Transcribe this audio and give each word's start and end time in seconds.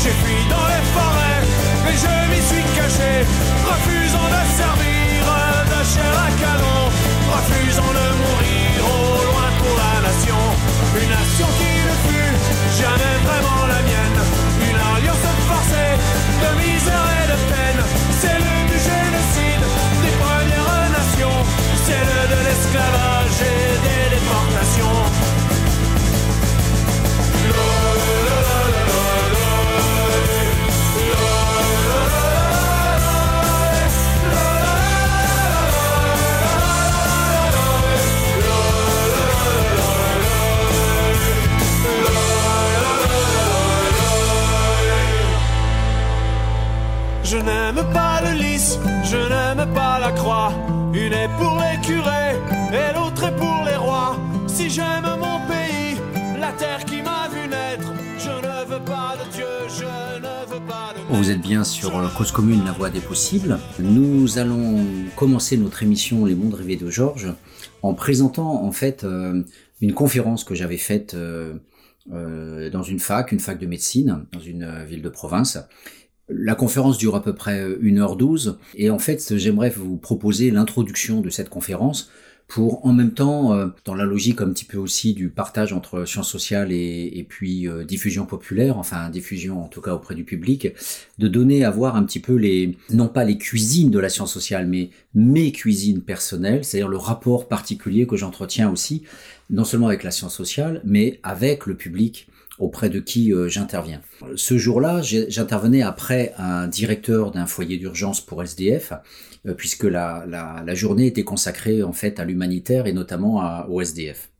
J'ai 0.00 0.10
fui 0.10 0.48
dans 0.48 0.66
les 0.68 0.84
forêts, 0.94 1.42
et 1.90 1.96
je 1.96 2.30
m'y 2.30 2.40
suis 2.40 2.62
caché. 2.76 3.26
Refusant 3.66 4.28
de 4.28 4.56
servir 4.56 4.97
croix. 50.12 50.52
Une 50.92 51.12
est 51.12 51.28
pour 51.38 51.56
les 51.60 51.80
curés 51.86 52.36
et 52.72 52.94
l'autre 52.94 53.24
est 53.24 53.36
pour 53.36 53.62
les 53.64 53.76
rois. 53.76 54.16
Si 54.46 54.70
j'aime 54.70 55.04
mon 55.18 55.38
pays, 55.46 55.96
la 56.38 56.52
terre 56.52 56.84
qui 56.84 57.02
m'a 57.02 57.28
vu 57.28 57.48
naître, 57.48 57.92
je 58.18 58.30
ne 58.30 58.64
veux 58.66 58.84
pas 58.84 59.16
de 59.16 59.30
Dieu, 59.32 59.46
je 59.68 59.84
ne 59.84 60.46
veux 60.50 60.66
pas 60.66 60.94
de 60.94 61.16
Vous 61.16 61.30
êtes 61.30 61.40
bien 61.40 61.64
sur 61.64 61.96
euh, 61.96 62.08
Cause 62.16 62.32
Commune, 62.32 62.64
la 62.64 62.72
voie 62.72 62.90
des 62.90 63.00
possibles. 63.00 63.58
Nous 63.78 64.38
allons 64.38 64.84
commencer 65.16 65.56
notre 65.56 65.82
émission 65.82 66.24
Les 66.24 66.34
mondes 66.34 66.54
rêvés 66.54 66.76
de 66.76 66.90
Georges 66.90 67.34
en 67.82 67.94
présentant 67.94 68.64
en 68.64 68.72
fait 68.72 69.04
euh, 69.04 69.42
une 69.80 69.92
conférence 69.92 70.44
que 70.44 70.54
j'avais 70.54 70.78
faite 70.78 71.14
euh, 71.14 71.58
dans 72.70 72.82
une 72.82 72.98
fac, 72.98 73.32
une 73.32 73.40
fac 73.40 73.58
de 73.58 73.66
médecine, 73.66 74.24
dans 74.32 74.40
une 74.40 74.84
ville 74.84 75.02
de 75.02 75.10
province. 75.10 75.58
La 76.28 76.54
conférence 76.54 76.98
dure 76.98 77.14
à 77.14 77.22
peu 77.22 77.34
près 77.34 77.66
1h12 77.68 78.56
et 78.74 78.90
en 78.90 78.98
fait 78.98 79.36
j'aimerais 79.36 79.70
vous 79.70 79.96
proposer 79.96 80.50
l'introduction 80.50 81.20
de 81.20 81.30
cette 81.30 81.48
conférence 81.48 82.10
pour 82.48 82.86
en 82.86 82.94
même 82.94 83.12
temps, 83.12 83.52
euh, 83.52 83.68
dans 83.84 83.94
la 83.94 84.04
logique 84.04 84.40
un 84.40 84.48
petit 84.48 84.64
peu 84.64 84.78
aussi 84.78 85.12
du 85.12 85.28
partage 85.28 85.74
entre 85.74 86.06
sciences 86.06 86.30
sociales 86.30 86.72
et, 86.72 87.12
et 87.14 87.22
puis 87.22 87.68
euh, 87.68 87.84
diffusion 87.84 88.24
populaire, 88.24 88.78
enfin 88.78 89.10
diffusion 89.10 89.62
en 89.62 89.68
tout 89.68 89.82
cas 89.82 89.92
auprès 89.94 90.14
du 90.14 90.24
public, 90.24 90.68
de 91.18 91.28
donner 91.28 91.64
à 91.64 91.70
voir 91.70 91.94
un 91.94 92.04
petit 92.04 92.20
peu 92.20 92.34
les, 92.34 92.76
non 92.90 93.08
pas 93.08 93.24
les 93.24 93.36
cuisines 93.36 93.90
de 93.90 93.98
la 93.98 94.08
science 94.08 94.32
sociale, 94.32 94.66
mais 94.66 94.88
mes 95.14 95.52
cuisines 95.52 96.00
personnelles, 96.00 96.64
c'est-à-dire 96.64 96.88
le 96.88 96.96
rapport 96.96 97.48
particulier 97.48 98.06
que 98.06 98.16
j'entretiens 98.16 98.70
aussi, 98.70 99.02
non 99.50 99.64
seulement 99.64 99.88
avec 99.88 100.02
la 100.02 100.10
science 100.10 100.34
sociale, 100.34 100.80
mais 100.84 101.20
avec 101.22 101.66
le 101.66 101.76
public 101.76 102.28
auprès 102.58 102.90
de 102.90 103.00
qui 103.00 103.32
euh, 103.32 103.48
j'interviens. 103.48 104.00
Ce 104.36 104.58
jour-là, 104.58 105.00
j'intervenais 105.02 105.82
après 105.82 106.34
un 106.38 106.66
directeur 106.66 107.30
d'un 107.30 107.46
foyer 107.46 107.76
d'urgence 107.76 108.20
pour 108.20 108.42
SDF, 108.42 108.92
euh, 109.46 109.54
puisque 109.54 109.84
la, 109.84 110.74
journée 110.74 111.06
était 111.06 111.24
consacrée 111.24 111.82
en 111.82 111.92
fait 111.92 112.20
à 112.20 112.24
l'humanitaire 112.24 112.86
et 112.86 112.92
notamment 112.92 113.40
à, 113.40 113.66
au 113.68 113.80
SDF. 113.80 114.30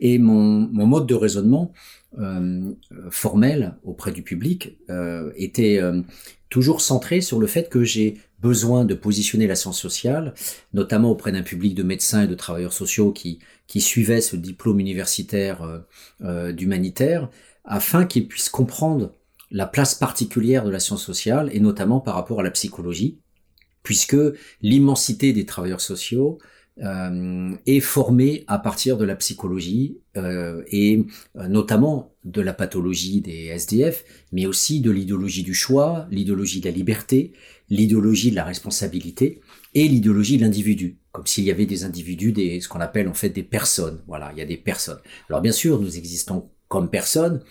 Et 0.00 0.18
mon, 0.18 0.68
mode 0.72 1.06
de 1.06 1.14
raisonnement 1.14 1.72
euh, 2.18 2.72
formel 3.10 3.74
auprès 3.84 4.12
du 4.12 4.22
public 4.22 4.76
était 5.36 5.80
toujours 6.48 6.80
centré 6.80 7.20
sur 7.20 7.38
le 7.38 7.46
fait 7.46 7.68
que 7.68 7.84
j'ai 7.84 8.18
besoin 8.40 8.84
de 8.84 8.94
positionner 8.94 9.46
la 9.46 9.54
science 9.54 9.80
sociale, 9.80 10.34
notamment 10.74 11.10
auprès 11.10 11.32
d'un 11.32 11.42
public 11.42 11.74
de 11.74 11.84
médecins 11.84 12.24
et 12.24 12.26
de 12.26 12.34
travailleurs 12.34 12.72
sociaux 12.72 13.12
qui, 13.12 13.38
qui 13.66 13.80
suivaient 13.80 14.20
ce 14.20 14.36
diplôme 14.36 14.80
universitaire 14.80 15.62
euh, 15.62 15.78
euh, 16.22 16.52
d'humanitaire, 16.52 17.30
afin 17.64 18.04
qu'ils 18.04 18.28
puissent 18.28 18.48
comprendre 18.48 19.12
la 19.50 19.66
place 19.66 19.94
particulière 19.94 20.64
de 20.64 20.70
la 20.70 20.80
science 20.80 21.04
sociale, 21.04 21.50
et 21.52 21.60
notamment 21.60 22.00
par 22.00 22.14
rapport 22.14 22.40
à 22.40 22.42
la 22.42 22.50
psychologie, 22.50 23.18
puisque 23.82 24.16
l'immensité 24.62 25.32
des 25.32 25.44
travailleurs 25.44 25.80
sociaux 25.80 26.38
euh, 26.82 27.54
est 27.66 27.80
formée 27.80 28.44
à 28.46 28.58
partir 28.58 28.96
de 28.96 29.04
la 29.04 29.14
psychologie 29.16 29.98
et 30.14 31.04
notamment 31.36 32.14
de 32.24 32.40
la 32.40 32.54
pathologie 32.54 33.20
des 33.20 33.46
SDF, 33.46 34.04
mais 34.32 34.46
aussi 34.46 34.80
de 34.80 34.90
l'idéologie 34.90 35.42
du 35.42 35.54
choix, 35.54 36.06
l'idéologie 36.10 36.60
de 36.60 36.66
la 36.66 36.74
liberté, 36.74 37.32
l'idéologie 37.68 38.30
de 38.30 38.36
la 38.36 38.44
responsabilité 38.44 39.40
et 39.74 39.88
l'idéologie 39.88 40.36
de 40.36 40.42
l'individu, 40.42 40.98
comme 41.12 41.26
s'il 41.26 41.44
y 41.44 41.50
avait 41.50 41.66
des 41.66 41.84
individus, 41.84 42.32
des, 42.32 42.60
ce 42.60 42.68
qu'on 42.68 42.80
appelle 42.80 43.08
en 43.08 43.14
fait 43.14 43.30
des 43.30 43.42
personnes. 43.42 44.02
Voilà, 44.06 44.30
il 44.32 44.38
y 44.38 44.42
a 44.42 44.46
des 44.46 44.56
personnes. 44.56 45.00
Alors 45.28 45.40
bien 45.40 45.52
sûr, 45.52 45.80
nous 45.80 45.96
existons 45.96 46.50
comme 46.68 46.90
personnes, 46.90 47.42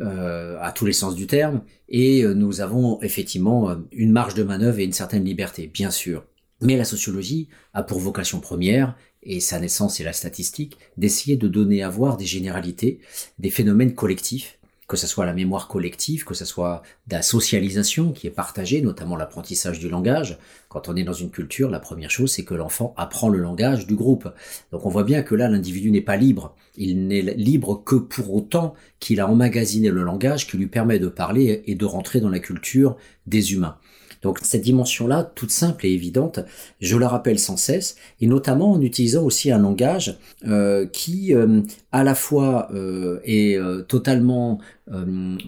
euh, 0.00 0.58
à 0.60 0.72
tous 0.72 0.86
les 0.86 0.92
sens 0.92 1.14
du 1.14 1.26
terme, 1.26 1.62
et 1.88 2.22
euh, 2.22 2.34
nous 2.34 2.60
avons 2.60 3.00
effectivement 3.02 3.70
euh, 3.70 3.76
une 3.92 4.12
marge 4.12 4.34
de 4.34 4.42
manœuvre 4.42 4.78
et 4.78 4.84
une 4.84 4.92
certaine 4.92 5.24
liberté, 5.24 5.66
bien 5.66 5.90
sûr. 5.90 6.24
Mais 6.60 6.76
la 6.76 6.84
sociologie 6.84 7.48
a 7.72 7.82
pour 7.82 7.98
vocation 7.98 8.40
première, 8.40 8.96
et 9.22 9.40
sa 9.40 9.58
naissance 9.58 10.00
est 10.00 10.04
la 10.04 10.12
statistique, 10.12 10.76
d'essayer 10.96 11.36
de 11.36 11.48
donner 11.48 11.82
à 11.82 11.88
voir 11.88 12.16
des 12.16 12.26
généralités, 12.26 13.00
des 13.38 13.50
phénomènes 13.50 13.94
collectifs, 13.94 14.57
que 14.88 14.96
ce 14.96 15.06
soit 15.06 15.26
la 15.26 15.34
mémoire 15.34 15.68
collective, 15.68 16.24
que 16.24 16.32
ce 16.32 16.46
soit 16.46 16.82
la 17.10 17.20
socialisation 17.20 18.12
qui 18.12 18.26
est 18.26 18.30
partagée, 18.30 18.80
notamment 18.80 19.16
l'apprentissage 19.16 19.78
du 19.78 19.90
langage. 19.90 20.38
Quand 20.70 20.88
on 20.88 20.96
est 20.96 21.04
dans 21.04 21.12
une 21.12 21.30
culture, 21.30 21.68
la 21.68 21.78
première 21.78 22.10
chose, 22.10 22.32
c'est 22.32 22.44
que 22.44 22.54
l'enfant 22.54 22.94
apprend 22.96 23.28
le 23.28 23.38
langage 23.38 23.86
du 23.86 23.94
groupe. 23.94 24.32
Donc 24.72 24.86
on 24.86 24.88
voit 24.88 25.04
bien 25.04 25.22
que 25.22 25.34
là, 25.34 25.48
l'individu 25.48 25.90
n'est 25.90 26.00
pas 26.00 26.16
libre. 26.16 26.56
Il 26.74 27.06
n'est 27.06 27.20
libre 27.20 27.82
que 27.84 27.96
pour 27.96 28.34
autant 28.34 28.74
qu'il 28.98 29.20
a 29.20 29.28
emmagasiné 29.28 29.90
le 29.90 30.02
langage 30.02 30.46
qui 30.46 30.56
lui 30.56 30.68
permet 30.68 30.98
de 30.98 31.08
parler 31.08 31.62
et 31.66 31.74
de 31.74 31.84
rentrer 31.84 32.20
dans 32.20 32.30
la 32.30 32.38
culture 32.38 32.96
des 33.26 33.52
humains. 33.52 33.76
Donc 34.22 34.38
cette 34.42 34.62
dimension-là, 34.62 35.30
toute 35.34 35.50
simple 35.50 35.86
et 35.86 35.90
évidente, 35.90 36.40
je 36.80 36.96
la 36.96 37.08
rappelle 37.08 37.38
sans 37.38 37.56
cesse, 37.56 37.96
et 38.20 38.26
notamment 38.26 38.72
en 38.72 38.80
utilisant 38.80 39.22
aussi 39.22 39.50
un 39.50 39.58
langage 39.58 40.18
euh, 40.46 40.86
qui 40.86 41.34
euh, 41.34 41.62
à 41.92 42.04
la 42.04 42.14
fois 42.14 42.68
euh, 42.74 43.20
est 43.24 43.58
totalement 43.88 44.58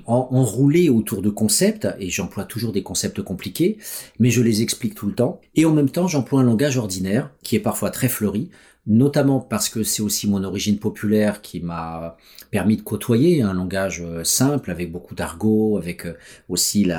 enroulé 0.06 0.90
autour 0.90 1.22
de 1.22 1.30
concepts, 1.30 1.88
et 1.98 2.10
j'emploie 2.10 2.44
toujours 2.44 2.72
des 2.72 2.82
concepts 2.82 3.22
compliqués, 3.22 3.78
mais 4.18 4.30
je 4.30 4.42
les 4.42 4.60
explique 4.60 4.94
tout 4.94 5.06
le 5.06 5.14
temps, 5.14 5.40
et 5.54 5.64
en 5.64 5.72
même 5.72 5.88
temps 5.88 6.06
j'emploie 6.06 6.40
un 6.40 6.44
langage 6.44 6.76
ordinaire 6.76 7.30
qui 7.42 7.56
est 7.56 7.60
parfois 7.60 7.90
très 7.90 8.08
fleuri, 8.08 8.50
notamment 8.86 9.40
parce 9.40 9.68
que 9.68 9.82
c'est 9.82 10.02
aussi 10.02 10.28
mon 10.28 10.42
origine 10.44 10.78
populaire 10.78 11.42
qui 11.42 11.60
m'a 11.60 12.16
permis 12.50 12.76
de 12.76 12.82
côtoyer 12.82 13.42
un 13.42 13.52
langage 13.52 14.02
euh, 14.04 14.24
simple 14.24 14.70
avec 14.70 14.90
beaucoup 14.90 15.14
d'argot, 15.14 15.76
avec 15.76 16.06
euh, 16.06 16.16
aussi 16.48 16.90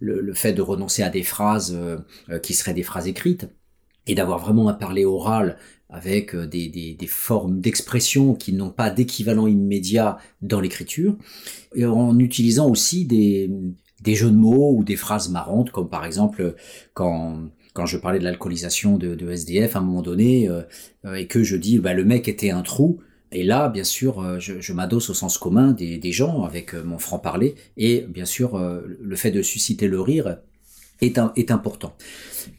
le, 0.00 0.34
fait 0.34 0.52
de 0.52 0.62
renoncer 0.62 1.02
à 1.02 1.10
des 1.10 1.22
phrases 1.22 1.76
euh, 1.76 2.38
qui 2.40 2.54
seraient 2.54 2.74
des 2.74 2.82
phrases 2.82 3.06
écrites 3.06 3.48
et 4.06 4.14
d'avoir 4.14 4.38
vraiment 4.38 4.68
un 4.68 4.74
parler 4.74 5.04
oral 5.04 5.58
avec 5.90 6.36
des 6.36 6.98
formes 7.08 7.60
d'expression 7.60 8.34
qui 8.34 8.52
n'ont 8.52 8.70
pas 8.70 8.90
d'équivalent 8.90 9.46
immédiat 9.46 10.18
dans 10.42 10.60
l'écriture, 10.60 11.16
et 11.74 11.86
en 11.86 12.18
utilisant 12.18 12.68
aussi 12.68 13.06
des, 13.06 13.50
des 14.02 14.14
jeux 14.14 14.30
de 14.30 14.36
mots 14.36 14.74
ou 14.76 14.84
des 14.84 14.96
phrases 14.96 15.30
marrantes, 15.30 15.70
comme 15.70 15.88
par 15.88 16.04
exemple 16.04 16.54
quand 16.92 17.48
quand 17.74 17.86
je 17.86 17.96
parlais 17.96 18.18
de 18.18 18.24
l'alcoolisation 18.24 18.96
de, 18.96 19.30
SDF 19.30 19.76
à 19.76 19.78
un 19.78 19.82
moment 19.82 20.02
donné, 20.02 20.48
euh, 20.48 20.62
euh, 21.04 21.14
et 21.14 21.26
que 21.26 21.42
je 21.42 21.56
dis 21.56 21.78
bah, 21.78 21.94
le 21.94 22.04
mec 22.04 22.28
était 22.28 22.50
un 22.50 22.62
trou, 22.62 23.00
et 23.30 23.44
là, 23.44 23.68
bien 23.68 23.84
sûr, 23.84 24.20
euh, 24.20 24.38
je, 24.38 24.72
m'adosse 24.72 25.10
au 25.10 25.14
sens 25.14 25.38
commun 25.38 25.72
des, 25.72 26.12
gens 26.12 26.44
avec 26.44 26.74
mon 26.74 26.98
franc-parler, 26.98 27.54
et 27.76 28.06
bien 28.08 28.24
sûr, 28.24 28.58
le 28.58 29.16
fait 29.16 29.30
de 29.30 29.42
susciter 29.42 29.86
le 29.86 30.00
rire 30.00 30.38
est 31.00 31.50
important. 31.50 31.94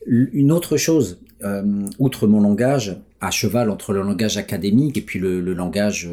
Une 0.06 0.52
autre 0.52 0.78
chose, 0.78 1.20
outre 2.00 2.28
mon 2.28 2.42
langage, 2.42 2.98
à 3.22 3.32
cheval 3.32 3.70
entre 3.70 3.94
le 3.94 4.02
langage 4.02 4.38
académique 4.38 4.98
et 4.98 5.02
puis 5.02 5.20
le, 5.20 5.42
langage, 5.54 6.10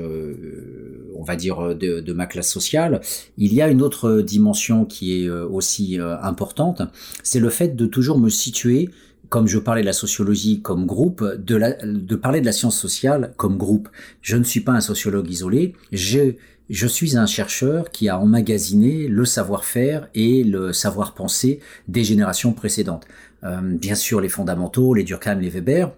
on 1.17 1.23
va 1.23 1.37
dire, 1.37 1.75
de, 1.75 2.13
ma 2.13 2.27
classe 2.27 2.51
sociale, 2.51 3.01
il 3.37 3.53
y 3.53 3.63
a 3.63 3.69
une 3.69 3.83
autre 3.83 4.21
dimension 4.21 4.85
qui 4.85 5.25
est 5.25 5.29
aussi 5.29 5.99
importante, 6.23 6.83
c'est 7.23 7.41
le 7.41 7.51
fait 7.51 7.75
de 7.75 7.87
toujours 7.87 8.19
me 8.19 8.29
situer 8.29 8.91
comme 9.29 9.49
je 9.49 9.59
parlais 9.59 9.81
de 9.83 9.87
la 9.87 9.93
sociologie 9.93 10.61
comme 10.61 10.87
groupe, 10.87 11.25
de, 11.25 12.15
parler 12.17 12.41
de 12.41 12.47
la 12.47 12.53
science 12.53 12.79
sociale 12.79 13.33
comme 13.37 13.57
groupe. 13.57 13.89
Je 14.23 14.37
ne 14.37 14.45
suis 14.45 14.61
pas 14.61 14.73
un 14.73 14.81
sociologue 14.81 15.29
isolé, 15.31 15.75
je 15.93 16.87
suis 16.87 17.17
un 17.17 17.27
chercheur 17.27 17.91
qui 17.91 18.09
a 18.09 18.19
emmagasiné 18.19 19.09
le 19.09 19.25
savoir-faire 19.25 20.09
et 20.15 20.45
le 20.45 20.73
savoir-penser 20.73 21.61
des 21.89 22.05
générations 22.05 22.53
précédentes. 22.53 23.07
Euh, 23.47 23.61
bien 23.63 23.95
sûr 23.95 24.21
les 24.21 24.29
fondamentaux, 24.29 24.95
les 24.95 25.05
Durkheim, 25.05 25.39
les 25.41 25.51
Weber, 25.51 25.91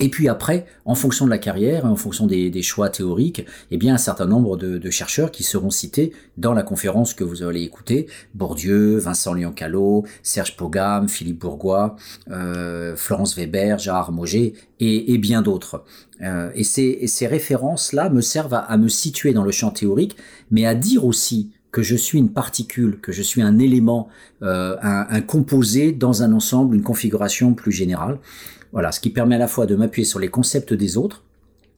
et 0.00 0.08
puis 0.08 0.28
après, 0.28 0.66
en 0.84 0.94
fonction 0.94 1.24
de 1.24 1.30
la 1.30 1.38
carrière, 1.38 1.84
en 1.84 1.96
fonction 1.96 2.26
des, 2.26 2.62
choix 2.62 2.88
théoriques, 2.88 3.44
eh 3.70 3.76
bien 3.76 3.94
un 3.94 3.98
certain 3.98 4.26
nombre 4.26 4.56
de, 4.56 4.90
chercheurs 4.90 5.30
qui 5.30 5.42
seront 5.42 5.70
cités 5.70 6.12
dans 6.36 6.52
la 6.52 6.62
conférence 6.62 7.14
que 7.14 7.24
vous 7.24 7.42
allez 7.42 7.62
écouter 7.62 8.06
Bourdieu, 8.34 8.98
Vincent 8.98 9.34
Lyon-Callot, 9.34 10.04
Serge 10.22 10.56
Pogam, 10.56 11.08
Philippe 11.08 11.40
Bourgois, 11.40 11.96
euh, 12.30 12.96
Florence 12.96 13.36
Weber, 13.36 13.78
Gérard 13.78 14.12
Moget 14.12 14.54
et, 14.80 15.18
bien 15.18 15.42
d'autres. 15.42 15.84
Euh, 16.22 16.50
et, 16.54 16.64
ces, 16.64 17.06
ces 17.06 17.26
références-là 17.26 18.08
me 18.08 18.20
servent 18.20 18.54
à, 18.54 18.60
à 18.60 18.76
me 18.76 18.88
situer 18.88 19.32
dans 19.32 19.44
le 19.44 19.50
champ 19.50 19.70
théorique, 19.70 20.16
mais 20.50 20.64
à 20.64 20.74
dire 20.74 21.04
aussi 21.04 21.50
que 21.70 21.82
je 21.82 21.96
suis 21.96 22.18
une 22.18 22.32
particule, 22.32 23.00
que 23.00 23.12
je 23.12 23.22
suis 23.22 23.42
un 23.42 23.58
élément, 23.58 24.08
euh, 24.42 24.76
un, 24.80 25.20
composé 25.20 25.92
dans 25.92 26.22
un 26.22 26.32
ensemble, 26.32 26.74
une 26.74 26.82
configuration 26.82 27.54
plus 27.54 27.72
générale. 27.72 28.18
Voilà, 28.72 28.92
ce 28.92 29.00
qui 29.00 29.10
permet 29.10 29.36
à 29.36 29.38
la 29.38 29.48
fois 29.48 29.66
de 29.66 29.76
m'appuyer 29.76 30.04
sur 30.04 30.18
les 30.18 30.28
concepts 30.28 30.72
des 30.72 30.96
autres 30.96 31.24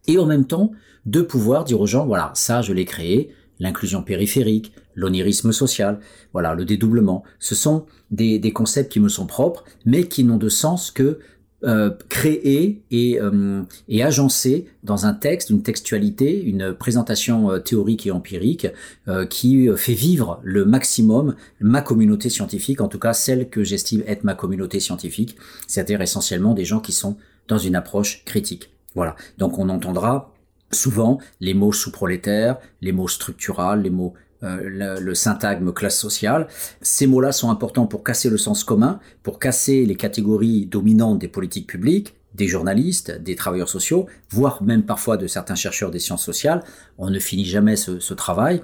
et 0.07 0.19
en 0.19 0.27
même 0.27 0.47
temps 0.47 0.73
de 1.07 1.23
pouvoir 1.23 1.65
dire 1.65 1.81
aux 1.81 1.87
gens, 1.87 2.07
voilà, 2.07 2.31
ça 2.35 2.63
je 2.63 2.73
l'ai 2.73 2.85
créé, 2.85 3.31
l'inclusion 3.59 4.03
périphérique, 4.03 4.73
l'onirisme 4.95 5.53
social, 5.53 6.01
voilà, 6.33 6.55
le 6.55 6.65
dédoublement. 6.65 7.23
Ce 7.39 7.55
sont 7.55 7.87
des, 8.11 8.41
concepts 8.53 8.91
qui 8.91 9.01
me 9.01 9.09
sont 9.09 9.27
propres, 9.27 9.65
mais 9.85 10.05
qui 10.05 10.25
n'ont 10.25 10.37
de 10.37 10.49
sens 10.49 10.91
que 10.91 11.19
euh, 11.65 11.91
et, 12.25 12.81
euh, 13.21 13.63
et 13.89 14.03
agencés 14.03 14.67
dans 14.83 15.07
un 15.07 15.15
texte, 15.15 15.51
une 15.51 15.63
textualité, 15.63 16.43
une 16.43 16.73
présentation 16.73 17.51
euh, 17.51 17.59
théorique 17.59 18.07
et 18.07 18.11
empirique 18.11 18.67
euh, 19.09 19.27
qui 19.27 19.69
fait 19.77 19.95
vivre 19.95 20.41
le 20.43 20.65
maximum 20.65 21.35
ma 21.61 21.83
communauté 21.83 22.29
scientifique, 22.29 22.81
en 22.81 22.89
tout 22.89 22.99
cas 22.99 23.13
celle 23.13 23.49
que 23.49 23.63
j'estime 23.63 24.03
être 24.07 24.25
ma 24.25 24.35
communauté 24.35 24.81
scientifique, 24.81 25.37
c'est-à-dire 25.67 26.01
essentiellement 26.01 26.55
des 26.55 26.65
gens 26.65 26.81
qui 26.81 26.93
sont 26.93 27.17
dans 27.49 27.59
une 27.59 27.77
approche 27.77 28.25
critique. 28.25 28.71
Voilà. 28.95 29.17
Donc 29.39 29.59
on 29.59 29.69
entendra 29.69 30.35
souvent 30.73 31.19
les 31.41 31.55
mots 31.55 31.73
sous-prolétaires, 31.73 32.59
les 32.81 32.93
mots 32.93 33.09
structural, 33.09 33.83
les 33.83 33.91
mots 33.91 34.15
euh, 34.43 34.99
le, 35.01 35.15
syntagme 35.15 35.73
classe 35.73 35.99
sociale. 35.99 36.47
Ces 36.81 37.07
mots-là 37.07 37.33
sont 37.33 37.51
importants 37.51 37.87
pour 37.87 38.03
casser 38.03 38.31
le 38.31 38.39
sens 38.39 38.65
commun, 38.65 38.99
pour 39.23 39.39
casser 39.39 39.85
les 39.85 39.97
catégories 39.97 40.67
dominantes 40.67 41.19
des 41.19 41.29
politiques 41.29 41.67
publiques, 41.67 42.15
des 42.35 42.47
journalistes, 42.47 43.11
des 43.11 43.35
travailleurs 43.35 43.69
sociaux, 43.69 44.07
voire 44.31 44.63
même 44.63 44.85
parfois 44.85 45.17
de 45.17 45.27
certains 45.27 45.57
chercheurs 45.57 45.91
des 45.91 45.99
sciences 45.99 46.25
sociales. 46.25 46.63
On 46.97 47.11
ne 47.11 47.19
finit 47.19 47.45
jamais 47.45 47.77
ce, 47.77 47.99
ce 47.99 48.15
travail. 48.15 48.63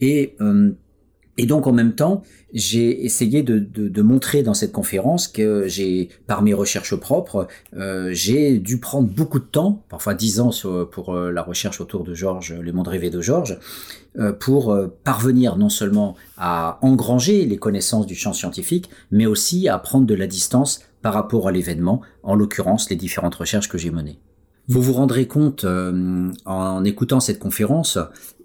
Et 0.00 0.36
euh, 0.40 0.72
et 1.36 1.46
donc 1.46 1.66
en 1.66 1.72
même 1.72 1.94
temps, 1.94 2.22
j'ai 2.52 3.04
essayé 3.04 3.42
de, 3.42 3.58
de, 3.58 3.88
de, 3.88 4.02
montrer 4.02 4.44
dans 4.44 4.54
cette 4.54 4.70
conférence 4.70 5.26
que 5.26 5.66
j'ai, 5.66 6.08
par 6.28 6.42
mes 6.42 6.54
recherches 6.54 6.94
propres, 6.94 7.48
euh, 7.76 8.10
j'ai 8.12 8.58
dû 8.58 8.78
prendre 8.78 9.08
beaucoup 9.08 9.40
de 9.40 9.44
temps, 9.44 9.82
parfois 9.88 10.14
dix 10.14 10.38
ans 10.38 10.50
pour 10.92 11.14
euh, 11.14 11.32
la 11.32 11.42
recherche 11.42 11.80
autour 11.80 12.04
de 12.04 12.14
Georges, 12.14 12.52
les 12.52 12.70
mondes 12.70 12.88
rêvés 12.88 13.10
de 13.10 13.20
Georges, 13.20 13.58
euh, 14.18 14.32
pour 14.32 14.76
parvenir 15.02 15.56
non 15.56 15.68
seulement 15.68 16.14
à 16.36 16.78
engranger 16.82 17.44
les 17.46 17.56
connaissances 17.56 18.06
du 18.06 18.14
champ 18.14 18.32
scientifique, 18.32 18.88
mais 19.10 19.26
aussi 19.26 19.68
à 19.68 19.78
prendre 19.78 20.06
de 20.06 20.14
la 20.14 20.28
distance 20.28 20.82
par 21.02 21.14
rapport 21.14 21.48
à 21.48 21.52
l'événement, 21.52 22.00
en 22.22 22.36
l'occurrence 22.36 22.88
les 22.90 22.96
différentes 22.96 23.34
recherches 23.34 23.68
que 23.68 23.76
j'ai 23.76 23.90
menées. 23.90 24.18
Vous 24.66 24.80
vous 24.80 24.94
rendrez 24.94 25.26
compte 25.26 25.64
euh, 25.64 26.30
en 26.46 26.84
écoutant 26.84 27.20
cette 27.20 27.38
conférence 27.38 27.98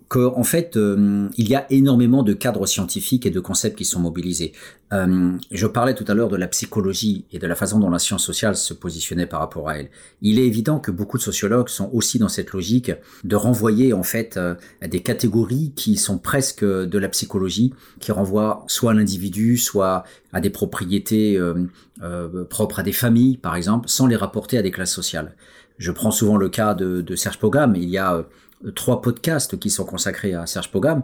qu'en 0.10 0.44
fait, 0.44 0.76
euh, 0.76 1.30
il 1.38 1.48
y 1.48 1.56
a 1.56 1.68
énormément 1.72 2.24
de 2.24 2.34
cadres 2.34 2.66
scientifiques 2.66 3.28
et 3.28 3.30
de 3.30 3.40
concepts 3.40 3.78
qui 3.78 3.86
sont 3.86 4.00
mobilisés. 4.00 4.54
Euh, 4.92 5.38
je 5.52 5.68
parlais 5.68 5.94
tout 5.94 6.06
à 6.08 6.16
l'heure 6.16 6.30
de 6.30 6.36
la 6.36 6.48
psychologie 6.48 7.26
et 7.32 7.38
de 7.38 7.46
la 7.46 7.54
façon 7.54 7.78
dont 7.78 7.92
la 7.92 8.00
science 8.00 8.26
sociale 8.26 8.56
se 8.56 8.74
positionnait 8.74 9.28
par 9.28 9.40
rapport 9.40 9.70
à 9.70 9.78
elle. 9.78 9.90
Il 10.24 10.40
est 10.40 10.48
évident 10.48 10.80
que 10.80 10.90
beaucoup 10.90 11.20
de 11.20 11.22
sociologues 11.22 11.70
sont 11.70 11.92
aussi 11.94 12.18
dans 12.18 12.28
cette 12.28 12.52
logique 12.54 12.92
de 13.24 13.36
renvoyer 13.36 13.94
en 13.94 14.02
fait 14.02 14.36
euh, 14.38 14.56
à 14.82 14.88
des 14.88 15.02
catégories 15.02 15.74
qui 15.76 15.96
sont 15.96 16.18
presque 16.18 16.66
de 16.66 16.98
la 16.98 17.10
psychologie, 17.10 17.72
qui 18.00 18.12
renvoient 18.12 18.64
soit 18.66 18.92
à 18.92 18.94
l'individu, 18.96 19.58
soit 19.58 20.06
à 20.34 20.42
des 20.42 20.50
propriétés 20.50 21.38
euh, 21.38 22.46
propres 22.50 22.80
à 22.80 22.84
des 22.84 22.94
familles, 22.94 23.38
par 23.38 23.56
exemple, 23.56 23.88
sans 23.90 24.08
les 24.08 24.16
rapporter 24.16 24.58
à 24.58 24.64
des 24.64 24.72
classes 24.72 24.94
sociales. 24.94 25.36
Je 25.78 25.92
prends 25.92 26.12
souvent 26.12 26.36
le 26.36 26.50
cas 26.50 26.74
de, 26.74 27.02
de 27.02 27.16
Serge 27.16 27.38
Pogam. 27.38 27.76
Il 27.76 27.90
y 27.90 28.00
a 28.00 28.26
trois 28.76 29.02
podcasts 29.02 29.58
qui 29.60 29.70
sont 29.70 29.86
consacrés 29.86 30.34
à 30.34 30.46
Serge 30.46 30.72
Pogam. 30.72 31.04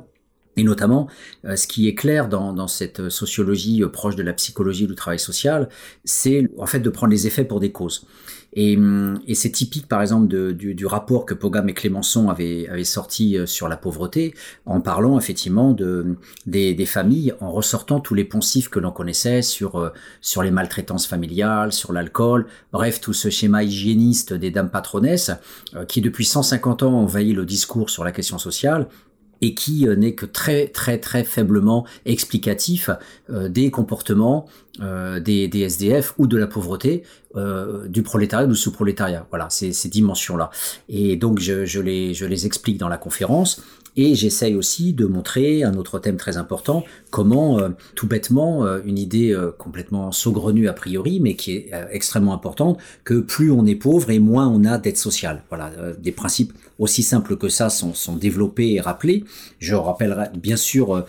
Et 0.58 0.64
notamment, 0.64 1.08
euh, 1.44 1.56
ce 1.56 1.68
qui 1.68 1.88
est 1.90 1.96
clair 1.96 2.30
dans, 2.30 2.54
dans 2.54 2.68
cette 2.68 3.10
sociologie 3.10 3.84
euh, 3.84 3.90
proche 3.90 4.16
de 4.16 4.24
la 4.24 4.34
psychologie 4.34 4.88
du 4.88 4.96
travail 4.96 5.20
social, 5.20 5.68
c'est 6.06 6.50
en 6.58 6.66
fait 6.66 6.80
de 6.80 6.90
prendre 6.90 7.12
les 7.12 7.28
effets 7.28 7.44
pour 7.44 7.60
des 7.60 7.72
causes. 7.72 8.08
Et, 8.56 8.78
hum, 8.78 9.20
et 9.28 9.36
c'est 9.36 9.52
typique, 9.52 9.88
par 9.88 10.02
exemple, 10.02 10.28
du, 10.54 10.74
du, 10.74 10.86
rapport 10.86 11.26
que 11.26 11.34
Pogam 11.34 11.68
et 11.70 11.74
Clémenceau 11.74 12.30
avaient, 12.30 12.68
avaient 12.70 12.84
sorti 12.84 13.38
euh, 13.38 13.46
sur 13.46 13.68
la 13.68 13.78
pauvreté, 13.78 14.34
en 14.66 14.82
parlant 14.82 15.20
effectivement 15.20 15.74
de, 15.74 16.16
des, 16.46 16.74
des 16.74 16.86
familles, 16.86 17.34
en 17.42 17.52
ressortant 17.52 18.00
tous 18.00 18.14
les 18.14 18.24
poncifs 18.24 18.70
que 18.70 18.80
l'on 18.80 18.92
connaissait 18.92 19.42
sur, 19.42 19.92
sur 20.22 20.42
les 20.42 20.52
maltraitances 20.52 21.08
familiales, 21.08 21.74
sur 21.74 21.94
l'alcool, 21.94 22.48
bref, 22.72 23.02
tout 23.02 23.14
ce 23.14 23.30
schéma 23.30 23.64
hygiéniste 23.64 24.34
des 24.34 24.52
dames 24.52 24.70
patronesses, 24.70 25.32
qui 25.88 26.02
depuis 26.02 26.26
150 26.26 26.84
ans 26.84 26.94
envahit 26.94 27.36
le 27.36 27.46
discours 27.46 27.90
sur 27.90 28.04
la 28.04 28.12
question 28.12 28.38
sociale, 28.38 28.88
et 29.46 29.54
qui 29.54 29.86
n'est 29.98 30.16
que 30.16 30.26
très 30.26 30.68
très 30.68 30.98
très 30.98 31.24
faiblement 31.24 31.86
explicatif 32.06 32.90
des 33.30 33.70
comportements 33.72 34.46
des, 34.80 35.48
des, 35.48 35.60
SDF 35.62 36.14
ou 36.18 36.28
de 36.28 36.38
la 36.38 36.48
pauvreté 36.48 37.04
du 37.88 38.02
prolétariat 38.04 38.46
ou 38.46 38.52
du 38.52 38.56
sous-prolétariat. 38.56 39.26
Voilà, 39.30 39.48
ces, 39.50 39.72
dimensions-là. 39.90 40.50
Et 40.90 41.16
donc 41.16 41.40
je, 41.40 41.80
les, 41.80 42.46
explique 42.46 42.78
dans 42.78 42.90
la 42.90 42.98
conférence 42.98 43.62
et 43.98 44.16
j'essaye 44.16 44.56
aussi 44.56 44.94
de 44.94 45.06
montrer 45.06 45.64
un 45.64 45.76
autre 45.76 46.00
thème 46.00 46.18
très 46.18 46.38
important, 46.38 46.84
comment, 47.12 47.60
euh, 47.60 47.70
tout 47.96 48.08
bêtement, 48.08 48.66
euh, 48.66 48.82
une 48.86 48.98
idée 48.98 49.32
euh, 49.32 49.52
complètement 49.52 50.12
saugrenue 50.12 50.68
a 50.68 50.74
priori, 50.74 51.20
mais 51.20 51.36
qui 51.36 51.54
est 51.54 51.72
extrêmement 51.92 52.34
importante, 52.34 52.78
que 53.04 53.20
plus 53.20 53.52
on 53.52 53.66
est 53.66 53.76
pauvre 53.76 54.10
et 54.12 54.20
moins 54.20 54.48
on 54.48 54.66
a 54.66 54.78
d'aide 54.78 54.98
sociale. 54.98 55.44
Voilà, 55.50 55.72
des 55.98 56.12
principes 56.12 56.54
aussi 56.80 57.04
simples 57.04 57.38
que 57.38 57.50
ça 57.50 57.70
sont, 57.70 58.16
développés 58.16 58.74
et 58.74 58.82
rappelés. 58.82 59.24
Je 59.60 59.76
rappellerai 59.76 60.30
bien 60.38 60.56
sûr 60.56 61.06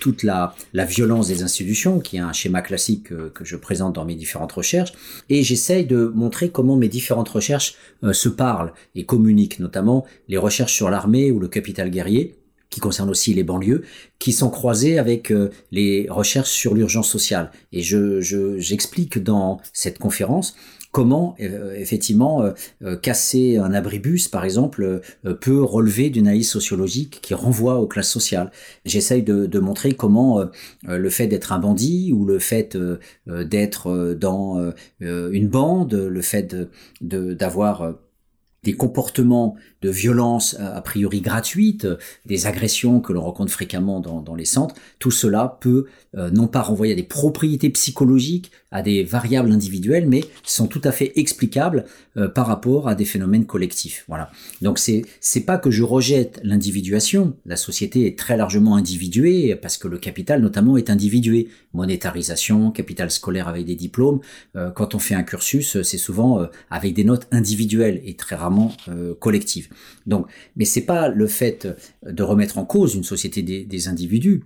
toute 0.00 0.22
la, 0.22 0.54
violence 0.74 1.28
des 1.28 1.42
institutions, 1.42 2.00
qui 2.00 2.16
est 2.16 2.20
un 2.20 2.32
schéma 2.32 2.62
classique 2.62 3.08
que 3.08 3.44
je 3.44 3.56
présente 3.56 3.94
dans 3.94 4.04
mes 4.04 4.14
différentes 4.14 4.52
recherches, 4.52 4.92
et 5.28 5.42
j'essaye 5.42 5.86
de 5.86 6.10
montrer 6.14 6.50
comment 6.50 6.76
mes 6.76 6.88
différentes 6.88 7.28
recherches 7.28 7.74
se 8.12 8.28
parlent 8.28 8.72
et 8.94 9.04
communiquent, 9.04 9.58
notamment 9.60 10.04
les 10.28 10.38
recherches 10.38 10.74
sur 10.74 10.90
l'armée 10.90 11.30
ou 11.30 11.38
le 11.38 11.48
capital 11.48 11.90
guerrier, 11.90 12.36
qui 12.72 12.80
concerne 12.80 13.10
aussi 13.10 13.34
les 13.34 13.44
banlieues, 13.44 13.84
qui 14.18 14.32
sont 14.32 14.50
croisées 14.50 14.98
avec 14.98 15.30
euh, 15.30 15.50
les 15.70 16.06
recherches 16.08 16.50
sur 16.50 16.74
l'urgence 16.74 17.08
sociale. 17.08 17.52
Et 17.70 17.82
je, 17.82 18.20
j'explique 18.58 19.22
dans 19.22 19.60
cette 19.72 19.98
conférence 19.98 20.56
comment 20.92 21.34
euh, 21.40 21.74
effectivement 21.74 22.52
euh, 22.82 22.96
casser 22.96 23.56
un 23.56 23.72
abribus, 23.72 24.28
par 24.28 24.44
exemple, 24.44 25.00
peut 25.40 25.62
relever 25.62 26.10
d'une 26.10 26.28
analyse 26.28 26.50
sociologique 26.50 27.20
qui 27.22 27.34
renvoie 27.34 27.80
aux 27.80 27.86
classes 27.86 28.10
sociales. 28.10 28.52
J'essaye 28.84 29.22
de, 29.22 29.46
de, 29.46 29.58
montrer 29.58 29.94
comment 29.94 30.44
le 30.82 31.10
fait 31.10 31.26
d'être 31.26 31.52
un 31.52 31.58
bandit 31.58 32.12
ou 32.12 32.24
le 32.24 32.38
fait 32.38 32.76
d'être 33.26 34.14
dans 34.14 34.72
une 35.00 35.48
bande, 35.48 35.94
le 35.94 36.22
fait 36.22 36.54
de, 37.00 37.34
d'avoir 37.34 37.94
des 38.64 38.74
comportements 38.74 39.56
de 39.82 39.90
violence 39.90 40.56
a 40.60 40.80
priori 40.80 41.20
gratuite, 41.20 41.86
des 42.26 42.46
agressions 42.46 43.00
que 43.00 43.12
l'on 43.12 43.22
rencontre 43.22 43.50
fréquemment 43.50 43.98
dans, 43.98 44.20
dans, 44.20 44.36
les 44.36 44.44
centres, 44.44 44.76
tout 45.00 45.10
cela 45.10 45.58
peut 45.60 45.86
euh, 46.16 46.30
non 46.30 46.46
pas 46.46 46.62
renvoyer 46.62 46.92
à 46.92 46.96
des 46.96 47.02
propriétés 47.02 47.70
psychologiques, 47.70 48.52
à 48.70 48.82
des 48.82 49.02
variables 49.02 49.50
individuelles, 49.50 50.06
mais 50.08 50.24
sont 50.44 50.68
tout 50.68 50.80
à 50.84 50.92
fait 50.92 51.12
explicables 51.16 51.86
euh, 52.16 52.28
par 52.28 52.46
rapport 52.46 52.86
à 52.86 52.94
des 52.94 53.04
phénomènes 53.04 53.46
collectifs. 53.46 54.04
Voilà. 54.06 54.30
Donc 54.60 54.78
c'est 54.78 55.02
c'est 55.20 55.40
pas 55.40 55.58
que 55.58 55.70
je 55.70 55.82
rejette 55.82 56.38
l'individuation. 56.44 57.34
La 57.44 57.56
société 57.56 58.06
est 58.06 58.16
très 58.16 58.36
largement 58.36 58.76
individuée 58.76 59.56
parce 59.56 59.76
que 59.76 59.88
le 59.88 59.98
capital 59.98 60.40
notamment 60.40 60.76
est 60.76 60.90
individué. 60.90 61.48
Monétarisation, 61.72 62.70
capital 62.70 63.10
scolaire 63.10 63.48
avec 63.48 63.64
des 63.64 63.74
diplômes. 63.74 64.20
Euh, 64.54 64.70
quand 64.70 64.94
on 64.94 64.98
fait 64.98 65.14
un 65.14 65.24
cursus, 65.24 65.82
c'est 65.82 65.98
souvent 65.98 66.46
avec 66.70 66.94
des 66.94 67.04
notes 67.04 67.26
individuelles 67.32 68.00
et 68.04 68.14
très 68.14 68.36
rarement 68.36 68.51
collectives. 69.20 69.68
Donc, 70.06 70.26
mais 70.56 70.64
c'est 70.64 70.84
pas 70.84 71.08
le 71.08 71.26
fait 71.26 71.68
de 72.04 72.22
remettre 72.22 72.58
en 72.58 72.64
cause 72.64 72.94
une 72.94 73.04
société 73.04 73.42
des, 73.42 73.88
individus 73.88 74.44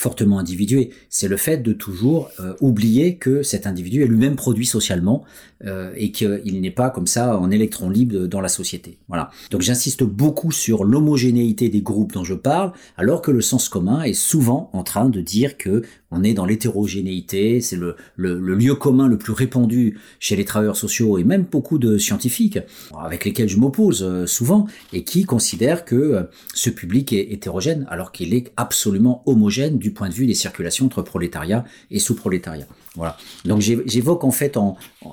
fortement 0.00 0.38
individués, 0.38 0.90
c'est 1.10 1.28
le 1.28 1.36
fait 1.36 1.58
de 1.58 1.74
toujours 1.74 2.30
euh, 2.40 2.54
oublier 2.60 3.16
que 3.16 3.42
cet 3.42 3.66
individu 3.66 4.02
est 4.02 4.06
lui-même 4.06 4.34
produit 4.34 4.64
socialement 4.64 5.24
euh, 5.66 5.92
et 5.94 6.10
qu'il 6.10 6.62
n'est 6.62 6.70
pas 6.70 6.88
comme 6.88 7.06
ça 7.06 7.38
en 7.38 7.50
électron 7.50 7.90
libre 7.90 8.26
dans 8.26 8.40
la 8.40 8.48
société. 8.48 8.96
Voilà. 9.08 9.30
Donc 9.50 9.60
j'insiste 9.60 10.02
beaucoup 10.02 10.52
sur 10.52 10.84
l'homogénéité 10.84 11.68
des 11.68 11.82
groupes 11.82 12.14
dont 12.14 12.24
je 12.24 12.32
parle, 12.32 12.72
alors 12.96 13.20
que 13.20 13.30
le 13.30 13.42
sens 13.42 13.68
commun 13.68 14.02
est 14.02 14.14
souvent 14.14 14.70
en 14.72 14.84
train 14.84 15.10
de 15.10 15.20
dire 15.20 15.58
que 15.58 15.82
on 16.10 16.24
est 16.24 16.34
dans 16.34 16.44
l'hétérogénéité, 16.44 17.60
c'est 17.60 17.76
le, 17.76 17.94
le, 18.16 18.38
lieu 18.54 18.74
commun 18.74 19.06
le 19.06 19.16
plus 19.16 19.32
répandu 19.32 19.98
chez 20.18 20.34
les 20.34 20.44
travailleurs 20.44 20.76
sociaux 20.76 21.18
et 21.18 21.24
même 21.24 21.44
beaucoup 21.44 21.78
de 21.78 21.98
scientifiques 21.98 22.58
avec 22.98 23.24
lesquels 23.24 23.48
je 23.48 23.58
m'oppose 23.58 24.02
euh, 24.02 24.26
souvent 24.26 24.66
et 24.92 25.04
qui 25.04 25.24
considèrent 25.24 25.84
que 25.84 25.94
euh, 25.94 26.22
ce 26.54 26.70
public 26.70 27.12
est 27.12 27.32
hétérogène 27.32 27.86
alors 27.90 28.10
qu'il 28.12 28.34
est 28.34 28.52
absolument 28.56 29.22
homogène 29.26 29.78
du 29.78 29.89
point 29.90 30.08
de 30.08 30.14
vue 30.14 30.26
des 30.26 30.34
circulations 30.34 30.86
entre 30.86 31.02
prolétariat 31.02 31.64
et 31.90 31.98
sous-prolétariat. 31.98 32.66
Voilà. 32.94 33.16
Donc 33.44 33.60
j'évoque 33.60 34.24
en 34.24 34.30
fait 34.30 34.58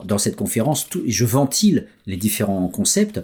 dans 0.04 0.18
cette 0.18 0.36
conférence, 0.36 0.88
tout, 0.90 1.04
je 1.06 1.26
ventile 1.26 1.88
les 2.06 2.18
différents 2.18 2.68
concepts 2.68 3.22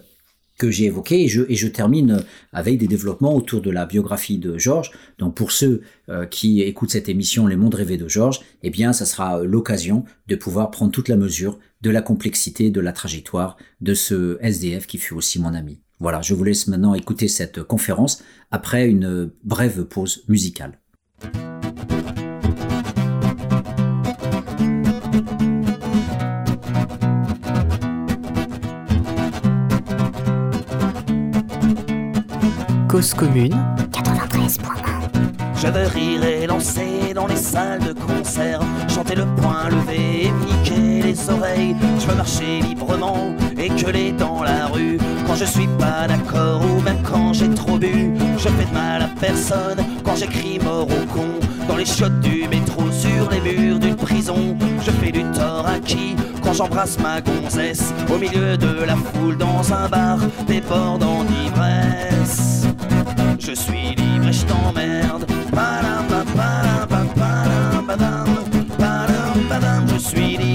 que 0.58 0.70
j'ai 0.70 0.86
évoqué 0.86 1.24
et 1.24 1.28
je, 1.28 1.42
et 1.50 1.56
je 1.56 1.68
termine 1.68 2.24
avec 2.52 2.78
des 2.78 2.88
développements 2.88 3.36
autour 3.36 3.62
de 3.62 3.72
la 3.72 3.86
biographie 3.86 4.38
de 4.38 4.58
Georges. 4.58 4.92
Donc 5.18 5.36
pour 5.36 5.52
ceux 5.52 5.82
euh, 6.10 6.26
qui 6.26 6.62
écoutent 6.62 6.92
cette 6.92 7.10
émission 7.10 7.48
Les 7.48 7.56
mondes 7.56 7.76
rêvés 7.76 7.98
de 7.98 8.08
Georges, 8.08 8.42
eh 8.62 8.70
bien 8.70 8.94
ça 8.94 9.06
sera 9.06 9.44
l'occasion 9.44 10.06
de 10.28 10.36
pouvoir 10.36 10.72
prendre 10.72 10.92
toute 10.92 11.10
la 11.10 11.16
mesure 11.16 11.60
de 11.82 11.90
la 11.90 12.02
complexité 12.02 12.70
de 12.70 12.82
la 12.82 12.94
trajectoire 12.94 13.58
de 13.82 13.94
ce 13.94 14.38
SDF 14.42 14.88
qui 14.88 14.98
fut 14.98 15.14
aussi 15.14 15.40
mon 15.40 15.54
ami. 15.54 15.80
Voilà, 16.00 16.22
je 16.22 16.34
vous 16.34 16.44
laisse 16.44 16.68
maintenant 16.68 16.94
écouter 16.94 17.28
cette 17.28 17.64
conférence 17.64 18.24
après 18.52 18.88
une 18.88 19.32
brève 19.44 19.86
pause 19.86 20.24
musicale. 20.28 20.80
Cause 32.94 33.14
commune. 33.16 33.56
93.1 33.92 34.64
Je 35.56 35.68
veux 35.68 35.88
rire 35.88 36.24
et 36.24 36.46
lancer 36.46 37.14
dans 37.16 37.26
les 37.26 37.36
salles 37.36 37.80
de 37.80 37.94
concert, 37.94 38.60
chanter 38.88 39.16
le 39.16 39.26
poing 39.38 39.70
levé 39.70 40.26
et 40.26 40.63
Je 41.16 42.08
veux 42.08 42.16
marcher 42.16 42.62
librement 42.62 43.36
et 43.58 43.70
gueuler 43.70 44.12
dans 44.14 44.42
la 44.42 44.66
rue 44.66 44.98
quand 45.28 45.36
je 45.36 45.46
suis 45.46 45.68
pas 45.80 46.08
d'accord 46.08 46.62
ou 46.64 46.82
même 46.82 47.02
quand 47.04 47.34
j'ai 47.34 47.50
trop 47.50 47.78
bu. 47.78 48.14
Je 48.38 48.50
fais 48.50 48.66
de 48.66 48.74
mal 48.74 49.04
à 49.04 49.10
personne 49.20 49.78
quand 50.04 50.16
j'écris 50.16 50.60
mort 50.64 50.88
au 50.88 51.06
con 51.14 51.28
dans 51.68 51.76
les 51.76 51.86
chiottes 51.86 52.20
du 52.22 52.48
métro 52.48 52.90
sur 52.92 53.30
les 53.30 53.42
murs 53.42 53.80
d'une 53.80 53.96
prison. 53.96 54.58
Je 54.84 54.90
fais 54.90 55.12
du 55.12 55.24
tort 55.32 55.68
à 55.68 55.80
qui? 55.80 56.16
Quand 56.44 56.54
j'embrasse 56.54 56.98
ma 57.00 57.22
gonzesse 57.22 57.94
au 58.12 58.18
milieu 58.18 58.58
de 58.58 58.84
la 58.84 58.96
foule 58.96 59.38
dans 59.38 59.72
un 59.72 59.88
bar 59.88 60.18
débordant 60.48 61.24
d'ivresse. 61.26 62.66
Je 63.40 63.54
suis 63.54 63.96
libre 63.96 64.28
et 64.28 64.34
je 64.34 64.46
t'emmerde. 64.46 65.26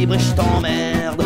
Libre 0.09 0.15
et 0.15 0.19
je 0.19 0.35
t'emmerde. 0.35 1.23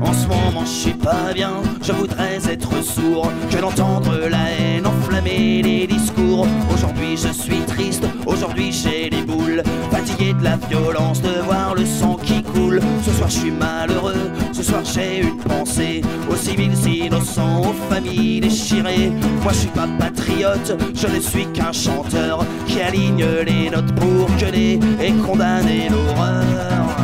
En 0.00 0.12
ce 0.12 0.26
moment, 0.26 0.64
je 0.64 0.70
suis 0.70 0.94
pas 0.94 1.32
bien. 1.34 1.62
Je 1.82 1.92
voudrais 1.92 2.36
être 2.50 2.82
sourd 2.82 3.30
que 3.50 3.60
d'entendre 3.60 4.28
la 4.28 4.50
haine 4.50 4.86
enflammer 4.86 5.62
les 5.62 5.86
discours. 5.86 6.46
Aujourd'hui, 6.72 7.16
je 7.16 7.32
suis 7.32 7.60
triste. 7.66 8.04
Aujourd'hui, 8.26 8.72
j'ai 8.72 9.10
les 9.10 9.22
boules. 9.22 9.62
Fatigué 9.90 10.32
de 10.34 10.44
la 10.44 10.56
violence, 10.56 11.20
de 11.20 11.40
voir 11.44 11.74
le 11.74 11.84
sang 11.84 12.16
qui 12.22 12.42
coule. 12.42 12.80
Ce 13.04 13.10
soir, 13.12 13.28
je 13.28 13.38
suis 13.38 13.50
malheureux. 13.50 14.30
Ce 14.52 14.62
soir, 14.62 14.82
j'ai 14.84 15.20
une 15.20 15.36
pensée 15.38 16.02
aux 16.30 16.36
civils 16.36 16.76
innocents, 16.86 17.62
aux 17.62 17.92
familles 17.92 18.40
déchirées. 18.40 19.10
Moi, 19.42 19.52
je 19.52 19.58
suis 19.58 19.68
pas 19.68 19.88
patriote. 19.98 20.76
Je 20.94 21.06
ne 21.06 21.20
suis 21.20 21.46
qu'un 21.52 21.72
chanteur 21.72 22.44
qui 22.66 22.80
aligne 22.80 23.24
les 23.46 23.70
notes 23.70 23.94
pour 23.94 24.28
gueuler 24.38 24.80
et 25.00 25.12
condamner 25.12 25.88
l'horreur. 25.88 26.96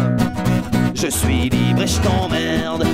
Je 0.94 1.08
suis 1.08 1.48
libre 1.48 1.82
et 1.82 1.86
je 1.86 2.00
t'emmerde. 2.00 2.86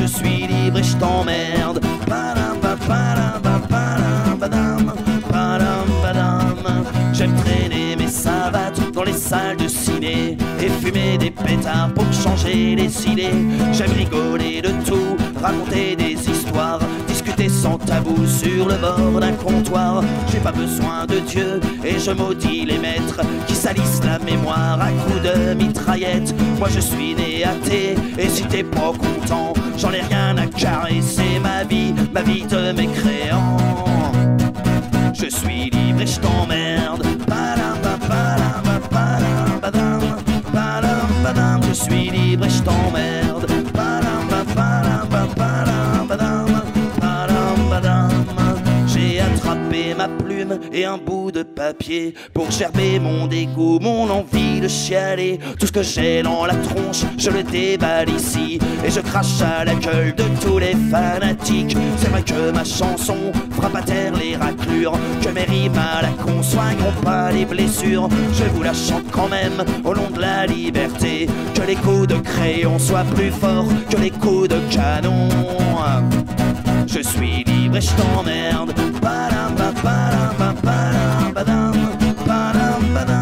Je 0.00 0.06
suis 0.06 0.46
libre 0.46 0.78
et 0.78 0.82
je 0.82 0.96
t'emmerde. 0.96 1.80
Salles 9.18 9.56
de 9.56 9.68
ciné 9.68 10.36
et 10.60 10.68
fumer 10.80 11.18
des 11.18 11.30
pétards 11.30 11.90
pour 11.94 12.10
changer 12.12 12.74
les 12.74 13.06
idées. 13.06 13.38
J'aime 13.72 13.92
rigoler 13.92 14.62
de 14.62 14.70
tout, 14.86 15.16
raconter 15.42 15.96
des 15.96 16.14
histoires 16.14 16.80
sans 17.46 17.78
tabou 17.78 18.26
sur 18.26 18.66
le 18.66 18.74
bord 18.74 19.20
d'un 19.20 19.32
comptoir. 19.32 20.02
J'ai 20.32 20.40
pas 20.40 20.50
besoin 20.50 21.06
de 21.06 21.20
Dieu 21.20 21.60
et 21.84 21.98
je 21.98 22.10
maudis 22.10 22.64
les 22.64 22.78
maîtres 22.78 23.20
qui 23.46 23.54
salissent 23.54 24.02
la 24.04 24.18
mémoire 24.18 24.80
à 24.80 24.90
coups 24.90 25.22
de 25.22 25.54
mitraillette. 25.54 26.34
Moi 26.58 26.68
je 26.74 26.80
suis 26.80 27.14
né 27.14 27.44
athée 27.44 27.94
et 28.18 28.28
si 28.28 28.42
t'es 28.44 28.64
pas 28.64 28.92
content, 28.92 29.52
j'en 29.76 29.92
ai 29.92 30.02
rien 30.02 30.36
à 30.36 30.46
caresser 30.46 31.38
ma 31.40 31.62
vie, 31.62 31.94
ma 32.12 32.22
vie 32.22 32.44
de 32.44 32.72
mécréant. 32.72 33.56
Je 35.14 35.28
suis 35.28 35.70
libre 35.70 36.00
et 36.00 36.06
je 36.06 36.18
t'emmerde. 36.18 37.06
Suis 41.88 42.10
libre 42.10 42.46
et 42.46 42.50
je 42.50 42.62
t'emmerde. 42.62 43.27
Et 50.72 50.84
un 50.84 50.98
bout 50.98 51.30
de 51.32 51.42
papier 51.42 52.14
pour 52.32 52.50
gerber 52.50 52.98
mon 52.98 53.26
dégoût, 53.26 53.78
mon 53.80 54.08
envie 54.10 54.60
de 54.60 54.68
chialer. 54.68 55.38
Tout 55.58 55.66
ce 55.66 55.72
que 55.72 55.82
j'ai 55.82 56.22
dans 56.22 56.46
la 56.46 56.54
tronche, 56.54 57.02
je 57.16 57.30
le 57.30 57.42
déballe 57.42 58.10
ici 58.10 58.58
et 58.84 58.90
je 58.90 59.00
crache 59.00 59.40
à 59.40 59.64
la 59.64 59.74
gueule 59.74 60.14
de 60.14 60.24
tous 60.40 60.58
les 60.58 60.74
fanatiques. 60.90 61.76
C'est 61.98 62.08
vrai 62.08 62.22
que 62.22 62.50
ma 62.50 62.64
chanson 62.64 63.32
frappe 63.52 63.76
à 63.76 63.82
terre 63.82 64.12
les 64.14 64.36
raclures, 64.36 64.98
que 65.22 65.28
mes 65.30 65.44
rimes 65.44 65.78
à 65.78 66.02
la 66.02 66.10
con 66.22 66.42
soigneront 66.42 66.92
pas 67.02 67.30
les 67.30 67.44
blessures. 67.44 68.08
Je 68.32 68.44
vous 68.44 68.62
la 68.62 68.74
chante 68.74 69.10
quand 69.10 69.28
même 69.28 69.64
au 69.84 69.94
nom 69.94 70.10
de 70.14 70.20
la 70.20 70.46
liberté, 70.46 71.26
que 71.54 71.62
les 71.62 71.76
coups 71.76 72.08
de 72.08 72.16
crayon 72.16 72.78
soient 72.78 73.04
plus 73.14 73.30
forts 73.30 73.68
que 73.90 73.96
les 73.96 74.10
coups 74.10 74.48
de 74.48 74.58
canon. 74.70 75.28
Je 76.86 77.02
suis 77.02 77.44
libre 77.44 77.57
et 77.76 77.80
je 77.80 77.90
t'emmerde. 77.96 78.72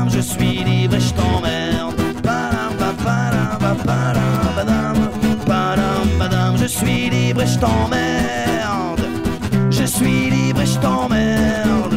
Je 0.09 0.21
suis 0.21 0.65
libre 0.65 0.95
et 0.95 1.00
je 1.00 1.15
t'emmerde. 1.15 1.95
Je 6.57 6.67
suis 6.67 7.11
libre 7.11 7.43
et 7.43 7.47
je 7.47 7.59
t'emmerde. 7.59 9.00
Je 9.71 9.85
suis 9.85 10.31
libre 10.31 10.61
et 10.61 10.67
je 10.67 10.79
t'emmerde. 10.79 11.95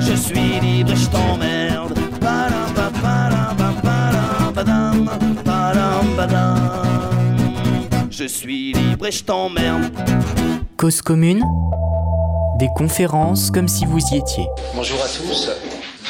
Je 0.00 0.14
suis 0.14 0.60
libre 0.60 0.92
et 0.92 0.96
je 0.96 1.08
t'emmerde. 1.10 1.98
Je 8.10 8.24
suis 8.26 8.72
libre 8.72 9.06
et 9.06 9.12
je 9.12 9.24
t'emmerde. 9.24 10.67
Cause 10.78 11.02
commune, 11.02 11.44
des 12.60 12.68
conférences 12.76 13.50
comme 13.50 13.66
si 13.66 13.84
vous 13.84 13.98
y 14.12 14.18
étiez. 14.18 14.46
Bonjour 14.76 15.02
à 15.02 15.08
tous. 15.08 15.50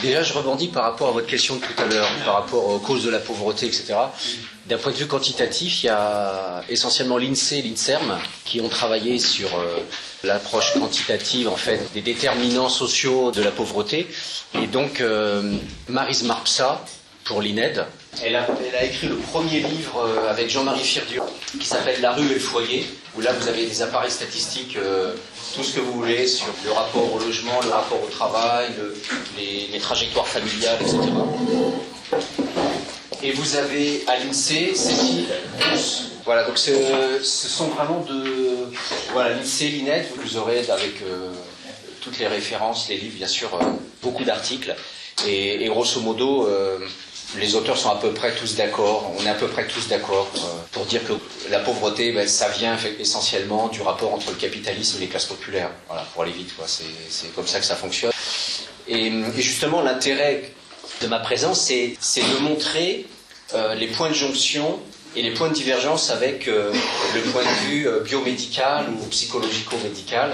Déjà, 0.03 0.23
je 0.23 0.35
rebondis 0.35 0.69
par 0.69 0.83
rapport 0.83 1.09
à 1.09 1.13
votre 1.13 1.27
question 1.27 1.57
de 1.57 1.61
tout 1.61 1.83
à 1.83 1.87
l'heure, 1.87 2.07
par 2.27 2.35
rapport 2.35 2.69
aux 2.69 2.79
causes 2.79 3.03
de 3.03 3.09
la 3.09 3.19
pauvreté, 3.19 3.65
etc. 3.65 3.95
D'un 4.67 4.77
point 4.77 4.93
de 4.93 4.99
vue 4.99 5.07
quantitatif, 5.07 5.83
il 5.83 5.87
y 5.87 5.89
a 5.89 6.63
essentiellement 6.69 7.17
l'INSEE 7.17 7.61
et 7.61 7.63
l'INSERM 7.63 8.19
qui 8.45 8.61
ont 8.61 8.69
travaillé 8.69 9.19
sur 9.19 9.49
euh, 9.59 9.79
l'approche 10.23 10.75
quantitative 10.75 11.49
en 11.49 11.57
fait 11.57 11.81
des 11.95 12.03
déterminants 12.03 12.69
sociaux 12.69 13.31
de 13.31 13.43
la 13.43 13.51
pauvreté. 13.51 14.07
Et 14.53 14.67
donc, 14.67 15.01
euh, 15.01 15.57
Marise 15.89 16.25
Marpsa, 16.25 16.85
pour 17.25 17.41
l'INED, 17.41 17.87
elle 18.25 18.37
a, 18.37 18.85
écrit 18.85 19.07
le 19.09 19.17
premier 19.17 19.61
livre 19.61 20.01
euh, 20.05 20.31
avec 20.31 20.51
Jean-Marie 20.51 20.83
Firdieu 20.83 21.23
qui 21.59 21.67
s'appelle 21.67 22.01
La 22.01 22.13
rue 22.13 22.27
et 22.27 22.35
le 22.35 22.41
foyer, 22.41 22.87
où 23.17 23.21
là 23.21 23.33
vous 23.33 23.49
avez 23.49 23.67
des 23.67 23.83
appareils 23.83 24.11
statistiques, 24.11 24.77
euh, 24.77 25.15
tout 25.55 25.63
ce 25.63 25.75
que 25.77 25.81
vous 25.81 25.93
voulez 25.93 26.27
sur 26.27 26.47
le 26.65 26.73
rapport 26.73 27.13
au 27.13 27.19
logement, 27.19 27.61
le 27.63 27.71
rapport 27.71 28.03
au 28.03 28.09
travail, 28.09 28.69
le- 28.79 28.97
les, 29.39 29.79
trajectoires 29.79 30.27
familiales, 30.27 30.77
etc. 30.81 30.99
Et 33.23 33.33
vous 33.33 33.57
avez 33.57 34.05
à 34.07 34.19
l'INSEE 34.19 34.75
Cécile 34.75 35.27
Pousse. 35.61 36.05
Voilà, 36.25 36.45
donc 36.45 36.59
ce, 36.59 36.73
sont 37.23 37.69
vraiment 37.69 38.01
de. 38.01 38.69
Voilà, 39.13 39.35
l'INSEE, 39.37 39.69
l'INED, 39.69 40.05
vous 40.17 40.37
aurez 40.37 40.59
avec 40.71 41.03
euh, 41.03 41.31
toutes 42.01 42.19
les 42.19 42.27
références, 42.27 42.89
les 42.89 42.97
livres, 42.97 43.17
bien 43.17 43.27
sûr, 43.29 43.59
beaucoup 44.03 44.25
d'articles. 44.25 44.75
Et, 45.27 45.65
et 45.65 45.69
grosso 45.69 46.01
modo, 46.01 46.47
les 47.37 47.55
auteurs 47.55 47.77
sont 47.77 47.91
à 47.91 47.97
peu 47.97 48.13
près 48.13 48.35
tous 48.35 48.57
d'accord, 48.57 49.13
on 49.19 49.25
est 49.25 49.29
à 49.29 49.35
peu 49.35 49.49
près 49.49 49.67
tous 49.67 49.89
d'accord 49.89 50.31
euh, 50.37 50.39
pour 50.73 50.87
dire 50.87 51.07
que 51.07 51.13
la 51.51 51.61
pauvreté, 51.61 52.13
ben, 52.13 52.27
ça 52.27 52.49
vient 52.49 52.77
essentiellement 52.99 53.69
du 53.69 53.83
rapport 53.83 54.15
entre 54.15 54.31
le 54.31 54.37
capitalisme 54.37 54.97
et 54.97 55.01
les 55.01 55.07
classes 55.09 55.27
populaires. 55.27 55.71
Voilà, 55.89 56.03
pour 56.13 56.23
aller 56.23 56.33
vite. 56.33 56.53
C'est, 56.67 57.35
comme 57.35 57.47
ça 57.47 57.61
que 57.61 57.67
ça 57.67 57.77
fonctionne. 57.77 58.13
Et, 58.89 59.13
justement, 59.37 59.83
l'intérêt 59.83 60.53
de 61.03 61.07
ma 61.07 61.19
présence, 61.19 61.61
c'est, 61.61 61.97
de 62.23 62.39
montrer 62.41 63.07
euh, 63.55 63.75
les 63.75 63.89
points 63.89 64.09
de 64.09 64.15
jonction 64.15 64.81
et 65.15 65.23
les 65.23 65.33
points 65.33 65.49
de 65.49 65.55
divergence 65.55 66.11
avec 66.11 66.49
euh, 66.49 66.73
le 67.15 67.21
point 67.31 67.43
de 67.43 67.69
vue 67.69 67.89
biomédical 68.05 68.87
ou 68.91 69.07
psychologico-médical 69.07 70.33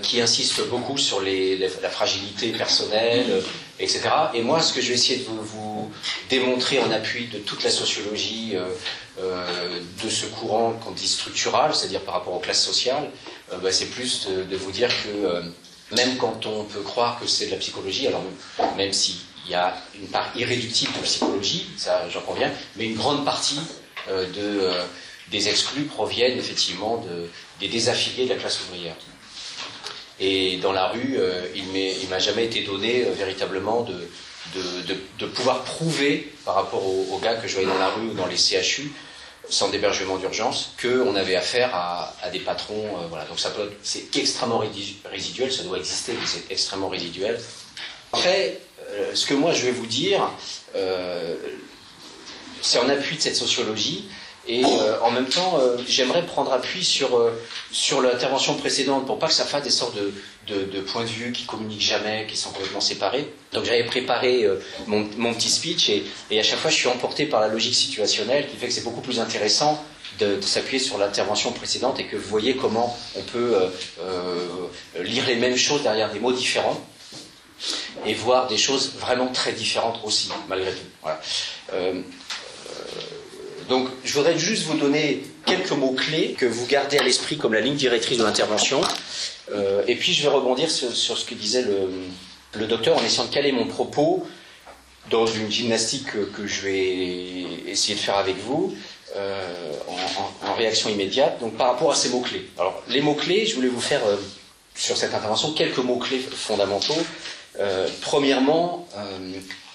qui 0.00 0.20
insiste 0.20 0.68
beaucoup 0.68 0.96
sur 0.96 1.20
la 1.20 1.90
fragilité 1.90 2.52
personnelle, 2.52 3.42
etc. 3.80 4.00
Et 4.32 4.42
moi, 4.42 4.60
ce 4.60 4.72
que 4.72 4.80
je 4.80 4.88
vais 4.88 4.94
essayer 4.94 5.18
de 5.18 5.24
vous 5.24 5.71
démontrer 6.28 6.80
en 6.80 6.90
appui 6.90 7.26
de 7.26 7.38
toute 7.38 7.62
la 7.62 7.70
sociologie 7.70 8.52
euh, 8.54 8.64
euh, 9.20 9.80
de 10.02 10.08
ce 10.08 10.26
courant 10.26 10.72
qu'on 10.72 10.92
dit 10.92 11.08
structural, 11.08 11.74
c'est-à-dire 11.74 12.00
par 12.00 12.14
rapport 12.14 12.34
aux 12.34 12.40
classes 12.40 12.64
sociales, 12.64 13.10
euh, 13.52 13.58
bah, 13.58 13.72
c'est 13.72 13.86
plus 13.86 14.28
de, 14.28 14.56
vous 14.56 14.72
dire 14.72 14.88
que 14.88 15.42
même 15.94 16.16
quand 16.16 16.46
on 16.46 16.64
peut 16.64 16.80
croire 16.80 17.20
que 17.20 17.26
c'est 17.26 17.46
de 17.46 17.50
la 17.50 17.58
psychologie, 17.58 18.06
alors 18.06 18.22
même 18.76 18.92
s'il 18.92 19.16
y 19.48 19.54
a 19.54 19.76
une 19.94 20.06
part 20.08 20.30
irréductible 20.36 20.92
de 20.98 21.02
psychologie, 21.02 21.66
ça 21.76 22.08
j'en 22.08 22.22
conviens, 22.22 22.50
mais 22.76 22.86
une 22.86 22.96
grande 22.96 23.24
partie 23.24 23.60
de, 24.08 24.70
des 25.30 25.48
exclus 25.48 25.84
proviennent 25.84 26.38
effectivement 26.38 26.96
de, 26.98 27.28
des 27.60 27.68
désaffiliés 27.68 28.24
de 28.24 28.30
la 28.30 28.36
classe 28.36 28.60
ouvrière. 28.62 28.96
Et 30.18 30.56
dans 30.58 30.72
la 30.72 30.88
rue, 30.88 31.18
il 31.54 31.76
il 31.76 32.08
m'a 32.08 32.18
jamais 32.18 32.46
été 32.46 32.62
donné 32.62 33.02
véritablement 33.02 33.82
de, 33.82 34.08
de, 34.54 35.26
pouvoir 35.26 35.62
prouver 35.64 36.32
par 36.44 36.54
rapport 36.54 36.84
aux, 36.84 37.18
gars 37.18 37.36
que 37.36 37.48
je 37.48 37.54
voyais 37.54 37.68
dans 37.68 37.78
la 37.78 37.88
rue 37.88 38.08
ou 38.08 38.14
dans 38.14 38.26
les 38.26 38.36
CHU, 38.36 38.92
sans 39.48 39.68
d'hébergement 39.68 40.16
d'urgence, 40.16 40.72
qu'on 40.80 41.14
avait 41.14 41.36
affaire 41.36 41.74
à, 41.74 42.30
des 42.30 42.40
patrons. 42.40 42.96
euh, 42.98 43.06
voilà. 43.08 43.24
Donc 43.24 43.38
c'est 43.82 44.16
extrêmement 44.16 44.62
résiduel, 45.10 45.52
ça 45.52 45.62
doit 45.62 45.78
exister, 45.78 46.12
mais 46.18 46.26
c'est 46.26 46.50
extrêmement 46.52 46.88
résiduel. 46.88 47.40
Après, 48.12 48.58
euh, 48.90 49.14
ce 49.14 49.26
que 49.26 49.34
moi 49.34 49.52
je 49.52 49.64
vais 49.64 49.72
vous 49.72 49.86
dire, 49.86 50.30
euh, 50.76 51.36
c'est 52.60 52.78
en 52.78 52.88
appui 52.88 53.16
de 53.16 53.22
cette 53.22 53.36
sociologie. 53.36 54.08
Et 54.48 54.64
euh, 54.64 54.98
en 55.02 55.10
même 55.12 55.26
temps, 55.26 55.58
euh, 55.60 55.76
j'aimerais 55.86 56.26
prendre 56.26 56.52
appui 56.52 56.84
sur, 56.84 57.16
euh, 57.16 57.30
sur 57.70 58.00
l'intervention 58.02 58.54
précédente 58.54 59.06
pour 59.06 59.18
pas 59.18 59.28
que 59.28 59.34
ça 59.34 59.44
fasse 59.44 59.62
des 59.62 59.70
sortes 59.70 59.94
de, 59.96 60.64
de, 60.64 60.80
points 60.80 61.04
de 61.04 61.08
vue 61.08 61.30
qui 61.32 61.44
communiquent 61.46 61.80
jamais, 61.82 62.26
qui 62.28 62.36
sont 62.36 62.50
complètement 62.50 62.80
séparés. 62.80 63.32
Donc 63.52 63.64
j'avais 63.64 63.84
préparé 63.84 64.44
mon, 64.86 65.08
mon 65.16 65.32
petit 65.32 65.48
speech 65.48 65.88
et, 65.90 66.04
et 66.30 66.40
à 66.40 66.42
chaque 66.42 66.58
fois 66.58 66.70
je 66.70 66.76
suis 66.76 66.88
emporté 66.88 67.26
par 67.26 67.40
la 67.40 67.48
logique 67.48 67.74
situationnelle 67.74 68.48
qui 68.48 68.56
fait 68.56 68.66
que 68.66 68.72
c'est 68.72 68.82
beaucoup 68.84 69.00
plus 69.00 69.20
intéressant 69.20 69.82
de, 70.18 70.36
de 70.36 70.40
s'appuyer 70.42 70.80
sur 70.80 70.98
l'intervention 70.98 71.52
précédente 71.52 72.00
et 72.00 72.06
que 72.06 72.16
vous 72.16 72.28
voyez 72.28 72.56
comment 72.56 72.98
on 73.16 73.22
peut 73.22 73.54
lire 75.00 75.24
les 75.26 75.36
mêmes 75.36 75.56
choses 75.56 75.82
derrière 75.82 76.10
des 76.12 76.18
mots 76.18 76.32
différents 76.32 76.80
et 78.04 78.14
voir 78.14 78.48
des 78.48 78.58
choses 78.58 78.94
vraiment 78.98 79.28
très 79.28 79.52
différentes 79.52 80.00
aussi, 80.02 80.30
malgré 80.48 80.72
tout. 80.72 80.88
Voilà. 81.02 81.20
Donc, 83.68 83.88
je 84.04 84.12
voudrais 84.14 84.38
juste 84.38 84.64
vous 84.64 84.76
donner 84.76 85.22
quelques 85.46 85.72
mots-clés 85.72 86.34
que 86.38 86.46
vous 86.46 86.66
gardez 86.66 86.98
à 86.98 87.02
l'esprit 87.02 87.36
comme 87.36 87.54
la 87.54 87.60
ligne 87.60 87.76
directrice 87.76 88.18
de 88.18 88.24
l'intervention. 88.24 88.80
Euh, 89.52 89.82
et 89.86 89.96
puis, 89.96 90.12
je 90.12 90.22
vais 90.22 90.28
rebondir 90.28 90.70
sur, 90.70 90.92
ce 90.92 91.24
que 91.24 91.34
disait 91.34 91.64
le, 92.54 92.66
docteur 92.66 92.96
en 92.96 93.04
essayant 93.04 93.24
de 93.24 93.32
caler 93.32 93.52
mon 93.52 93.66
propos 93.66 94.26
dans 95.10 95.26
une 95.26 95.50
gymnastique 95.50 96.06
que, 96.12 96.46
je 96.46 96.60
vais 96.62 97.70
essayer 97.70 97.94
de 97.94 98.00
faire 98.00 98.16
avec 98.16 98.36
vous. 98.38 98.74
euh, 99.16 99.72
en, 100.46 100.54
réaction 100.54 100.88
immédiate, 100.88 101.38
donc 101.40 101.54
par 101.58 101.66
rapport 101.72 101.92
à 101.92 101.94
ces 101.94 102.08
mots-clés. 102.08 102.48
Alors, 102.58 102.82
les 102.88 103.02
mots-clés, 103.02 103.44
je 103.44 103.54
voulais 103.54 103.68
vous 103.68 103.80
faire 103.80 104.02
euh, 104.06 104.16
sur 104.74 104.96
cette 104.96 105.12
intervention 105.12 105.52
quelques 105.52 105.78
mots-clés 105.78 106.20
fondamentaux. 106.20 106.96
Premièrement, 108.00 108.88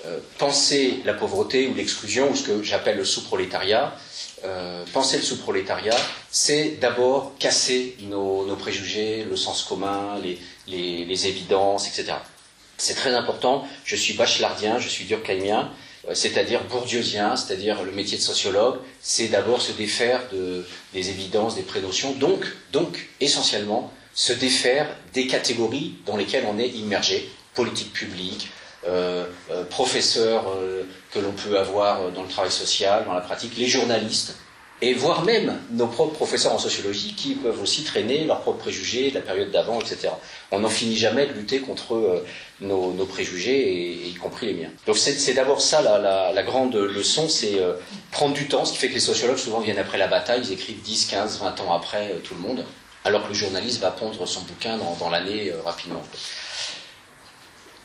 euh, 0.06 0.20
penser 0.38 1.02
la 1.06 1.14
pauvreté 1.14 1.68
ou 1.68 1.74
l'exclusion, 1.74 2.32
ou 2.32 2.36
ce 2.36 2.44
que 2.44 2.64
j'appelle 2.64 2.98
le 2.98 3.06
sous-prolétariat, 3.06 3.96
euh, 4.46 4.86
penser 4.94 5.18
le 5.18 5.24
sous-prolétariat, 5.24 5.98
c'est 6.30 6.78
d'abord 6.80 7.34
casser 7.40 7.98
nos, 8.02 8.46
préjugés, 8.58 9.26
le 9.28 9.36
sens 9.36 9.64
commun, 9.64 10.20
les, 10.68 11.28
évidences, 11.28 11.88
etc. 11.88 12.18
C'est 12.78 12.94
très 12.94 13.16
important. 13.16 13.68
Je 13.86 13.96
suis 13.96 14.14
bachelardien, 14.14 14.78
je 14.78 14.88
suis 14.88 15.06
durkheimien, 15.06 15.72
euh, 16.08 16.14
c'est-à-dire 16.14 16.64
bourdieusien, 16.66 17.36
c'est-à-dire 17.36 17.82
le 17.82 17.92
métier 17.92 18.20
de 18.20 18.24
sociologue, 18.24 18.78
c'est 19.02 19.30
d'abord 19.30 19.62
se 19.62 19.72
défaire 19.72 20.22
de, 20.32 20.64
des 20.94 21.10
évidences, 21.10 21.56
des 21.56 21.64
prénotions, 21.64 22.12
donc, 22.12 22.46
donc 22.72 23.10
essentiellement 23.20 23.92
se 24.14 24.34
défaire 24.34 24.96
des 25.14 25.26
catégories 25.26 25.96
dans 26.06 26.18
lesquelles 26.18 26.46
on 26.48 26.60
est 26.60 26.70
immergé, 26.70 27.30
politique 27.56 27.94
publique, 27.94 28.50
professeurs 29.70 30.46
euh, 30.50 30.84
que 31.12 31.20
l'on 31.20 31.32
peut 31.32 31.58
avoir 31.58 32.12
dans 32.12 32.24
le 32.24 32.30
travail 32.30 32.52
social, 32.52 33.06
dans 33.06 33.13
la 33.13 33.22
pratique, 33.22 33.58
les 33.58 33.68
journalistes, 33.68 34.36
et 34.82 34.94
voire 34.94 35.24
même 35.24 35.58
nos 35.72 35.88
propres 35.88 36.13
professeurs 36.13 36.54
en 36.54 36.60
sociologie 36.60 37.16
qui 37.16 37.34
peuvent 37.34 37.62
aussi 37.62 37.84
traîner 37.84 38.26
leurs 38.26 38.42
propres 38.42 38.60
préjugés 38.60 39.10
de 39.10 39.16
la 39.16 39.22
période 39.22 39.50
d'avant, 39.50 39.80
etc. 39.80 40.10
On 40.52 40.60
n'en 40.60 40.70
finit 40.70 40.96
jamais 40.96 41.26
de 41.26 41.34
lutter 41.34 41.60
contre 41.60 41.96
euh, 41.96 42.26
nos, 42.62 42.92
préjugés, 43.06 44.08
y 44.08 44.13
compris 44.16 44.48
les 44.48 44.54
miens. 44.54 44.70
Donc 44.86 44.98
c'est 44.98 45.34
d'abord 45.34 45.62
ça 45.62 45.82
la, 45.82 46.32
la, 46.32 46.44
grande 46.44 46.76
leçon, 46.76 47.28
c'est 47.28 47.60
euh, 47.60 47.74
prendre 48.12 48.36
du 48.36 48.48
temps, 48.48 48.66
ce 48.66 48.74
qui 48.74 48.78
fait 48.78 48.90
que 48.90 48.94
les 48.94 49.00
sociologues 49.00 49.38
souvent 49.38 49.62
viennent 49.62 49.80
après 49.80 49.98
la 49.98 50.08
bataille, 50.08 50.42
ils 50.44 50.54
écrivent 50.54 50.82
10, 50.82 51.06
15, 51.08 51.40
20 51.40 51.62
ans 51.62 51.74
après 51.74 52.12
euh, 52.12 52.20
tout 52.24 52.36
le 52.36 52.42
monde, 52.42 52.63
alors 53.04 53.24
que 53.24 53.30
le 53.30 53.36
journaliste 53.36 53.82
va 53.82 53.90
pondre 53.90 54.28
son 54.28 54.42
bouquin 54.42 54.78
dans 55.00 55.10
l'année 55.10 55.52
rapidement. 55.66 56.04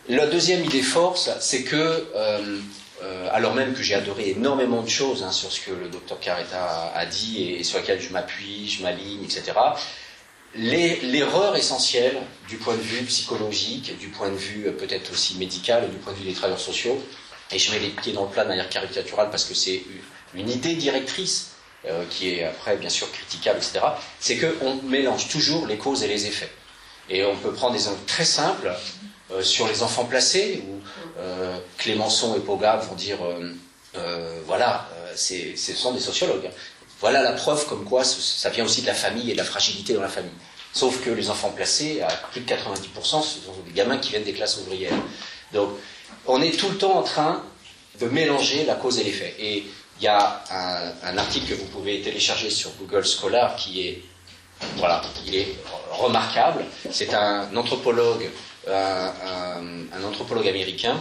La 0.08 0.26
deuxième 0.26 0.64
idée 0.64 0.82
force, 0.82 1.30
c'est 1.40 1.62
que 1.62 2.08
euh, 3.02 3.28
alors 3.32 3.54
même 3.54 3.74
que 3.74 3.82
j'ai 3.82 3.94
adoré 3.94 4.30
énormément 4.30 4.82
de 4.82 4.88
choses 4.88 5.22
hein, 5.22 5.32
sur 5.32 5.50
ce 5.50 5.60
que 5.60 5.70
le 5.72 5.88
docteur 5.88 6.20
Carretta 6.20 6.92
a, 6.94 7.06
dit 7.06 7.42
et, 7.42 7.64
sur 7.64 7.78
lesquelles 7.78 8.00
je 8.00 8.10
m'appuie, 8.10 8.68
je 8.68 8.82
m'aligne, 8.82 9.24
etc. 9.24 9.52
L'erreur 10.54 11.56
essentielle 11.56 12.16
du 12.48 12.56
point 12.58 12.74
de 12.74 12.80
vue 12.80 13.04
psychologique, 13.04 13.98
du 13.98 14.08
point 14.08 14.30
de 14.30 14.36
vue 14.36 14.66
euh, 14.66 14.72
peut-être 14.72 15.10
aussi 15.12 15.36
médical, 15.36 15.90
du 15.90 15.96
point 15.96 16.12
de 16.12 16.18
vue 16.18 16.24
des 16.24 16.34
travailleurs 16.34 16.60
sociaux, 16.60 17.02
et 17.50 17.58
je 17.58 17.72
mets 17.72 17.78
les 17.78 17.88
pieds 17.88 18.12
dans 18.12 18.24
le 18.24 18.30
plat 18.30 18.44
de 18.44 18.48
manière 18.48 18.68
caricaturale 18.68 19.30
parce 19.30 19.44
que 19.44 19.54
c'est 19.54 19.82
une 20.34 20.48
idée 20.48 20.74
directrice 20.74 21.52
euh, 21.86 22.04
qui 22.10 22.30
est 22.30 22.44
après 22.44 22.76
bien 22.76 22.90
sûr 22.90 23.10
critiquable, 23.10 23.58
etc., 23.58 23.80
c'est 24.20 24.36
qu'on 24.36 24.76
mélange 24.82 25.28
toujours 25.28 25.66
les 25.66 25.78
causes 25.78 26.02
et 26.02 26.08
les 26.08 26.26
effets. 26.26 26.50
Et 27.08 27.24
on 27.24 27.36
peut 27.36 27.52
prendre 27.52 27.72
des 27.72 27.80
exemples 27.80 28.04
très 28.06 28.24
simples 28.24 28.72
sur 29.40 29.66
les 29.68 29.82
enfants 29.82 30.04
placés, 30.04 30.62
où 30.68 30.82
euh, 31.18 31.58
Clémenceau 31.78 32.36
et 32.36 32.40
Pogab 32.40 32.82
vont 32.82 32.94
dire 32.94 33.18
euh, 33.24 33.52
euh, 33.96 34.40
voilà, 34.46 34.88
ce 35.14 35.74
sont 35.74 35.92
des 35.92 36.00
sociologues. 36.00 36.50
Voilà 37.00 37.22
la 37.22 37.32
preuve 37.32 37.66
comme 37.66 37.84
quoi 37.84 38.04
ça 38.04 38.48
vient 38.50 38.64
aussi 38.64 38.82
de 38.82 38.86
la 38.86 38.94
famille 38.94 39.30
et 39.30 39.32
de 39.32 39.38
la 39.38 39.44
fragilité 39.44 39.94
dans 39.94 40.02
la 40.02 40.08
famille. 40.08 40.30
Sauf 40.72 41.04
que 41.04 41.10
les 41.10 41.28
enfants 41.28 41.50
placés, 41.50 42.00
à 42.00 42.08
plus 42.30 42.40
de 42.40 42.50
90%, 42.50 43.22
ce 43.22 43.40
sont 43.40 43.52
des 43.66 43.72
gamins 43.72 43.98
qui 43.98 44.10
viennent 44.10 44.24
des 44.24 44.32
classes 44.32 44.58
ouvrières. 44.58 44.94
Donc, 45.52 45.70
on 46.26 46.40
est 46.40 46.56
tout 46.56 46.70
le 46.70 46.78
temps 46.78 46.96
en 46.96 47.02
train 47.02 47.42
de 48.00 48.06
mélanger 48.06 48.64
la 48.64 48.76
cause 48.76 48.98
et 48.98 49.04
l'effet. 49.04 49.34
Et 49.38 49.64
il 49.98 50.04
y 50.04 50.08
a 50.08 50.42
un, 51.02 51.18
article 51.18 51.48
que 51.48 51.54
vous 51.54 51.66
pouvez 51.66 52.00
télécharger 52.00 52.48
sur 52.48 52.70
Google 52.78 53.04
Scholar 53.04 53.54
qui 53.56 53.86
est, 53.86 54.02
voilà, 54.76 55.02
il 55.26 55.34
est 55.34 55.48
remarquable. 55.90 56.64
C'est 56.90 57.12
un 57.12 57.54
anthropologue 57.54 58.30
un, 58.68 60.04
anthropologue 60.04 60.48
américain 60.48 60.98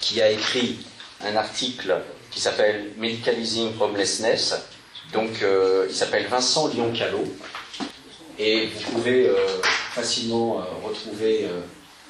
qui 0.00 0.20
a 0.20 0.30
écrit 0.30 0.78
un 1.24 1.36
article 1.36 2.00
qui 2.30 2.40
s'appelle 2.40 2.92
Medicalizing 2.96 3.72
Homelessness. 3.80 4.54
Donc, 5.12 5.42
euh, 5.42 5.86
il 5.88 5.94
s'appelle 5.94 6.26
Vincent 6.26 6.68
Lyon-Callot. 6.68 7.24
Et 8.38 8.66
vous 8.66 8.92
pouvez 8.92 9.28
euh, 9.28 9.34
facilement 9.92 10.58
euh, 10.60 10.86
retrouver 10.86 11.48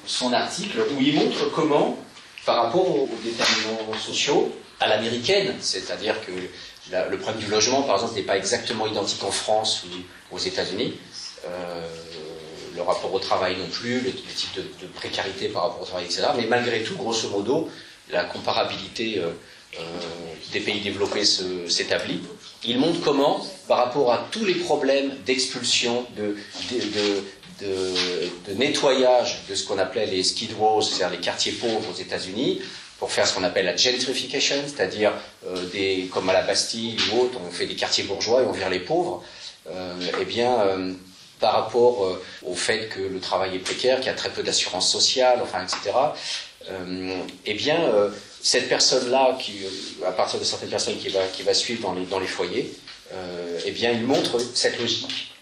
son 0.05 0.33
article 0.33 0.79
où 0.91 1.01
il 1.01 1.15
montre 1.15 1.49
comment, 1.51 1.97
par 2.45 2.63
rapport 2.63 2.89
aux, 2.89 3.09
déterminants 3.23 3.93
sociaux, 3.99 4.53
à 4.79 4.87
l'américaine, 4.87 5.55
c'est-à-dire 5.59 6.15
que 6.25 6.31
le 6.91 7.17
problème 7.17 7.43
du 7.43 7.49
logement, 7.49 7.81
par 7.81 7.95
exemple, 7.95 8.15
n'est 8.15 8.21
pas 8.21 8.37
exactement 8.37 8.85
identique 8.85 9.23
en 9.23 9.31
France 9.31 9.83
ou 9.85 10.35
aux 10.35 10.39
États-Unis 10.39 10.99
le 12.77 12.83
rapport 12.83 13.13
au 13.13 13.19
travail 13.19 13.57
non 13.57 13.67
plus, 13.67 13.99
le, 14.01 14.11
type 14.11 14.55
de, 14.55 14.87
précarité 14.95 15.49
par 15.49 15.63
rapport 15.63 15.81
au 15.81 15.85
travail, 15.85 16.05
etc. 16.05 16.27
Mais 16.37 16.45
malgré 16.45 16.83
tout, 16.83 16.95
grosso 16.95 17.27
modo, 17.29 17.69
la 18.09 18.23
comparabilité 18.23 19.17
euh, 19.17 19.29
euh, 19.79 19.83
des 20.53 20.61
pays 20.61 20.79
développés 20.79 21.25
s'établit. 21.25 22.21
Il 22.63 22.79
montre 22.79 23.01
comment, 23.01 23.45
par 23.67 23.79
rapport 23.79 24.13
à 24.13 24.27
tous 24.31 24.45
les 24.45 24.55
problèmes 24.55 25.11
d'expulsion, 25.25 26.05
de, 26.15 26.37
nettoyage 28.55 29.39
de 29.49 29.55
ce 29.55 29.65
qu'on 29.65 29.77
appelait 29.79 30.05
les 30.05 30.23
skid 30.23 30.53
rows, 30.53 30.81
c'est-à-dire 30.81 31.17
les 31.17 31.23
quartiers 31.23 31.51
pauvres 31.53 31.89
aux 31.91 31.99
États-Unis, 31.99 32.61
pour 32.99 33.11
faire 33.11 33.27
ce 33.27 33.35
qu'on 33.35 33.43
appelle 33.43 33.65
la 33.65 33.75
gentrification, 33.75 34.55
c'est-à-dire 34.65 35.13
euh, 35.45 35.65
des, 35.71 36.09
comme 36.11 36.29
à 36.29 36.33
la 36.33 36.41
Bastille 36.41 36.97
ou 37.11 37.21
autre, 37.21 37.39
on 37.45 37.51
fait 37.51 37.67
des 37.67 37.75
quartiers 37.75 38.05
bourgeois 38.05 38.41
et 38.43 38.45
on 38.45 38.51
vire 38.51 38.69
les 38.69 38.79
pauvres. 38.79 39.23
eh 40.21 40.25
bien, 40.25 40.95
par 41.39 41.53
rapport 41.53 42.05
euh, 42.05 42.23
au 42.45 42.55
fait 42.55 42.87
que 42.89 42.99
le 42.99 43.19
travail 43.19 43.55
est 43.55 43.59
précaire, 43.59 43.97
qu'il 43.97 44.07
y 44.07 44.09
a 44.09 44.13
très 44.13 44.29
peu 44.29 44.43
d'assurance 44.43 44.91
sociale, 44.91 45.39
enfin, 45.41 45.63
etc., 45.63 45.95
euh, 46.69 47.21
eh 47.45 47.53
bien, 47.53 47.79
euh, 47.81 48.09
cette 48.41 48.67
personne-là, 48.67 49.37
qui, 49.39 49.59
à 50.05 50.11
partir 50.11 50.39
de 50.39 50.43
certaines 50.43 50.69
personnes 50.69 50.97
qui 50.97 51.09
va, 51.09 51.25
qui 51.27 51.43
va 51.43 51.53
suivre 51.53 51.81
dans 51.81 51.93
les, 51.93 52.05
dans 52.05 52.19
les 52.19 52.27
foyers, 52.27 52.73
eh 53.65 53.71
bien, 53.71 53.91
il 53.91 54.03
montre 54.03 54.37
cette 54.53 54.77
logique 54.79 55.33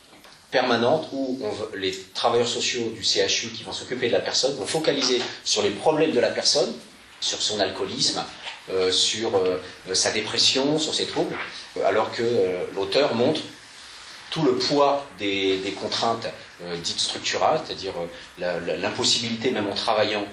permanente 0.52 1.08
où 1.12 1.40
les 1.76 1.98
travailleurs 2.14 2.48
sociaux 2.48 2.94
du 2.96 3.04
CHU 3.04 3.48
qui 3.50 3.64
vont 3.64 3.74
s'occuper 3.74 4.08
de 4.08 4.14
la 4.14 4.20
personne 4.20 4.56
vont 4.56 4.68
focaliser 4.68 5.20
sur 5.44 5.64
les 5.64 5.72
problèmes 5.72 6.12
de 6.12 6.20
la 6.20 6.30
personne, 6.30 6.72
sur 7.20 7.42
son 7.42 7.60
alcoolisme, 7.60 8.24
sur 8.92 9.32
sa 9.94 10.12
dépression, 10.12 10.78
sur 10.78 10.94
ses 10.94 11.08
troubles, 11.08 11.36
alors 11.84 12.12
que 12.12 12.24
l'auteur 12.76 13.16
montre 13.16 13.42
tout 14.36 14.44
le 14.44 14.56
poids 14.58 15.06
des, 15.18 15.74
contraintes 15.80 16.28
euh, 16.62 16.76
dites 16.84 17.00
structurales, 17.00 17.62
c'est-à-dire 17.66 17.94
euh, 18.42 18.78
l'impossibilité, 18.82 19.50
même 19.50 19.68
en 19.70 19.74
travaillant, 19.74 20.26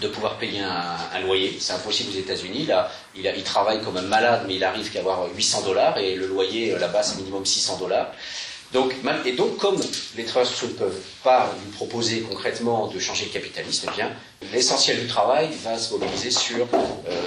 de 0.00 0.08
pouvoir 0.08 0.36
payer 0.36 0.60
un, 0.60 1.20
loyer. 1.20 1.56
C'est 1.58 1.72
impossible 1.72 2.10
aux 2.14 2.18
États-Unis. 2.18 2.66
Là, 2.66 2.90
il, 3.16 3.24
il, 3.24 3.42
travaille 3.42 3.82
comme 3.82 3.96
un 3.96 4.02
malade, 4.02 4.44
mais 4.46 4.56
il 4.56 4.64
arrive 4.64 4.92
qu'à 4.92 5.00
avoir 5.00 5.34
800 5.34 5.62
dollars 5.62 5.96
et 5.96 6.14
le 6.14 6.26
loyer 6.26 6.74
euh, 6.74 6.78
là-bas, 6.78 7.02
c'est 7.02 7.16
minimum 7.16 7.46
600 7.46 7.78
dollars. 7.78 8.08
Donc, 8.74 8.94
et 9.24 9.32
donc, 9.32 9.56
comme 9.56 9.80
les 10.14 10.26
travailleurs 10.26 10.52
ne 10.64 10.68
peuvent 10.68 11.00
pas 11.24 11.50
lui 11.64 11.72
proposer 11.72 12.20
concrètement 12.20 12.88
de 12.88 12.98
changer 12.98 13.24
le 13.24 13.30
capitalisme, 13.30 13.88
eh 13.98 14.46
l'essentiel 14.52 15.00
du 15.00 15.06
travail 15.06 15.48
va 15.64 15.78
se 15.78 15.94
mobiliser 15.94 16.30
sur 16.30 16.68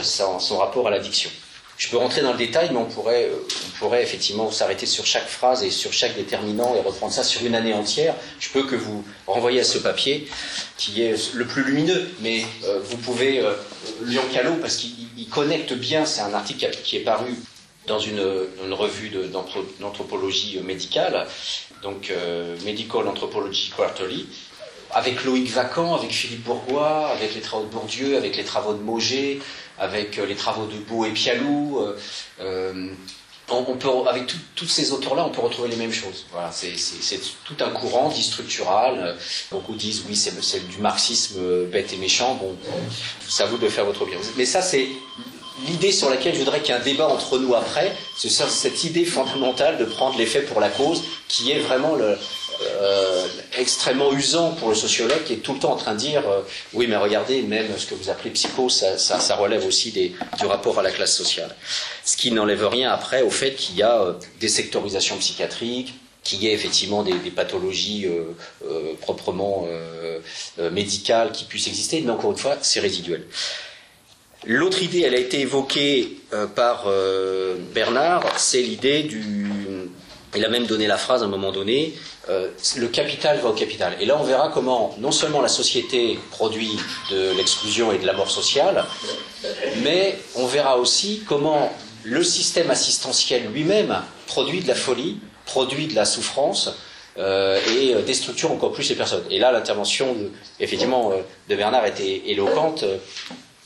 son 0.04 0.58
rapport 0.60 0.88
à 0.88 0.92
l'addiction. 0.92 1.32
Je 1.82 1.88
peux 1.88 1.98
rentrer 1.98 2.22
dans 2.22 2.34
le 2.34 2.38
détail, 2.38 2.70
mais 2.72 2.78
on 2.78 2.86
pourrait, 2.86 3.24
euh, 3.24 3.38
on 3.66 3.80
pourrait 3.80 4.04
effectivement 4.04 4.52
s'arrêter 4.52 4.86
sur 4.86 5.04
chaque 5.04 5.28
phrase 5.28 5.64
et 5.64 5.72
sur 5.72 5.92
chaque 5.92 6.16
déterminant 6.16 6.76
et 6.76 6.80
reprendre 6.80 7.12
ça 7.12 7.24
sur 7.24 7.44
une 7.44 7.56
année 7.56 7.74
entière. 7.74 8.14
Je 8.40 8.50
peux 8.50 8.68
que 8.68 8.76
vous 8.76 9.04
renvoyer 9.26 9.62
à 9.62 9.64
ce 9.64 9.80
papier 9.80 10.28
qui 10.78 11.02
est 11.02 11.34
le 11.34 11.44
plus 11.48 11.64
lumineux, 11.64 12.08
mais 12.20 12.46
euh, 12.66 12.80
vous 12.84 12.98
pouvez 12.98 13.40
euh, 13.40 13.56
Lyon 14.04 14.22
Callot 14.32 14.58
parce 14.62 14.76
qu'il 14.76 15.28
connecte 15.32 15.74
bien. 15.74 16.06
C'est 16.06 16.22
un 16.22 16.36
article 16.36 16.70
qui 16.84 16.98
est 16.98 17.04
paru 17.04 17.34
dans 17.88 17.98
une, 17.98 18.22
revue 18.70 19.10
d'anthropologie 19.80 20.60
médicale, 20.64 21.26
donc 21.82 22.14
Medical 22.64 23.08
Anthropology 23.08 23.74
Quarterly, 23.76 24.28
avec 24.94 25.24
Loïc 25.24 25.50
Vacan, 25.50 25.96
avec 25.96 26.12
Philippe 26.12 26.44
Bourgois, 26.44 27.10
avec 27.10 27.34
les 27.34 27.42
travaux 27.42 27.66
de 27.66 27.70
Bourdieu, 27.70 28.18
avec 28.18 28.38
les 28.38 28.44
travaux 28.44 28.74
de 28.74 28.82
Mauger, 28.82 29.42
avec 29.82 30.20
euh, 30.20 30.26
les 30.26 30.36
travaux 30.36 30.68
de 30.68 30.78
Beau 30.78 31.04
et 31.06 31.12
Pialou. 31.12 31.80
Euh, 31.80 31.98
euh, 32.40 32.88
on, 33.50 33.76
peut, 33.76 33.90
avec 34.08 34.32
tous 34.56 34.68
ces 34.68 34.94
auteurs-là, 34.94 35.26
on 35.26 35.30
peut 35.30 35.42
retrouver 35.42 35.68
les 35.68 35.76
mêmes 35.76 35.92
choses. 35.92 36.26
C'est 36.52 37.20
tout 37.44 37.56
un 37.60 37.70
courant 37.72 38.08
dit 38.08 38.24
structural. 38.24 39.18
Beaucoup 39.52 39.76
disent 39.76 40.06
oui, 40.08 40.16
c'est 40.16 40.70
du 40.70 40.78
marxisme 40.78 41.66
bête 41.66 41.92
et 41.92 41.98
méchant. 41.98 42.36
Bon, 42.36 42.56
ça 43.28 43.48
vous 43.48 43.58
de 43.58 43.68
faire 43.68 43.84
votre 43.84 44.04
opinion. 44.04 44.22
Mais 44.38 44.46
ça, 44.46 44.62
c'est 44.62 44.88
l'idée 45.68 45.92
sur 45.92 46.10
laquelle 46.10 46.34
je 46.34 46.40
voudrais 46.40 46.62
qu'il 46.62 46.74
y 46.74 46.78
ait 46.78 46.80
un 46.80 46.84
débat 46.84 47.10
entre 47.10 47.40
nous 47.40 47.54
après. 47.54 47.94
C'est 48.18 48.30
cette 48.30 48.86
idée 48.86 49.04
fondamentale 49.04 49.78
de 49.78 49.84
prendre 49.84 50.18
l'effet 50.18 50.44
pour 50.44 50.62
la 50.62 50.70
cause, 50.70 51.04
qui 51.28 51.52
est 51.52 51.60
vraiment 51.60 51.96
le, 51.96 52.18
euh, 52.82 53.28
extrêmement 53.58 54.12
usant 54.14 54.52
pour 54.52 54.70
le 54.70 54.76
sociologue 54.76 55.24
qui 55.26 55.34
est 55.34 55.38
tout 55.38 55.54
le 55.54 55.60
temps 55.60 55.74
en 55.74 55.78
train 55.78 55.94
de 55.94 56.00
dire 56.00 56.28
euh, 56.28 56.42
oui 56.74 56.88
mais 56.88 56.96
regardez 56.96 57.42
même 57.42 57.68
ce 57.78 57.86
que 57.86 57.96
vous 57.96 58.10
appelez 58.10 58.30
psycho 58.32 58.70
ça, 58.70 58.98
ça, 58.98 59.36
relève 59.36 59.66
aussi 59.66 59.92
du 59.92 60.46
rapport 60.46 60.80
à 60.80 60.84
la 60.84 60.92
classe 60.92 61.16
sociale 61.16 61.56
ce 62.04 62.18
qui 62.18 62.32
n'enlève 62.32 62.68
rien 62.68 62.92
après 62.92 63.22
au 63.22 63.30
fait 63.30 63.54
qu'il 63.56 63.76
y 63.76 63.84
a 63.84 64.02
euh, 64.02 64.14
des 64.40 64.48
sectorisations 64.48 65.18
psychiatriques 65.18 65.94
qu'il 66.24 66.44
y 66.44 66.48
ait 66.48 66.54
effectivement 66.54 67.02
des, 67.04 67.14
pathologies 67.32 68.08
proprement 69.02 69.66
médicales 70.72 71.32
qui 71.32 71.46
puissent 71.46 71.68
exister 71.68 72.00
mais 72.02 72.12
encore 72.12 72.32
une 72.32 72.38
fois 72.38 72.58
c'est 72.62 72.80
résiduel 72.80 73.26
L'autre 74.46 74.82
idée, 74.82 75.02
elle 75.02 75.14
a 75.14 75.20
été 75.20 75.40
évoquée 75.40 76.18
par 76.56 76.88
Bernard, 77.74 78.24
c'est 78.40 78.62
l'idée 78.62 79.04
du. 79.04 79.48
Il 80.36 80.46
a 80.46 80.50
même 80.50 80.66
donné 80.66 80.88
la 80.88 80.98
phrase 80.98 81.24
à 81.24 81.26
un 81.26 81.30
moment 81.30 81.52
donné 81.52 81.94
euh, 82.30 82.50
le 82.78 82.88
capital 82.88 83.40
va 83.40 83.50
au 83.50 83.54
capital. 83.54 83.96
Et 84.00 84.06
là, 84.06 84.18
on 84.20 84.24
verra 84.24 84.50
comment 84.54 84.96
non 85.00 85.12
seulement 85.12 85.42
la 85.42 85.48
société 85.48 86.20
produit 86.30 86.78
de 87.10 87.32
l'exclusion 87.36 87.92
et 87.92 87.98
de 87.98 88.06
la 88.06 88.14
mort 88.14 88.30
sociale, 88.30 88.86
mais 89.84 90.18
on 90.36 90.46
verra 90.46 90.78
aussi 90.78 91.24
comment 91.28 91.74
le 92.04 92.24
système 92.24 92.70
assistentiel 92.70 93.48
lui-même 93.52 94.04
produit 94.28 94.62
de 94.62 94.68
la 94.68 94.76
folie, 94.76 95.20
produit 95.46 95.88
de 95.88 95.96
la 95.96 96.06
souffrance 96.06 96.70
euh, 97.18 97.60
et 97.76 97.96
euh, 97.96 98.02
déstructure 98.04 98.52
encore 98.52 98.72
plus 98.72 98.88
les 98.90 98.96
personnes. 98.96 99.26
Et 99.32 99.40
là, 99.40 99.52
l'intervention, 99.52 100.16
effectivement, 100.60 101.14
de 101.50 101.56
Bernard 101.56 101.88
était 101.88 102.22
éloquente, 102.28 102.86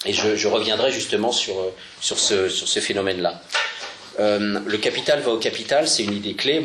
et 0.05 0.13
je, 0.13 0.47
reviendrai 0.47 0.91
justement 0.91 1.31
sur, 1.31 1.55
sur 1.99 2.19
ce, 2.19 2.47
sur 2.47 2.67
ce 2.67 2.79
phénomène-là. 2.79 3.41
Euh, 4.19 4.59
le 4.65 4.77
capital 4.77 5.19
va 5.21 5.31
au 5.31 5.37
capital, 5.37 5.87
c'est 5.87 6.03
une 6.03 6.13
idée 6.13 6.33
clé. 6.33 6.63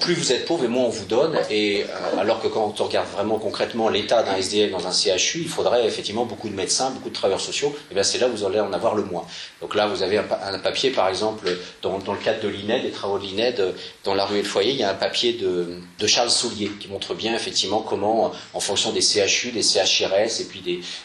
Plus 0.00 0.14
vous 0.14 0.32
êtes 0.32 0.46
pauvre 0.46 0.64
et 0.64 0.68
moins 0.68 0.84
on 0.84 0.90
vous 0.90 1.04
donne. 1.06 1.38
Et 1.50 1.82
euh, 1.82 2.20
alors 2.20 2.40
que 2.40 2.48
quand 2.48 2.80
on 2.80 2.84
regarde 2.84 3.08
vraiment 3.08 3.38
concrètement 3.38 3.88
l'état 3.88 4.22
d'un 4.22 4.36
SDF 4.36 4.70
dans 4.70 4.86
un 4.86 4.92
CHU, 4.92 5.40
il 5.40 5.48
faudrait 5.48 5.86
effectivement 5.86 6.24
beaucoup 6.24 6.48
de 6.48 6.54
médecins, 6.54 6.90
beaucoup 6.90 7.08
de 7.08 7.14
travailleurs 7.14 7.40
sociaux. 7.40 7.74
Et 7.90 7.94
bien 7.94 8.02
c'est 8.02 8.18
là 8.18 8.28
où 8.28 8.32
vous 8.32 8.44
allez 8.44 8.60
en 8.60 8.72
avoir 8.72 8.94
le 8.94 9.02
moins. 9.02 9.24
Donc 9.60 9.74
là, 9.74 9.86
vous 9.86 10.02
avez 10.02 10.18
un, 10.18 10.58
papier, 10.58 10.90
par 10.90 11.08
exemple, 11.08 11.48
dans, 11.82 11.98
le 11.98 12.18
cadre 12.18 12.40
de 12.42 12.48
l'INED, 12.48 12.82
des 12.82 12.90
travaux 12.90 13.18
de 13.18 13.24
l'INED, 13.24 13.74
dans 14.04 14.14
la 14.14 14.24
rue 14.24 14.38
et 14.38 14.42
le 14.42 14.48
foyer, 14.48 14.72
il 14.72 14.78
y 14.78 14.84
a 14.84 14.90
un 14.90 14.94
papier 14.94 15.32
de, 15.32 16.06
Charles 16.06 16.30
Soulier 16.30 16.70
qui 16.80 16.88
montre 16.88 17.14
bien 17.14 17.34
effectivement 17.34 17.80
comment, 17.80 18.32
en 18.54 18.60
fonction 18.60 18.92
des 18.92 19.00
CHU, 19.00 19.50
des 19.50 19.62
CHRS 19.62 20.40
et 20.40 20.44
puis 20.44 20.60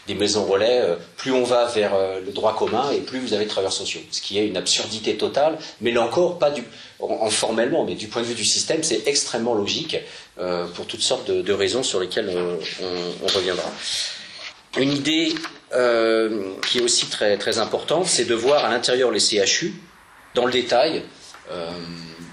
des, 0.06 0.14
maisons 0.14 0.44
relais, 0.44 0.80
euh, 0.80 0.96
plus 1.16 1.32
on 1.32 1.42
va 1.42 1.66
vers 1.66 1.92
le 2.24 2.32
droit 2.32 2.54
commun 2.54 2.90
et 2.92 3.00
plus 3.00 3.18
vous 3.18 3.34
avez 3.34 3.44
de 3.44 3.50
travailleurs 3.50 3.72
sociaux. 3.72 4.00
Ce 4.10 4.22
qui 4.22 4.38
est 4.38 4.46
une 4.46 4.56
absurdité 4.56 5.16
totale 5.16 5.58
mais 5.80 5.92
là 5.92 6.02
encore, 6.02 6.38
pas 6.38 6.52
en, 7.00 7.30
formellement, 7.30 7.84
mais 7.84 7.94
du 7.94 8.08
point 8.08 8.22
de 8.22 8.26
vue 8.26 8.34
du 8.34 8.44
système, 8.44 8.82
c'est 8.82 9.06
extrêmement 9.06 9.54
logique 9.54 9.96
euh, 10.38 10.66
pour 10.68 10.86
toutes 10.86 11.02
sortes 11.02 11.30
de, 11.30 11.52
raisons 11.52 11.82
sur 11.82 12.00
lesquelles 12.00 12.30
on, 12.30 13.26
reviendra. 13.26 13.70
Une 14.76 14.92
idée 14.92 15.34
euh, 15.72 16.52
qui 16.68 16.78
est 16.78 16.82
aussi 16.82 17.06
très, 17.06 17.36
très 17.36 17.58
importante, 17.58 18.06
c'est 18.06 18.24
de 18.24 18.34
voir 18.34 18.64
à 18.64 18.70
l'intérieur 18.70 19.10
les 19.10 19.20
CHU, 19.20 19.74
dans 20.34 20.46
le 20.46 20.52
détail, 20.52 21.02
euh, 21.50 21.70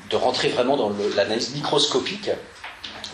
de 0.09 0.15
rentrer 0.15 0.49
vraiment 0.49 0.77
dans 0.77 0.91
l'analyse 1.15 1.53
microscopique 1.55 2.29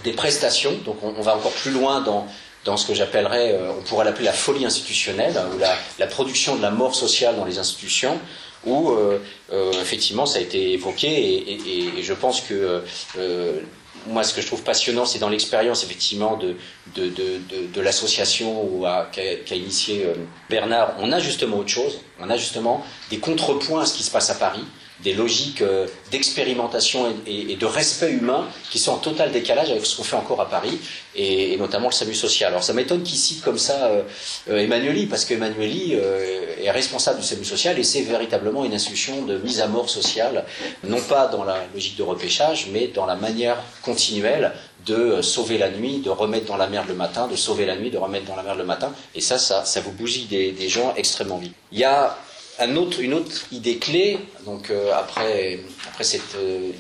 des 0.03 0.13
prestations. 0.13 0.73
Donc 0.85 1.03
on, 1.03 1.21
va 1.21 1.35
encore 1.35 1.51
plus 1.51 1.71
loin 1.71 2.01
dans, 2.01 2.27
dans 2.65 2.77
ce 2.77 2.85
que 2.85 2.93
j'appellerais, 2.93 3.59
on 3.77 3.81
pourrait 3.81 4.05
l'appeler 4.05 4.25
la 4.25 4.33
folie 4.33 4.65
institutionnelle, 4.65 5.35
ou 5.53 5.57
la, 5.57 5.75
la, 5.99 6.07
production 6.07 6.55
de 6.55 6.61
la 6.61 6.71
mort 6.71 6.95
sociale 6.95 7.35
dans 7.35 7.45
les 7.45 7.59
institutions, 7.59 8.17
où 8.65 8.91
euh, 8.91 9.19
euh, 9.51 9.71
effectivement 9.81 10.25
ça 10.25 10.39
a 10.39 10.41
été 10.41 10.73
évoqué 10.73 11.07
et, 11.07 12.03
je 12.03 12.13
pense 12.13 12.41
que 12.41 12.83
euh, 13.17 13.59
moi, 14.05 14.23
ce 14.23 14.33
que 14.33 14.41
je 14.41 14.47
trouve 14.47 14.63
passionnant, 14.63 15.05
c'est 15.05 15.19
dans 15.19 15.27
l'expérience 15.27 15.83
effectivement 15.83 16.37
de, 16.37 16.55
de, 16.95 17.09
de, 17.09 17.81
l'association 17.81 18.81
qu'a 19.11 19.55
initié 19.55 20.05
Bernard, 20.49 20.95
on 20.99 21.11
a 21.11 21.19
justement 21.19 21.57
autre 21.57 21.69
chose, 21.69 21.99
on 22.19 22.29
a 22.29 22.37
justement 22.37 22.85
des 23.09 23.17
contrepoints 23.17 23.81
à 23.81 23.85
ce 23.85 23.95
qui 23.95 24.03
se 24.03 24.11
passe 24.11 24.29
à 24.29 24.35
Paris, 24.35 24.63
des 25.03 25.13
logiques 25.13 25.61
euh, 25.61 25.87
d'expérimentation 26.11 27.13
et, 27.25 27.55
de 27.55 27.65
respect 27.65 28.11
humain 28.11 28.47
qui 28.71 28.79
sont 28.79 28.91
en 28.91 28.97
total 28.97 29.31
décalage 29.31 29.69
avec 29.69 29.85
ce 29.85 29.95
qu'on 29.95 30.03
fait 30.03 30.15
encore 30.15 30.41
à 30.41 30.49
Paris, 30.49 30.79
et, 31.15 31.55
notamment 31.57 31.87
le 31.87 31.93
SAMU 31.93 32.13
social. 32.13 32.49
Alors 32.49 32.63
ça 32.63 32.73
m'étonne 32.73 33.03
qu'il 33.03 33.17
cite 33.17 33.41
comme 33.41 33.57
ça 33.57 33.85
euh, 33.85 34.03
euh, 34.49 34.57
Emmanueli, 34.57 35.05
parce 35.05 35.25
qu'Emmanueli 35.25 35.93
est 35.93 36.71
responsable 36.71 37.19
du 37.19 37.25
SAMU 37.25 37.45
social 37.45 37.77
et 37.79 37.83
c'est 37.83 38.01
véritablement 38.01 38.65
une 38.65 38.73
institution 38.73 39.23
de 39.23 39.37
mise 39.37 39.61
à 39.61 39.67
mort 39.67 39.89
sociale, 39.89 40.45
non 40.83 41.01
pas 41.01 41.27
dans 41.27 41.43
la 41.43 41.57
logique 41.73 41.97
de 41.97 42.03
repêchage, 42.03 42.67
mais 42.71 42.87
dans 42.87 43.05
la 43.05 43.15
manière 43.15 43.57
continuelle 43.81 44.53
de 44.87 45.21
sauver 45.21 45.57
la 45.57 45.69
nuit, 45.69 45.99
de 45.99 46.09
remettre 46.09 46.45
dans 46.45 46.57
la 46.57 46.67
merde 46.67 46.87
le 46.87 46.95
matin, 46.95 47.27
de 47.27 47.35
sauver 47.35 47.65
la 47.65 47.75
nuit, 47.75 47.91
de 47.91 47.97
remettre 47.97 48.25
dans 48.25 48.35
la 48.35 48.43
merde 48.43 48.57
le 48.57 48.63
matin. 48.63 48.93
Et 49.13 49.21
ça, 49.21 49.37
ça, 49.37 49.65
ça 49.65 49.81
vous 49.81 49.91
bousille 49.91 50.25
des, 50.25 50.69
gens 50.69 50.93
extrêmement 50.95 51.37
vite. 51.37 51.53
Il 51.71 51.79
y 51.79 51.83
a 51.83 52.17
une 52.65 53.13
autre 53.13 53.39
idée 53.51 53.77
clé, 53.77 54.19
donc 54.45 54.69
euh, 54.69 54.91
après, 54.93 55.59
cette 56.01 56.35
euh, 56.35 56.71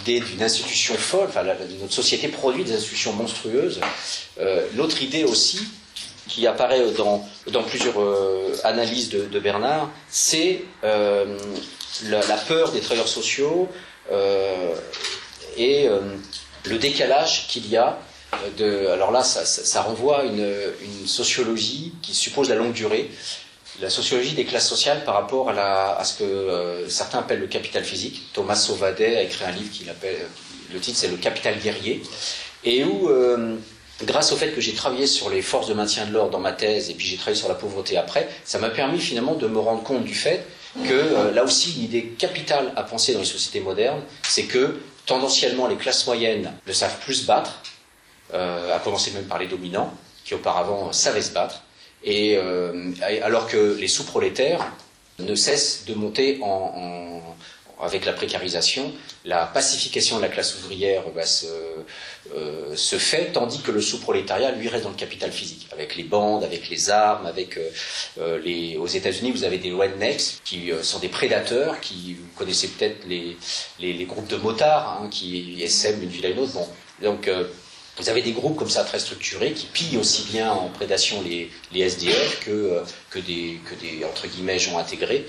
idée 0.00 0.20
d'une 0.20 0.42
institution 0.42 0.94
folle, 0.94 1.26
enfin 1.28 1.44
notre 1.80 1.92
société 1.92 2.28
produit 2.28 2.64
des 2.64 2.74
institutions 2.74 3.12
monstrueuses, 3.12 3.80
euh, 4.40 4.66
l'autre 4.76 5.02
idée 5.02 5.24
aussi 5.24 5.60
qui 6.28 6.46
apparaît 6.46 6.84
dans, 6.92 7.26
plusieurs 7.64 7.96
analyses 8.64 9.08
de, 9.08 9.40
Bernard, 9.40 9.90
c'est 10.08 10.62
la, 10.84 12.36
peur 12.46 12.70
des 12.70 12.78
travailleurs 12.78 13.08
sociaux 13.08 13.68
et 15.56 15.88
le 16.66 16.78
décalage 16.78 17.48
qu'il 17.48 17.68
y 17.68 17.76
a 17.76 17.98
alors 18.92 19.10
là, 19.10 19.24
ça, 19.24 19.82
renvoie 19.82 20.20
à 20.20 20.24
une, 20.24 21.06
sociologie 21.06 21.92
qui 22.02 22.14
suppose 22.14 22.48
la 22.48 22.54
longue 22.54 22.72
durée 22.72 23.10
la 23.80 23.90
sociologie 23.90 24.34
des 24.34 24.44
classes 24.44 24.68
sociales 24.68 25.04
par 25.04 25.14
rapport 25.14 25.50
à, 25.50 26.04
ce 26.04 26.18
que 26.18 26.24
euh, 26.24 26.88
certains 26.88 27.20
appellent 27.20 27.40
le 27.40 27.46
capital 27.46 27.84
physique. 27.84 28.22
Thomas 28.32 28.56
Sauvadet 28.56 29.16
a 29.16 29.22
écrit 29.22 29.44
un 29.44 29.52
livre 29.52 29.70
qui 29.72 29.88
appelle, 29.88 30.18
le 30.72 30.80
titre 30.80 30.98
c'est 30.98 31.08
Le 31.08 31.16
capital 31.16 31.58
guerrier, 31.58 32.02
et 32.64 32.84
où, 32.84 33.08
euh, 33.08 33.56
grâce 34.04 34.32
au 34.32 34.36
fait 34.36 34.50
que 34.50 34.60
j'ai 34.60 34.74
travaillé 34.74 35.06
sur 35.06 35.30
les 35.30 35.42
forces 35.42 35.68
de 35.68 35.74
maintien 35.74 36.06
de 36.06 36.12
l'ordre 36.12 36.30
dans 36.30 36.40
ma 36.40 36.52
thèse, 36.52 36.90
et 36.90 36.94
puis 36.94 37.06
j'ai 37.06 37.16
travaillé 37.16 37.38
sur 37.38 37.48
la 37.48 37.54
pauvreté 37.54 37.96
après, 37.96 38.28
ça 38.44 38.58
m'a 38.58 38.70
permis 38.70 38.98
finalement 38.98 39.34
de 39.34 39.46
me 39.46 39.58
rendre 39.58 39.82
compte 39.82 40.04
du 40.04 40.14
fait 40.14 40.44
que 40.84 40.92
euh, 40.92 41.32
là 41.32 41.42
aussi, 41.42 41.70
l'idée 41.70 42.14
capitale 42.18 42.72
à 42.76 42.82
penser 42.82 43.12
dans 43.12 43.20
les 43.20 43.24
sociétés 43.24 43.60
modernes, 43.60 44.02
c'est 44.22 44.44
que 44.44 44.80
tendanciellement 45.06 45.66
les 45.66 45.76
classes 45.76 46.06
moyennes 46.06 46.52
ne 46.66 46.72
savent 46.72 46.98
plus 47.00 47.14
se 47.14 47.26
battre, 47.26 47.62
à 48.32 48.78
commencer 48.84 49.10
même 49.10 49.24
par 49.24 49.40
les 49.40 49.48
dominants, 49.48 49.92
qui 50.24 50.34
auparavant 50.34 50.92
savaient 50.92 51.20
se 51.20 51.32
battre, 51.32 51.62
et 52.04 52.36
euh, 52.36 52.92
alors 53.22 53.46
que 53.46 53.76
les 53.78 53.88
sous-prolétaires 53.88 54.72
ne 55.18 55.34
cessent 55.34 55.84
de 55.86 55.94
monter 55.94 56.38
en, 56.42 57.20
avec 57.82 58.04
la 58.04 58.12
précarisation, 58.12 58.92
la 59.24 59.46
pacification 59.46 60.16
de 60.16 60.22
la 60.22 60.28
classe 60.28 60.56
ouvrière 60.56 61.02
bah, 61.14 61.22
euh, 62.34 62.76
se, 62.76 62.96
fait, 62.96 63.32
tandis 63.32 63.60
que 63.60 63.70
le 63.70 63.80
sous-prolétariat, 63.80 64.52
lui, 64.52 64.68
reste 64.68 64.84
dans 64.84 64.90
le 64.90 64.96
capital 64.96 65.30
physique, 65.30 65.66
avec 65.72 65.96
les 65.96 66.04
bandes, 66.04 66.44
avec 66.44 66.68
les 66.70 66.90
armes, 66.90 67.26
avec 67.26 67.58
euh, 68.18 68.38
les... 68.42 68.76
Aux 68.76 68.86
États-Unis, 68.86 69.30
vous 69.32 69.44
avez 69.44 69.58
des 69.58 69.72
rednecks 69.72 70.40
qui 70.44 70.70
sont 70.82 70.98
des 70.98 71.08
prédateurs, 71.08 71.80
qui 71.80 72.14
vous 72.14 72.28
connaissez 72.36 72.68
peut-être 72.68 73.06
les, 73.06 73.36
les, 73.78 74.04
groupes 74.04 74.28
de 74.28 74.36
motards, 74.36 75.00
hein, 75.02 75.08
qui 75.10 75.66
sèment 75.68 76.02
une 76.02 76.08
ville 76.08 76.26
à 76.26 76.30
une 76.30 76.38
autre. 76.38 76.52
Bon, 76.52 76.68
donc 77.02 77.30
vous 78.00 78.08
avez 78.08 78.22
des 78.22 78.32
groupes 78.32 78.56
comme 78.56 78.70
ça 78.70 78.82
très 78.82 78.98
structurés 78.98 79.52
qui 79.52 79.66
pillent 79.66 79.98
aussi 79.98 80.22
bien 80.32 80.50
en 80.50 80.68
prédation 80.68 81.20
les, 81.22 81.50
les 81.72 81.80
SDF 81.82 82.40
que, 82.44 82.50
euh, 82.50 82.80
que, 83.10 83.18
des, 83.18 83.60
que 83.66 83.74
des 83.74 84.04
entre 84.06 84.26
guillemets 84.26 84.58
gens 84.58 84.78
intégrés. 84.78 85.26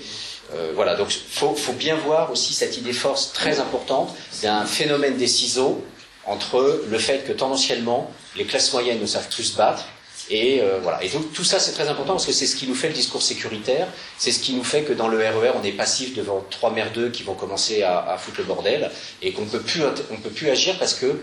Euh, 0.54 0.72
voilà, 0.74 0.96
donc 0.96 1.14
il 1.14 1.20
faut, 1.30 1.54
faut, 1.54 1.74
bien 1.74 1.96
voir 1.96 2.32
aussi 2.32 2.54
cette 2.54 2.78
idée 2.78 2.94
force 2.94 3.32
très 3.32 3.60
importante 3.60 4.14
d'un 4.42 4.64
phénomène 4.64 5.16
des 5.18 5.26
ciseaux 5.26 5.84
entre 6.24 6.82
le 6.88 6.98
fait 6.98 7.26
que 7.26 7.32
tendanciellement 7.32 8.10
les 8.36 8.44
classes 8.44 8.72
moyennes 8.72 9.00
ne 9.00 9.06
savent 9.06 9.28
plus 9.28 9.44
se 9.44 9.56
battre 9.56 9.84
et 10.30 10.60
euh, 10.62 10.78
voilà. 10.82 11.02
Et 11.02 11.08
donc 11.08 11.32
tout 11.32 11.44
ça 11.44 11.58
c'est 11.58 11.72
très 11.72 11.88
important 11.88 12.12
parce 12.14 12.26
que 12.26 12.32
c'est 12.32 12.46
ce 12.46 12.56
qui 12.56 12.66
nous 12.66 12.74
fait 12.74 12.88
le 12.88 12.94
discours 12.94 13.22
sécuritaire, 13.22 13.86
c'est 14.18 14.32
ce 14.32 14.40
qui 14.40 14.54
nous 14.54 14.64
fait 14.64 14.82
que 14.82 14.94
dans 14.94 15.08
le 15.08 15.18
RER 15.18 15.48
e 15.48 15.52
on 15.60 15.64
est 15.64 15.72
passif 15.72 16.14
devant 16.14 16.42
trois 16.48 16.70
merdeux 16.70 17.10
qui 17.10 17.22
vont 17.22 17.34
commencer 17.34 17.82
à, 17.82 17.98
à 17.98 18.16
foutre 18.16 18.38
le 18.38 18.44
bordel 18.44 18.90
et 19.20 19.32
qu'on 19.32 19.44
peut 19.44 19.60
plus 19.60 19.82
on 20.10 20.16
peut 20.16 20.30
plus 20.30 20.48
agir 20.48 20.78
parce 20.78 20.94
que 20.94 21.18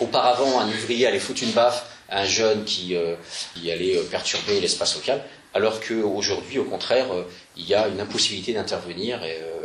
Auparavant, 0.00 0.60
un 0.60 0.68
ouvrier 0.68 1.06
allait 1.06 1.18
foutre 1.18 1.42
une 1.42 1.52
baffe 1.52 1.84
à 2.08 2.20
un 2.20 2.24
jeune 2.24 2.64
qui, 2.64 2.94
euh, 2.96 3.14
allait 3.56 3.96
euh, 3.96 4.02
perturber 4.10 4.60
l'espace 4.60 4.96
local, 4.96 5.22
alors 5.54 5.80
qu'aujourd'hui, 5.80 6.58
au 6.58 6.64
contraire, 6.64 7.12
euh, 7.12 7.24
il 7.56 7.66
y 7.66 7.74
a 7.74 7.88
une 7.88 8.00
impossibilité 8.00 8.54
d'intervenir 8.54 9.20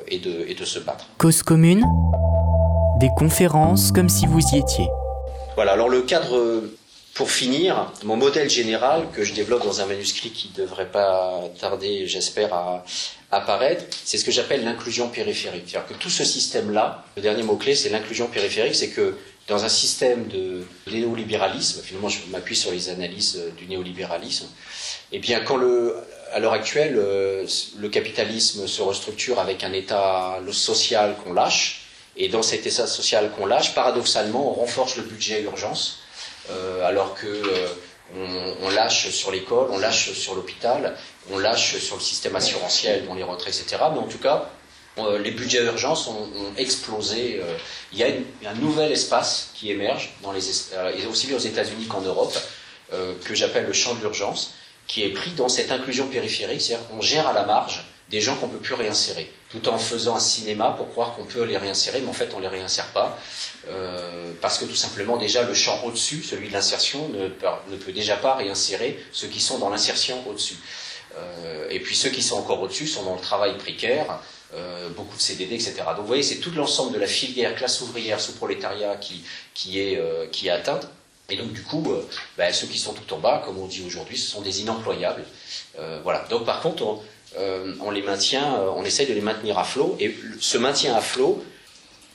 et, 0.07 0.19
de, 0.19 0.45
et 0.47 0.53
de 0.53 0.65
se 0.65 0.79
battre. 0.79 1.05
Cause 1.17 1.43
commune, 1.43 1.85
des 2.99 3.09
conférences 3.17 3.91
comme 3.91 4.09
si 4.09 4.25
vous 4.25 4.41
y 4.53 4.57
étiez. 4.57 4.87
Voilà, 5.55 5.73
alors 5.73 5.89
le 5.89 6.01
cadre 6.01 6.63
pour 7.17 7.31
finir, 7.31 7.91
mon 8.03 8.15
modèle 8.15 8.47
général 8.47 9.07
que 9.11 9.23
je 9.23 9.33
développe 9.33 9.63
dans 9.63 9.81
un 9.81 9.87
manuscrit 9.87 10.29
qui 10.29 10.51
ne 10.55 10.63
devrait 10.63 10.91
pas 10.91 11.41
tarder, 11.59 12.05
j'espère, 12.05 12.53
à 12.53 12.83
apparaître, 13.31 13.85
c'est 14.05 14.19
ce 14.19 14.23
que 14.23 14.29
j'appelle 14.31 14.63
l'inclusion 14.63 15.09
périphérique. 15.09 15.63
C'est-à-dire 15.65 15.89
que 15.89 15.95
tout 15.95 16.11
ce 16.11 16.23
système-là, 16.23 17.05
le 17.15 17.23
dernier 17.23 17.41
mot-clé, 17.41 17.73
c'est 17.73 17.89
l'inclusion 17.89 18.27
périphérique, 18.27 18.75
c'est 18.75 18.89
que 18.89 19.15
dans 19.47 19.63
un 19.63 19.69
système 19.69 20.27
de 20.27 20.65
néolibéralisme, 20.91 21.81
finalement 21.81 22.09
je 22.09 22.19
m'appuie 22.29 22.55
sur 22.55 22.71
les 22.71 22.89
analyses 22.89 23.37
euh, 23.37 23.49
du 23.51 23.65
néolibéralisme, 23.65 24.45
et 25.11 25.17
eh 25.17 25.19
bien 25.19 25.39
quand 25.39 25.55
le, 25.55 25.95
à 26.33 26.39
l'heure 26.39 26.53
actuelle 26.53 26.95
euh, 26.97 27.45
le 27.77 27.89
capitalisme 27.89 28.67
se 28.67 28.81
restructure 28.81 29.39
avec 29.39 29.63
un 29.63 29.71
état 29.71 30.39
social 30.51 31.15
qu'on 31.23 31.33
lâche, 31.33 31.83
et 32.17 32.27
dans 32.29 32.41
cet 32.41 32.67
état 32.67 32.87
social 32.87 33.31
qu'on 33.31 33.45
lâche, 33.45 33.73
paradoxalement 33.73 34.51
on 34.51 34.53
renforce 34.53 34.97
le 34.97 35.03
budget 35.03 35.41
urgence, 35.43 35.99
euh, 36.49 36.85
alors 36.85 37.13
que 37.13 37.41
on, 38.15 38.69
lâche 38.69 39.09
sur 39.09 39.31
l'école, 39.31 39.67
on 39.71 39.77
lâche 39.77 40.13
sur 40.13 40.35
l'hôpital, 40.35 40.95
on 41.31 41.37
lâche 41.37 41.77
sur 41.77 41.97
le 41.97 42.01
système 42.01 42.35
assurantiel, 42.35 43.05
dont 43.05 43.15
les 43.15 43.23
retraits, 43.23 43.59
etc. 43.59 43.83
Mais 43.91 43.99
en 43.99 44.07
tout 44.07 44.17
cas, 44.17 44.49
euh, 44.99 45.19
les 45.19 45.31
budgets 45.31 45.61
d'urgence 45.61 46.07
ont, 46.07 46.27
explosé. 46.57 47.39
Euh, 47.41 47.57
il 47.93 47.99
y 47.99 48.03
a 48.03 48.07
un 48.49 48.55
nouvel 48.55 48.91
espace 48.91 49.51
qui 49.53 49.71
émerge, 49.71 50.13
dans 50.21 50.31
les, 50.31 50.41
euh, 50.73 51.09
aussi 51.09 51.27
bien 51.27 51.37
aux 51.37 51.39
États-Unis 51.39 51.85
qu'en 51.87 52.01
Europe, 52.01 52.37
que 53.25 53.35
j'appelle 53.35 53.65
le 53.65 53.73
champ 53.73 53.95
de 53.95 53.99
l'urgence, 53.99 54.53
qui 54.87 55.03
est 55.03 55.09
pris 55.09 55.31
dans 55.31 55.49
cette 55.49 55.73
inclusion 55.73 56.07
périphérique, 56.07 56.61
c'est-à-dire 56.61 56.87
qu'on 56.87 57.01
gère 57.01 57.27
à 57.27 57.33
la 57.33 57.43
marge 57.43 57.85
des 58.09 58.21
gens 58.21 58.37
qu'on 58.37 58.47
ne 58.47 58.53
peut 58.53 58.59
plus 58.59 58.75
réinsérer, 58.75 59.29
tout 59.49 59.67
en 59.67 59.77
faisant 59.77 60.15
un 60.15 60.21
cinéma 60.21 60.73
pour 60.77 60.89
croire 60.91 61.13
qu'on 61.13 61.25
peut 61.25 61.43
les 61.43 61.57
réinsérer, 61.57 61.99
mais 61.99 62.07
en 62.07 62.13
fait 62.13 62.33
on 62.33 62.37
ne 62.37 62.43
les 62.43 62.47
réinsère 62.47 62.87
pas, 62.93 63.19
parce 64.39 64.57
que 64.57 64.63
tout 64.63 64.75
simplement 64.75 65.17
déjà 65.17 65.43
le 65.43 65.53
champ 65.53 65.81
au-dessus, 65.83 66.23
celui 66.23 66.47
de 66.47 66.53
l'insertion, 66.53 67.09
ne, 67.09 67.25
ne, 67.25 67.75
peut 67.77 67.91
déjà 67.91 68.15
pas 68.15 68.35
réinsérer 68.35 68.97
ceux 69.11 69.27
qui 69.27 69.41
sont 69.41 69.57
dans 69.57 69.69
l'insertion 69.69 70.25
au-dessus. 70.25 70.55
et 71.69 71.81
puis 71.81 71.93
ceux 71.93 72.09
qui 72.09 72.21
sont 72.21 72.37
encore 72.37 72.61
au-dessus 72.61 72.87
sont 72.87 73.03
dans 73.03 73.15
le 73.15 73.21
travail 73.21 73.57
précaire, 73.57 74.21
beaucoup 74.95 75.15
de 75.17 75.21
CDD, 75.21 75.55
etc. 75.55 75.75
Donc 75.89 76.01
vous 76.01 76.07
voyez, 76.07 76.23
c'est 76.23 76.37
tout 76.37 76.51
l'ensemble 76.51 76.93
de 76.93 76.99
la 76.99 77.07
filière 77.07 77.55
classe 77.55 77.81
ouvrière 77.81 78.19
sous 78.19 78.33
prolétariat 78.33 78.95
qui, 78.95 79.23
qui, 79.53 79.79
est, 79.79 80.01
qui 80.31 80.47
est 80.47 80.51
atteinte. 80.51 80.87
Et 81.29 81.35
donc 81.35 81.51
du 81.51 81.61
coup, 81.61 81.85
ben, 82.37 82.53
ceux 82.53 82.67
qui 82.67 82.77
sont 82.77 82.93
tout 82.93 83.13
en 83.13 83.19
bas, 83.19 83.43
comme 83.45 83.57
on 83.57 83.67
dit 83.67 83.83
aujourd'hui, 83.85 84.17
ce 84.17 84.29
sont 84.29 84.41
des 84.41 84.61
inemployables. 84.61 85.25
voilà. 86.03 86.25
Donc 86.29 86.45
par 86.45 86.61
contre, 86.61 86.83
on, 86.83 87.03
on 87.81 87.91
les 87.91 88.01
maintient, 88.01 88.61
on 88.75 88.85
essaye 88.85 89.07
de 89.07 89.13
les 89.13 89.21
maintenir 89.21 89.59
à 89.59 89.63
flot. 89.63 89.97
Et 89.99 90.15
ce 90.39 90.57
maintien 90.57 90.95
à 90.95 91.01
flot 91.01 91.43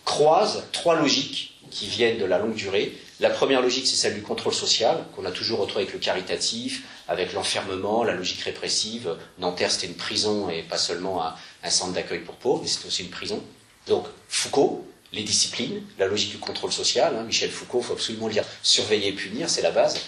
croise 0.04 0.64
trois 0.72 0.96
logiques 0.96 1.52
qui 1.70 1.86
viennent 1.86 2.18
de 2.18 2.24
la 2.24 2.38
longue 2.38 2.54
durée. 2.54 2.92
La 3.20 3.30
première 3.30 3.62
logique, 3.62 3.86
c'est 3.86 3.96
celle 3.96 4.14
du 4.14 4.22
contrôle 4.22 4.52
social, 4.52 5.04
qu'on 5.14 5.24
a 5.24 5.30
toujours 5.30 5.60
retrouvé 5.60 5.82
avec 5.82 5.94
le 5.94 6.00
caritatif, 6.00 6.82
avec 7.08 7.32
l'enfermement, 7.32 8.04
la 8.04 8.14
logique 8.14 8.40
répressive. 8.40 9.16
Nanterre, 9.38 9.70
c'était 9.70 9.86
une 9.86 9.94
prison 9.96 10.50
et 10.50 10.62
pas 10.62 10.76
seulement 10.76 11.24
un, 11.24 11.34
centre 11.70 11.92
d'accueil 11.92 12.20
pour 12.20 12.36
pauvres, 12.36 12.62
mais 12.62 12.68
c'était 12.68 12.86
aussi 12.86 13.02
une 13.02 13.10
prison. 13.10 13.42
Donc, 13.86 14.06
Foucault, 14.28 14.86
les 15.12 15.22
disciplines, 15.22 15.82
la 15.98 16.06
logique 16.06 16.30
du 16.30 16.38
contrôle 16.38 16.72
social. 16.72 17.14
Hein, 17.16 17.24
Michel 17.24 17.50
Foucault, 17.50 17.80
il 17.80 17.84
faut 17.84 17.92
absolument 17.92 18.28
lire 18.28 18.44
Surveiller 18.62 19.08
et 19.08 19.12
punir, 19.12 19.50
c'est 19.50 19.62
la 19.62 19.70
base. 19.70 20.00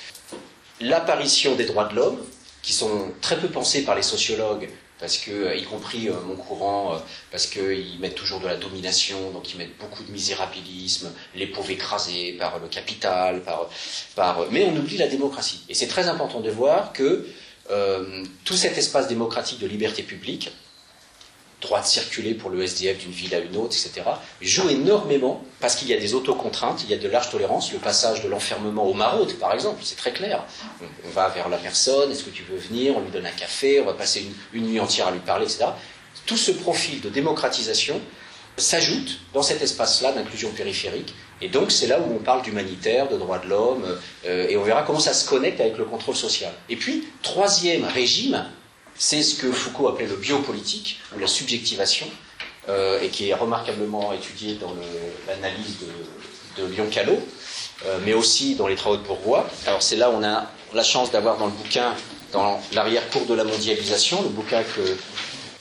L'apparition 0.81 1.55
des 1.55 1.65
droits 1.65 1.87
de 1.87 1.95
l'homme, 1.95 2.19
qui 2.63 2.73
sont 2.73 3.13
très 3.21 3.39
peu 3.39 3.49
pensés 3.49 3.85
par 3.85 3.95
les 3.95 4.03
sociologues, 4.03 4.69
parce 4.99 5.19
que, 5.19 5.31
euh, 5.31 5.55
y 5.55 5.65
compris 5.65 6.09
euh, 6.09 6.15
mon 6.27 6.35
courant, 6.37 6.95
euh, 6.95 6.99
parce 7.31 7.47
qu'ils 7.47 7.99
mettent 8.01 8.15
toujours 8.15 8.41
de 8.41 8.47
la 8.47 8.57
domination, 8.57 9.31
donc 9.33 9.53
ils 9.53 9.59
mettent 9.59 9.77
beaucoup 9.79 10.03
de 10.03 10.11
misérabilisme, 10.11 11.13
les 11.35 11.47
pauvres 11.47 11.71
écrasés 11.71 12.33
par 12.39 12.59
le 12.59 12.69
capital, 12.69 13.43
par, 13.43 13.69
par, 14.15 14.47
mais 14.51 14.65
on 14.65 14.77
oublie 14.77 14.97
la 14.97 15.09
démocratie. 15.09 15.63
Et 15.69 15.75
c'est 15.75 15.89
très 15.89 16.09
important 16.09 16.41
de 16.41 16.51
voir 16.51 16.93
que 16.93 17.27
tout 18.45 18.57
cet 18.57 18.77
espace 18.77 19.09
démocratique 19.09 19.59
de 19.59 19.67
liberté 19.67 20.03
publique, 20.03 20.51
droit 21.65 21.81
de 21.81 21.87
circuler 21.87 22.35
pour 22.35 22.51
le 22.51 22.63
SDF 22.63 22.99
d'une 22.99 23.11
ville 23.11 23.35
à 23.35 23.39
une 23.39 23.57
autre, 23.57 23.75
etc., 23.75 24.03
joue 24.41 24.69
énormément 24.69 25.43
parce 25.61 25.75
qu'il 25.75 25.89
y 25.89 25.95
a 25.95 25.99
des 25.99 26.15
autocontraintes, 26.15 26.83
il 26.85 26.91
y 26.91 26.95
a 26.95 26.99
de 26.99 27.09
large 27.09 27.31
tolérance, 27.31 27.73
le 27.73 27.79
passage 27.79 28.23
de 28.23 28.29
l'enfermement 28.29 28.85
au 28.85 28.95
maraude, 28.95 29.33
par 29.39 29.53
exemple, 29.53 29.81
c'est 29.83 29.97
très 29.97 30.13
clair. 30.13 30.45
On, 30.81 31.11
va 31.11 31.29
vers 31.29 31.49
la 31.49 31.57
personne, 31.57 32.11
est-ce 32.13 32.23
que 32.23 32.31
tu 32.31 32.43
veux 32.43 32.59
venir, 32.59 32.97
on 32.97 33.01
lui 33.01 33.11
donne 33.11 33.27
un 33.27 33.31
café, 33.31 33.81
on 33.81 33.87
va 33.87 33.95
passer 33.95 34.27
une, 34.53 34.67
nuit 34.67 34.79
entière 34.79 35.09
à 35.09 35.11
lui 35.11 35.21
parler, 35.21 35.47
etc. 35.47 35.67
Tout 36.27 36.37
ce 36.37 36.53
profil 36.53 37.01
de 37.01 37.09
démocratisation 37.09 38.01
s'ajoute 38.57 39.21
dans 39.33 39.43
cet 39.43 39.63
espace-là 39.63 40.13
d'inclusion 40.13 40.51
périphérique. 40.51 41.15
Et 41.41 41.49
donc 41.49 41.73
c'est 41.73 41.89
là 41.89 41.99
où 41.99 42.15
on 42.15 42.23
parle 42.23 42.43
d'humanitaire, 42.43 43.09
de 43.09 43.17
droits 43.17 43.39
de 43.39 43.49
l'homme, 43.49 43.85
euh, 44.27 44.49
et 44.49 44.57
on 44.57 44.63
verra 44.63 44.83
comment 44.83 45.01
ça 45.01 45.13
se 45.13 45.29
connecte 45.29 45.61
avec 45.61 45.77
le 45.77 45.85
contrôle 45.85 46.15
social. 46.15 46.53
Et 46.69 46.77
puis, 46.77 47.09
troisième 47.23 47.85
régime, 47.85 48.45
c'est 48.97 49.23
ce 49.23 49.35
que 49.37 49.51
Foucault 49.51 49.89
appelait 49.89 50.07
le 50.07 50.17
biopolitique, 50.17 51.01
ou 51.15 51.19
la 51.19 51.27
subjectivation, 51.27 52.07
euh, 52.69 53.01
et 53.03 53.09
qui 53.09 53.29
est 53.29 53.35
remarquablement 53.35 54.13
étudié 54.13 54.55
dans 54.55 54.75
l'analyse 55.29 55.77
de, 56.57 56.63
de 56.63 56.69
Lyon 56.69 56.87
Callot, 56.91 57.21
euh, 57.87 57.99
mais 58.05 58.15
aussi 58.15 58.55
dans 58.55 58.67
les 58.67 58.77
travaux 58.77 58.97
de 58.97 59.03
Bourgois. 59.03 59.49
Alors 59.67 59.83
c'est 59.83 59.97
là 59.97 60.11
où 60.11 60.15
on 60.15 60.23
a 60.25 60.47
la 60.73 60.83
chance 60.83 61.11
d'avoir 61.11 61.37
dans 61.39 61.47
le 61.47 61.53
bouquin, 61.53 61.95
dans 62.33 62.61
l'arrière-cour 62.73 63.27
de 63.27 63.35
la 63.35 63.45
mondialisation, 63.45 64.23
le 64.23 64.29
bouquin 64.29 64.63
que, 64.63 64.97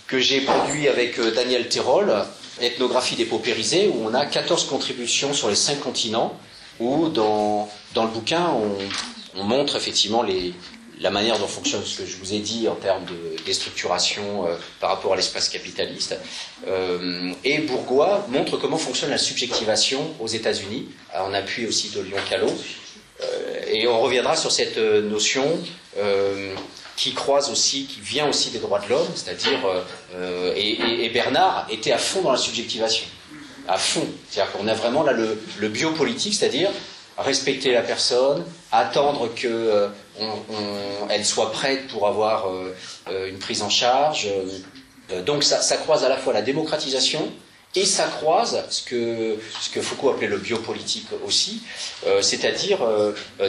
que 0.08 0.20
j'ai 0.20 0.42
produit 0.42 0.88
avec 0.88 1.20
euh, 1.20 1.32
Daniel 1.32 1.68
Terrol, 1.68 2.14
Ethnographie 2.62 3.16
des 3.16 3.26
paupérisés, 3.26 3.88
où 3.88 4.08
on 4.08 4.14
a 4.14 4.26
14 4.26 4.66
contributions 4.68 5.34
sur 5.34 5.50
les 5.50 5.56
cinq 5.56 5.80
continents, 5.80 6.38
où 6.80 7.10
dans, 7.10 7.70
dans 7.96 8.04
le 8.06 8.12
bouquin 8.12 8.52
on 9.36 9.44
montre 9.44 9.76
effectivement 9.76 10.22
les, 10.22 10.54
la 11.04 11.12
manière 11.12 11.38
dont 11.38 11.48
fonctionne 11.48 11.84
ce 11.84 12.02
que 12.02 12.06
je 12.06 12.16
vous 12.16 12.34
ai 12.34 12.40
dit 12.40 12.68
en 12.70 12.76
termes 12.76 13.04
de 13.04 13.44
déstructuration 13.44 14.48
euh, 14.48 14.56
par 14.80 14.90
rapport 14.90 15.12
à 15.14 15.16
l'espace 15.18 15.50
capitaliste. 15.50 16.16
Euh, 16.66 17.34
et 17.44 17.58
Bourgois 17.60 18.26
montre 18.30 18.56
comment 18.56 18.78
fonctionne 18.78 19.10
la 19.10 19.18
subjectivation 19.18 20.14
aux 20.22 20.28
États-Unis, 20.28 20.88
en 21.14 21.34
appui 21.34 21.68
aussi 21.68 21.90
de 21.90 22.00
Lyon 22.00 22.18
Callot. 22.30 22.54
Euh, 23.22 23.62
et 23.68 23.86
on 23.86 24.00
reviendra 24.00 24.38
sur 24.38 24.52
cette 24.52 24.78
notion 24.78 25.46
qui 26.96 27.14
croise 27.14 27.52
aussi, 27.52 27.86
qui 27.86 28.00
vient 28.00 28.28
aussi 28.30 28.50
des 28.52 28.60
droits 28.60 28.80
de 28.80 28.90
l'homme, 28.90 29.08
c'est-à-dire, 29.14 29.60
et, 30.56 31.10
Bernard 31.10 31.68
était 31.70 31.92
à 31.92 32.00
fond 32.00 32.22
dans 32.22 32.32
la 32.32 32.38
subjectivation, 32.38 33.06
à 33.68 33.78
fond. 33.78 34.08
C'est-à-dire 34.30 34.52
qu'on 34.54 34.68
a 34.68 34.74
vraiment 34.74 35.04
là 35.04 35.14
le, 35.14 35.68
biopolitique, 35.68 36.34
c'est-à-dire 36.34 36.72
respecter 37.18 37.72
la 37.74 37.82
personne, 37.82 38.44
attendre 38.72 39.30
euh, 40.20 41.24
soit 41.24 41.52
prête 41.52 41.88
pour 41.88 42.08
avoir 42.08 42.50
euh, 42.50 42.76
euh, 43.10 43.30
une 43.30 43.40
prise 43.40 43.62
en 43.62 43.70
charge. 43.70 44.28
donc 45.26 45.44
ça, 45.44 45.78
croise 45.78 46.04
à 46.04 46.10
la 46.10 46.18
fois 46.18 46.34
la 46.34 46.42
démocratisation 46.42 47.32
et 47.76 47.86
ça 47.86 48.06
croise 48.06 48.64
ce 48.70 48.84
que, 48.84 49.82
Foucault 49.82 50.12
appelait 50.12 50.28
le 50.28 50.38
biopolitique 50.38 51.08
aussi, 51.26 51.64
c'est-à-dire 52.22 52.80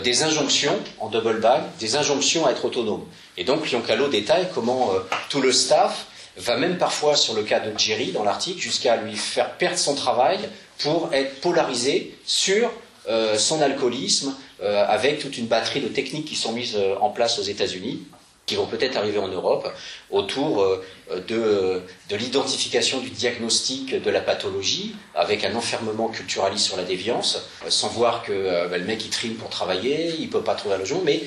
des 0.03 0.23
injonctions 0.23 0.79
en 0.99 1.09
double 1.11 1.41
bag, 1.41 1.63
des 1.79 1.97
injonctions 1.97 2.47
à 2.47 2.53
être 2.53 2.65
autonome. 2.65 3.05
Et 3.37 3.45
donc 3.45 3.71
Lyoncalo 3.71 4.09
détaille 4.09 4.49
comment 4.55 4.93
tout 5.29 5.43
le 5.43 5.53
staff 5.53 6.07
va 6.39 6.57
même 6.57 6.79
parfois, 6.79 7.17
sur 7.17 7.35
le 7.35 7.43
cas 7.43 7.61
de 7.61 7.79
Jerry 7.79 8.13
dans 8.13 8.25
l'article, 8.25 8.61
jusqu'à 8.61 8.97
lui 8.97 9.15
faire 9.15 9.57
perdre 9.57 9.79
son 9.79 9.95
travail 9.95 10.39
pour 10.79 11.11
être 11.13 11.41
polarisé 11.41 12.17
sur 12.25 12.71
euh, 13.09 13.37
son 13.37 13.61
alcoolisme, 13.61 14.29
euh, 14.29 14.33
avec 14.63 15.19
toute 15.19 15.37
une 15.37 15.47
batterie 15.47 15.81
de 15.81 15.89
techniques 15.89 16.27
qui 16.27 16.37
sont 16.37 16.53
mises 16.53 16.77
euh, 16.77 16.95
en 17.01 17.11
place 17.11 17.39
aux 17.39 17.43
États-Unis, 17.43 18.03
qui 18.47 18.57
vont 18.57 18.67
peut-être 18.67 18.97
arriver 18.97 19.19
en 19.19 19.29
Europe, 19.29 19.73
autour 20.11 20.67
de, 21.11 21.83
de 22.11 22.17
l'identification 22.17 23.01
du 23.01 23.11
diagnostic 23.11 24.03
de 24.03 24.11
la 24.11 24.21
pathologie, 24.21 24.95
avec 25.15 25.45
un 25.45 25.55
enfermement 25.55 26.09
culturaliste 26.09 26.67
sur 26.67 26.77
la 26.77 26.83
déviance, 26.83 27.49
sans 27.69 27.89
voir 27.89 28.23
que 28.23 28.69
bah, 28.69 28.79
le 28.79 28.85
mec 28.85 29.05
il 29.05 29.11
trime 29.11 29.35
pour 29.35 29.49
travailler, 29.49 30.15
il 30.19 30.29
peut 30.29 30.43
pas 30.43 30.55
trouver 30.55 30.75
un 30.75 30.79
logement, 30.79 31.03
mais 31.05 31.23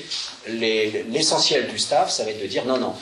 l'essentiel 0.46 1.68
du 1.68 1.78
staff, 1.78 2.10
ça 2.10 2.24
va 2.24 2.30
être 2.30 2.40
de 2.40 2.46
dire 2.46 2.64
non, 2.66 2.78
non, 2.78 2.94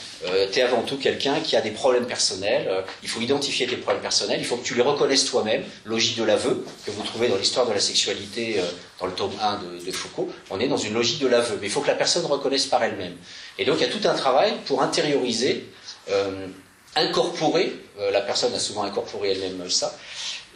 tu 0.52 0.58
es 0.58 0.62
avant 0.62 0.82
tout 0.82 0.96
quelqu'un 0.96 1.40
qui 1.40 1.56
a 1.56 1.60
des 1.60 1.70
problèmes 1.70 2.06
personnels, 2.06 2.84
il 3.02 3.08
faut 3.08 3.20
identifier 3.20 3.66
tes 3.66 3.76
problèmes 3.76 4.02
personnels, 4.02 4.38
il 4.40 4.46
faut 4.46 4.56
que 4.56 4.64
tu 4.66 4.74
les 4.74 4.82
reconnaisses 4.82 5.26
toi-même, 5.26 5.62
logique 5.84 6.18
de 6.18 6.24
l'aveu, 6.24 6.64
que 6.84 6.90
vous 6.90 7.02
trouvez 7.02 7.28
dans 7.28 7.36
l'histoire 7.36 7.66
de 7.66 7.72
la 7.72 7.80
sexualité 7.80 8.60
dans 8.98 9.06
le 9.06 9.12
tome 9.12 9.32
1 9.40 9.60
de, 9.84 9.92
Foucault, 9.92 10.28
on 10.50 10.58
est 10.60 10.68
dans 10.68 10.76
une 10.76 10.94
logique 10.94 11.20
de 11.20 11.26
l'aveu. 11.26 11.58
Mais 11.60 11.66
il 11.66 11.70
faut 11.70 11.80
que 11.80 11.88
la 11.88 11.94
personne 11.94 12.24
reconnaisse 12.24 12.66
par 12.66 12.82
elle-même. 12.82 13.14
Et 13.58 13.64
donc 13.64 13.76
il 13.78 13.86
y 13.86 13.90
a 13.90 13.92
tout 13.92 14.06
un 14.06 14.14
travail 14.14 14.54
pour 14.66 14.82
intérioriser, 14.82 15.64
euh, 16.10 16.46
incorporer, 16.94 17.72
euh, 17.98 18.10
la 18.10 18.20
personne 18.20 18.54
a 18.54 18.58
souvent 18.58 18.82
incorporé 18.82 19.30
elle-même 19.30 19.70
ça. 19.70 19.96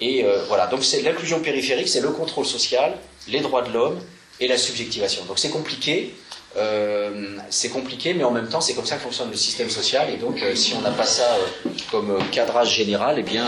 Et 0.00 0.24
euh, 0.24 0.44
voilà, 0.48 0.66
donc 0.66 0.84
c'est 0.84 1.02
l'inclusion 1.02 1.40
périphérique, 1.40 1.88
c'est 1.88 2.00
le 2.00 2.10
contrôle 2.10 2.46
social, 2.46 2.96
les 3.28 3.40
droits 3.40 3.62
de 3.62 3.72
l'homme 3.72 4.00
et 4.38 4.48
la 4.48 4.56
subjectivation. 4.56 5.24
Donc 5.26 5.38
c'est 5.38 5.50
compliqué, 5.50 6.14
c'est 7.50 7.68
compliqué, 7.68 8.12
mais 8.14 8.24
en 8.24 8.32
même 8.32 8.48
temps, 8.48 8.60
c'est 8.60 8.74
comme 8.74 8.86
ça 8.86 8.96
que 8.96 9.02
fonctionne 9.02 9.30
le 9.30 9.36
système 9.36 9.70
social. 9.70 10.10
Et 10.10 10.16
donc, 10.16 10.42
si 10.54 10.74
on 10.74 10.80
n'a 10.80 10.90
pas 10.90 11.06
ça 11.06 11.36
comme 11.92 12.18
cadrage 12.32 12.74
général, 12.74 13.16
eh 13.18 13.22
bien, 13.22 13.46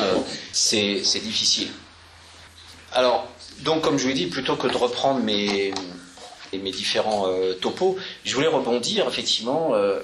c'est 0.53 1.01
difficile. 1.21 1.69
Alors, 2.93 3.27
donc, 3.61 3.81
comme 3.83 3.99
je 3.99 4.03
vous 4.03 4.09
l'ai 4.11 4.15
dit, 4.15 4.27
plutôt 4.27 4.57
que 4.57 4.69
de 4.69 4.77
reprendre 4.77 5.21
mes, 5.21 5.73
mes 6.59 6.71
différents 6.71 7.27
euh, 7.29 7.55
topos, 7.55 7.97
je 8.25 8.35
voulais 8.35 8.49
rebondir 8.49 9.07
effectivement 9.09 9.75
euh, 9.75 10.01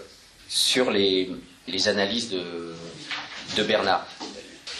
sur 0.48 0.90
les, 0.90 1.30
analyses 1.86 2.30
de, 2.30 3.62
Bernard. 3.62 4.06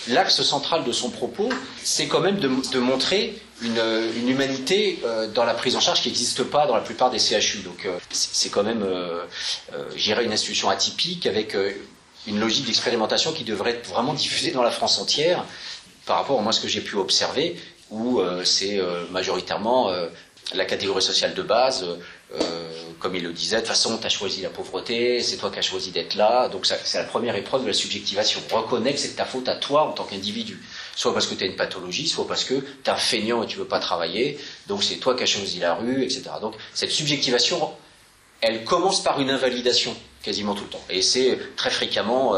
L'axe 0.08 0.42
central 0.42 0.84
de 0.84 0.92
son 0.92 1.10
propos, 1.10 1.48
c'est 1.82 2.06
quand 2.06 2.20
même 2.20 2.38
de, 2.38 2.78
montrer 2.78 3.36
une, 3.60 4.28
humanité 4.28 5.00
euh, 5.04 5.26
dans 5.28 5.44
la 5.44 5.54
prise 5.54 5.76
en 5.76 5.80
charge 5.80 6.00
qui 6.00 6.08
n'existe 6.08 6.44
pas 6.44 6.66
dans 6.66 6.74
la 6.76 6.80
plupart 6.80 7.10
des 7.10 7.18
CHU. 7.18 7.58
Donc, 7.58 7.88
c'est 8.10 8.50
quand 8.50 8.62
même, 8.62 8.86
j'irais, 9.96 10.24
une 10.24 10.32
institution 10.32 10.70
atypique 10.70 11.26
avec 11.26 11.56
une 12.26 12.40
logique 12.40 12.66
d'expérimentation 12.66 13.32
qui 13.32 13.44
devrait 13.44 13.72
être 13.72 13.88
vraiment 13.88 14.14
diffusée 14.14 14.52
dans 14.52 14.62
la 14.62 14.70
France 14.70 14.98
entière 14.98 15.44
par 16.06 16.16
rapport 16.16 16.38
à 16.38 16.42
moi 16.42 16.52
ce 16.52 16.60
que 16.60 16.68
j'ai 16.68 16.80
pu 16.80 16.96
observer 16.96 17.56
où 17.90 18.20
euh, 18.20 18.44
c'est 18.44 18.78
euh, 18.78 19.06
majoritairement 19.10 19.90
euh, 19.90 20.08
la 20.55 20.64
catégorie 20.64 21.03
sociale 21.03 21.34
de 21.34 21.42
base, 21.42 21.86
comme 22.99 23.14
il 23.14 23.22
le 23.22 23.32
disait, 23.32 23.57
de 23.57 23.61
toute 23.61 23.68
façon, 23.68 23.96
tu 23.99 24.07
as 24.07 24.11
choisi 24.11 24.40
la 24.40 24.51
pauvreté, 24.51 25.22
c'est 25.22 25.36
toi 25.36 25.51
qui 25.51 25.59
as 25.59 25.62
choisi 25.62 25.90
d'être 25.90 26.14
là, 26.14 26.49
donc 26.49 26.66
c'est 26.66 26.99
la 26.99 27.05
première 27.05 27.36
épreuve 27.36 27.62
de 27.62 27.68
la 27.68 27.72
subjectivation. 27.72 28.40
Reconnais 28.51 28.92
que 28.92 28.99
c'est 28.99 29.14
ta 29.14 29.24
faute 29.24 29.49
à 29.49 29.57
toi 29.57 29.82
en 29.82 29.92
tant 29.92 30.05
qu'individu. 30.05 30.61
Soit 30.96 31.12
parce 31.12 31.26
que 31.26 31.34
tu 31.34 31.44
as 31.44 31.46
une 31.46 31.57
pathologie, 31.57 32.09
soit 32.09 32.26
parce 32.26 32.44
que 32.44 32.55
tu 32.55 32.66
es 32.86 32.90
un 32.90 32.96
feignant 32.96 33.42
et 33.42 33.46
tu 33.46 33.59
veux 33.59 33.66
pas 33.66 33.78
travailler, 33.78 34.38
donc 34.66 34.82
c'est 34.82 34.96
toi 34.96 35.14
qui 35.14 35.22
as 35.22 35.26
choisi 35.26 35.61
la 35.61 35.74
rue, 35.74 36.03
etc. 36.03 36.22
Donc 36.40 36.55
cette 36.74 36.90
subjectivation, 36.90 37.72
elle 38.40 38.64
commence 38.64 39.03
par 39.03 39.20
une 39.20 39.30
invalidation, 39.30 39.94
quasiment 40.22 40.55
tout 40.55 40.64
le 40.64 40.70
temps. 40.70 40.84
Et 40.90 41.03
c'est 41.03 41.38
très 41.57 41.70
fréquemment, 41.70 42.36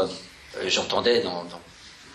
j'entendais 0.67 1.21
dans 1.21 1.45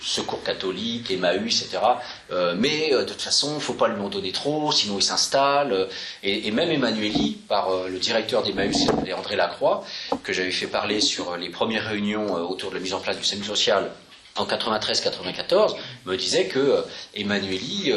Secours 0.07 0.45
catholique, 0.45 1.11
Emmaüs, 1.11 1.63
etc. 1.63 1.83
Euh, 2.31 2.55
mais 2.57 2.95
euh, 2.95 3.01
de 3.01 3.09
toute 3.09 3.21
façon, 3.21 3.51
il 3.51 3.55
ne 3.57 3.61
faut 3.61 3.75
pas 3.75 3.89
lui 3.89 4.01
en 4.01 4.09
donner 4.09 4.31
trop, 4.31 4.71
sinon 4.71 4.99
il 4.99 5.03
s'installe. 5.03 5.73
Euh, 5.73 5.87
et, 6.23 6.53
même 6.53 6.71
Emmanueli, 6.71 7.39
par 7.49 7.69
le 7.89 7.99
directeur 7.99 8.45
d'Emmaüs, 8.45 8.87
André 9.17 9.35
Lacroix, 9.35 9.85
que 10.23 10.33
j'avais 10.33 10.53
fait 10.53 10.69
parler 10.69 11.01
sur 11.01 11.37
les 11.37 11.51
premières 11.51 11.87
réunions 11.89 12.35
autour 12.49 12.71
de 12.71 12.77
la 12.77 12.81
mise 12.81 12.95
en 12.95 13.01
place 13.01 13.17
du 13.17 13.25
SEM 13.25 13.43
social 13.43 13.91
en 14.37 14.47
93-94, 14.47 15.75
me 16.05 16.17
disait 16.17 16.47
que 16.47 16.85
Emmanueli 17.15 17.93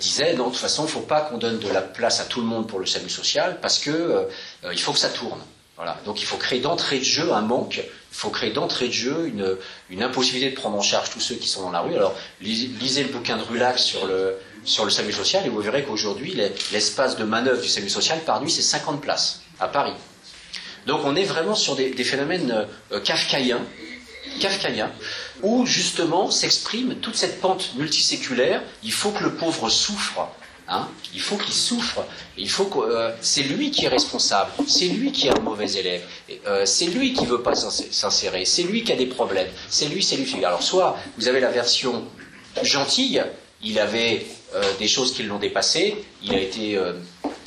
disait 0.00 0.34
non, 0.34 0.46
de 0.46 0.50
toute 0.50 0.60
façon, 0.60 0.82
il 0.82 0.86
ne 0.86 0.90
faut 0.90 1.00
pas 1.00 1.20
qu'on 1.20 1.36
donne 1.36 1.58
de 1.58 1.68
la 1.68 1.82
place 1.82 2.20
à 2.20 2.24
tout 2.24 2.40
le 2.40 2.46
monde 2.46 2.66
pour 2.66 2.78
le 2.78 2.86
salut 2.86 3.10
social 3.10 3.58
parce 3.60 3.78
que 3.78 4.26
il 4.72 4.80
faut 4.80 4.92
que 4.92 4.98
ça 4.98 5.10
tourne. 5.10 5.40
Voilà. 5.76 5.96
Donc 6.04 6.20
il 6.20 6.26
faut 6.26 6.36
créer 6.36 6.60
d'entrée 6.60 6.98
de 6.98 7.04
jeu 7.04 7.32
un 7.32 7.40
manque, 7.40 7.82
il 8.10 8.16
faut 8.16 8.30
créer 8.30 8.50
d'entrée 8.50 8.88
de 8.88 8.92
jeu 8.92 9.32
une, 9.88 10.02
impossibilité 10.02 10.50
de 10.50 10.56
prendre 10.56 10.76
en 10.76 10.82
charge 10.82 11.10
tous 11.10 11.20
ceux 11.20 11.36
qui 11.36 11.48
sont 11.48 11.62
dans 11.62 11.70
la 11.70 11.80
rue. 11.80 11.94
Alors 11.94 12.14
lisez, 12.40 13.04
le 13.04 13.10
bouquin 13.10 13.36
de 13.36 13.42
Rulax 13.42 13.82
sur 13.82 14.06
le, 14.06 14.36
sur 14.64 14.90
social 14.90 15.46
et 15.46 15.48
vous 15.48 15.60
verrez 15.60 15.84
qu'aujourd'hui 15.84 16.34
l'espace 16.72 17.16
de 17.16 17.24
manœuvre 17.24 17.62
du 17.62 17.68
salut 17.68 17.88
social 17.88 18.20
par 18.20 18.40
nuit 18.40 18.50
c'est 18.50 18.62
50 18.62 19.00
places 19.00 19.42
à 19.60 19.68
Paris. 19.68 19.94
Donc 20.86 21.02
on 21.04 21.14
est 21.14 21.24
vraiment 21.24 21.54
sur 21.54 21.76
des, 21.76 21.92
phénomènes 22.04 22.66
euh, 22.92 23.00
kafkaïens, 23.00 23.60
kafkaïens, 24.40 24.90
où 25.42 25.66
justement 25.66 26.30
s'exprime 26.30 26.96
toute 26.96 27.16
cette 27.16 27.40
pente 27.40 27.74
multiséculaire. 27.76 28.62
Il 28.82 28.92
faut 28.92 29.10
que 29.10 29.22
le 29.22 29.34
pauvre 29.34 29.68
souffre 29.68 30.28
Hein, 30.72 30.88
il 31.12 31.20
faut 31.20 31.36
qu'il 31.36 31.52
souffre. 31.52 32.04
Il 32.38 32.48
faut 32.48 32.66
que 32.66 32.78
euh, 32.78 33.10
c'est 33.20 33.42
lui 33.42 33.72
qui 33.72 33.86
est 33.86 33.88
responsable. 33.88 34.52
C'est 34.68 34.86
lui 34.86 35.10
qui 35.10 35.26
est 35.26 35.36
un 35.36 35.42
mauvais 35.42 35.72
élève. 35.72 36.02
Euh, 36.46 36.64
c'est 36.64 36.86
lui 36.86 37.12
qui 37.12 37.26
veut 37.26 37.42
pas 37.42 37.56
s'insérer. 37.56 38.44
C'est 38.44 38.62
lui 38.62 38.84
qui 38.84 38.92
a 38.92 38.96
des 38.96 39.06
problèmes. 39.06 39.48
C'est 39.68 39.86
lui, 39.86 40.00
c'est 40.02 40.16
lui. 40.16 40.44
Alors 40.44 40.62
soit 40.62 40.96
vous 41.18 41.26
avez 41.26 41.40
la 41.40 41.50
version 41.50 42.04
gentille. 42.62 43.20
Il 43.64 43.80
avait 43.80 44.24
euh, 44.54 44.62
des 44.78 44.86
choses 44.86 45.12
qui 45.12 45.24
l'ont 45.24 45.40
dépassé. 45.40 46.04
Il 46.22 46.34
a 46.34 46.38
été 46.38 46.78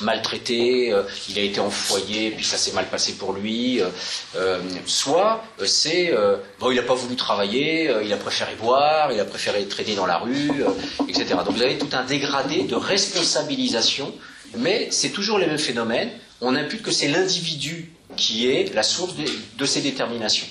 maltraité, 0.03 0.91
euh, 0.91 1.03
il 1.29 1.39
a 1.39 1.41
été 1.41 1.59
en 1.59 1.69
foyer, 1.69 2.31
puis 2.31 2.45
ça 2.45 2.57
s'est 2.57 2.73
mal 2.73 2.87
passé 2.87 3.13
pour 3.13 3.33
lui. 3.33 3.81
Euh, 3.81 3.87
euh, 4.35 4.59
soit 4.85 5.43
c'est, 5.65 6.13
bon, 6.59 6.71
il 6.71 6.75
n'a 6.75 6.83
pas 6.83 6.93
voulu 6.93 7.15
travailler, 7.15 7.91
il 8.03 8.11
a 8.13 8.17
préféré 8.17 8.55
boire, 8.55 9.11
il 9.11 9.19
a 9.19 9.25
préféré 9.25 9.65
traîner 9.65 9.95
dans 9.95 10.05
la 10.05 10.17
rue, 10.17 10.63
etc. 11.07 11.35
Donc 11.45 11.55
vous 11.55 11.61
avez 11.61 11.77
tout 11.77 11.89
un 11.93 12.03
dégradé 12.03 12.63
de 12.63 12.75
responsabilisation, 12.75 14.13
mais 14.57 14.87
c'est 14.91 15.09
toujours 15.09 15.39
les 15.39 15.47
mêmes 15.47 15.57
phénomènes. 15.57 16.11
On 16.41 16.55
impute 16.55 16.81
que 16.81 16.91
c'est 16.91 17.07
l'individu 17.07 17.93
qui 18.17 18.49
est 18.49 18.73
la 18.73 18.83
source 18.83 19.15
de, 19.57 19.65
ces 19.65 19.81
déterminations. 19.81 20.47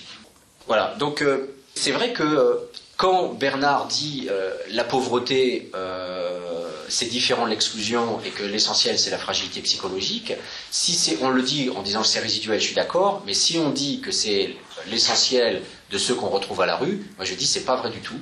Voilà, 0.66 0.94
donc 0.98 1.24
c'est 1.74 1.92
vrai 1.92 2.12
que 2.12 2.59
quand 2.96 3.34
Bernard 3.34 3.86
dit 3.86 4.28
la 4.70 4.84
pauvreté 4.84 5.70
c'est 6.89 7.07
différent 7.07 7.45
de 7.45 7.51
l'exclusion 7.51 8.20
et 8.24 8.30
que 8.30 8.43
l'essentiel 8.43 8.99
c'est 8.99 9.11
la 9.11 9.18
fragilité 9.18 9.61
psychologique, 9.61 10.33
si 10.70 10.95
c'est, 10.95 11.18
on 11.22 11.30
le 11.30 11.43
dit 11.43 11.70
en 11.70 11.83
disant 11.83 12.03
que 12.03 12.09
c'est 12.09 12.20
résiduel, 12.20 12.61
je 12.61 12.66
suis 12.66 12.74
d'accord, 12.74 13.22
mais 13.26 13.35
si 13.35 13.59
on 13.59 13.70
dit 13.70 14.01
que 14.01 14.11
c'est 14.11 14.55
l'essentiel 14.91 15.62
de 15.91 15.99
ceux 15.99 16.14
qu'on 16.14 16.28
retrouve 16.28 16.61
à 16.61 16.66
la 16.66 16.76
rue, 16.76 17.03
moi 17.16 17.24
je 17.24 17.35
dis 17.35 17.47
c'est 17.47 17.64
pas 17.64 17.76
vrai 17.76 17.91
du 17.91 18.01
tout. 18.01 18.18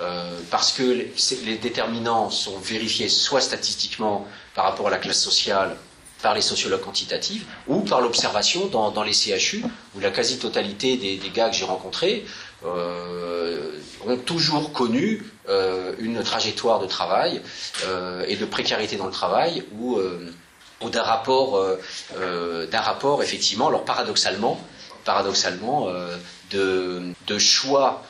Euh, 0.00 0.38
parce 0.50 0.72
que 0.72 0.82
les, 0.82 1.56
déterminants 1.58 2.30
sont 2.30 2.58
vérifiés 2.58 3.08
soit 3.08 3.42
statistiquement 3.42 4.26
par 4.54 4.64
rapport 4.64 4.88
à 4.88 4.90
la 4.90 4.96
classe 4.96 5.20
sociale, 5.20 5.76
par 6.22 6.34
les 6.34 6.40
sociologues 6.40 6.80
quantitatifs, 6.80 7.44
ou 7.68 7.80
par 7.80 8.00
l'observation 8.00 8.66
dans, 8.66 9.02
les 9.02 9.12
CHU, 9.12 9.62
où 9.94 10.00
la 10.00 10.10
quasi-totalité 10.10 10.96
des, 10.96 11.18
des, 11.18 11.30
gars 11.30 11.50
que 11.50 11.56
j'ai 11.56 11.66
rencontrés 11.66 12.24
euh, 12.64 13.78
ont 14.06 14.16
toujours 14.16 14.72
connu 14.72 15.22
euh, 15.22 15.31
une 15.48 16.22
trajectoire 16.22 16.78
de 16.80 16.86
travail 16.86 17.40
euh, 17.84 18.24
et 18.28 18.36
de 18.36 18.44
précarité 18.44 18.96
dans 18.96 19.06
le 19.06 19.12
travail 19.12 19.64
ou, 19.78 19.98
d'un 20.90 21.02
rapport, 21.02 21.64
rapport 22.72 23.22
effectivement, 23.22 23.68
alors 23.68 23.84
paradoxalement, 23.84 24.60
paradoxalement 25.04 25.88
de, 26.50 27.02
de, 27.26 27.38
choix 27.38 28.02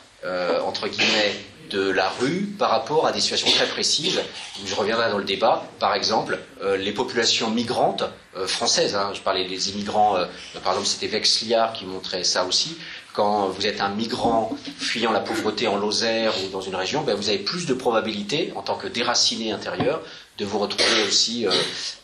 entre 0.65 0.89
guillemets 0.89 1.35
de 1.71 1.91
la 1.91 2.09
rue 2.09 2.47
par 2.59 2.71
rapport 2.71 3.07
à 3.07 3.13
des 3.13 3.21
situations 3.21 3.51
très 3.51 3.67
précises. 3.67 4.21
Je 4.65 4.75
reviendrai 4.75 5.11
dans 5.11 5.19
le 5.19 5.25
débat. 5.25 5.65
Par 5.81 5.95
exemple, 5.95 6.39
les 6.63 6.93
populations 6.93 7.51
migrantes 7.51 8.05
françaises, 8.47 8.95
hein, 8.95 9.11
je 9.15 9.21
parlais 9.21 9.45
des 9.47 9.69
immigrants, 9.71 10.17
par 10.65 10.73
exemple 10.73 10.87
c'était 10.89 11.09
Vexliard 11.09 11.75
qui 11.75 11.85
montrait 11.85 12.25
ça 12.25 12.45
aussi, 12.45 12.79
quand 13.13 13.49
vous 13.49 13.67
êtes 13.67 13.81
un 13.81 13.91
migrant 13.91 14.57
fuyant 14.79 15.13
la 15.13 15.21
pauvreté 15.21 15.69
en 15.69 15.77
Lozère 15.77 16.33
ou 16.43 16.49
dans 16.49 16.61
une 16.61 16.75
région, 16.75 17.03
ben 17.03 17.15
vous 17.15 17.29
avez 17.29 17.39
plus 17.39 17.67
de 17.67 17.75
probabilités, 17.75 18.53
en 18.57 18.63
tant 18.63 18.77
que 18.77 18.89
déraciné 18.89 19.53
intérieur, 19.53 20.03
de 20.39 20.45
vous 20.45 20.59
retrouver 20.59 21.03
aussi 21.07 21.47
euh, 21.47 21.53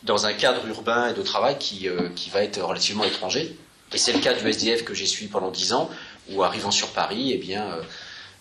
dans 0.02 0.26
un 0.26 0.32
cadre 0.32 0.66
urbain 0.68 1.08
et 1.10 1.14
de 1.14 1.22
travail 1.22 1.56
qui, 1.58 1.88
euh, 1.88 2.08
qui 2.14 2.30
va 2.30 2.42
être 2.42 2.60
relativement 2.62 3.04
étranger. 3.04 3.56
Et 3.92 3.98
c'est 3.98 4.12
le 4.12 4.18
cas 4.18 4.34
du 4.34 4.46
SDF 4.46 4.84
que 4.84 4.92
j'ai 4.92 5.06
suivi 5.06 5.30
pendant 5.30 5.50
dix 5.50 5.72
ans, 5.72 5.88
où 6.30 6.42
arrivant 6.42 6.70
sur 6.70 6.88
Paris, 6.88 7.30
eh 7.32 7.38
bien, 7.38 7.64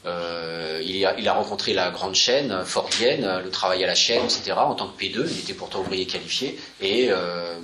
euh, 0.05 0.81
il, 0.85 1.27
a, 1.27 1.33
rencontré 1.33 1.73
la 1.73 1.89
grande 1.89 2.15
chaîne 2.15 2.63
fordienne, 2.63 3.41
le 3.43 3.49
travail 3.49 3.83
à 3.83 3.87
la 3.87 3.95
chaîne, 3.95 4.23
etc. 4.23 4.53
En 4.55 4.75
tant 4.75 4.87
que 4.87 5.03
P2, 5.03 5.27
il 5.29 5.39
était 5.39 5.53
pourtant 5.53 5.81
ouvrier 5.81 6.05
qualifié. 6.05 6.57
Et 6.81 7.07
euh, 7.09 7.55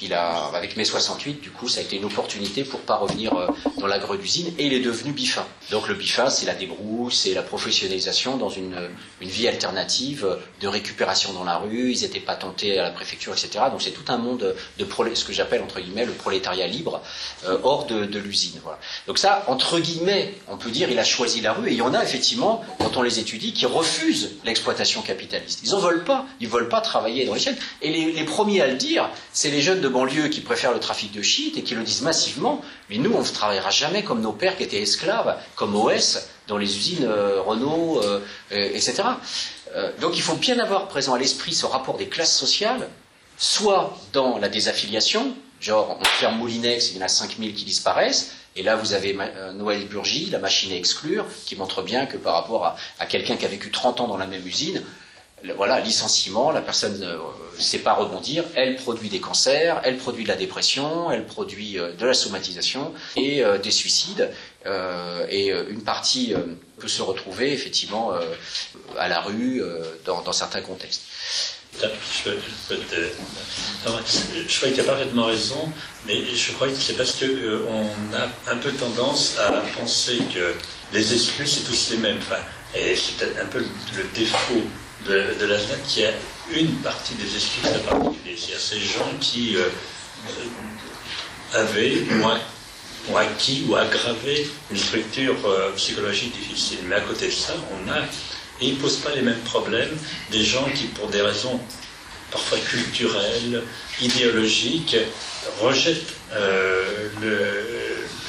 il 0.00 0.14
a, 0.14 0.46
avec 0.54 0.76
mai 0.76 0.84
68, 0.84 1.40
du 1.40 1.50
coup, 1.50 1.68
ça 1.68 1.80
a 1.80 1.82
été 1.82 1.96
une 1.96 2.04
opportunité 2.04 2.64
pour 2.64 2.80
pas 2.80 2.96
revenir 2.96 3.34
euh, 3.34 3.48
dans 3.78 3.86
l'agro 3.86 4.16
d'usine. 4.16 4.52
Et 4.58 4.66
il 4.66 4.72
est 4.72 4.80
devenu 4.80 5.12
BIFA. 5.12 5.46
Donc 5.70 5.88
le 5.88 5.94
BIFA, 5.94 6.30
c'est 6.30 6.46
la 6.46 6.54
débrouille, 6.54 7.12
c'est 7.12 7.34
la 7.34 7.42
professionnalisation 7.42 8.36
dans 8.36 8.48
une, 8.48 8.76
vie 9.20 9.48
alternative 9.48 10.38
de 10.60 10.68
récupération 10.68 11.32
dans 11.32 11.44
la 11.44 11.56
rue. 11.56 11.92
Ils 11.92 12.02
n'étaient 12.02 12.20
pas 12.20 12.34
tentés 12.34 12.78
à 12.78 12.82
la 12.82 12.90
préfecture, 12.90 13.32
etc. 13.32 13.64
Donc 13.70 13.82
c'est 13.82 13.92
tout 13.92 14.04
un 14.08 14.18
monde 14.18 14.54
de 14.78 14.86
ce 15.14 15.24
que 15.24 15.32
j'appelle 15.32 15.62
entre 15.62 15.80
guillemets 15.80 16.04
le 16.04 16.12
prolétariat 16.12 16.66
libre 16.66 17.00
hors 17.62 17.86
de, 17.86 18.18
l'usine. 18.18 18.60
Donc 19.06 19.18
ça, 19.18 19.44
entre 19.46 19.78
guillemets, 19.78 20.34
on 20.48 20.56
peut 20.56 20.70
dire, 20.70 20.90
il 20.90 20.98
a 20.98 21.04
choisi 21.04 21.40
la 21.40 21.52
rue. 21.52 21.71
Et 21.72 21.76
il 21.76 21.78
y 21.78 21.82
en 21.82 21.94
a 21.94 22.02
effectivement, 22.02 22.62
quand 22.78 22.98
on 22.98 23.02
les 23.02 23.18
étudie, 23.18 23.54
qui 23.54 23.64
refusent 23.64 24.32
l'exploitation 24.44 25.00
capitaliste. 25.00 25.60
Ils 25.64 25.70
n'en 25.70 25.78
veulent 25.78 26.04
pas. 26.04 26.26
Ils 26.38 26.48
ne 26.48 26.52
veulent 26.52 26.68
pas 26.68 26.82
travailler 26.82 27.24
dans 27.24 27.32
les 27.32 27.40
chaînes. 27.40 27.56
Et 27.80 27.90
les, 28.12 28.24
premiers 28.24 28.60
à 28.60 28.66
le 28.66 28.74
dire, 28.74 29.08
c'est 29.32 29.50
les 29.50 29.62
jeunes 29.62 29.80
de 29.80 29.88
banlieue 29.88 30.28
qui 30.28 30.42
préfèrent 30.42 30.74
le 30.74 30.80
trafic 30.80 31.12
de 31.12 31.22
shit 31.22 31.56
et 31.56 31.62
qui 31.62 31.74
le 31.74 31.82
disent 31.82 32.02
massivement. 32.02 32.60
Mais 32.90 32.98
nous, 32.98 33.10
on 33.14 33.22
ne 33.22 33.26
travaillera 33.26 33.70
jamais 33.70 34.04
comme 34.04 34.20
nos 34.20 34.32
pères 34.32 34.58
qui 34.58 34.64
étaient 34.64 34.82
esclaves, 34.82 35.34
comme 35.56 35.74
OS, 35.74 36.18
dans 36.46 36.58
les 36.58 36.76
usines 36.76 37.06
euh, 37.06 37.40
Renault, 37.40 38.02
euh, 38.02 38.20
etc. 38.50 39.04
Euh, 39.74 39.90
donc 39.98 40.18
il 40.18 40.22
faut 40.22 40.34
bien 40.34 40.58
avoir 40.58 40.88
présent 40.88 41.14
à 41.14 41.18
l'esprit 41.18 41.54
ce 41.54 41.64
rapport 41.64 41.96
des 41.96 42.08
classes 42.08 42.36
sociales, 42.36 42.86
soit 43.38 43.96
dans 44.12 44.36
la 44.36 44.50
désaffiliation, 44.50 45.34
genre 45.58 45.96
on 45.98 46.04
ferme 46.04 46.36
Moulinex, 46.36 46.90
il 46.90 46.98
y 46.98 47.00
en 47.00 47.06
a 47.06 47.08
5000 47.08 47.54
qui 47.54 47.64
disparaissent, 47.64 48.32
et 48.54 48.62
là, 48.62 48.76
vous 48.76 48.92
avez 48.92 49.16
euh, 49.18 49.52
Noël 49.52 49.86
Burgi, 49.86 50.26
la 50.26 50.38
machine 50.38 50.72
à 50.72 50.76
exclure, 50.76 51.24
qui 51.46 51.56
montre 51.56 51.82
bien 51.82 52.06
que 52.06 52.16
par 52.16 52.34
rapport 52.34 52.76
à, 52.98 53.06
quelqu'un 53.06 53.36
qui 53.36 53.44
a 53.44 53.48
vécu 53.48 53.70
30 53.70 54.00
ans 54.00 54.08
dans 54.08 54.18
la 54.18 54.26
même 54.26 54.46
usine, 54.46 54.82
voilà, 55.56 55.80
licenciement, 55.80 56.52
la 56.52 56.60
personne 56.60 57.00
ne 57.00 57.60
sait 57.60 57.78
pas 57.78 57.94
rebondir, 57.94 58.44
elle 58.54 58.76
produit 58.76 59.08
des 59.08 59.18
cancers, 59.18 59.80
elle 59.82 59.96
produit 59.96 60.22
de 60.22 60.28
la 60.28 60.36
dépression, 60.36 61.10
elle 61.10 61.26
produit 61.26 61.78
euh, 61.78 61.92
de 61.94 62.06
la 62.06 62.14
somatisation 62.14 62.92
et 63.16 63.42
euh, 63.42 63.58
des 63.58 63.72
suicides. 63.72 64.30
et 65.30 65.48
une 65.48 65.82
partie 65.82 66.34
peut 66.78 66.86
se 66.86 67.02
retrouver 67.02 67.52
effectivement 67.52 68.12
à 68.96 69.08
la 69.08 69.20
rue 69.20 69.60
dans 70.04 70.32
certains 70.32 70.60
contextes. 70.60 71.02
Je, 71.74 72.28
crois 74.58 74.68
que 74.68 74.74
tu 74.74 74.80
as 74.80 74.84
parfaitement 74.84 75.26
raison, 75.26 75.72
mais 76.06 76.22
je 76.34 76.52
crois 76.52 76.68
que 76.68 76.76
c'est 76.76 76.96
parce 76.96 77.12
qu'on 77.12 77.26
euh, 77.26 77.58
a 78.14 78.52
un 78.52 78.56
peu 78.56 78.70
tendance 78.72 79.38
à 79.38 79.50
penser 79.78 80.18
que 80.32 80.54
les 80.92 81.12
exclus, 81.12 81.46
c'est 81.46 81.64
tous 81.64 81.90
les 81.90 81.96
mêmes. 81.96 82.20
et 82.74 82.94
c'est 82.94 83.24
un 83.40 83.46
peu 83.46 83.58
le 83.58 84.04
défaut 84.14 84.62
de, 85.06 85.34
de 85.40 85.46
la 85.46 85.58
qu'il 85.88 86.02
y 86.02 86.06
a 86.06 86.12
une 86.54 86.74
partie 86.76 87.14
des 87.14 87.34
exclus 87.34 87.62
très 87.62 87.78
particuliers. 87.80 88.36
C'est-à-dire 88.36 88.60
ces 88.60 88.80
gens 88.80 89.12
qui 89.20 89.56
euh, 89.56 89.68
avaient 91.54 92.02
ou, 93.10 93.16
acquis 93.16 93.64
ou 93.68 93.74
aggravé 93.74 94.48
une 94.70 94.76
structure 94.76 95.36
euh, 95.46 95.72
psychologique 95.72 96.32
difficile. 96.38 96.78
Mais 96.86 96.96
à 96.96 97.00
côté 97.00 97.26
de 97.26 97.32
ça, 97.32 97.54
on 97.72 97.90
a 97.90 98.02
et 98.62 98.66
ils 98.66 98.74
ne 98.74 98.78
posent 98.80 98.98
pas 98.98 99.14
les 99.14 99.22
mêmes 99.22 99.40
problèmes 99.40 99.96
des 100.30 100.44
gens 100.44 100.66
qui, 100.74 100.84
pour 100.86 101.08
des 101.08 101.20
raisons 101.20 101.60
parfois 102.30 102.58
culturelles, 102.58 103.62
idéologiques, 104.00 104.96
rejettent 105.60 106.14
euh, 106.32 107.08
le, 107.20 107.72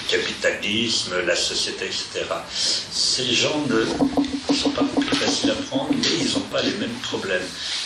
capitalisme, 0.09 1.13
la 1.25 1.35
société, 1.35 1.85
etc. 1.85 2.25
Ces 2.51 3.33
gens 3.33 3.63
ne 3.69 4.53
sont 4.53 4.69
pas 4.71 4.83
plus 4.83 5.15
faciles 5.15 5.51
à 5.51 5.55
prendre, 5.55 5.89
mais 5.91 6.07
ils 6.19 6.33
n'ont 6.33 6.47
pas 6.51 6.61
les 6.61 6.73
mêmes 6.73 6.99
problèmes. 7.01 7.41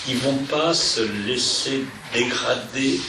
Ils 0.07 0.15
ne 0.15 0.21
vont 0.21 0.37
pas 0.37 0.73
se 0.73 1.01
laisser 1.27 1.85
dégrader 2.13 2.99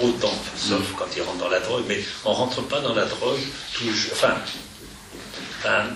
autant, 0.00 0.34
sauf 0.56 0.92
quand 0.96 1.08
ils 1.16 1.22
rentrent 1.22 1.38
dans 1.38 1.50
la 1.50 1.60
drogue, 1.60 1.84
mais 1.88 2.00
on 2.24 2.30
ne 2.30 2.36
rentre 2.36 2.62
pas 2.62 2.80
dans 2.80 2.94
la 2.94 3.04
drogue 3.06 3.40
toujours. 3.74 4.12
Enfin, 4.12 4.34
enfin 5.58 5.86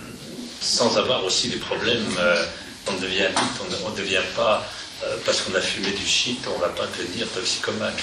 sans 0.67 0.99
avoir 0.99 1.25
aussi 1.25 1.49
des 1.49 1.57
problèmes. 1.57 2.07
Euh, 2.19 2.45
on 2.89 2.95
devient 3.01 3.29
on 3.85 3.91
ne 3.91 3.97
devient 3.97 4.27
pas, 4.37 4.64
euh, 5.05 5.17
parce 5.25 5.41
qu'on 5.43 5.55
a 5.55 5.61
fumé 5.61 5.91
du 5.91 6.07
shit, 6.07 6.39
on 6.47 6.57
ne 6.57 6.62
va 6.62 6.69
pas 6.69 6.87
devenir 6.99 7.29
toxicomane. 7.31 7.95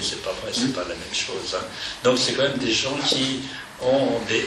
c'est 0.00 0.22
pas 0.22 0.32
vrai, 0.42 0.52
c'est 0.52 0.72
pas 0.72 0.82
la 0.82 0.94
même 0.94 1.14
chose. 1.14 1.54
Hein. 1.54 1.64
Donc 2.04 2.18
c'est 2.18 2.32
quand 2.32 2.42
même 2.42 2.58
des 2.58 2.72
gens 2.72 2.96
qui 3.06 3.40
ont 3.82 4.18
des, 4.28 4.44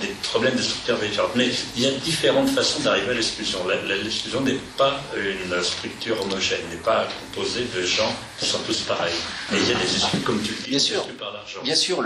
des 0.00 0.08
problèmes 0.22 0.56
de 0.56 0.62
structure 0.62 0.98
différentes. 0.98 1.34
Mais 1.34 1.48
il 1.76 1.82
y 1.82 1.86
a 1.86 1.90
différentes 1.90 2.50
façons 2.50 2.80
d'arriver 2.80 3.10
à 3.10 3.14
l'exclusion. 3.14 3.60
L'exclusion 3.86 4.40
n'est 4.40 4.58
pas 4.76 5.00
une 5.16 5.62
structure 5.62 6.20
homogène, 6.22 6.60
n'est 6.70 6.76
pas 6.76 7.06
composée 7.20 7.66
de 7.74 7.82
gens 7.82 8.12
qui 8.38 8.46
sont 8.46 8.58
tous 8.66 8.80
pareils. 8.80 9.14
Et 9.52 9.56
il 9.56 9.68
y 9.68 9.72
a 9.72 9.74
des 9.74 9.94
exclus, 9.94 10.20
comme 10.20 10.42
tu 10.42 10.52
le 10.52 10.62
dis, 10.64 10.70
bien 10.70 10.78
sûr, 10.78 11.06
par 11.18 11.32
l'argent. 11.32 11.60
Bien 11.62 11.74
sûr, 11.74 12.04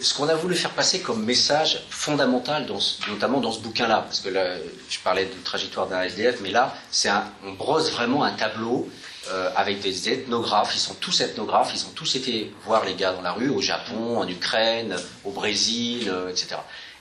ce 0.00 0.14
qu'on 0.14 0.28
a 0.28 0.34
voulu 0.34 0.54
faire 0.54 0.70
passer 0.70 1.00
comme 1.00 1.24
message 1.24 1.80
fondamental, 1.90 2.66
notamment 3.08 3.40
dans 3.40 3.52
ce 3.52 3.60
bouquin-là, 3.60 4.02
parce 4.06 4.20
que 4.20 4.28
là, 4.28 4.56
je 4.88 4.98
parlais 5.00 5.26
de 5.26 5.44
trajectoire 5.44 5.86
d'un 5.86 6.02
SDF, 6.02 6.40
mais 6.42 6.50
là, 6.50 6.74
on 7.44 7.52
brosse 7.52 7.90
vraiment 7.90 8.24
un 8.24 8.32
tableau 8.32 8.88
euh, 9.30 9.50
avec 9.54 9.80
des 9.80 10.08
ethnographes. 10.08 10.72
Ils 10.74 10.80
sont 10.80 10.94
tous 10.94 11.20
ethnographes. 11.20 11.70
Ils 11.72 11.84
ont 11.86 11.92
tous 11.94 12.16
été 12.16 12.52
voir 12.64 12.84
les 12.84 12.94
gars 12.94 13.12
dans 13.12 13.22
la 13.22 13.30
rue, 13.30 13.50
au 13.50 13.60
Japon, 13.60 14.18
en 14.18 14.26
Ukraine, 14.26 14.96
au 15.24 15.30
Brésil, 15.30 16.10
euh, 16.10 16.28
etc. 16.28 16.56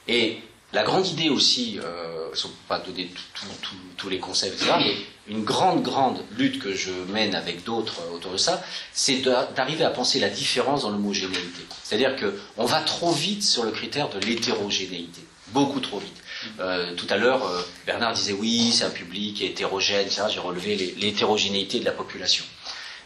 Et 0.08 0.40
la 0.74 0.84
grande 0.84 1.08
idée 1.08 1.30
aussi, 1.30 1.80
euh, 1.84 2.30
ne 2.32 2.50
pas 2.68 2.80
donner 2.80 3.10
tous 3.98 4.10
les 4.10 4.20
concepts, 4.20 4.62
etc., 4.62 4.74
mais 4.80 4.96
une 5.28 5.44
grande, 5.44 5.84
grande 5.84 6.24
lutte 6.38 6.60
que 6.60 6.74
je 6.74 6.92
mène 7.10 7.36
avec 7.36 7.64
d'autres 7.64 8.02
autour 8.14 8.32
de 8.32 8.38
ça, 8.38 8.64
c'est 8.94 9.18
d'arriver 9.18 9.84
à 9.84 9.90
penser 9.90 10.20
la 10.20 10.30
différence 10.30 10.82
dans 10.84 10.90
l'homogénéité. 10.90 11.62
C'est-à-dire 11.84 12.16
qu'on 12.16 12.66
va 12.66 12.82
trop 12.82 13.12
vite 13.12 13.44
sur 13.44 13.64
le 13.64 13.72
critère 13.72 14.10
de 14.10 14.20
l'hétérogénéité, 14.20 15.22
beaucoup 15.50 15.80
trop 15.80 16.00
vite. 16.00 16.22
Euh, 16.60 16.96
tout 16.96 17.08
à 17.10 17.18
l'heure, 17.18 17.46
euh, 17.46 17.62
Bernard 17.86 18.14
disait 18.14 18.34
oui, 18.34 18.72
c'est 18.74 18.86
un 18.86 18.90
public 18.90 19.42
hétérogène, 19.42 20.08
J'ai 20.10 20.40
relevé 20.40 20.96
l'hétérogénéité 20.98 21.80
de 21.80 21.86
la 21.86 21.92
population. 21.92 22.44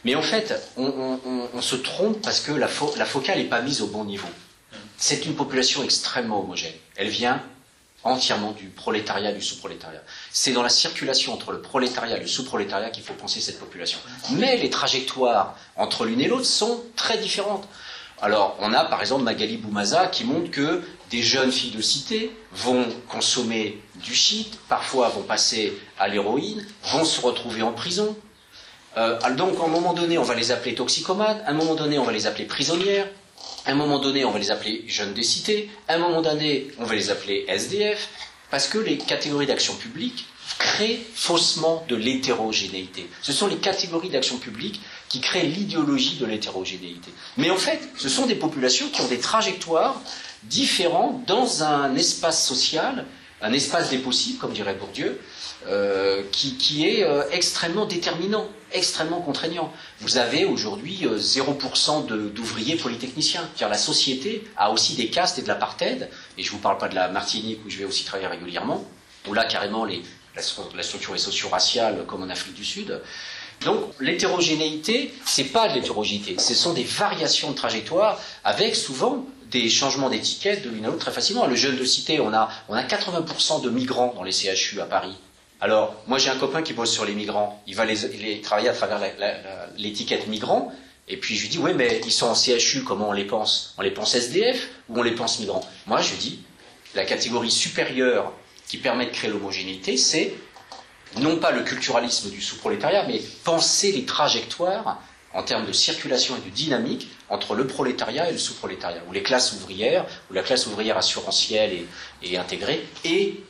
Mais 0.05 0.15
en 0.15 0.21
fait, 0.21 0.53
on, 0.77 1.61
se 1.61 1.75
trompe 1.75 2.21
parce 2.21 2.39
que 2.39 2.51
la, 2.51 2.67
focale 2.67 3.39
n'est 3.39 3.45
pas 3.45 3.61
mise 3.61 3.81
au 3.81 3.87
bon 3.87 4.05
niveau. 4.05 4.27
C'est 4.97 5.25
une 5.25 5.35
population 5.35 5.83
extrêmement 5.83 6.41
homogène. 6.41 6.73
Elle 6.95 7.09
vient 7.09 7.41
entièrement 8.05 8.51
du 8.51 8.67
prolétariat, 8.67 9.31
du 9.31 9.41
sous-prolétariat. 9.41 10.01
C'est 10.31 10.53
dans 10.53 10.61
la 10.61 10.69
circulation 10.69 11.33
entre 11.33 11.51
le 11.51 11.61
prolétariat 11.61 12.17
et 12.17 12.19
le 12.19 12.27
sous-prolétariat 12.27 12.91
qu'il 12.91 13.03
faut 13.03 13.15
penser 13.15 13.41
cette 13.41 13.59
population. 13.59 13.97
Mais 14.31 14.57
les 14.57 14.69
trajectoires 14.69 15.57
entre 15.75 16.05
l'une 16.05 16.21
et 16.21 16.27
l'autre 16.27 16.45
sont 16.45 16.83
très 16.95 17.17
différentes. 17.17 17.67
Alors, 18.21 18.55
on 18.59 18.73
a 18.73 18.85
par 18.85 19.01
exemple 19.01 19.23
Magali 19.23 19.57
Boumaza 19.57 20.07
qui 20.07 20.23
montre 20.23 20.51
que 20.51 20.81
des 21.09 21.21
jeunes 21.21 21.51
filles 21.51 21.71
de 21.71 21.81
cité 21.81 22.31
vont 22.53 22.85
consommer 23.09 23.81
du 23.95 24.13
shit, 24.13 24.57
parfois 24.69 25.09
vont 25.09 25.23
passer 25.23 25.73
à 25.99 26.07
l'héroïne, 26.07 26.65
vont 26.83 27.05
se 27.05 27.19
retrouver 27.21 27.61
en 27.61 27.73
prison. 27.73 28.15
Euh, 28.97 29.19
donc, 29.35 29.59
à 29.59 29.65
un 29.65 29.67
moment 29.67 29.93
donné, 29.93 30.17
on 30.17 30.23
va 30.23 30.35
les 30.35 30.51
appeler 30.51 30.75
toxicomanes, 30.75 31.41
à 31.45 31.49
un 31.49 31.53
moment 31.53 31.75
donné, 31.75 31.99
on 31.99 32.03
va 32.03 32.13
les 32.13 32.27
appeler 32.27 32.45
prisonnières, 32.45 33.07
à 33.65 33.71
un 33.71 33.75
moment 33.75 33.99
donné, 33.99 34.25
on 34.25 34.31
va 34.31 34.39
les 34.39 34.51
appeler 34.51 34.83
jeunes 34.87 35.13
des 35.13 35.23
cités, 35.23 35.69
un 35.87 35.97
moment 35.97 36.21
donné, 36.21 36.67
on 36.77 36.83
va 36.85 36.95
les 36.95 37.09
appeler 37.09 37.45
SDF, 37.47 38.09
parce 38.51 38.67
que 38.67 38.77
les 38.77 38.97
catégories 38.97 39.47
d'action 39.47 39.73
publique 39.75 40.25
créent 40.59 40.99
faussement 41.13 41.83
de 41.89 41.95
l'hétérogénéité. 41.95 43.09
Ce 43.21 43.33
sont 43.33 43.47
les 43.47 43.57
catégories 43.57 44.09
d'action 44.09 44.37
publique 44.37 44.79
qui 45.09 45.19
créent 45.19 45.47
l'idéologie 45.47 46.17
de 46.17 46.25
l'hétérogénéité. 46.25 47.11
Mais 47.37 47.49
en 47.49 47.57
fait, 47.57 47.79
ce 47.97 48.09
sont 48.09 48.27
des 48.27 48.35
populations 48.35 48.87
qui 48.89 49.01
ont 49.01 49.07
des 49.07 49.19
trajectoires 49.19 49.99
différentes 50.43 51.25
dans 51.25 51.63
un 51.63 51.95
espace 51.95 52.45
social, 52.47 53.05
un 53.41 53.53
espace 53.53 53.89
des 53.89 53.97
possibles, 53.97 54.37
comme 54.37 54.53
dirait 54.53 54.75
Bourdieu, 54.75 55.19
euh, 55.67 56.21
qui, 56.31 56.85
est 56.85 57.03
euh, 57.03 57.23
extrêmement 57.31 57.85
déterminant, 57.85 58.47
extrêmement 58.71 59.19
contraignant. 59.19 59.73
Vous 59.99 60.17
avez 60.17 60.45
aujourd'hui 60.45 61.07
0% 61.07 62.11
euh, 62.11 62.29
d'ouvriers 62.29 62.75
polytechniciens. 62.75 63.49
la 63.59 63.77
société 63.77 64.43
a 64.57 64.71
aussi 64.71 64.93
des 64.93 65.07
castes 65.09 65.39
et 65.39 65.41
de 65.41 65.47
l'apartheid, 65.47 66.09
et 66.37 66.43
je 66.43 66.49
ne 66.49 66.51
vous 66.51 66.61
parle 66.61 66.77
pas 66.77 66.87
de 66.87 66.93
la 66.93 67.07
Martinique 67.07 67.61
où 67.65 67.71
je 67.71 67.79
vais 67.79 67.85
aussi 67.85 68.03
travailler 68.03 68.27
régulièrement, 68.27 68.85
où 69.27 69.33
là 69.33 69.45
carrément 69.45 69.85
la, 69.85 70.83
structure 70.83 71.15
est 71.15 71.19
socio-raciale 71.19 72.05
comme 72.05 72.21
en 72.21 72.29
Afrique 72.29 72.53
du 72.53 72.65
Sud. 72.65 73.01
Donc 73.61 73.85
l'hétérogénéité, 73.99 75.15
c'est 75.25 75.45
pas 75.45 75.67
de 75.69 75.73
l'hétérogénéité, 75.73 76.39
ce 76.39 76.53
sont 76.53 76.73
des 76.73 76.83
variations 76.83 77.49
de 77.49 77.55
trajectoire 77.55 78.21
avec 78.43 78.75
souvent 78.75 79.25
des 79.49 79.67
changements 79.69 80.11
d'étiquette 80.11 80.63
de 80.63 80.69
l'une 80.69 80.85
à 80.85 80.89
l'autre 80.89 80.99
très 80.99 81.11
facilement. 81.11 81.47
Le 81.47 81.55
jeune 81.55 81.77
de 81.77 81.85
cité, 81.85 82.19
on 82.19 82.33
a 82.33 82.49
80% 82.69 83.63
de 83.63 83.69
migrants 83.71 84.13
dans 84.15 84.23
les 84.23 84.31
CHU 84.31 84.79
à 84.79 84.85
Paris. 84.85 85.15
Alors, 85.65 85.95
moi 86.05 86.19
j'ai 86.19 86.29
un 86.29 86.37
copain 86.37 86.61
qui 86.61 86.73
bosse 86.73 86.91
sur 86.91 87.05
les 87.05 87.15
migrants, 87.15 87.59
il 87.65 87.73
va 87.73 87.85
les, 87.85 88.39
travailler 88.41 88.69
à 88.69 88.73
travers 88.73 89.01
l'étiquette 89.77 90.27
migrant, 90.27 90.71
et 91.07 91.17
puis 91.17 91.35
je 91.35 91.41
lui 91.41 91.49
dis, 91.49 91.57
oui, 91.57 91.71
mais 91.73 92.01
ils 92.05 92.11
sont 92.11 92.27
en 92.27 92.35
CHU, 92.35 92.83
comment 92.83 93.09
on 93.09 93.13
les 93.13 93.25
pense? 93.25 93.73
On 93.79 93.81
les 93.81 93.89
pense 93.89 94.13
SDF 94.13 94.69
ou 94.89 94.99
on 94.99 95.01
les 95.01 95.15
pense 95.15 95.39
migrants? 95.39 95.67
Moi 95.87 96.01
je 96.01 96.11
lui 96.11 96.17
dis, 96.17 96.39
la 96.93 97.03
catégorie 97.03 97.49
supérieure 97.49 98.31
qui 98.67 98.77
permet 98.77 99.07
de 99.07 99.09
créer 99.09 99.31
l'homogénéité, 99.31 99.97
c'est 99.97 100.35
non 101.19 101.37
pas 101.37 101.49
le 101.49 101.63
culturalisme 101.63 102.29
du 102.29 102.43
sous-prolétariat, 102.43 103.07
mais 103.07 103.19
penser 103.43 103.91
les 103.91 104.05
trajectoires 104.05 105.01
en 105.33 105.41
termes 105.41 105.65
de 105.65 105.73
circulation 105.73 106.35
et 106.37 106.47
de 106.47 106.53
dynamique 106.53 107.07
entre 107.27 107.55
le 107.55 107.65
prolétariat 107.65 108.29
et 108.29 108.33
le 108.33 108.37
sous-prolétariat, 108.37 109.01
ou 109.09 109.13
les 109.13 109.23
classes 109.23 109.53
ouvrières, 109.53 110.05
ou 110.29 110.35
la 110.35 110.43
classe 110.43 110.67
ouvrière 110.67 110.95
assurantielle 110.95 111.73
et, 111.73 111.87
et 112.21 112.37
intégrée, 112.37 112.87
et 113.03 113.43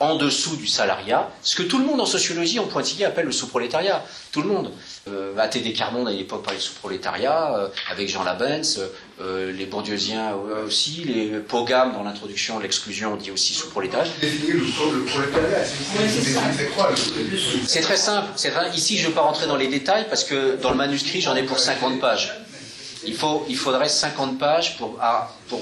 en 0.00 0.16
dessous 0.16 0.56
du 0.56 0.66
salariat, 0.66 1.30
ce 1.42 1.54
que 1.54 1.62
tout 1.62 1.78
le 1.78 1.84
monde 1.84 2.00
en 2.00 2.06
sociologie 2.06 2.58
en 2.58 2.64
pointillé 2.64 3.04
appelle 3.04 3.26
le 3.26 3.32
sous-prolétariat. 3.32 4.02
Tout 4.32 4.40
le 4.40 4.48
monde. 4.48 4.72
Euh, 5.08 5.36
ATD 5.36 5.74
Carmonde 5.74 6.08
à 6.08 6.12
l'époque 6.12 6.42
parlait 6.42 6.58
de 6.58 6.62
sous-prolétariat, 6.62 7.54
euh, 7.54 7.68
avec 7.90 8.08
Jean 8.08 8.22
Labens, 8.22 8.80
euh, 9.20 9.52
les 9.52 9.66
bourdieusiens 9.66 10.34
aussi, 10.66 11.04
les 11.04 11.38
Pogam 11.40 11.92
dans 11.92 12.02
l'introduction 12.02 12.56
de 12.58 12.62
l'exclusion 12.62 13.16
dit 13.16 13.30
aussi 13.30 13.52
sous-prolétariat. 13.52 14.10
C'est 17.66 17.80
très 17.80 17.96
simple. 17.98 18.28
Ici, 18.74 18.96
je 18.96 19.02
ne 19.02 19.08
veux 19.08 19.14
pas 19.14 19.20
rentrer 19.20 19.46
dans 19.46 19.56
les 19.56 19.68
détails 19.68 20.06
parce 20.08 20.24
que 20.24 20.56
dans 20.62 20.70
le 20.70 20.76
manuscrit, 20.76 21.20
j'en 21.20 21.36
ai 21.36 21.42
pour 21.42 21.58
50 21.58 22.00
pages. 22.00 22.32
Il, 23.06 23.14
faudrait 23.14 23.88
50 23.88 24.38
pages 24.38 24.76
pour, 24.76 24.98
ah, 25.00 25.30
pour 25.48 25.60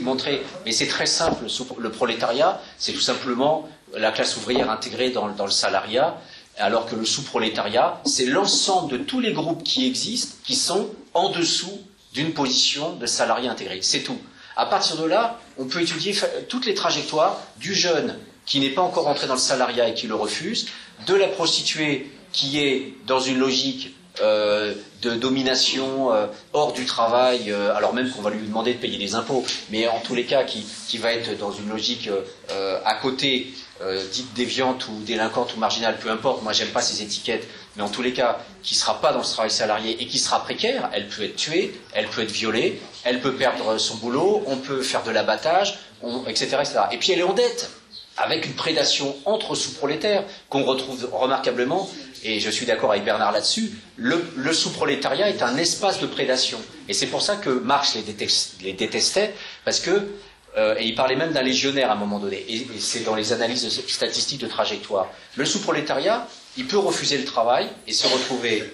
montrer. 0.00 0.42
Mais 0.64 0.72
c'est 0.72 0.88
très 0.88 1.06
simple. 1.06 1.44
Le 1.78 1.90
prolétariat, 1.90 2.60
c'est 2.78 2.92
tout 2.92 3.00
simplement 3.00 3.68
la 3.94 4.10
classe 4.10 4.36
ouvrière 4.36 4.70
intégrée 4.70 5.10
dans, 5.10 5.28
dans 5.28 5.44
le 5.44 5.50
salariat, 5.50 6.16
alors 6.58 6.86
que 6.86 6.96
le 6.96 7.04
sous-prolétariat, 7.04 8.00
c'est 8.04 8.26
l'ensemble 8.26 8.92
de 8.92 8.98
tous 8.98 9.20
les 9.20 9.32
groupes 9.32 9.62
qui 9.62 9.86
existent, 9.86 10.34
qui 10.44 10.56
sont 10.56 10.88
en 11.14 11.30
dessous 11.30 11.80
d'une 12.14 12.32
position 12.32 12.94
de 12.94 13.06
salarié 13.06 13.48
intégré. 13.48 13.80
C'est 13.82 14.00
tout. 14.00 14.18
À 14.56 14.66
partir 14.66 14.96
de 14.96 15.04
là, 15.04 15.38
on 15.58 15.64
peut 15.64 15.80
étudier 15.80 16.14
toutes 16.48 16.66
les 16.66 16.74
trajectoires 16.74 17.38
du 17.58 17.74
jeune 17.74 18.18
qui 18.44 18.60
n'est 18.60 18.70
pas 18.70 18.82
encore 18.82 19.06
entré 19.06 19.26
dans 19.26 19.34
le 19.34 19.40
salariat 19.40 19.88
et 19.88 19.94
qui 19.94 20.06
le 20.06 20.14
refuse, 20.14 20.66
de 21.06 21.14
la 21.14 21.28
prostituée 21.28 22.10
qui 22.32 22.58
est 22.58 22.94
dans 23.06 23.20
une 23.20 23.38
logique 23.38 23.94
euh, 24.20 24.74
de 25.00 25.14
domination 25.14 26.12
euh, 26.12 26.26
hors 26.52 26.74
du 26.74 26.84
travail, 26.84 27.50
euh, 27.50 27.74
alors 27.74 27.94
même 27.94 28.10
qu'on 28.10 28.20
va 28.20 28.28
lui 28.28 28.46
demander 28.46 28.74
de 28.74 28.78
payer 28.78 28.98
des 28.98 29.14
impôts, 29.14 29.42
mais 29.70 29.88
en 29.88 30.00
tous 30.00 30.14
les 30.14 30.24
cas 30.24 30.44
qui, 30.44 30.64
va 30.98 31.14
être 31.14 31.38
dans 31.38 31.50
une 31.50 31.70
logique 31.70 32.10
à 32.84 32.94
côté, 32.96 33.52
dite 34.12 34.34
déviante 34.34 34.86
ou 34.88 35.00
délinquante 35.04 35.56
ou 35.56 35.58
marginale, 35.58 35.96
peu 35.98 36.10
importe, 36.10 36.42
moi 36.42 36.52
j'aime 36.52 36.68
pas 36.68 36.82
ces 36.82 37.02
étiquettes, 37.02 37.48
mais 37.76 37.82
en 37.82 37.88
tous 37.88 38.02
les 38.02 38.12
cas, 38.12 38.38
qui 38.62 38.74
sera 38.74 39.00
pas 39.00 39.12
dans 39.12 39.22
ce 39.22 39.32
travail 39.32 39.50
salarié 39.50 40.00
et 40.00 40.06
qui 40.06 40.18
sera 40.18 40.44
précaire, 40.44 40.90
elle 40.92 41.08
peut 41.08 41.22
être 41.22 41.36
tuée, 41.36 41.80
elle 41.94 42.06
peut 42.06 42.20
être 42.20 42.30
violée, 42.30 42.80
elle 43.04 43.20
peut 43.20 43.32
perdre 43.32 43.78
son 43.78 43.96
boulot, 43.96 44.44
on 44.46 44.58
peut 44.58 44.82
faire 44.82 45.02
de 45.02 45.10
l'abattage, 45.10 45.78
etc., 46.28 46.58
etc. 46.60 46.80
Et 46.92 46.98
puis 46.98 47.12
elle 47.12 47.20
est 47.20 47.24
en 47.24 47.32
dette, 47.32 47.70
avec 48.18 48.46
une 48.46 48.54
prédation 48.54 49.16
entre 49.24 49.54
sous-prolétaires 49.54 50.24
qu'on 50.48 50.64
retrouve 50.64 51.08
remarquablement 51.12 51.88
et 52.24 52.40
je 52.40 52.50
suis 52.50 52.66
d'accord 52.66 52.92
avec 52.92 53.04
Bernard 53.04 53.32
là-dessus, 53.32 53.72
le, 53.96 54.52
sous-prolétariat 54.52 55.28
est 55.28 55.42
un 55.42 55.56
espace 55.56 56.00
de 56.00 56.06
prédation. 56.06 56.60
Et 56.88 56.94
c'est 56.94 57.06
pour 57.06 57.22
ça 57.22 57.36
que 57.36 57.50
Marx 57.50 57.96
les, 57.96 58.72
détestait, 58.72 59.34
parce 59.64 59.80
que, 59.80 60.08
euh, 60.56 60.74
et 60.78 60.84
il 60.84 60.94
parlait 60.94 61.16
même 61.16 61.32
d'un 61.32 61.42
légionnaire 61.42 61.90
à 61.90 61.94
un 61.94 61.96
moment 61.96 62.18
donné, 62.18 62.44
et, 62.48 62.66
c'est 62.78 63.00
dans 63.00 63.14
les 63.14 63.32
analyses 63.32 63.68
statistiques 63.88 64.40
de 64.40 64.46
trajectoire. 64.46 65.08
Le 65.36 65.44
sous-prolétariat, 65.44 66.28
il 66.56 66.66
peut 66.66 66.78
refuser 66.78 67.18
le 67.18 67.24
travail 67.24 67.68
et 67.86 67.92
se 67.92 68.06
retrouver 68.06 68.72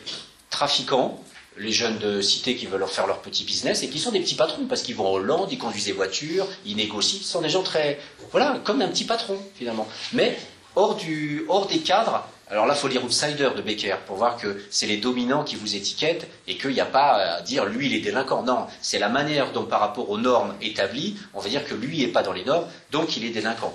trafiquant, 0.51 1.23
les 1.57 1.73
jeunes 1.73 1.99
de 1.99 2.21
cité 2.21 2.55
qui 2.55 2.67
veulent 2.67 2.81
leur 2.81 2.91
faire 2.91 3.07
leur 3.09 3.21
petit 3.21 3.45
business 3.45 3.83
et 3.83 3.89
qui 3.89 3.99
sont 3.99 4.13
des 4.13 4.21
petits 4.21 4.37
patrons 4.37 4.67
parce 4.67 4.83
qu'ils 4.83 4.95
vont 4.95 5.09
en 5.09 5.13
Hollande, 5.15 5.49
ils 5.51 5.59
conduisent 5.59 5.87
des 5.87 5.93
voitures, 5.93 6.47
ils 6.65 6.77
négocient, 6.77 7.19
ce 7.21 7.29
sont 7.29 7.41
des 7.41 7.49
gens 7.49 7.65
très, 7.65 7.99
voilà, 8.31 8.61
comme 8.65 8.81
un 8.81 8.89
petit 8.89 9.05
patron 9.05 9.37
finalement. 9.57 9.89
Mais 10.13 10.39
hors, 10.77 10.95
du, 10.95 11.45
hors 11.49 11.67
des 11.67 11.79
cadres 11.79 12.29
alors 12.51 12.67
là, 12.67 12.75
faut 12.75 12.89
lire 12.89 13.05
Outsider 13.05 13.51
de 13.55 13.63
Becker 13.63 13.97
pour 14.07 14.17
voir 14.17 14.37
que 14.39 14.63
c'est 14.71 14.87
les 14.87 14.97
dominants 14.97 15.45
qui 15.45 15.57
vous 15.57 15.77
étiquettent 15.77 16.27
et 16.47 16.57
qu'il 16.57 16.71
n'y 16.71 16.81
a 16.81 16.87
pas 16.87 17.37
à 17.37 17.41
dire 17.43 17.67
lui 17.67 17.87
il 17.87 17.95
est 17.95 18.01
délinquant. 18.01 18.43
Non, 18.43 18.67
c'est 18.81 18.99
la 18.99 19.09
manière 19.09 19.53
dont 19.53 19.65
par 19.65 19.81
rapport 19.81 20.09
aux 20.09 20.19
normes 20.19 20.55
établies, 20.63 21.17
on 21.35 21.41
va 21.41 21.49
dire 21.49 21.67
que 21.67 21.75
lui 21.75 21.99
n'est 21.99 22.09
pas 22.09 22.23
dans 22.23 22.33
les 22.33 22.45
normes, 22.45 22.67
donc 22.91 23.17
il 23.17 23.25
est 23.25 23.31
délinquant. 23.31 23.75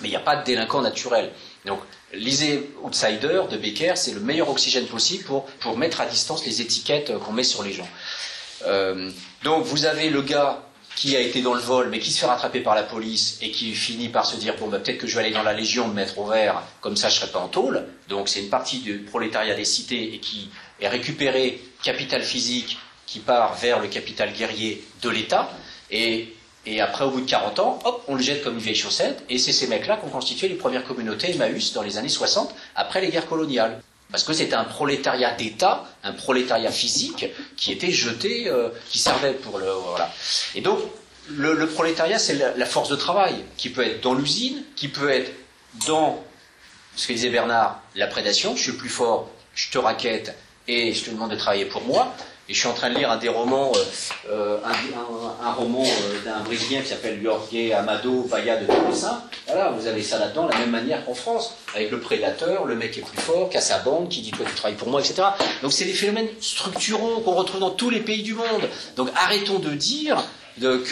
Mais 0.00 0.08
il 0.08 0.10
n'y 0.10 0.16
a 0.16 0.20
pas 0.20 0.36
de 0.36 0.44
délinquant 0.44 0.82
naturel. 0.82 1.30
Donc 1.64 1.80
lisez 2.12 2.70
Outsider 2.82 3.42
de 3.50 3.56
Becker, 3.56 3.92
c'est 3.96 4.12
le 4.12 4.20
meilleur 4.20 4.50
oxygène 4.50 4.86
possible 4.86 5.24
pour, 5.24 5.78
mettre 5.78 6.02
à 6.02 6.06
distance 6.06 6.44
les 6.44 6.60
étiquettes 6.60 7.16
qu'on 7.20 7.32
met 7.32 7.42
sur 7.42 7.62
les 7.62 7.72
gens. 7.72 7.88
Euh, 8.66 9.10
donc 9.44 9.64
vous 9.64 9.86
avez 9.86 10.10
le 10.10 10.20
gars 10.20 10.62
qui 10.96 11.16
a 11.16 11.20
été 11.20 11.40
dans 11.40 11.54
le 11.54 11.60
vol, 11.60 11.88
mais 11.88 11.98
qui 11.98 12.10
se 12.10 12.20
fait 12.20 12.26
rattraper 12.26 12.60
par 12.60 12.74
la 12.74 12.82
police 12.82 13.38
et 13.40 13.50
qui 13.50 13.74
finit 13.74 14.08
par 14.08 14.26
se 14.26 14.36
dire 14.36 14.56
bon, 14.58 14.68
bah, 14.68 14.78
peut-être 14.78 14.98
que 14.98 15.06
je 15.06 15.14
vais 15.14 15.22
aller 15.22 15.32
dans 15.32 15.42
la 15.42 15.52
Légion 15.52 15.88
me 15.88 15.94
mettre 15.94 16.18
au 16.18 16.26
vert, 16.26 16.62
comme 16.80 16.96
ça 16.96 17.08
je 17.08 17.16
serai 17.16 17.30
pas 17.30 17.38
en 17.38 17.48
tôle. 17.48 17.86
Donc 18.08 18.28
c'est 18.28 18.40
une 18.40 18.50
partie 18.50 18.78
du 18.78 18.98
prolétariat 18.98 19.54
des 19.54 19.64
cités 19.64 20.14
et 20.14 20.18
qui 20.18 20.50
est 20.80 20.88
récupéré 20.88 21.60
capital 21.82 22.22
physique 22.22 22.78
qui 23.06 23.18
part 23.18 23.54
vers 23.54 23.80
le 23.80 23.88
capital 23.88 24.32
guerrier 24.32 24.84
de 25.02 25.08
l'État. 25.08 25.50
Et, 25.90 26.32
et 26.64 26.80
après, 26.80 27.04
au 27.04 27.10
bout 27.10 27.22
de 27.22 27.28
40 27.28 27.58
ans, 27.58 27.78
hop, 27.84 28.04
on 28.06 28.14
le 28.14 28.22
jette 28.22 28.44
comme 28.44 28.54
une 28.54 28.60
vieille 28.60 28.76
chaussette. 28.76 29.24
Et 29.28 29.38
c'est 29.38 29.52
ces 29.52 29.66
mecs-là 29.66 29.96
qui 29.96 30.06
ont 30.06 30.10
constitué 30.10 30.46
les 30.46 30.54
premières 30.54 30.84
communautés 30.84 31.32
Emmaüs 31.32 31.72
dans 31.72 31.82
les 31.82 31.98
années 31.98 32.08
60, 32.08 32.54
après 32.76 33.00
les 33.00 33.08
guerres 33.08 33.28
coloniales. 33.28 33.82
Parce 34.10 34.24
que 34.24 34.32
c'était 34.32 34.54
un 34.54 34.64
prolétariat 34.64 35.32
d'État, 35.32 35.84
un 36.02 36.12
prolétariat 36.12 36.72
physique, 36.72 37.26
qui 37.56 37.72
était 37.72 37.92
jeté, 37.92 38.48
euh, 38.48 38.68
qui 38.88 38.98
servait 38.98 39.34
pour 39.34 39.58
le. 39.58 39.70
Voilà. 39.70 40.12
Et 40.54 40.60
donc, 40.60 40.80
le, 41.28 41.66
prolétariat, 41.66 42.18
c'est 42.18 42.34
la, 42.34 42.56
la 42.56 42.66
force 42.66 42.88
de 42.88 42.96
travail, 42.96 43.44
qui 43.56 43.68
peut 43.68 43.82
être 43.82 44.02
dans 44.02 44.14
l'usine, 44.14 44.64
qui 44.74 44.88
peut 44.88 45.10
être 45.10 45.30
dans 45.86 46.22
ce 46.96 47.06
que 47.06 47.12
disait 47.12 47.30
Bernard, 47.30 47.80
la 47.94 48.06
prédation, 48.06 48.56
je 48.56 48.62
suis 48.62 48.72
plus 48.72 48.88
fort, 48.88 49.30
je 49.54 49.70
te 49.70 49.78
raquette 49.78 50.36
et 50.66 50.92
je 50.92 51.04
te 51.04 51.10
demande 51.10 51.30
de 51.30 51.36
travailler 51.36 51.64
pour 51.64 51.82
moi. 51.82 52.14
Et 52.50 52.52
je 52.52 52.58
suis 52.58 52.66
en 52.66 52.74
train 52.74 52.90
de 52.90 52.96
lire 52.96 53.12
un 53.12 53.16
des 53.16 53.28
romans, 53.28 53.70
euh, 53.76 53.78
euh, 54.28 54.58
un, 55.40 55.52
roman 55.52 55.84
euh, 55.84 56.24
d'un 56.24 56.40
Brésilien 56.40 56.80
qui 56.80 56.88
s'appelle 56.88 57.20
Jorge 57.22 57.54
Amado 57.72 58.26
Bahia 58.28 58.56
de 58.56 58.66
Toussaint. 58.66 59.22
Voilà, 59.46 59.70
vous 59.70 59.86
avez 59.86 60.02
ça 60.02 60.18
là-dedans, 60.18 60.46
de 60.46 60.52
la 60.52 60.58
même 60.58 60.70
manière 60.70 61.06
qu'en 61.06 61.14
France, 61.14 61.54
avec 61.76 61.92
le 61.92 62.00
prédateur, 62.00 62.64
le 62.64 62.74
mec 62.74 62.90
qui 62.90 62.98
est 62.98 63.04
plus 63.04 63.20
fort, 63.20 63.50
qui 63.50 63.56
a 63.56 63.60
sa 63.60 63.78
bande, 63.78 64.08
qui 64.08 64.20
dit 64.20 64.32
toi 64.32 64.44
tu 64.48 64.54
travailles 64.56 64.76
pour 64.76 64.88
moi, 64.88 65.00
etc. 65.00 65.28
Donc 65.62 65.72
c'est 65.72 65.84
des 65.84 65.92
phénomènes 65.92 66.26
structurants 66.40 67.20
qu'on 67.20 67.34
retrouve 67.34 67.60
dans 67.60 67.70
tous 67.70 67.88
les 67.88 68.00
pays 68.00 68.24
du 68.24 68.34
monde. 68.34 68.68
Donc 68.96 69.10
arrêtons 69.14 69.60
de 69.60 69.70
dire 69.70 70.20
que 70.60 70.84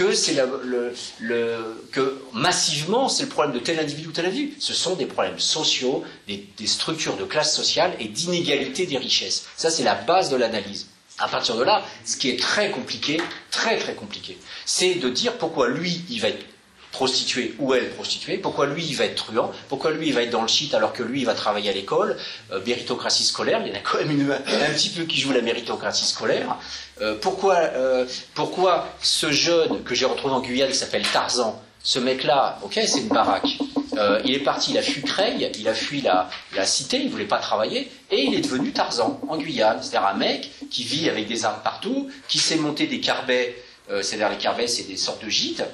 massivement 2.35 3.09
c'est 3.09 3.25
le 3.25 3.31
problème 3.31 3.53
de 3.53 3.59
tel 3.59 3.81
individu 3.81 4.07
ou 4.07 4.13
tel 4.13 4.27
individu. 4.27 4.55
Ce 4.61 4.75
sont 4.75 4.95
des 4.95 5.07
problèmes 5.07 5.41
sociaux, 5.41 6.05
des, 6.29 6.47
des 6.57 6.69
structures 6.69 7.17
de 7.17 7.25
classe 7.25 7.57
sociale 7.57 7.95
et 7.99 8.07
d'inégalité 8.07 8.87
des 8.87 8.97
richesses. 8.97 9.47
Ça 9.57 9.73
c'est 9.73 9.83
la 9.83 9.97
base 9.97 10.31
de 10.31 10.37
l'analyse. 10.37 10.87
À 11.19 11.29
partir 11.29 11.57
de 11.57 11.65
là, 11.65 11.83
ce 12.05 12.17
qui 12.17 12.31
est 12.31 12.39
très 12.39 12.71
compliqué, 12.71 13.21
très 13.51 13.77
très 13.79 13.95
compliqué, 13.95 14.39
c'est 14.65 14.95
de 14.95 15.09
dire 15.09 15.35
pourquoi 15.35 15.69
lui 15.69 16.03
il 16.11 16.21
va 16.21 16.29
être 16.29 16.45
prostitué 16.93 17.55
ou 17.59 17.75
elle 17.75 17.91
prostituée, 17.91 18.39
pourquoi 18.39 18.67
lui 18.67 18.85
il 18.85 18.97
va 18.97 19.05
être 19.05 19.15
truand, 19.15 19.53
pourquoi 19.69 19.91
lui 19.91 20.09
il 20.09 20.15
va 20.15 20.23
être 20.23 20.31
dans 20.31 20.43
le 20.43 20.49
shit 20.49 20.73
alors 20.75 20.93
que 20.93 21.03
lui 21.03 21.21
il 21.21 21.27
va 21.27 21.35
travailler 21.35 21.71
à 21.71 21.73
l'école, 21.73 22.17
euh, 22.51 22.61
méritocratie 22.67 23.25
scolaire, 23.25 23.61
il 23.65 23.69
y 23.69 23.73
en 23.73 23.77
a 23.77 23.81
quand 23.81 23.99
même 23.99 24.31
un 24.47 24.73
petit 24.73 24.89
peu 24.89 25.05
qui 25.05 25.21
joue 25.21 25.33
la 25.33 25.43
méritocratie 25.43 26.07
scolaire, 26.07 26.57
Euh, 27.01 27.15
pourquoi, 27.21 27.55
euh, 27.57 28.07
pourquoi 28.35 28.89
ce 29.01 29.31
jeune 29.31 29.83
que 29.85 29.95
j'ai 29.95 30.07
retrouvé 30.07 30.35
en 30.35 30.41
Guyane 30.41 30.71
qui 30.71 30.77
s'appelle 30.77 31.07
Tarzan, 31.07 31.61
ce 31.89 31.99
mec-là, 31.99 32.59
ok 32.63 32.79
c'est 32.87 33.01
une 33.01 33.09
baraque, 33.09 33.53
Euh, 33.97 34.21
il 34.25 34.33
est 34.35 34.45
parti, 34.45 34.71
il 34.73 34.79
a 34.79 34.83
fui 34.83 35.03
Creil, 35.03 35.51
il 35.59 35.67
a 35.67 35.75
fui 35.75 36.03
la, 36.03 36.29
la 36.55 36.65
cité, 36.67 36.99
il 36.99 37.09
voulait 37.11 37.25
pas 37.37 37.39
travailler, 37.39 37.91
et 38.13 38.23
il 38.27 38.35
est 38.35 38.43
devenu 38.49 38.71
Tarzan 38.73 39.19
en 39.27 39.37
Guyane, 39.39 39.79
c'est-à-dire 39.83 40.07
un 40.07 40.15
mec 40.15 40.51
qui 40.71 40.85
vit 40.85 41.09
avec 41.09 41.27
des 41.27 41.45
armes 41.47 41.63
partout, 41.65 42.09
qui 42.29 42.39
sait 42.39 42.57
monter 42.57 42.87
des 42.87 43.01
carbets, 43.01 43.57
euh, 43.91 44.03
c'est-à-dire 44.03 44.29
les 44.29 44.37
carbets 44.37 44.69
c'est 44.69 44.87
des 44.87 44.97
sortes 44.99 45.25
de 45.25 45.31
gîtes, 45.31 45.65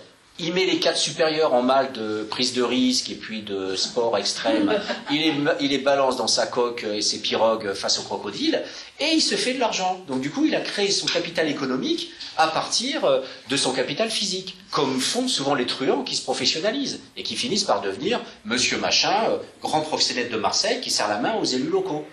il 0.40 0.52
met 0.52 0.64
les 0.64 0.80
quatre 0.80 0.98
supérieurs 0.98 1.54
en 1.54 1.62
mal 1.62 1.92
de 1.92 2.24
prise 2.28 2.54
de 2.54 2.62
risque 2.62 3.08
et 3.10 3.14
puis 3.14 3.42
de 3.42 3.76
sport 3.76 4.18
extrême. 4.18 4.80
Il 5.10 5.20
les, 5.20 5.34
il 5.60 5.70
les 5.70 5.78
balance 5.78 6.16
dans 6.16 6.26
sa 6.26 6.46
coque 6.46 6.84
et 6.84 7.02
ses 7.02 7.20
pirogues 7.20 7.72
face 7.72 8.00
au 8.00 8.02
crocodile 8.02 8.62
et 8.98 9.12
il 9.12 9.20
se 9.20 9.36
fait 9.36 9.54
de 9.54 9.60
l'argent. 9.60 10.02
Donc 10.08 10.20
du 10.20 10.30
coup, 10.30 10.44
il 10.44 10.54
a 10.56 10.60
créé 10.60 10.90
son 10.90 11.06
capital 11.06 11.48
économique 11.48 12.10
à 12.36 12.48
partir 12.48 13.04
euh, 13.04 13.20
de 13.48 13.56
son 13.56 13.72
capital 13.72 14.10
physique, 14.10 14.56
comme 14.70 14.98
font 15.00 15.28
souvent 15.28 15.54
les 15.54 15.66
truands 15.66 16.02
qui 16.02 16.16
se 16.16 16.22
professionnalisent 16.22 17.00
et 17.16 17.22
qui 17.22 17.36
finissent 17.36 17.64
par 17.64 17.80
devenir 17.80 18.20
Monsieur 18.44 18.78
Machin, 18.78 19.14
euh, 19.28 19.36
grand 19.62 19.82
proxénète 19.82 20.32
de 20.32 20.36
Marseille, 20.36 20.80
qui 20.80 20.90
serre 20.90 21.08
la 21.08 21.18
main 21.18 21.34
aux 21.34 21.44
élus 21.44 21.70
locaux. 21.70 22.04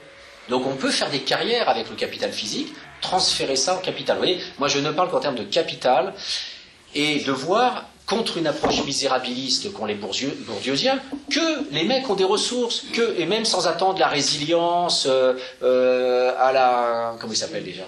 Donc 0.49 0.67
on 0.67 0.75
peut 0.75 0.91
faire 0.91 1.09
des 1.09 1.21
carrières 1.21 1.69
avec 1.69 1.89
le 1.89 1.95
capital 1.95 2.31
physique, 2.31 2.73
transférer 2.99 3.55
ça 3.55 3.75
en 3.75 3.79
capital. 3.79 4.17
Vous 4.17 4.23
voyez, 4.23 4.39
moi 4.59 4.67
je 4.67 4.79
ne 4.79 4.91
parle 4.91 5.09
qu'en 5.09 5.19
termes 5.19 5.35
de 5.35 5.43
capital 5.43 6.13
et 6.93 7.19
de 7.21 7.31
voir 7.31 7.85
contre 8.11 8.37
une 8.37 8.47
approche 8.47 8.83
misérabiliste 8.83 9.71
qu'ont 9.73 9.85
les 9.85 9.95
bourdieu- 9.95 10.35
bourdieusiens, 10.45 10.99
que 11.29 11.47
les 11.71 11.85
mecs 11.85 12.09
ont 12.09 12.15
des 12.15 12.25
ressources, 12.35 12.83
que, 12.93 13.05
et 13.17 13.25
même 13.25 13.45
sans 13.45 13.67
attendre 13.67 13.99
la 13.99 14.07
résilience 14.07 15.07
euh, 15.09 15.33
euh, 15.63 16.33
à 16.37 16.51
la... 16.51 17.15
comment 17.19 17.31
il 17.31 17.37
s'appelle 17.37 17.63
déjà? 17.63 17.83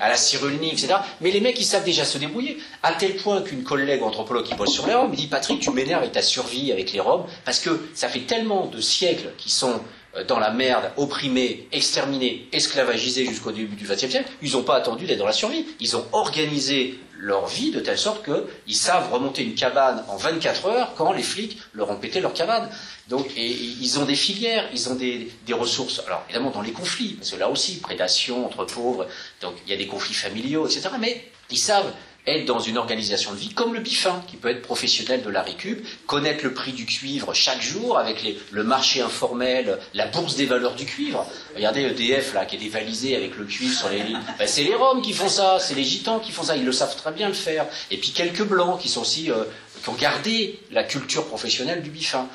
À 0.00 0.08
la 0.08 0.16
cyrulnik, 0.16 0.72
etc. 0.72 0.94
Mais 1.20 1.30
les 1.30 1.40
mecs, 1.42 1.60
ils 1.60 1.64
savent 1.64 1.84
déjà 1.84 2.04
se 2.06 2.16
débrouiller. 2.16 2.56
À 2.82 2.92
tel 2.94 3.16
point 3.16 3.42
qu'une 3.42 3.62
collègue 3.62 4.02
anthropologue 4.02 4.46
qui 4.46 4.54
bosse 4.54 4.72
sur 4.72 4.86
les 4.86 4.94
Roms 4.94 5.10
me 5.10 5.16
dit, 5.16 5.26
Patrick, 5.26 5.60
tu 5.60 5.70
m'énerves 5.72 6.00
avec 6.00 6.12
ta 6.12 6.22
survie 6.22 6.72
avec 6.72 6.92
les 6.92 7.00
Roms, 7.00 7.26
parce 7.44 7.60
que 7.60 7.70
ça 7.94 8.08
fait 8.08 8.20
tellement 8.26 8.64
de 8.66 8.80
siècles 8.80 9.28
qu'ils 9.36 9.52
sont 9.52 9.78
euh, 10.16 10.24
dans 10.24 10.38
la 10.38 10.50
merde, 10.50 10.90
opprimés, 10.96 11.68
exterminés, 11.72 12.48
esclavagisés 12.52 13.26
jusqu'au 13.26 13.52
début 13.52 13.76
du 13.76 13.84
XXe 13.84 14.08
siècle, 14.08 14.30
ils 14.42 14.52
n'ont 14.52 14.62
pas 14.62 14.76
attendu 14.76 15.04
d'être 15.04 15.18
dans 15.18 15.26
la 15.26 15.32
survie. 15.32 15.66
Ils 15.80 15.96
ont 15.98 16.04
organisé 16.12 16.98
leur 17.20 17.46
vie 17.46 17.70
de 17.70 17.80
telle 17.80 17.98
sorte 17.98 18.24
qu'ils 18.24 18.76
savent 18.76 19.12
remonter 19.12 19.42
une 19.44 19.54
cabane 19.54 20.02
en 20.08 20.16
24 20.16 20.66
heures 20.66 20.94
quand 20.96 21.12
les 21.12 21.22
flics 21.22 21.58
leur 21.74 21.90
ont 21.90 21.96
pété 21.96 22.20
leur 22.20 22.32
cabane. 22.32 22.68
Donc, 23.08 23.26
ils 23.36 23.98
ont 23.98 24.04
des 24.04 24.14
filières, 24.14 24.68
ils 24.72 24.88
ont 24.88 24.94
des, 24.94 25.30
des 25.44 25.52
ressources. 25.52 26.02
Alors, 26.06 26.22
évidemment, 26.28 26.50
dans 26.50 26.62
les 26.62 26.72
conflits, 26.72 27.14
parce 27.14 27.30
que 27.30 27.36
là 27.36 27.48
aussi, 27.48 27.80
prédation 27.80 28.46
entre 28.46 28.64
pauvres, 28.64 29.06
donc 29.42 29.54
il 29.66 29.70
y 29.70 29.74
a 29.74 29.76
des 29.76 29.86
conflits 29.86 30.14
familiaux, 30.14 30.66
etc. 30.66 30.88
Mais 30.98 31.30
ils 31.50 31.58
savent 31.58 31.92
être 32.26 32.44
dans 32.46 32.58
une 32.58 32.78
organisation 32.78 33.32
de 33.32 33.36
vie 33.36 33.50
comme 33.54 33.74
le 33.74 33.80
bifin, 33.80 34.22
qui 34.26 34.36
peut 34.36 34.48
être 34.48 34.62
professionnel 34.62 35.22
de 35.22 35.30
la 35.30 35.42
récup, 35.42 35.84
connaître 36.06 36.44
le 36.44 36.52
prix 36.52 36.72
du 36.72 36.86
cuivre 36.86 37.34
chaque 37.34 37.62
jour 37.62 37.98
avec 37.98 38.24
le 38.50 38.64
marché 38.64 39.00
informel, 39.00 39.78
la 39.94 40.06
bourse 40.06 40.36
des 40.36 40.46
valeurs 40.46 40.74
du 40.74 40.84
cuivre. 40.84 41.26
Regardez 41.56 41.82
EDF 41.82 42.34
là 42.34 42.44
qui 42.44 42.56
est 42.56 42.58
dévalisé 42.58 43.16
avec 43.16 43.36
le 43.36 43.44
cuivre 43.44 43.76
sur 43.76 43.88
les 43.88 44.02
lignes. 44.02 44.20
Ben, 44.38 44.46
c'est 44.46 44.64
les 44.64 44.74
Roms 44.74 45.02
qui 45.02 45.12
font 45.12 45.28
ça, 45.28 45.58
c'est 45.60 45.74
les 45.74 45.84
Gitans 45.84 46.20
qui 46.20 46.32
font 46.32 46.42
ça, 46.42 46.56
ils 46.56 46.64
le 46.64 46.72
savent 46.72 46.96
très 46.96 47.12
bien 47.12 47.28
le 47.28 47.34
faire. 47.34 47.66
Et 47.90 47.96
puis 47.96 48.10
quelques 48.10 48.44
blancs 48.44 48.80
qui 48.80 48.88
sont 48.88 49.00
aussi 49.02 49.30
euh, 49.30 49.44
qui 49.82 49.88
ont 49.88 49.94
gardé 49.94 50.60
la 50.70 50.84
culture 50.84 51.26
professionnelle 51.26 51.82
du 51.82 51.90
bifin. 51.90 52.26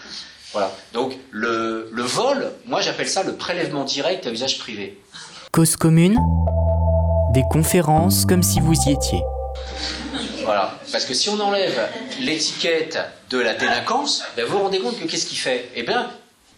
Voilà. 0.51 0.71
Donc 0.93 1.17
le, 1.31 1.89
le 1.91 2.03
vol, 2.03 2.51
moi 2.65 2.81
j'appelle 2.81 3.09
ça 3.09 3.23
le 3.23 3.35
prélèvement 3.35 3.83
direct 3.83 4.25
à 4.25 4.31
usage 4.31 4.57
privé. 4.57 4.99
Cause 5.51 5.75
commune, 5.75 6.17
des 7.33 7.43
conférences 7.51 8.25
comme 8.25 8.43
si 8.43 8.59
vous 8.59 8.73
y 8.87 8.91
étiez. 8.91 9.21
Voilà. 10.45 10.77
Parce 10.91 11.05
que 11.05 11.13
si 11.13 11.29
on 11.29 11.39
enlève 11.39 11.89
l'étiquette 12.19 12.99
de 13.29 13.39
la 13.39 13.53
délinquance, 13.55 14.23
ben 14.37 14.45
vous 14.45 14.57
vous 14.57 14.63
rendez 14.63 14.79
compte 14.79 14.99
que 14.99 15.05
qu'est-ce 15.05 15.25
qu'il 15.25 15.37
fait? 15.39 15.69
Eh 15.75 15.83
bien, 15.83 16.11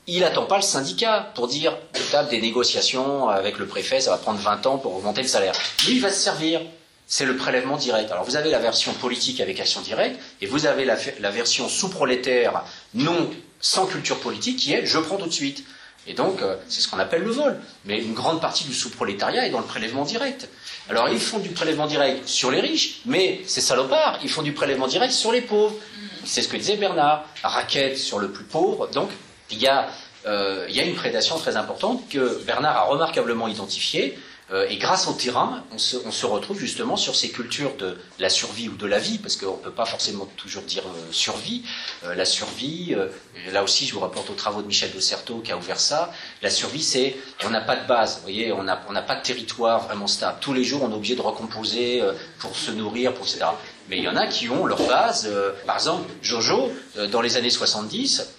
il 0.08 0.24
attend 0.24 0.46
pas 0.46 0.58
le 0.58 0.62
syndicat 0.62 1.32
pour 1.36 1.48
dire 1.48 1.78
je 1.96 2.12
tape 2.12 2.30
des 2.30 2.42
négociations 2.42 3.30
avec 3.30 3.58
le 3.58 3.66
préfet, 3.66 4.00
ça 4.02 4.12
va 4.12 4.18
prendre 4.18 4.40
20 4.40 4.66
ans 4.66 4.78
pour 4.78 4.96
augmenter 4.96 5.22
le 5.22 5.28
salaire. 5.28 5.54
Lui, 5.86 5.96
il 5.96 6.02
va 6.02 6.12
se 6.12 6.20
servir. 6.20 6.62
C'est 7.10 7.24
le 7.24 7.38
prélèvement 7.38 7.78
direct. 7.78 8.12
Alors 8.12 8.26
vous 8.26 8.36
avez 8.36 8.52
la 8.52 8.60
version 8.60 8.92
politique 8.92 9.40
avec 9.40 9.58
action 9.62 9.80
directe, 9.80 10.20
et 10.42 10.46
vous 10.46 10.66
avez 10.66 10.84
la, 10.84 10.98
la 11.22 11.32
version 11.32 11.70
sous-prolétaire, 11.70 12.64
non 12.94 13.30
sans 13.62 13.86
culture 13.86 14.20
politique, 14.20 14.58
qui 14.60 14.74
est 14.74 14.86
je 14.86 15.00
prends 15.00 15.16
tout 15.16 15.28
de 15.28 15.32
suite. 15.32 15.64
Et 16.06 16.14
donc, 16.14 16.42
euh, 16.42 16.56
c'est 16.70 16.82
ce 16.82 16.88
qu'on 16.88 17.00
appelle 17.00 17.24
le 17.24 17.32
vol. 17.32 17.60
Mais 17.86 17.98
une 18.02 18.14
grande 18.14 18.40
partie 18.42 18.64
du 18.64 18.74
sous-prolétariat 18.74 19.46
est 19.46 19.50
dans 19.50 19.60
le 19.60 19.66
prélèvement 19.66 20.04
direct. 20.04 20.48
Alors, 20.90 21.10
ils 21.10 21.20
font 21.20 21.40
du 21.40 21.50
prélèvement 21.50 21.88
direct 21.88 22.28
sur 22.28 22.50
les 22.50 22.62
riches, 22.62 23.02
mais 23.06 23.42
ces 23.46 23.60
salopards, 23.60 24.20
ils 24.24 24.30
font 24.30 24.42
du 24.42 24.54
prélèvement 24.54 24.88
direct 24.88 25.12
sur 25.12 25.32
les 25.32 25.42
pauvres. 25.42 25.76
C'est 26.24 26.42
ce 26.42 26.48
que 26.48 26.56
disait 26.56 26.78
Bernard. 26.78 27.26
Raquette 27.44 27.98
sur 27.98 28.20
le 28.20 28.32
plus 28.32 28.46
pauvre. 28.46 28.88
Donc, 28.88 29.10
il 29.52 29.60
y 29.60 29.68
a, 29.68 29.90
euh, 30.26 30.66
il 30.70 30.76
y 30.76 30.80
a 30.80 30.84
une 30.84 30.96
prédation 30.96 31.38
très 31.38 31.58
importante 31.58 32.08
que 32.10 32.42
Bernard 32.46 32.78
a 32.78 32.84
remarquablement 32.84 33.48
identifiée. 33.48 34.18
Euh, 34.52 34.66
et 34.70 34.78
grâce 34.78 35.08
au 35.08 35.14
terrain, 35.14 35.64
on 35.74 35.78
se, 35.78 35.98
on 36.06 36.12
se 36.12 36.26
retrouve 36.26 36.58
justement 36.58 36.96
sur 36.96 37.16
ces 37.16 37.30
cultures 37.32 37.76
de 37.76 37.98
la 38.18 38.30
survie 38.30 38.70
ou 38.70 38.78
de 38.78 38.86
la 38.86 38.98
vie, 38.98 39.18
parce 39.18 39.36
qu'on 39.36 39.58
ne 39.58 39.62
peut 39.62 39.72
pas 39.72 39.86
forcément 39.86 40.26
toujours 40.38 40.64
dire 40.64 40.84
euh, 40.88 41.12
survie. 41.12 41.64
Euh, 42.06 42.16
la 42.16 42.24
survie, 42.24 42.96
euh, 42.96 43.08
là 43.52 43.62
aussi 43.64 43.86
je 43.86 43.94
vous 43.94 44.00
rapporte 44.00 44.30
aux 44.30 44.36
travaux 44.36 44.62
de 44.62 44.68
Michel 44.68 44.94
de 44.94 45.00
Certeau 45.02 45.40
qui 45.40 45.52
a 45.52 45.58
ouvert 45.58 45.80
ça. 45.82 46.14
La 46.42 46.50
survie, 46.50 46.82
c'est 46.82 47.18
on 47.44 47.50
n'a 47.50 47.60
pas 47.60 47.76
de 47.76 47.86
base, 47.88 48.16
vous 48.18 48.22
voyez, 48.22 48.54
on 48.54 48.64
n'a 48.64 48.82
on 48.90 48.94
pas 48.94 49.16
de 49.18 49.22
territoire 49.22 49.84
vraiment 49.86 50.08
stable. 50.08 50.38
Tous 50.40 50.54
les 50.54 50.64
jours, 50.64 50.82
on 50.84 50.92
est 50.92 50.96
obligé 50.96 51.16
de 51.16 51.22
recomposer 51.22 52.02
euh, 52.02 52.14
pour 52.40 52.56
se 52.56 52.72
nourrir, 52.72 53.14
pour 53.14 53.26
etc. 53.26 53.46
Mais 53.90 53.98
il 53.98 54.04
y 54.04 54.08
en 54.10 54.16
a 54.16 54.28
qui 54.28 54.50
ont 54.50 54.66
leur 54.66 54.82
base. 54.88 55.28
euh, 55.30 55.52
par 55.66 55.76
exemple, 55.76 56.10
Jojo, 56.22 56.72
dans 57.12 57.22
les 57.22 57.36
années 57.38 57.50
70, 57.50 58.30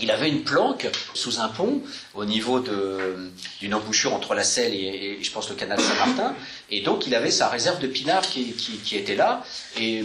il 0.00 0.10
avait 0.10 0.28
une 0.28 0.42
planque 0.44 0.88
sous 1.14 1.40
un 1.40 1.48
pont 1.48 1.82
au 2.14 2.24
niveau 2.24 2.60
d'une 2.60 3.74
embouchure 3.74 4.14
entre 4.14 4.34
la 4.34 4.44
Selle 4.44 4.74
et, 4.74 5.18
et, 5.20 5.22
je 5.24 5.30
pense 5.32 5.48
le 5.50 5.56
canal 5.56 5.80
Saint-Martin. 5.80 6.34
Et 6.70 6.80
donc 6.82 7.06
il 7.06 7.14
avait 7.14 7.30
sa 7.30 7.48
réserve 7.48 7.80
de 7.80 7.86
pinard 7.88 8.22
qui, 8.22 8.52
qui- 8.52 8.78
qui 8.78 8.96
était 8.96 9.16
là. 9.16 9.44
Et, 9.80 10.04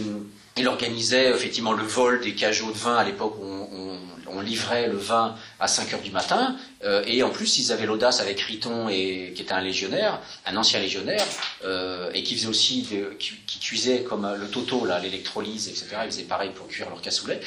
il 0.56 0.68
organisait 0.68 1.30
effectivement 1.30 1.72
le 1.72 1.82
vol 1.82 2.20
des 2.20 2.32
cajots 2.36 2.70
de 2.70 2.76
vin 2.78 2.94
à 2.96 3.02
l'époque 3.02 3.34
où 3.40 3.44
on, 3.44 3.68
on 3.72 3.98
livrait 4.40 4.88
le 4.88 4.96
vin 4.96 5.34
à 5.60 5.68
5 5.68 5.94
heures 5.94 6.00
du 6.00 6.10
matin, 6.10 6.56
euh, 6.84 7.02
et 7.06 7.22
en 7.22 7.30
plus 7.30 7.58
ils 7.58 7.72
avaient 7.72 7.86
l'audace 7.86 8.20
avec 8.20 8.40
Riton, 8.40 8.88
et, 8.88 9.32
qui 9.34 9.42
était 9.42 9.52
un 9.52 9.60
légionnaire, 9.60 10.20
un 10.46 10.56
ancien 10.56 10.80
légionnaire, 10.80 11.24
euh, 11.64 12.10
et 12.14 12.22
qui 12.22 12.34
faisait 12.34 12.48
aussi, 12.48 12.86
qui, 13.18 13.58
cuisait 13.60 14.02
comme 14.02 14.28
le 14.38 14.46
toto, 14.48 14.84
là, 14.84 14.98
l'électrolyse, 14.98 15.68
etc. 15.68 15.86
Ils 16.04 16.10
faisaient 16.10 16.22
pareil 16.24 16.50
pour 16.54 16.68
cuire 16.68 16.90
leur 16.90 17.00
cassoulet. 17.00 17.40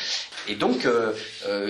Et 0.47 0.55
donc 0.55 0.85
euh, 0.85 1.13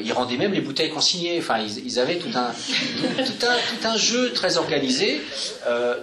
ils 0.03 0.13
rendaient 0.13 0.37
même 0.37 0.53
les 0.53 0.61
bouteilles 0.61 0.89
consignées. 0.89 1.37
Enfin, 1.39 1.59
ils, 1.59 1.99
avaient 1.99 2.17
tout 2.17 2.31
un, 2.35 2.47
un, 2.47 3.23
tout 3.23 3.87
un 3.87 3.97
jeu 3.97 4.31
très 4.33 4.57
organisé. 4.57 5.21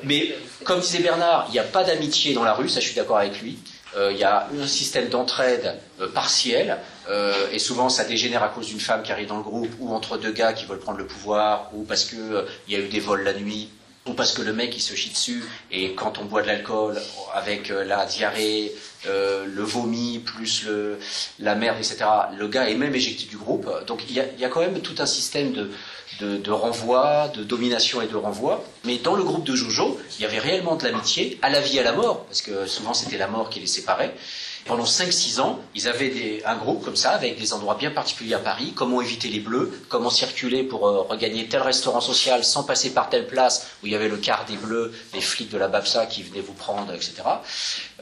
mais 0.02 0.34
comme 0.64 0.80
disait 0.80 1.00
Bernard, 1.00 1.46
il 1.48 1.52
n'y 1.52 1.58
a 1.58 1.64
pas 1.64 1.84
d'amitié 1.84 2.34
dans 2.34 2.44
la 2.44 2.54
rue, 2.54 2.68
ça 2.68 2.80
je 2.80 2.86
suis 2.86 2.96
d'accord 2.96 3.18
avec 3.18 3.40
lui. 3.40 3.58
Euh, 3.96 4.10
il 4.12 4.18
y 4.18 4.24
a 4.24 4.48
un 4.60 4.66
système 4.66 5.08
d'entraide 5.08 5.78
euh, 6.00 6.08
partiel, 6.08 6.78
euh, 7.08 7.32
et 7.52 7.58
souvent 7.58 7.88
ça 7.88 8.04
dégénère 8.04 8.42
à 8.42 8.48
cause 8.48 8.66
d'une 8.66 8.80
femme 8.80 9.02
qui 9.02 9.12
arrive 9.12 9.28
dans 9.28 9.36
le 9.36 9.42
groupe, 9.42 9.70
ou 9.78 9.94
entre 9.94 10.18
deux 10.18 10.32
gars 10.32 10.52
qui 10.52 10.64
veulent 10.64 10.80
prendre 10.80 10.98
le 10.98 11.06
pouvoir, 11.06 11.70
ou 11.74 11.84
parce 11.84 12.04
qu'il 12.04 12.44
y 12.68 12.74
a 12.74 12.78
eu 12.78 12.88
des 12.88 13.00
vols 13.00 13.22
la 13.22 13.34
nuit, 13.34 13.68
ou 14.06 14.14
parce 14.14 14.32
que 14.32 14.42
le 14.42 14.52
mec 14.52 14.76
il 14.76 14.80
se 14.80 14.94
chie 14.94 15.10
dessus, 15.10 15.44
et 15.70 15.94
quand 15.94 16.18
on 16.18 16.24
boit 16.24 16.42
de 16.42 16.48
l'alcool 16.48 17.00
avec 17.34 17.68
la 17.68 18.04
diarrhée, 18.04 18.72
le 19.06 19.62
vomi, 19.62 20.18
plus 20.18 20.66
la 21.38 21.54
merde, 21.54 21.78
etc., 21.78 22.04
le 22.36 22.48
gars 22.48 22.68
est 22.68 22.74
même 22.74 22.94
éjecté 22.94 23.24
du 23.24 23.38
groupe. 23.38 23.70
Donc 23.86 24.02
il 24.10 24.14
y 24.14 24.44
a, 24.44 24.48
quand 24.48 24.60
même 24.60 24.80
tout 24.80 24.96
un 24.98 25.06
système 25.06 25.52
de, 25.52 25.70
de, 26.20 26.50
renvoi, 26.50 27.28
de 27.34 27.44
domination 27.44 28.00
et 28.02 28.06
de 28.06 28.16
renvoi. 28.16 28.64
Mais 28.84 28.98
dans 28.98 29.14
le 29.14 29.24
groupe 29.24 29.44
de 29.44 29.54
Jojo, 29.54 29.98
il 30.18 30.22
y 30.22 30.24
avait 30.24 30.38
réellement 30.38 30.76
de 30.76 30.84
l'amitié, 30.84 31.38
à 31.42 31.50
la 31.50 31.60
vie 31.60 31.76
et 31.76 31.80
à 31.80 31.84
la 31.84 31.92
mort, 31.92 32.24
parce 32.24 32.42
que 32.42 32.66
souvent 32.66 32.94
c'était 32.94 33.18
la 33.18 33.28
mort 33.28 33.50
qui 33.50 33.60
les 33.60 33.66
séparait. 33.66 34.14
Pendant 34.66 34.84
5-6 34.84 35.40
ans, 35.40 35.60
ils 35.74 35.88
avaient 35.88 36.42
un 36.46 36.56
groupe 36.56 36.82
comme 36.82 36.96
ça, 36.96 37.10
avec 37.10 37.38
des 37.38 37.52
endroits 37.52 37.74
bien 37.74 37.90
particuliers 37.90 38.32
à 38.32 38.38
Paris, 38.38 38.72
comment 38.74 39.02
éviter 39.02 39.28
les 39.28 39.40
bleus, 39.40 39.70
comment 39.90 40.08
circuler 40.08 40.62
pour 40.62 40.88
euh, 40.88 41.02
regagner 41.02 41.46
tel 41.48 41.60
restaurant 41.60 42.00
social 42.00 42.44
sans 42.44 42.64
passer 42.64 42.94
par 42.94 43.10
telle 43.10 43.26
place 43.26 43.66
où 43.82 43.86
il 43.86 43.92
y 43.92 43.94
avait 43.94 44.08
le 44.08 44.16
quart 44.16 44.46
des 44.46 44.56
bleus, 44.56 44.94
les 45.12 45.20
flics 45.20 45.50
de 45.50 45.58
la 45.58 45.68
Babsa 45.68 46.06
qui 46.06 46.22
venaient 46.22 46.40
vous 46.40 46.54
prendre, 46.54 46.94
etc. 46.94 47.12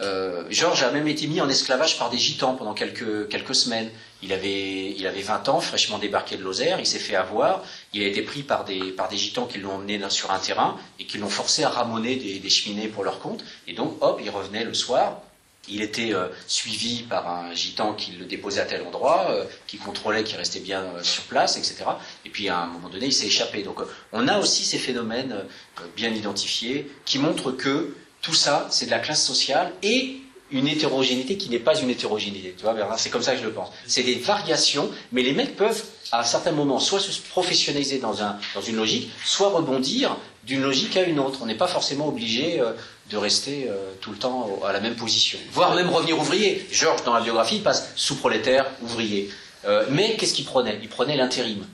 Euh, 0.00 0.44
Georges 0.50 0.84
a 0.84 0.92
même 0.92 1.08
été 1.08 1.26
mis 1.26 1.40
en 1.40 1.48
esclavage 1.48 1.98
par 1.98 2.10
des 2.10 2.18
gitans 2.18 2.54
pendant 2.54 2.74
quelques 2.74 3.54
semaines. 3.56 3.90
Il 4.22 4.32
avait, 4.32 4.94
il 4.96 5.06
avait 5.06 5.22
20 5.22 5.48
ans, 5.48 5.60
fraîchement 5.60 5.98
débarqué 5.98 6.36
de 6.36 6.42
Lozère, 6.42 6.78
il 6.78 6.86
s'est 6.86 6.98
fait 6.98 7.16
avoir, 7.16 7.64
il 7.92 8.02
a 8.02 8.06
été 8.06 8.22
pris 8.22 8.42
par 8.42 8.64
des, 8.64 8.92
par 8.92 9.08
des 9.08 9.16
gitans 9.16 9.46
qui 9.46 9.58
l'ont 9.58 9.72
emmené 9.72 10.00
sur 10.10 10.30
un 10.30 10.38
terrain 10.38 10.76
et 11.00 11.06
qui 11.06 11.18
l'ont 11.18 11.28
forcé 11.28 11.64
à 11.64 11.68
ramoner 11.68 12.16
des, 12.16 12.50
cheminées 12.50 12.88
pour 12.88 13.02
leur 13.02 13.18
compte. 13.18 13.44
Et 13.66 13.72
donc, 13.72 13.96
hop, 14.00 14.20
il 14.22 14.30
revenait 14.30 14.64
le 14.64 14.74
soir, 14.74 15.20
il 15.68 15.82
était 15.82 16.14
euh, 16.14 16.28
suivi 16.46 17.02
par 17.02 17.28
un 17.28 17.54
gitan 17.54 17.94
qui 17.94 18.12
le 18.12 18.24
déposait 18.24 18.60
à 18.60 18.64
tel 18.64 18.82
endroit, 18.82 19.26
euh, 19.30 19.44
qui 19.66 19.78
contrôlait 19.78 20.24
qu'il 20.24 20.36
restait 20.36 20.60
bien 20.60 20.82
euh, 20.82 21.02
sur 21.02 21.24
place, 21.24 21.56
etc. 21.56 21.84
Et 22.24 22.30
puis 22.30 22.48
à 22.48 22.58
un 22.58 22.66
moment 22.66 22.88
donné, 22.88 23.06
il 23.06 23.12
s'est 23.12 23.26
échappé. 23.26 23.62
Donc 23.62 23.80
on 24.12 24.28
a 24.28 24.38
aussi 24.38 24.64
ces 24.64 24.78
phénomènes 24.78 25.44
bien 25.96 26.10
identifiés 26.10 26.90
qui 27.04 27.18
montrent 27.18 27.52
que 27.52 27.94
tout 28.22 28.34
ça, 28.34 28.66
c'est 28.70 28.86
de 28.86 28.90
la 28.90 28.98
classe 28.98 29.24
sociale 29.24 29.72
et 29.82 30.21
une 30.52 30.68
hétérogénéité 30.68 31.36
qui 31.36 31.48
n'est 31.48 31.58
pas 31.58 31.78
une 31.78 31.90
hétérogénéité. 31.90 32.54
Tu 32.56 32.62
vois, 32.62 32.76
c'est 32.96 33.10
comme 33.10 33.22
ça 33.22 33.32
que 33.32 33.40
je 33.40 33.44
le 33.44 33.52
pense. 33.52 33.70
C'est 33.86 34.02
des 34.02 34.16
variations, 34.16 34.90
mais 35.10 35.22
les 35.22 35.32
mecs 35.32 35.56
peuvent, 35.56 35.82
à 36.12 36.20
un 36.20 36.24
certain 36.24 36.52
moment, 36.52 36.78
soit 36.78 37.00
se 37.00 37.20
professionnaliser 37.20 37.98
dans, 37.98 38.22
un, 38.22 38.38
dans 38.54 38.60
une 38.60 38.76
logique, 38.76 39.10
soit 39.24 39.48
rebondir 39.48 40.16
d'une 40.44 40.62
logique 40.62 40.96
à 40.96 41.02
une 41.02 41.18
autre. 41.18 41.40
On 41.42 41.46
n'est 41.46 41.54
pas 41.56 41.68
forcément 41.68 42.08
obligé 42.08 42.60
de 43.10 43.16
rester 43.16 43.66
euh, 43.68 43.92
tout 44.00 44.10
le 44.10 44.16
temps 44.16 44.60
à 44.64 44.72
la 44.72 44.80
même 44.80 44.96
position, 44.96 45.38
voire 45.52 45.74
même 45.74 45.90
revenir 45.90 46.18
ouvrier. 46.18 46.66
Georges, 46.70 47.04
dans 47.04 47.14
la 47.14 47.20
biographie, 47.20 47.56
il 47.56 47.62
passe 47.62 47.92
sous-prolétaire, 47.96 48.66
ouvrier. 48.82 49.30
Euh, 49.64 49.86
mais 49.90 50.16
qu'est-ce 50.16 50.34
qu'il 50.34 50.44
prenait? 50.44 50.78
Il 50.82 50.88
prenait 50.88 51.16
l'intérim. 51.16 51.64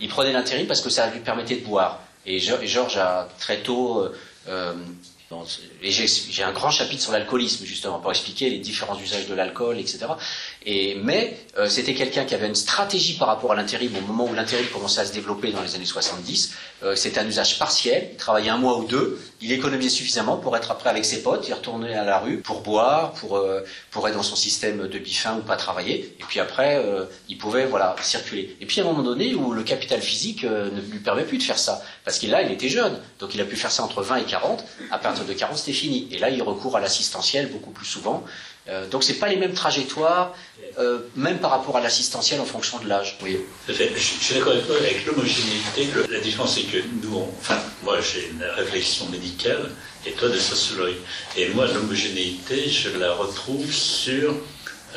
Il 0.00 0.08
prenait 0.08 0.32
l'intérim 0.32 0.66
parce 0.66 0.80
que 0.80 0.90
ça 0.90 1.08
lui 1.08 1.20
permettait 1.20 1.56
de 1.56 1.64
boire. 1.64 2.00
Et 2.26 2.40
Georges 2.40 2.96
a 2.96 3.28
très 3.38 3.58
tôt 3.58 4.04
j'ai 5.82 6.42
un 6.44 6.52
grand 6.52 6.70
chapitre 6.70 7.02
sur 7.02 7.12
l'alcoolisme, 7.12 7.64
justement, 7.64 7.98
pour 7.98 8.10
expliquer 8.10 8.48
les 8.48 8.58
différents 8.58 8.98
usages 8.98 9.26
de 9.26 9.34
l'alcool, 9.34 9.78
etc. 9.78 10.06
Et, 10.68 10.96
mais 10.96 11.38
euh, 11.56 11.68
c'était 11.68 11.94
quelqu'un 11.94 12.24
qui 12.24 12.34
avait 12.34 12.48
une 12.48 12.56
stratégie 12.56 13.16
par 13.16 13.28
rapport 13.28 13.52
à 13.52 13.54
l'intérim 13.54 13.92
au 13.96 14.00
moment 14.00 14.28
où 14.28 14.34
l'intérim 14.34 14.66
commençait 14.66 15.00
à 15.00 15.04
se 15.04 15.12
développer 15.12 15.52
dans 15.52 15.62
les 15.62 15.76
années 15.76 15.84
70. 15.84 16.52
Euh, 16.82 16.94
c'était 16.96 17.20
un 17.20 17.26
usage 17.26 17.58
partiel, 17.58 18.08
il 18.12 18.16
travaillait 18.16 18.50
un 18.50 18.58
mois 18.58 18.76
ou 18.78 18.84
deux, 18.84 19.18
il 19.40 19.52
économisait 19.52 19.88
suffisamment 19.88 20.36
pour 20.36 20.56
être 20.56 20.70
après 20.72 20.90
avec 20.90 21.04
ses 21.04 21.22
potes, 21.22 21.46
il 21.48 21.54
retournait 21.54 21.94
à 21.94 22.04
la 22.04 22.18
rue 22.18 22.38
pour 22.38 22.60
boire, 22.62 23.12
pour, 23.12 23.36
euh, 23.36 23.62
pour 23.92 24.06
être 24.08 24.14
dans 24.14 24.24
son 24.24 24.36
système 24.36 24.88
de 24.88 24.98
bifin 24.98 25.36
ou 25.38 25.40
pas 25.42 25.56
travailler. 25.56 26.16
Et 26.18 26.24
puis 26.28 26.40
après, 26.40 26.76
euh, 26.84 27.04
il 27.28 27.38
pouvait 27.38 27.64
voilà 27.64 27.94
circuler. 28.02 28.56
Et 28.60 28.66
puis 28.66 28.80
à 28.80 28.84
un 28.84 28.86
moment 28.86 29.04
donné 29.04 29.34
où 29.34 29.52
le 29.52 29.62
capital 29.62 30.02
physique 30.02 30.44
ne 30.44 30.80
lui 30.90 30.98
permet 30.98 31.22
plus 31.22 31.38
de 31.38 31.44
faire 31.44 31.58
ça, 31.58 31.80
parce 32.04 32.18
qu'il 32.18 32.30
là, 32.30 32.42
il 32.42 32.50
était 32.50 32.68
jeune, 32.68 33.00
donc 33.20 33.34
il 33.34 33.40
a 33.40 33.44
pu 33.44 33.56
faire 33.56 33.70
ça 33.70 33.84
entre 33.84 34.02
20 34.02 34.16
et 34.16 34.24
40. 34.24 34.64
À 34.90 34.98
partir 34.98 35.24
de 35.24 35.32
40, 35.32 35.56
c'était 35.56 35.72
fini. 35.72 36.08
Et 36.10 36.18
là, 36.18 36.28
il 36.28 36.42
recourt 36.42 36.76
à 36.76 36.80
l'assistentiel 36.80 37.48
beaucoup 37.50 37.70
plus 37.70 37.86
souvent. 37.86 38.24
Euh, 38.68 38.86
donc 38.88 39.04
c'est 39.04 39.14
pas 39.14 39.28
les 39.28 39.36
mêmes 39.36 39.54
trajectoires, 39.54 40.34
euh, 40.78 40.98
même 41.14 41.38
par 41.38 41.50
rapport 41.52 41.76
à 41.76 41.80
l'assistentiel 41.80 42.40
en 42.40 42.44
fonction 42.44 42.78
de 42.80 42.88
l'âge. 42.88 43.16
Oui. 43.22 43.38
Je, 43.68 43.74
suis 43.74 44.34
d'accord 44.34 44.52
avec 44.52 44.66
toi, 44.66 44.76
avec 44.76 45.06
l'homogénéité, 45.06 45.88
la 46.10 46.20
différence 46.20 46.56
c'est 46.56 46.62
que 46.62 46.78
nous, 47.02 47.28
enfin, 47.40 47.58
moi 47.84 47.98
j'ai 48.00 48.28
une 48.30 48.42
réflexion 48.56 49.08
médicale 49.08 49.70
et 50.04 50.12
toi 50.12 50.28
de 50.28 50.38
sociologie. 50.38 50.96
Et 51.36 51.48
moi, 51.48 51.66
l'homogénéité, 51.66 52.68
je 52.68 52.96
la 52.98 53.12
retrouve 53.12 53.70
sur 53.72 54.34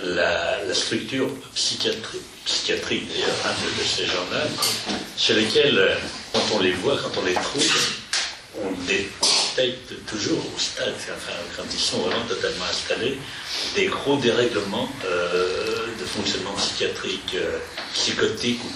la, 0.04 0.74
structure 0.74 1.30
psychiatrique, 1.56 2.22
psychiatrique 2.46 3.08
d'ailleurs, 3.10 3.30
hein, 3.46 3.50
de, 3.64 3.84
de, 3.84 3.88
ces 3.88 4.06
gens-là, 4.06 4.44
sur 5.18 5.36
lesquels, 5.36 5.98
quand 6.34 6.56
on 6.56 6.60
les 6.60 6.74
voit, 6.74 6.98
quand 6.98 7.20
on 7.20 7.26
les 7.26 7.34
trouve, 7.34 7.99
on 8.64 8.72
détecte 8.88 10.06
toujours 10.08 10.40
au 10.40 10.60
stade, 10.60 10.94
enfin, 10.98 11.34
quand 11.56 11.64
ils 11.72 11.80
sont 11.80 12.00
vraiment 12.00 12.26
totalement 12.26 12.66
installés, 12.70 13.18
des 13.76 13.86
gros 13.86 14.18
dérèglements 14.18 14.90
euh, 15.06 15.88
de 16.00 16.06
fonctionnement 16.06 16.54
psychiatrique, 16.54 17.36
euh, 17.36 17.58
psychotique 17.94 18.60
ou 18.64 18.72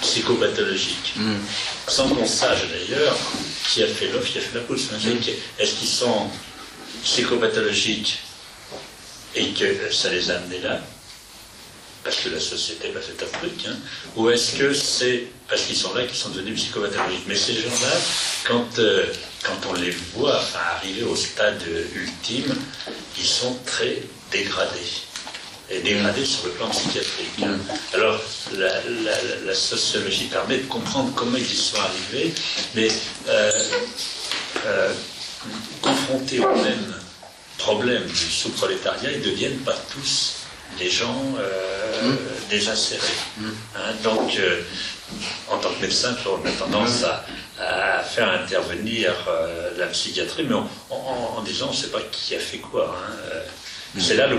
psychopathologique. 0.00 1.14
Mm. 1.16 1.36
Sans 1.88 2.08
qu'on 2.08 2.26
sache 2.26 2.62
d'ailleurs 2.68 3.16
qui 3.68 3.82
a 3.82 3.86
fait 3.86 4.08
l'offre, 4.08 4.30
qui 4.30 4.38
a 4.38 4.40
fait 4.40 4.58
la 4.58 4.64
pousse. 4.64 4.88
Hein. 4.92 4.98
Mm. 5.04 5.62
Est-ce 5.62 5.74
qu'ils 5.74 5.88
sont 5.88 6.28
psychopathologiques 7.04 8.18
et 9.34 9.48
que 9.52 9.92
ça 9.92 10.10
les 10.10 10.30
a 10.30 10.36
amenés 10.36 10.60
là 10.60 10.80
parce 12.04 12.16
que 12.16 12.28
la 12.30 12.40
société 12.40 12.88
fait 12.88 13.24
un 13.24 13.38
truc, 13.38 13.52
hein, 13.66 13.76
ou 14.16 14.30
est-ce 14.30 14.56
que 14.56 14.74
c'est 14.74 15.26
parce 15.48 15.62
qu'ils 15.62 15.76
sont 15.76 15.94
là 15.94 16.04
qu'ils 16.04 16.16
sont 16.16 16.30
devenus 16.30 16.56
psychopathologiques? 16.56 17.26
Mais 17.26 17.36
ces 17.36 17.54
gens-là, 17.54 17.96
quand, 18.46 18.78
euh, 18.78 19.06
quand 19.42 19.68
on 19.70 19.74
les 19.74 19.90
voit 20.14 20.40
arriver 20.76 21.04
au 21.04 21.14
stade 21.14 21.62
ultime, 21.94 22.54
ils 23.18 23.26
sont 23.26 23.56
très 23.66 24.02
dégradés. 24.30 24.78
Et 25.70 25.80
dégradés 25.80 26.24
sur 26.24 26.46
le 26.46 26.52
plan 26.52 26.68
psychiatrique. 26.68 27.42
Hein. 27.42 27.58
Alors, 27.94 28.20
la, 28.56 29.54
sociologie 29.54 30.24
permet 30.24 30.58
de 30.58 30.66
comprendre 30.66 31.12
comment 31.14 31.36
ils 31.36 31.50
y 31.50 31.56
sont 31.56 31.78
arrivés, 31.78 32.34
mais 32.74 32.88
euh, 33.28 33.50
euh, 34.66 34.92
confrontés 35.80 36.40
au 36.40 36.54
même 36.56 36.94
problème 37.58 38.04
du 38.06 38.14
sous-prolétariat, 38.14 39.12
ils 39.12 39.20
ne 39.20 39.24
deviennent 39.24 39.58
pas 39.58 39.76
tous 39.92 40.41
des 40.78 40.90
gens 40.90 41.22
euh, 41.38 42.02
mmh. 42.02 42.16
désinsérés. 42.50 43.06
Mmh. 43.38 43.46
Hein, 43.76 43.94
donc, 44.02 44.36
euh, 44.38 44.62
en 45.48 45.58
tant 45.58 45.70
que 45.70 45.82
médecin, 45.82 46.16
on 46.26 46.46
a 46.46 46.50
tendance 46.52 47.04
à, 47.04 47.24
faire 48.02 48.28
intervenir 48.28 49.12
euh, 49.28 49.70
la 49.78 49.86
psychiatrie, 49.86 50.44
mais 50.48 50.54
en, 50.54 51.42
disant 51.42 51.68
on 51.68 51.70
ne 51.70 51.76
sait 51.76 51.90
pas 51.90 52.00
qui 52.10 52.34
a 52.34 52.40
fait 52.40 52.58
quoi. 52.58 52.96
Hein, 52.98 53.12
euh. 53.32 53.44
mmh. 53.94 54.00
C'est 54.00 54.16
là, 54.16 54.26
le, 54.26 54.38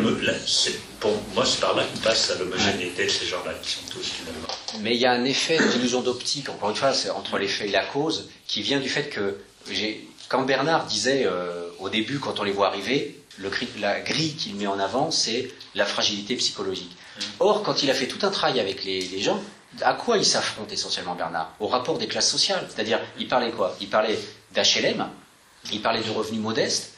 pour 0.99 1.11
moi, 1.33 1.45
c'est 1.45 1.61
par 1.61 1.75
là 1.75 1.83
qu'on 1.85 1.99
passe 1.99 2.31
à 2.31 2.35
l'homogénéité 2.35 3.05
de 3.05 3.09
ces 3.09 3.25
gens-là, 3.25 3.53
qui 3.61 3.71
sont 3.71 3.87
tous 3.89 4.05
finalement. 4.05 4.47
Mais 4.81 4.95
il 4.95 5.01
y 5.01 5.05
a 5.05 5.11
un 5.11 5.23
effet 5.23 5.57
d'illusion 5.57 6.01
d'optique, 6.01 6.49
encore 6.49 6.71
une 6.71 6.75
fois, 6.75 6.93
c'est 6.93 7.09
entre 7.11 7.37
l'effet 7.37 7.69
et 7.69 7.71
la 7.71 7.85
cause, 7.85 8.29
qui 8.47 8.61
vient 8.61 8.79
du 8.79 8.89
fait 8.89 9.09
que, 9.09 9.37
quand 10.27 10.43
Bernard 10.43 10.85
disait 10.85 11.27
au 11.79 11.89
début, 11.89 12.19
quand 12.19 12.39
on 12.39 12.43
les 12.43 12.51
voit 12.51 12.67
arriver, 12.67 13.15
le, 13.37 13.51
la 13.79 13.99
grille 13.99 14.35
qu'il 14.35 14.55
met 14.55 14.67
en 14.67 14.79
avant, 14.79 15.11
c'est 15.11 15.51
la 15.75 15.85
fragilité 15.85 16.35
psychologique. 16.35 16.95
Or, 17.39 17.63
quand 17.63 17.83
il 17.83 17.89
a 17.89 17.93
fait 17.93 18.07
tout 18.07 18.25
un 18.25 18.31
travail 18.31 18.59
avec 18.59 18.83
les, 18.83 19.21
gens, 19.21 19.41
à 19.81 19.93
quoi 19.93 20.17
il 20.17 20.25
s'affronte 20.25 20.71
essentiellement 20.71 21.15
Bernard? 21.15 21.53
Au 21.59 21.67
rapport 21.67 21.97
des 21.97 22.07
classes 22.07 22.29
sociales. 22.29 22.67
C'est-à-dire, 22.73 22.99
il 23.19 23.27
parlait 23.27 23.51
quoi? 23.51 23.75
Il 23.81 23.89
parlait 23.89 24.19
d'HLM, 24.53 25.07
il 25.71 25.81
parlait 25.81 26.01
de 26.01 26.09
revenus 26.09 26.41
modestes, 26.41 26.93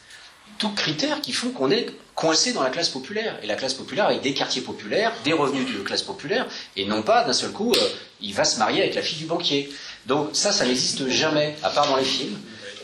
tous 0.58 0.72
critères 0.72 1.22
qui 1.22 1.34
font 1.34 1.50
qu'on 1.50 1.72
est 1.72 1.88
coincé 2.16 2.54
dans 2.54 2.64
la 2.64 2.70
classe 2.70 2.90
populaire. 2.90 3.38
Et 3.44 3.48
la 3.48 3.56
classe 3.56 3.74
populaire 3.74 4.06
avec 4.08 4.22
des 4.22 4.34
quartiers 4.34 4.62
populaires, 4.62 5.14
des 5.24 5.34
revenus 5.34 5.68
de 5.74 5.80
classe 5.82 6.02
populaire, 6.02 6.48
et 6.76 6.86
non 6.86 7.02
pas 7.02 7.24
d'un 7.24 7.34
seul 7.34 7.52
coup, 7.52 7.74
euh, 7.74 7.90
il 8.22 8.34
va 8.34 8.46
se 8.46 8.58
marier 8.58 8.82
avec 8.82 8.96
la 8.96 9.02
fille 9.02 9.18
du 9.18 9.26
banquier. 9.26 9.74
Donc 10.06 10.30
ça, 10.34 10.52
ça 10.52 10.66
n'existe 10.66 11.08
jamais, 11.10 11.56
à 11.64 11.70
part 11.70 11.88
dans 11.88 11.98
les 11.98 12.06
films. 12.06 12.38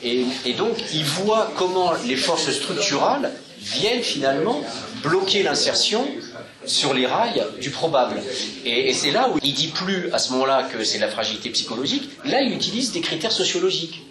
Et, 0.03 0.53
donc, 0.57 0.75
il 0.93 1.03
voit 1.03 1.51
comment 1.57 1.93
les 2.05 2.15
forces 2.15 2.51
structurales 2.51 3.31
viennent 3.59 4.01
finalement 4.01 4.61
bloquer 5.03 5.43
l'insertion 5.43 6.07
sur 6.65 6.93
les 6.93 7.05
rails 7.05 7.43
du 7.59 7.69
probable. 7.69 8.21
Et, 8.65 8.93
c'est 8.93 9.11
là 9.11 9.29
où 9.29 9.39
il 9.43 9.53
dit 9.53 9.67
plus 9.67 10.11
à 10.13 10.19
ce 10.19 10.33
moment-là 10.33 10.63
que 10.63 10.83
c'est 10.83 10.99
la 10.99 11.07
fragilité 11.07 11.49
psychologique. 11.49 12.09
Là, 12.25 12.41
il 12.41 12.53
utilise 12.53 12.91
des 12.91 13.01
critères 13.01 13.31
sociologiques 13.31 14.01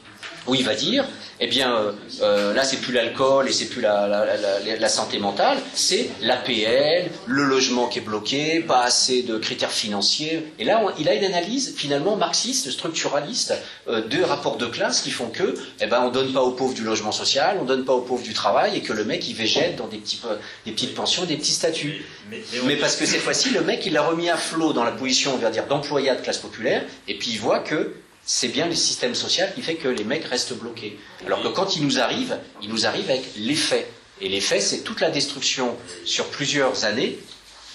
où 0.50 0.54
il 0.56 0.64
va 0.64 0.74
dire, 0.74 1.04
eh 1.38 1.46
bien, 1.46 1.76
euh, 1.76 1.92
euh, 2.22 2.52
là, 2.52 2.64
c'est 2.64 2.78
plus 2.78 2.92
l'alcool 2.92 3.48
et 3.48 3.52
c'est 3.52 3.66
plus 3.66 3.80
la, 3.80 4.08
la, 4.08 4.24
la, 4.24 4.76
la, 4.76 4.88
santé 4.88 5.20
mentale, 5.20 5.58
c'est 5.74 6.10
l'APL, 6.20 7.08
le 7.26 7.44
logement 7.44 7.86
qui 7.86 8.00
est 8.00 8.02
bloqué, 8.02 8.58
pas 8.58 8.82
assez 8.82 9.22
de 9.22 9.38
critères 9.38 9.70
financiers. 9.70 10.52
Et 10.58 10.64
là, 10.64 10.82
on, 10.84 10.90
il 10.98 11.08
a 11.08 11.14
une 11.14 11.24
analyse 11.24 11.74
finalement 11.76 12.16
marxiste, 12.16 12.68
structuraliste, 12.72 13.54
euh, 13.86 14.02
de 14.02 14.20
rapports 14.24 14.56
de 14.56 14.66
classe 14.66 15.02
qui 15.02 15.12
font 15.12 15.28
que, 15.28 15.54
eh 15.80 15.86
ben, 15.86 16.02
on 16.02 16.10
donne 16.10 16.32
pas 16.32 16.42
aux 16.42 16.50
pauvres 16.50 16.74
du 16.74 16.82
logement 16.82 17.12
social, 17.12 17.58
on 17.60 17.64
donne 17.64 17.84
pas 17.84 17.94
aux 17.94 18.02
pauvres 18.02 18.24
du 18.24 18.34
travail, 18.34 18.76
et 18.76 18.80
que 18.80 18.92
le 18.92 19.04
mec 19.04 19.28
il 19.28 19.36
végète 19.36 19.76
dans 19.76 19.86
des, 19.86 19.98
petits, 19.98 20.20
des 20.66 20.72
petites 20.72 20.94
pensions, 20.96 21.26
des 21.26 21.36
petits 21.36 21.52
statuts. 21.52 22.04
Mais, 22.28 22.42
mais, 22.52 22.58
mais 22.66 22.76
parce 22.76 22.96
que 22.96 23.06
cette 23.06 23.20
fois-ci, 23.20 23.50
le 23.50 23.60
mec 23.60 23.86
il 23.86 23.92
l'a 23.92 24.02
remis 24.02 24.28
à 24.28 24.36
flot 24.36 24.72
dans 24.72 24.84
la 24.84 24.92
position, 24.92 25.32
on 25.32 25.38
va 25.38 25.50
dire, 25.50 25.66
d'employat 25.68 26.16
de 26.16 26.22
classe 26.22 26.38
populaire, 26.38 26.82
et 27.06 27.16
puis 27.16 27.30
il 27.30 27.38
voit 27.38 27.60
que 27.60 27.94
c'est 28.32 28.46
bien 28.46 28.66
le 28.66 28.76
système 28.76 29.16
social 29.16 29.52
qui 29.56 29.60
fait 29.60 29.74
que 29.74 29.88
les 29.88 30.04
mecs 30.04 30.24
restent 30.24 30.52
bloqués. 30.52 30.96
Alors 31.26 31.42
que 31.42 31.48
quand 31.48 31.74
il 31.74 31.84
nous 31.84 31.98
arrive, 31.98 32.38
il 32.62 32.68
nous 32.68 32.86
arrive 32.86 33.10
avec 33.10 33.24
l'effet. 33.34 33.90
Et 34.20 34.28
l'effet, 34.28 34.60
c'est 34.60 34.82
toute 34.82 35.00
la 35.00 35.10
destruction 35.10 35.76
sur 36.04 36.26
plusieurs 36.26 36.84
années 36.84 37.18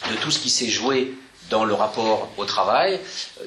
de 0.10 0.16
tout 0.16 0.32
ce 0.32 0.40
qui 0.40 0.50
s'est 0.50 0.70
joué 0.70 1.14
dans 1.50 1.66
le 1.66 1.74
rapport 1.74 2.30
au 2.38 2.46
travail. 2.46 3.02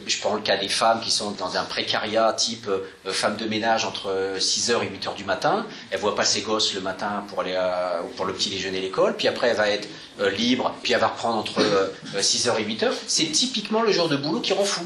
Je 0.07 0.19
prends 0.21 0.35
le 0.35 0.43
cas 0.43 0.59
des 0.59 0.69
femmes 0.69 1.01
qui 1.01 1.11
sont 1.11 1.31
dans 1.31 1.57
un 1.57 1.65
précariat 1.65 2.31
type 2.35 2.69
euh, 2.69 3.11
femme 3.11 3.39
de 3.39 3.47
ménage 3.47 3.87
entre 3.87 4.37
6h 4.39 4.83
et 4.83 4.91
8h 4.91 5.15
du 5.17 5.25
matin. 5.25 5.65
Elle 5.91 6.01
voit 6.01 6.15
pas 6.15 6.27
ses 6.27 6.43
gosses 6.43 6.75
le 6.75 6.83
matin 6.83 7.25
pour 7.29 7.41
aller 7.41 7.57
à, 7.57 8.03
pour 8.19 8.27
le 8.27 8.35
petit 8.35 8.51
déjeuner 8.51 8.79
à 8.79 8.83
l'école. 8.83 9.17
Puis 9.17 9.29
après, 9.29 9.49
elle 9.49 9.57
va 9.57 9.71
être 9.71 9.89
euh, 10.21 10.31
libre. 10.31 10.75
Puis 10.83 10.93
elle 10.93 11.01
va 11.01 11.09
reprendre 11.09 11.39
entre 11.39 11.63
euh, 11.63 11.89
6h 12.21 12.61
et 12.61 12.65
8h. 12.65 12.91
C'est 13.07 13.33
typiquement 13.33 13.81
le 13.81 13.93
genre 13.93 14.11
de 14.11 14.17
boulot 14.19 14.41
qui 14.41 14.53
rend 14.53 14.65
fou. 14.65 14.85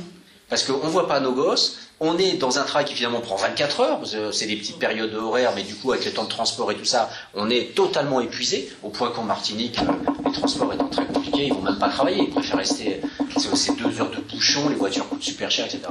Parce 0.53 0.65
qu'on 0.65 0.85
ne 0.85 0.91
voit 0.91 1.09
pas 1.09 1.19
nos 1.19 1.33
gosses, 1.33 1.79
on 2.05 2.19
est 2.19 2.33
dans 2.33 2.59
un 2.59 2.65
travail 2.65 2.85
qui 2.85 2.95
finalement 2.95 3.21
prend 3.21 3.37
24 3.37 3.81
heures, 3.81 4.01
c'est 4.33 4.47
des 4.47 4.57
petites 4.57 4.81
périodes 4.81 5.15
horaires, 5.15 5.53
mais 5.55 5.63
du 5.63 5.77
coup 5.77 5.93
avec 5.93 6.05
le 6.05 6.11
temps 6.13 6.25
de 6.25 6.29
transport 6.29 6.71
et 6.73 6.75
tout 6.75 6.85
ça, 6.85 7.09
on 7.33 7.49
est 7.49 7.77
totalement 7.77 8.21
épuisé, 8.21 8.69
au 8.83 8.89
point 8.89 9.13
qu'en 9.13 9.23
Martinique, 9.23 9.79
les 10.27 10.33
transports 10.33 10.75
étant 10.75 10.89
très 10.89 11.07
compliqués, 11.07 11.47
ils 11.47 11.55
vont 11.55 11.63
même 11.63 11.79
pas 11.79 11.89
travailler, 11.89 12.25
ils 12.25 12.31
préfèrent 12.31 12.57
rester, 12.59 13.01
c'est 13.55 13.77
deux 13.77 14.01
heures 14.01 14.11
de 14.11 14.21
bouchon, 14.21 14.69
les 14.69 14.75
voitures 14.75 15.09
coûtent 15.09 15.23
super 15.23 15.49
cher, 15.53 15.65
etc. 15.67 15.85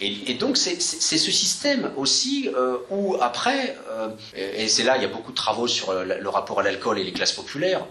Et, 0.00 0.32
donc 0.34 0.56
c'est 0.56 0.80
ce 0.80 1.30
système 1.30 1.90
aussi 1.98 2.48
euh, 2.56 2.78
où 2.90 3.16
après, 3.20 3.76
euh, 3.90 4.08
et 4.34 4.68
c'est 4.68 4.82
là 4.82 4.96
il 4.96 5.02
y 5.02 5.06
a 5.06 5.08
beaucoup 5.08 5.30
de 5.30 5.36
travaux 5.36 5.68
sur 5.68 5.92
le 5.92 6.28
rapport 6.30 6.60
à 6.60 6.62
l'alcool 6.62 6.98
et 6.98 7.04
les 7.04 7.12
classes 7.12 7.32
populaires, 7.32 7.84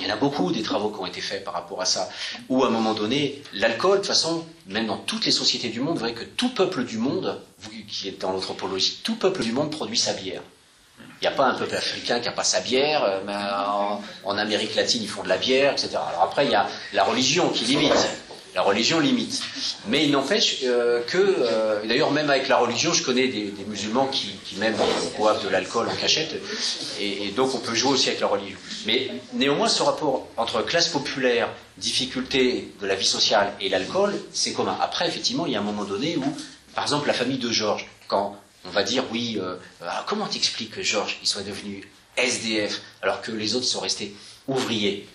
il 0.00 0.06
y 0.06 0.10
en 0.10 0.14
a 0.14 0.16
beaucoup 0.16 0.50
des 0.50 0.62
travaux 0.62 0.88
qui 0.88 0.98
ont 0.98 1.06
été 1.06 1.20
faits 1.20 1.44
par 1.44 1.54
rapport 1.54 1.80
à 1.80 1.84
ça, 1.84 2.08
où 2.48 2.64
à 2.64 2.68
un 2.68 2.70
moment 2.70 2.94
donné, 2.94 3.42
l'alcool, 3.52 3.92
de 3.92 3.96
toute 3.98 4.06
façon, 4.06 4.46
même 4.66 4.86
dans 4.86 4.96
toutes 4.96 5.26
les 5.26 5.30
sociétés 5.30 5.68
du 5.68 5.80
monde, 5.80 5.94
vous 5.94 6.00
voyez 6.00 6.14
que 6.14 6.24
tout 6.24 6.48
peuple 6.48 6.84
du 6.84 6.96
monde, 6.96 7.40
qui 7.86 8.08
est 8.08 8.20
dans 8.20 8.32
l'anthropologie, 8.32 9.00
tout 9.04 9.16
peuple 9.16 9.42
du 9.42 9.52
monde 9.52 9.70
produit 9.70 9.98
sa 9.98 10.14
bière. 10.14 10.42
Il 11.20 11.24
n'y 11.24 11.28
a 11.28 11.32
pas 11.32 11.46
un 11.46 11.54
peuple 11.54 11.76
africain 11.76 12.18
qui 12.18 12.26
n'a 12.26 12.32
pas 12.32 12.44
sa 12.44 12.60
bière, 12.60 13.20
mais 13.26 13.34
en, 13.34 14.02
en, 14.24 14.38
Amérique 14.38 14.74
latine 14.74 15.02
ils 15.02 15.08
font 15.08 15.22
de 15.22 15.28
la 15.28 15.36
bière, 15.36 15.72
etc. 15.72 15.90
Alors 16.08 16.22
après, 16.22 16.46
il 16.46 16.50
y 16.50 16.54
a 16.54 16.66
la 16.94 17.04
religion 17.04 17.50
qui 17.50 17.64
limite. 17.64 18.08
La 18.54 18.62
religion 18.62 18.98
limite. 18.98 19.42
Mais 19.86 20.04
il 20.04 20.10
n'empêche 20.10 20.58
euh, 20.64 21.02
que, 21.06 21.18
euh, 21.18 21.86
d'ailleurs 21.86 22.10
même 22.10 22.30
avec 22.30 22.48
la 22.48 22.56
religion, 22.56 22.92
je 22.92 23.02
connais 23.04 23.28
des, 23.28 23.52
musulmans 23.68 24.08
qui, 24.08 24.34
même 24.58 24.74
boivent 25.16 25.42
de 25.44 25.48
l'alcool 25.48 25.88
en 25.88 25.94
cachette, 25.94 26.34
et, 27.00 27.28
donc 27.30 27.54
on 27.54 27.58
peut 27.58 27.74
jouer 27.74 27.92
aussi 27.92 28.08
avec 28.08 28.20
la 28.20 28.26
religion. 28.26 28.58
Mais 28.86 29.10
néanmoins, 29.34 29.68
ce 29.68 29.82
rapport 29.82 30.26
entre 30.36 30.62
classe 30.62 30.88
populaire, 30.88 31.48
difficulté 31.78 32.72
de 32.80 32.86
la 32.86 32.96
vie 32.96 33.06
sociale 33.06 33.52
et 33.60 33.68
l'alcool, 33.68 34.14
c'est 34.32 34.52
commun. 34.52 34.76
Après, 34.80 35.06
effectivement, 35.06 35.46
il 35.46 35.52
y 35.52 35.56
a 35.56 35.60
un 35.60 35.64
moment 35.64 35.84
donné 35.84 36.16
où, 36.16 36.36
par 36.74 36.84
exemple, 36.84 37.06
la 37.06 37.14
famille 37.14 37.38
de 37.38 37.50
Georges, 37.50 37.86
quand 38.08 38.36
on 38.64 38.70
va 38.70 38.82
dire, 38.82 39.04
oui, 39.12 39.38
euh, 39.40 39.56
alors 39.80 40.04
comment 40.06 40.26
t'expliques 40.26 40.72
que 40.72 40.82
Georges 40.82 41.18
soit 41.22 41.42
devenu 41.42 41.88
SDF 42.16 42.82
alors 43.02 43.22
que 43.22 43.32
les 43.32 43.54
autres 43.54 43.66
sont 43.66 43.80
restés 43.80 44.14
ouvriers? 44.48 45.06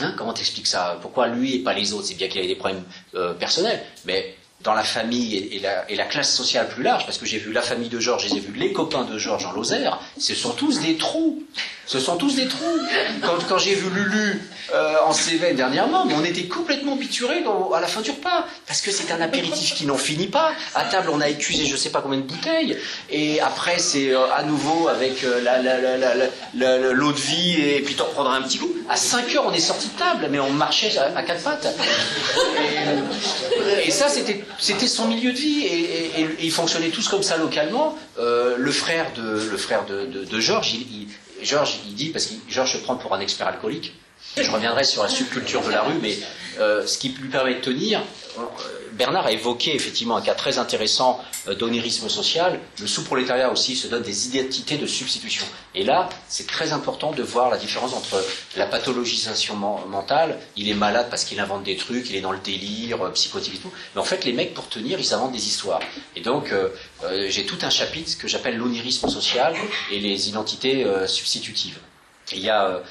Hein, 0.00 0.14
comment 0.16 0.32
t'expliques 0.32 0.68
ça? 0.68 0.98
Pourquoi 1.02 1.26
lui 1.28 1.56
et 1.56 1.58
pas 1.62 1.72
les 1.74 1.92
autres? 1.92 2.06
C'est 2.06 2.14
bien 2.14 2.28
qu'il 2.28 2.38
avait 2.38 2.48
des 2.48 2.54
problèmes 2.54 2.84
euh, 3.14 3.34
personnels, 3.34 3.82
mais 4.04 4.36
dans 4.64 4.74
la 4.74 4.82
famille 4.82 5.36
et, 5.36 5.60
la, 5.96 6.04
classe 6.04 6.34
sociale 6.34 6.68
plus 6.68 6.82
large, 6.82 7.06
parce 7.06 7.18
que 7.18 7.26
j'ai 7.26 7.38
vu 7.38 7.52
la 7.52 7.62
famille 7.62 7.88
de 7.88 8.00
Georges, 8.00 8.28
j'ai 8.28 8.40
vu 8.40 8.52
les 8.54 8.72
copains 8.72 9.04
de 9.04 9.16
Georges 9.16 9.46
en 9.46 9.52
Lozère, 9.52 10.00
ce 10.18 10.34
sont 10.34 10.50
tous 10.50 10.80
des 10.80 10.96
trous. 10.96 11.42
Ce 11.86 12.00
sont 12.00 12.16
tous 12.16 12.34
des 12.34 12.46
trous. 12.46 12.78
Quand, 13.48 13.56
j'ai 13.56 13.74
vu 13.74 13.88
Lulu 13.88 14.42
euh, 14.74 14.96
en 15.06 15.12
Cévennes 15.14 15.56
dernièrement, 15.56 16.04
mais 16.04 16.12
on 16.14 16.24
était 16.24 16.44
complètement 16.44 16.96
biturés 16.96 17.42
à 17.74 17.80
la 17.80 17.86
fin 17.86 18.02
du 18.02 18.10
repas, 18.10 18.44
parce 18.66 18.82
que 18.82 18.90
c'est 18.90 19.10
un 19.10 19.22
apéritif 19.22 19.74
qui 19.74 19.86
n'en 19.86 19.96
finit 19.96 20.26
pas. 20.26 20.52
À 20.74 20.84
table, 20.84 21.08
on 21.10 21.20
a 21.22 21.28
écusé 21.28 21.64
je 21.64 21.76
sais 21.76 21.88
pas 21.90 22.02
combien 22.02 22.18
de 22.18 22.24
bouteilles, 22.24 22.76
et 23.10 23.40
après 23.40 23.78
c'est 23.78 24.10
euh, 24.10 24.30
à 24.34 24.42
nouveau 24.42 24.88
avec 24.88 25.24
euh, 25.24 25.40
l'eau 26.92 27.12
de 27.12 27.18
vie, 27.18 27.58
et 27.58 27.80
puis 27.80 27.94
t'en 27.94 28.04
reprendras 28.04 28.36
un 28.36 28.42
petit 28.42 28.58
coup. 28.58 28.70
À 28.90 28.96
5 28.96 29.34
heures, 29.36 29.46
on 29.46 29.52
est 29.52 29.58
sorti 29.58 29.88
de 29.88 29.98
table, 29.98 30.28
mais 30.30 30.40
on 30.40 30.50
marchait 30.50 30.96
à, 30.98 31.16
à 31.16 31.22
quatre 31.22 31.42
pattes. 31.42 31.74
Et 33.82 33.90
ça, 33.90 34.08
c'était 34.08 34.44
c'était 34.58 34.88
son 34.88 35.08
milieu 35.08 35.32
de 35.32 35.38
vie, 35.38 35.64
et, 35.64 36.26
ils 36.40 36.50
fonctionnaient 36.50 36.90
tous 36.90 37.08
comme 37.08 37.22
ça 37.22 37.36
localement. 37.36 37.98
Euh, 38.18 38.56
le 38.56 38.72
frère 38.72 39.12
de 39.14 39.48
le 39.50 39.56
frère 39.56 39.84
de, 39.86 40.40
Georges, 40.40 40.74
il, 40.74 41.08
Georges, 41.42 41.80
il 41.86 41.94
dit, 41.94 42.10
parce 42.10 42.26
que 42.26 42.34
Georges 42.48 42.72
se 42.72 42.78
prend 42.78 42.96
pour 42.96 43.14
un 43.14 43.20
expert 43.20 43.46
alcoolique, 43.46 43.94
je 44.36 44.50
reviendrai 44.50 44.84
sur 44.84 45.02
la 45.02 45.08
subculture 45.08 45.62
de 45.62 45.70
la 45.70 45.82
rue, 45.82 45.98
mais 46.00 46.16
euh, 46.60 46.86
ce 46.86 46.98
qui 46.98 47.10
lui 47.10 47.28
permet 47.28 47.54
de 47.54 47.60
tenir, 47.60 48.02
euh, 48.38 48.42
Bernard 48.98 49.26
a 49.26 49.32
évoqué 49.32 49.76
effectivement 49.76 50.16
un 50.16 50.22
cas 50.22 50.34
très 50.34 50.58
intéressant 50.58 51.20
euh, 51.46 51.54
d'onérisme 51.54 52.08
social. 52.08 52.58
Le 52.80 52.86
sous-prolétariat 52.88 53.50
aussi 53.50 53.76
se 53.76 53.86
donne 53.86 54.02
des 54.02 54.26
identités 54.26 54.76
de 54.76 54.86
substitution. 54.88 55.46
Et 55.76 55.84
là, 55.84 56.08
c'est 56.28 56.48
très 56.48 56.72
important 56.72 57.12
de 57.12 57.22
voir 57.22 57.48
la 57.48 57.58
différence 57.58 57.94
entre 57.94 58.22
la 58.56 58.66
pathologisation 58.66 59.54
mentale, 59.54 60.38
il 60.56 60.68
est 60.68 60.74
malade 60.74 61.06
parce 61.10 61.24
qu'il 61.24 61.38
invente 61.38 61.62
des 61.62 61.76
trucs, 61.76 62.10
il 62.10 62.16
est 62.16 62.20
dans 62.20 62.32
le 62.32 62.40
délire, 62.40 63.00
euh, 63.06 63.10
psychotique 63.10 63.54
et 63.54 63.58
tout. 63.58 63.72
Mais 63.94 64.00
en 64.00 64.04
fait, 64.04 64.24
les 64.24 64.32
mecs, 64.32 64.52
pour 64.52 64.68
tenir, 64.68 64.98
ils 64.98 65.14
inventent 65.14 65.32
des 65.32 65.46
histoires. 65.46 65.80
Et 66.16 66.20
donc, 66.20 66.50
euh, 66.50 66.68
j'ai 67.28 67.46
tout 67.46 67.58
un 67.62 67.70
chapitre 67.70 68.18
que 68.18 68.26
j'appelle 68.26 68.56
l'onérisme 68.56 69.08
social 69.08 69.54
et 69.92 70.00
les 70.00 70.28
identités 70.28 70.84
substitutives. 71.06 71.78
Il 72.32 72.40
y 72.40 72.50
a 72.50 72.82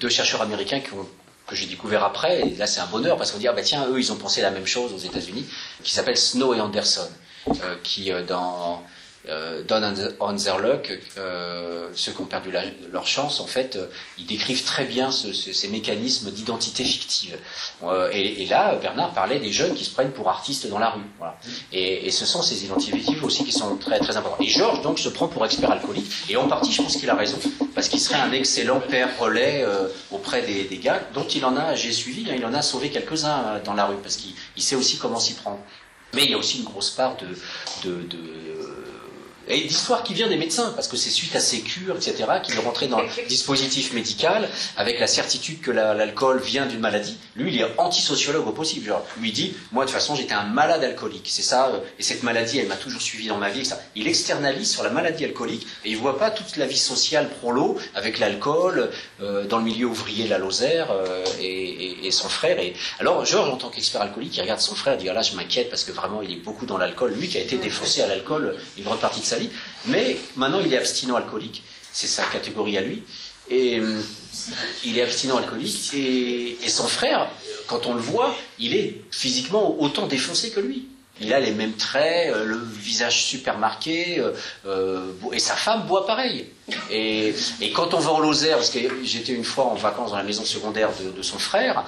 deux 0.00 0.08
chercheurs 0.08 0.42
américains 0.42 0.80
qui 0.80 0.92
ont 0.94 1.06
que 1.46 1.56
j'ai 1.56 1.66
découvert 1.66 2.04
après, 2.04 2.40
et 2.40 2.56
là 2.56 2.66
c'est 2.66 2.80
un 2.80 2.86
bonheur 2.86 3.16
parce 3.16 3.32
qu'on 3.32 3.38
dit, 3.38 3.48
ah 3.48 3.52
bah 3.52 3.62
tiens, 3.62 3.86
eux 3.88 3.98
ils 3.98 4.12
ont 4.12 4.16
pensé 4.16 4.40
la 4.42 4.50
même 4.50 4.66
chose 4.66 4.92
aux 4.92 4.98
États-Unis, 4.98 5.46
qui 5.82 5.92
s'appelle 5.92 6.16
Snow 6.16 6.54
et 6.54 6.60
Anderson, 6.60 7.08
euh, 7.48 7.76
qui 7.82 8.12
euh, 8.12 8.22
dans 8.22 8.82
euh, 9.28 9.62
Don 9.62 9.82
on 10.18 10.36
their 10.36 10.58
luck, 10.58 10.98
euh, 11.16 11.88
ceux 11.94 12.12
qui 12.12 12.20
ont 12.20 12.26
perdu 12.26 12.50
leur 12.90 13.06
chance, 13.06 13.38
en 13.40 13.46
fait, 13.46 13.76
euh, 13.76 13.86
ils 14.18 14.26
décrivent 14.26 14.64
très 14.64 14.84
bien 14.84 15.12
ce, 15.12 15.32
ce, 15.32 15.52
ces 15.52 15.68
mécanismes 15.68 16.30
d'identité 16.30 16.84
fictive. 16.84 17.38
Et, 18.12 18.46
là, 18.46 18.74
Bernard 18.76 19.12
parlait 19.12 19.38
des 19.38 19.52
jeunes 19.52 19.74
qui 19.74 19.84
se 19.84 19.90
prennent 19.90 20.10
pour 20.10 20.28
artistes 20.28 20.68
dans 20.68 20.78
la 20.78 20.90
rue. 20.90 21.02
Et, 21.72 22.10
ce 22.10 22.26
sont 22.26 22.42
ces 22.42 22.64
identités 22.64 22.98
fictives 22.98 23.24
aussi 23.24 23.44
qui 23.44 23.52
sont 23.52 23.76
très 23.76 23.98
très 23.98 24.16
importantes. 24.16 24.44
Et 24.44 24.50
Georges 24.50 24.82
donc 24.82 24.98
se 24.98 25.08
prend 25.08 25.28
pour 25.28 25.44
expert 25.44 25.70
alcoolique. 25.70 26.10
Et 26.28 26.36
en 26.36 26.48
partie, 26.48 26.72
je 26.72 26.82
pense 26.82 26.96
qu'il 26.96 27.08
a 27.08 27.14
raison, 27.14 27.38
parce 27.74 27.88
qu'il 27.88 28.00
serait 28.00 28.20
un 28.20 28.32
excellent 28.32 28.80
père 28.80 29.08
relais 29.18 29.64
auprès 30.10 30.42
des, 30.42 30.78
gars, 30.78 31.00
dont 31.14 31.26
il 31.26 31.44
en 31.44 31.56
a, 31.56 31.74
j'ai 31.74 31.92
suivi, 31.92 32.28
hein, 32.28 32.34
il 32.36 32.44
en 32.44 32.54
a 32.54 32.62
sauvé 32.62 32.90
quelques-uns 32.90 33.60
dans 33.64 33.74
la 33.74 33.86
rue, 33.86 33.96
parce 34.02 34.16
qu'il 34.16 34.34
sait 34.62 34.76
aussi 34.76 34.98
comment 34.98 35.20
s'y 35.20 35.34
prendre. 35.34 35.60
Mais 36.14 36.24
il 36.24 36.30
y 36.30 36.34
a 36.34 36.38
aussi 36.38 36.58
une 36.58 36.64
grosse 36.64 36.90
part 36.90 37.16
de 37.16 37.26
et 39.48 39.60
d'histoire 39.62 40.02
qui 40.02 40.14
vient 40.14 40.28
des 40.28 40.36
médecins, 40.36 40.72
parce 40.74 40.88
que 40.88 40.96
c'est 40.96 41.10
suite 41.10 41.34
à 41.36 41.40
ces 41.40 41.60
cures, 41.60 41.96
etc., 41.96 42.24
qu'il 42.42 42.54
est 42.54 42.58
rentré 42.58 42.86
dans 42.86 43.00
le 43.00 43.08
dispositif 43.28 43.92
médical 43.92 44.48
avec 44.76 45.00
la 45.00 45.06
certitude 45.06 45.60
que 45.60 45.70
l'alcool 45.70 46.36
la, 46.36 46.42
vient 46.42 46.66
d'une 46.66 46.80
maladie. 46.80 47.16
Lui, 47.36 47.54
il 47.54 47.60
est 47.60 47.66
antisociologue 47.78 48.46
au 48.46 48.52
possible. 48.52 48.86
Genre, 48.86 49.04
lui 49.18 49.30
il 49.30 49.32
dit, 49.32 49.54
moi 49.72 49.84
de 49.84 49.90
toute 49.90 49.98
façon, 49.98 50.14
j'étais 50.14 50.34
un 50.34 50.44
malade 50.44 50.84
alcoolique. 50.84 51.28
C'est 51.28 51.42
ça, 51.42 51.68
euh, 51.68 51.80
et 51.98 52.02
cette 52.02 52.22
maladie, 52.22 52.58
elle 52.58 52.68
m'a 52.68 52.76
toujours 52.76 53.02
suivi 53.02 53.28
dans 53.28 53.38
ma 53.38 53.50
vie. 53.50 53.64
Ça. 53.64 53.80
Il 53.94 54.06
externalise 54.08 54.70
sur 54.70 54.82
la 54.82 54.90
maladie 54.90 55.24
alcoolique 55.24 55.66
et 55.84 55.90
il 55.90 55.96
voit 55.96 56.18
pas 56.18 56.30
toute 56.30 56.56
la 56.56 56.66
vie 56.66 56.78
sociale 56.78 57.28
prolo 57.40 57.78
avec 57.94 58.18
l'alcool 58.18 58.90
euh, 59.20 59.46
dans 59.46 59.58
le 59.58 59.64
milieu 59.64 59.86
ouvrier 59.86 60.28
la 60.28 60.38
Lozère 60.38 60.90
euh, 60.90 61.24
et, 61.40 61.46
et, 61.46 62.06
et, 62.06 62.10
son 62.10 62.28
frère. 62.28 62.58
Et 62.58 62.74
alors, 63.00 63.24
Georges, 63.24 63.50
en 63.50 63.56
tant 63.56 63.70
qu'expert 63.70 64.02
alcoolique, 64.02 64.36
il 64.36 64.40
regarde 64.42 64.60
son 64.60 64.74
frère, 64.74 64.94
il 64.94 65.02
dit, 65.02 65.08
ah 65.08 65.14
là, 65.14 65.22
je 65.22 65.34
m'inquiète 65.34 65.70
parce 65.70 65.84
que 65.84 65.92
vraiment, 65.92 66.22
il 66.22 66.30
est 66.32 66.36
beaucoup 66.36 66.66
dans 66.66 66.78
l'alcool. 66.78 67.12
Lui 67.12 67.28
qui 67.28 67.38
a 67.38 67.40
été 67.40 67.56
défaussé 67.56 68.02
à 68.02 68.06
l'alcool 68.06 68.56
une 68.78 68.84
grande 68.84 69.00
partie 69.00 69.20
de 69.20 69.26
sa 69.26 69.31
Mais 69.86 70.16
maintenant, 70.36 70.60
il 70.64 70.72
est 70.72 70.78
abstinent 70.78 71.16
alcoolique. 71.16 71.62
C'est 71.92 72.06
sa 72.06 72.24
catégorie 72.24 72.78
à 72.78 72.82
lui. 72.82 73.02
Et 73.50 73.78
euh, 73.78 74.00
il 74.84 74.98
est 74.98 75.02
abstinent 75.02 75.36
alcoolique. 75.36 75.92
Et, 75.94 76.56
son 76.68 76.86
frère, 76.86 77.28
quand 77.66 77.86
on 77.86 77.94
le 77.94 78.00
voit, 78.00 78.34
il 78.58 78.74
est 78.74 79.02
physiquement 79.10 79.80
autant 79.80 80.06
défoncé 80.06 80.50
que 80.50 80.60
lui. 80.60 80.86
Il 81.22 81.32
a 81.32 81.40
les 81.40 81.52
mêmes 81.52 81.74
traits, 81.74 82.32
euh, 82.34 82.44
le 82.44 82.58
visage 82.58 83.24
super 83.24 83.58
marqué, 83.58 84.18
euh, 84.18 84.32
euh, 84.66 85.06
et 85.32 85.38
sa 85.38 85.54
femme 85.54 85.82
boit 85.86 86.06
pareil. 86.06 86.46
Et, 86.90 87.34
quand 87.74 87.94
on 87.94 87.98
va 87.98 88.12
en 88.12 88.20
Lozère, 88.20 88.56
parce 88.56 88.70
que 88.70 88.78
j'étais 89.02 89.32
une 89.32 89.44
fois 89.44 89.66
en 89.66 89.74
vacances 89.74 90.10
dans 90.10 90.16
la 90.16 90.22
maison 90.22 90.44
secondaire 90.44 90.90
de, 91.16 91.22
son 91.22 91.38
frère, 91.38 91.84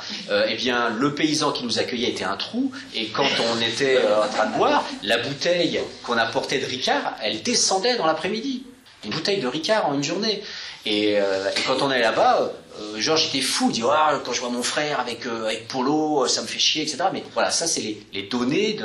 eh 0.48 0.54
bien 0.56 0.90
le 0.90 1.14
paysan 1.14 1.52
qui 1.52 1.64
nous 1.64 1.78
accueillait 1.78 2.10
était 2.10 2.24
un 2.24 2.36
trou, 2.36 2.72
et 2.94 3.06
quand 3.06 3.26
on 3.52 3.60
était 3.60 3.98
en 3.98 4.28
train 4.28 4.46
de 4.46 4.56
boire, 4.56 4.84
la 5.02 5.18
bouteille 5.18 5.80
qu'on 6.02 6.18
apportait 6.18 6.58
de 6.58 6.66
Ricard, 6.66 7.14
elle 7.22 7.42
descendait 7.42 7.96
dans 7.96 8.06
l'après-midi. 8.06 8.64
Une 9.04 9.10
bouteille 9.10 9.40
de 9.40 9.46
Ricard 9.46 9.88
en 9.88 9.94
une 9.94 10.04
journée. 10.04 10.42
Et 10.86 11.16
quand 11.66 11.80
on 11.80 11.90
est 11.90 12.00
là-bas, 12.00 12.52
euh, 12.80 13.00
Georges 13.00 13.28
était 13.28 13.40
fou, 13.40 13.70
il 13.74 13.84
Ah, 13.90 14.20
quand 14.24 14.32
je 14.32 14.40
vois 14.40 14.50
mon 14.50 14.62
frère 14.62 15.00
avec, 15.00 15.26
euh, 15.26 15.52
Polo, 15.68 16.26
ça 16.26 16.42
me 16.42 16.46
fait 16.46 16.58
chier, 16.58 16.82
etc. 16.82 17.04
Mais 17.12 17.22
voilà, 17.32 17.50
ça 17.50 17.66
c'est 17.66 17.96
les, 18.12 18.22
données. 18.22 18.76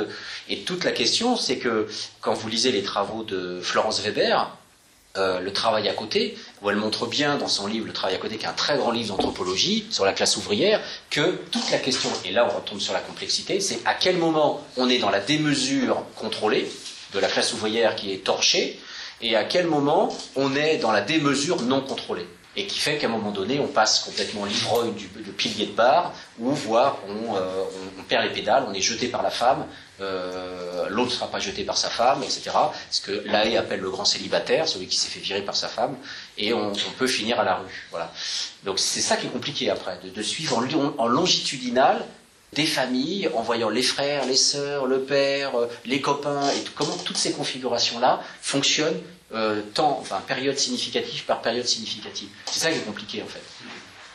Et 0.48 0.60
toute 0.60 0.84
la 0.84 0.92
question, 0.92 1.36
c'est 1.36 1.58
que 1.58 1.88
quand 2.20 2.34
vous 2.34 2.48
lisez 2.48 2.72
les 2.72 2.82
travaux 2.82 3.22
de 3.22 3.60
Florence 3.62 4.00
Weber, 4.00 4.56
euh, 5.16 5.40
le 5.40 5.52
travail 5.52 5.88
à 5.88 5.92
côté, 5.92 6.36
où 6.62 6.70
elle 6.70 6.76
montre 6.76 7.06
bien 7.06 7.36
dans 7.36 7.48
son 7.48 7.66
livre 7.66 7.84
Le 7.84 7.92
travail 7.92 8.14
à 8.14 8.18
côté, 8.18 8.36
qui 8.36 8.44
est 8.44 8.48
un 8.48 8.52
très 8.52 8.76
grand 8.76 8.92
livre 8.92 9.16
d'anthropologie 9.16 9.86
sur 9.90 10.04
la 10.04 10.12
classe 10.12 10.36
ouvrière, 10.36 10.80
que 11.10 11.32
toute 11.50 11.68
la 11.72 11.78
question, 11.78 12.10
et 12.24 12.30
là 12.30 12.48
on 12.48 12.56
retombe 12.56 12.78
sur 12.78 12.92
la 12.92 13.00
complexité, 13.00 13.58
c'est 13.58 13.80
à 13.86 13.94
quel 13.94 14.18
moment 14.18 14.64
on 14.76 14.88
est 14.88 14.98
dans 14.98 15.10
la 15.10 15.18
démesure 15.18 16.04
contrôlée 16.14 16.70
de 17.12 17.18
la 17.18 17.26
classe 17.26 17.52
ouvrière 17.52 17.96
qui 17.96 18.12
est 18.12 18.22
torchée, 18.22 18.78
et 19.20 19.34
à 19.34 19.42
quel 19.42 19.66
moment 19.66 20.16
on 20.36 20.54
est 20.54 20.76
dans 20.76 20.92
la 20.92 21.00
démesure 21.00 21.62
non 21.62 21.80
contrôlée. 21.80 22.28
Et 22.60 22.66
qui 22.66 22.78
fait 22.78 22.98
qu'à 22.98 23.06
un 23.06 23.10
moment 23.10 23.30
donné, 23.30 23.58
on 23.58 23.68
passe 23.68 24.00
complètement 24.00 24.44
l'ivrogne 24.44 24.92
du, 24.92 25.06
pilier 25.06 25.64
de 25.64 25.72
bar, 25.72 26.12
ou 26.38 26.50
voire 26.50 26.98
on, 27.08 27.34
euh, 27.34 27.64
on, 27.98 28.02
perd 28.02 28.22
les 28.24 28.34
pédales, 28.34 28.66
on 28.68 28.74
est 28.74 28.82
jeté 28.82 29.08
par 29.08 29.22
la 29.22 29.30
femme, 29.30 29.64
euh, 30.02 30.86
l'autre 30.90 31.08
ne 31.08 31.14
sera 31.14 31.28
pas 31.28 31.38
jeté 31.38 31.64
par 31.64 31.78
sa 31.78 31.88
femme, 31.88 32.22
etc. 32.22 32.50
Ce 32.90 33.00
que 33.00 33.22
l'AE 33.24 33.56
appelle 33.56 33.80
le 33.80 33.88
grand 33.88 34.04
célibataire, 34.04 34.68
celui 34.68 34.88
qui 34.88 34.98
s'est 34.98 35.08
fait 35.08 35.20
virer 35.20 35.40
par 35.40 35.56
sa 35.56 35.68
femme, 35.68 35.96
et 36.36 36.52
on, 36.52 36.74
peut 36.98 37.06
finir 37.06 37.40
à 37.40 37.44
la 37.44 37.54
rue. 37.54 37.86
Voilà. 37.92 38.12
Donc 38.64 38.78
c'est 38.78 39.00
ça 39.00 39.16
qui 39.16 39.28
est 39.28 39.30
compliqué 39.30 39.70
après, 39.70 39.98
de, 40.04 40.10
de 40.10 40.22
suivre 40.22 40.58
en, 40.58 41.02
en, 41.02 41.08
longitudinal 41.08 42.04
des 42.52 42.66
familles, 42.66 43.30
en 43.34 43.40
voyant 43.40 43.70
les 43.70 43.82
frères, 43.82 44.26
les 44.26 44.36
sœurs, 44.36 44.84
le 44.84 45.00
père, 45.00 45.58
euh, 45.58 45.66
les 45.86 46.02
copains, 46.02 46.46
et 46.50 46.62
comment 46.74 46.98
toutes 47.06 47.16
ces 47.16 47.32
configurations-là 47.32 48.20
fonctionnent 48.42 49.00
euh, 49.32 49.62
temps, 49.74 49.98
enfin 50.00 50.20
période 50.26 50.58
significative 50.58 51.24
par 51.24 51.40
période 51.40 51.66
significative. 51.66 52.28
C'est 52.46 52.60
ça 52.60 52.70
qui 52.70 52.78
est 52.78 52.82
compliqué 52.82 53.22
en 53.22 53.26
fait. 53.26 53.42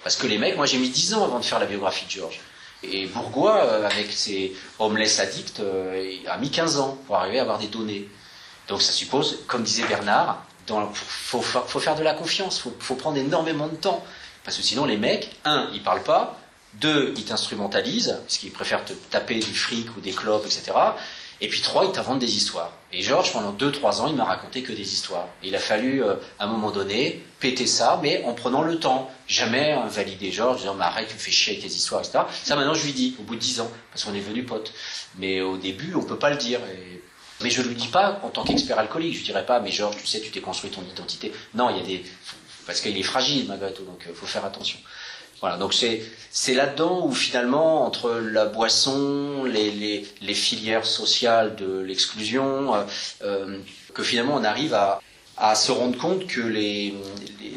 Parce 0.03 0.15
que 0.17 0.27
les 0.27 0.37
mecs, 0.37 0.57
moi 0.57 0.65
j'ai 0.65 0.77
mis 0.77 0.89
10 0.89 1.13
ans 1.15 1.23
avant 1.23 1.39
de 1.39 1.45
faire 1.45 1.59
la 1.59 1.65
biographie 1.65 2.05
de 2.05 2.11
Georges. 2.11 2.39
Et 2.83 3.07
Bourgois, 3.07 3.63
euh, 3.63 3.85
avec 3.85 4.11
ses 4.11 4.55
homeless 4.77 5.19
addicts, 5.19 5.59
euh, 5.59 6.17
a 6.27 6.37
mis 6.37 6.51
15 6.51 6.79
ans 6.79 6.97
pour 7.07 7.15
arriver 7.15 7.39
à 7.39 7.43
avoir 7.43 7.59
des 7.59 7.67
données. 7.67 8.07
Donc 8.67 8.81
ça 8.81 8.91
suppose, 8.91 9.39
comme 9.47 9.63
disait 9.63 9.85
Bernard, 9.87 10.43
il 10.69 10.75
faut, 10.93 11.41
faut, 11.41 11.79
faire 11.79 11.95
de 11.95 12.03
la 12.03 12.13
confiance, 12.13 12.59
faut, 12.59 12.75
faut, 12.79 12.95
prendre 12.95 13.17
énormément 13.17 13.67
de 13.67 13.75
temps. 13.75 14.03
Parce 14.43 14.57
que 14.57 14.63
sinon 14.63 14.85
les 14.85 14.97
mecs, 14.97 15.31
un, 15.45 15.69
ils 15.73 15.81
parlent 15.81 16.03
pas, 16.03 16.39
deux, 16.73 17.13
ils 17.17 17.25
t'instrumentalisent, 17.25 18.17
parce 18.21 18.37
qu'ils 18.37 18.51
préfèrent 18.51 18.83
te 18.83 18.93
taper 18.93 19.39
du 19.39 19.55
fric 19.55 19.95
ou 19.97 20.01
des 20.01 20.11
clopes, 20.11 20.45
etc. 20.45 20.73
Et 21.41 21.47
puis 21.47 21.61
trois, 21.61 21.85
ils 21.85 21.91
t'inventent 21.91 22.19
des 22.19 22.37
histoires. 22.37 22.71
Et 22.93 23.01
Georges, 23.01 23.33
pendant 23.33 23.51
deux, 23.51 23.71
trois 23.71 24.01
ans, 24.01 24.07
il 24.07 24.15
m'a 24.15 24.23
raconté 24.23 24.63
que 24.63 24.71
des 24.71 24.93
histoires. 24.93 25.27
Il 25.43 25.55
a 25.55 25.59
fallu, 25.59 26.03
euh, 26.03 26.15
à 26.39 26.45
un 26.45 26.47
moment 26.47 26.71
donné, 26.71 27.23
péter 27.39 27.67
ça, 27.67 27.99
mais 28.01 28.23
en 28.25 28.33
prenant 28.33 28.61
le 28.61 28.79
temps. 28.79 29.11
Jamais 29.27 29.73
invalider 29.73 30.31
Georges, 30.31 30.61
disant, 30.61 30.75
mais 30.75 30.85
arrête, 30.85 31.07
tu 31.07 31.15
me 31.15 31.19
fais 31.19 31.31
chier 31.31 31.53
avec 31.53 31.63
tes 31.63 31.73
histoires, 31.73 32.01
etc. 32.01 32.19
Ça, 32.43 32.55
maintenant, 32.55 32.73
je 32.73 32.85
lui 32.85 32.93
dis, 32.93 33.15
au 33.19 33.23
bout 33.23 33.35
de 33.35 33.41
dix 33.41 33.59
ans, 33.59 33.69
parce 33.91 34.05
qu'on 34.05 34.13
est 34.13 34.19
venu 34.19 34.43
potes. 34.43 34.71
Mais 35.17 35.41
au 35.41 35.57
début, 35.57 35.93
on 35.95 36.03
peut 36.03 36.19
pas 36.19 36.29
le 36.29 36.37
dire. 36.37 36.59
Mais 37.41 37.49
je 37.49 37.61
lui 37.61 37.75
dis 37.75 37.87
pas 37.87 38.21
en 38.23 38.29
tant 38.29 38.43
qu'expert 38.43 38.79
alcoolique. 38.79 39.13
Je 39.13 39.17
lui 39.17 39.25
dirais 39.25 39.45
pas, 39.45 39.59
mais 39.59 39.71
Georges, 39.71 39.97
tu 39.97 40.07
sais, 40.07 40.21
tu 40.21 40.31
t'es 40.31 40.41
construit 40.41 40.71
ton 40.71 40.83
identité. 40.83 41.33
Non, 41.53 41.69
il 41.69 41.77
y 41.77 41.79
a 41.81 41.83
des, 41.83 42.05
parce 42.65 42.81
qu'il 42.81 42.97
est 42.97 43.03
fragile, 43.03 43.45
malgré 43.47 43.73
tout, 43.73 43.83
donc 43.83 44.03
il 44.07 44.15
faut 44.15 44.25
faire 44.25 44.45
attention. 44.45 44.79
Voilà, 45.41 45.57
donc 45.57 45.73
c'est 45.73 46.53
là-dedans 46.53 47.05
où 47.05 47.13
finalement 47.13 47.85
entre 47.85 48.11
la 48.11 48.45
boisson, 48.45 49.43
les, 49.43 50.05
les, 50.21 50.33
filières 50.33 50.85
sociales 50.85 51.55
de 51.55 51.79
l'exclusion, 51.79 52.73
euh, 52.73 52.83
euh, 53.23 53.59
que 53.93 54.01
finalement 54.01 54.35
on 54.35 54.43
arrive 54.43 54.73
à, 54.73 55.01
à 55.37 55.55
se 55.55 55.71
rendre 55.71 55.97
compte 55.97 56.25
que 56.27 56.41
les, 56.41 56.93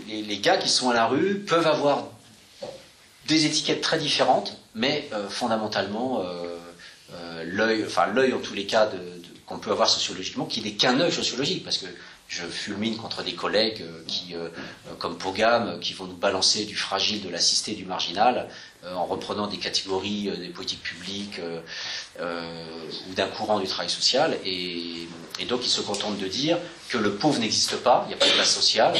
les, 0.08 0.38
gars 0.38 0.56
qui 0.56 0.68
sont 0.68 0.90
à 0.90 0.94
la 0.94 1.06
rue 1.06 1.38
peuvent 1.38 1.66
avoir 1.66 2.08
des 3.26 3.46
étiquettes 3.46 3.80
très 3.80 3.98
différentes, 3.98 4.56
mais 4.74 5.08
euh, 5.12 5.28
fondamentalement 5.28 6.24
l'œil, 7.44 7.84
enfin 7.86 8.06
l'œil 8.08 8.32
en 8.32 8.40
tous 8.40 8.54
les 8.54 8.66
cas 8.66 8.90
qu'on 9.46 9.58
peut 9.58 9.70
avoir 9.70 9.88
sociologiquement, 9.88 10.44
qui 10.44 10.62
n'est 10.62 10.72
qu'un 10.72 10.98
œil 11.00 11.12
sociologique, 11.12 11.64
parce 11.64 11.78
que 11.78 11.86
je 12.28 12.44
fulmine 12.44 12.96
contre 12.96 13.22
des 13.24 13.34
collègues 13.34 13.82
qui, 14.06 14.34
euh, 14.34 14.48
comme 14.98 15.16
Pogam, 15.16 15.80
qui 15.80 15.94
vont 15.94 16.04
nous 16.04 16.16
balancer 16.16 16.66
du 16.66 16.76
fragile, 16.76 17.22
de 17.22 17.30
l'assisté, 17.30 17.72
du 17.72 17.86
marginal, 17.86 18.48
en 18.96 19.04
reprenant 19.04 19.46
des 19.46 19.58
catégories 19.58 20.28
euh, 20.28 20.36
des 20.36 20.48
politiques 20.48 20.82
publiques 20.82 21.40
ou 22.20 23.14
d'un 23.14 23.28
courant 23.28 23.60
du 23.60 23.66
travail 23.66 23.88
social. 23.88 24.36
Et, 24.44 25.06
donc, 25.48 25.64
ils 25.64 25.70
se 25.70 25.80
contentent 25.80 26.18
de 26.18 26.26
dire 26.26 26.58
que 26.88 26.98
le 26.98 27.14
pauvre 27.14 27.38
n'existe 27.38 27.76
pas, 27.76 28.04
il 28.06 28.08
n'y 28.08 28.14
a 28.14 28.16
pas 28.16 28.26
de 28.26 28.32
classe 28.32 28.52
sociale, 28.52 28.92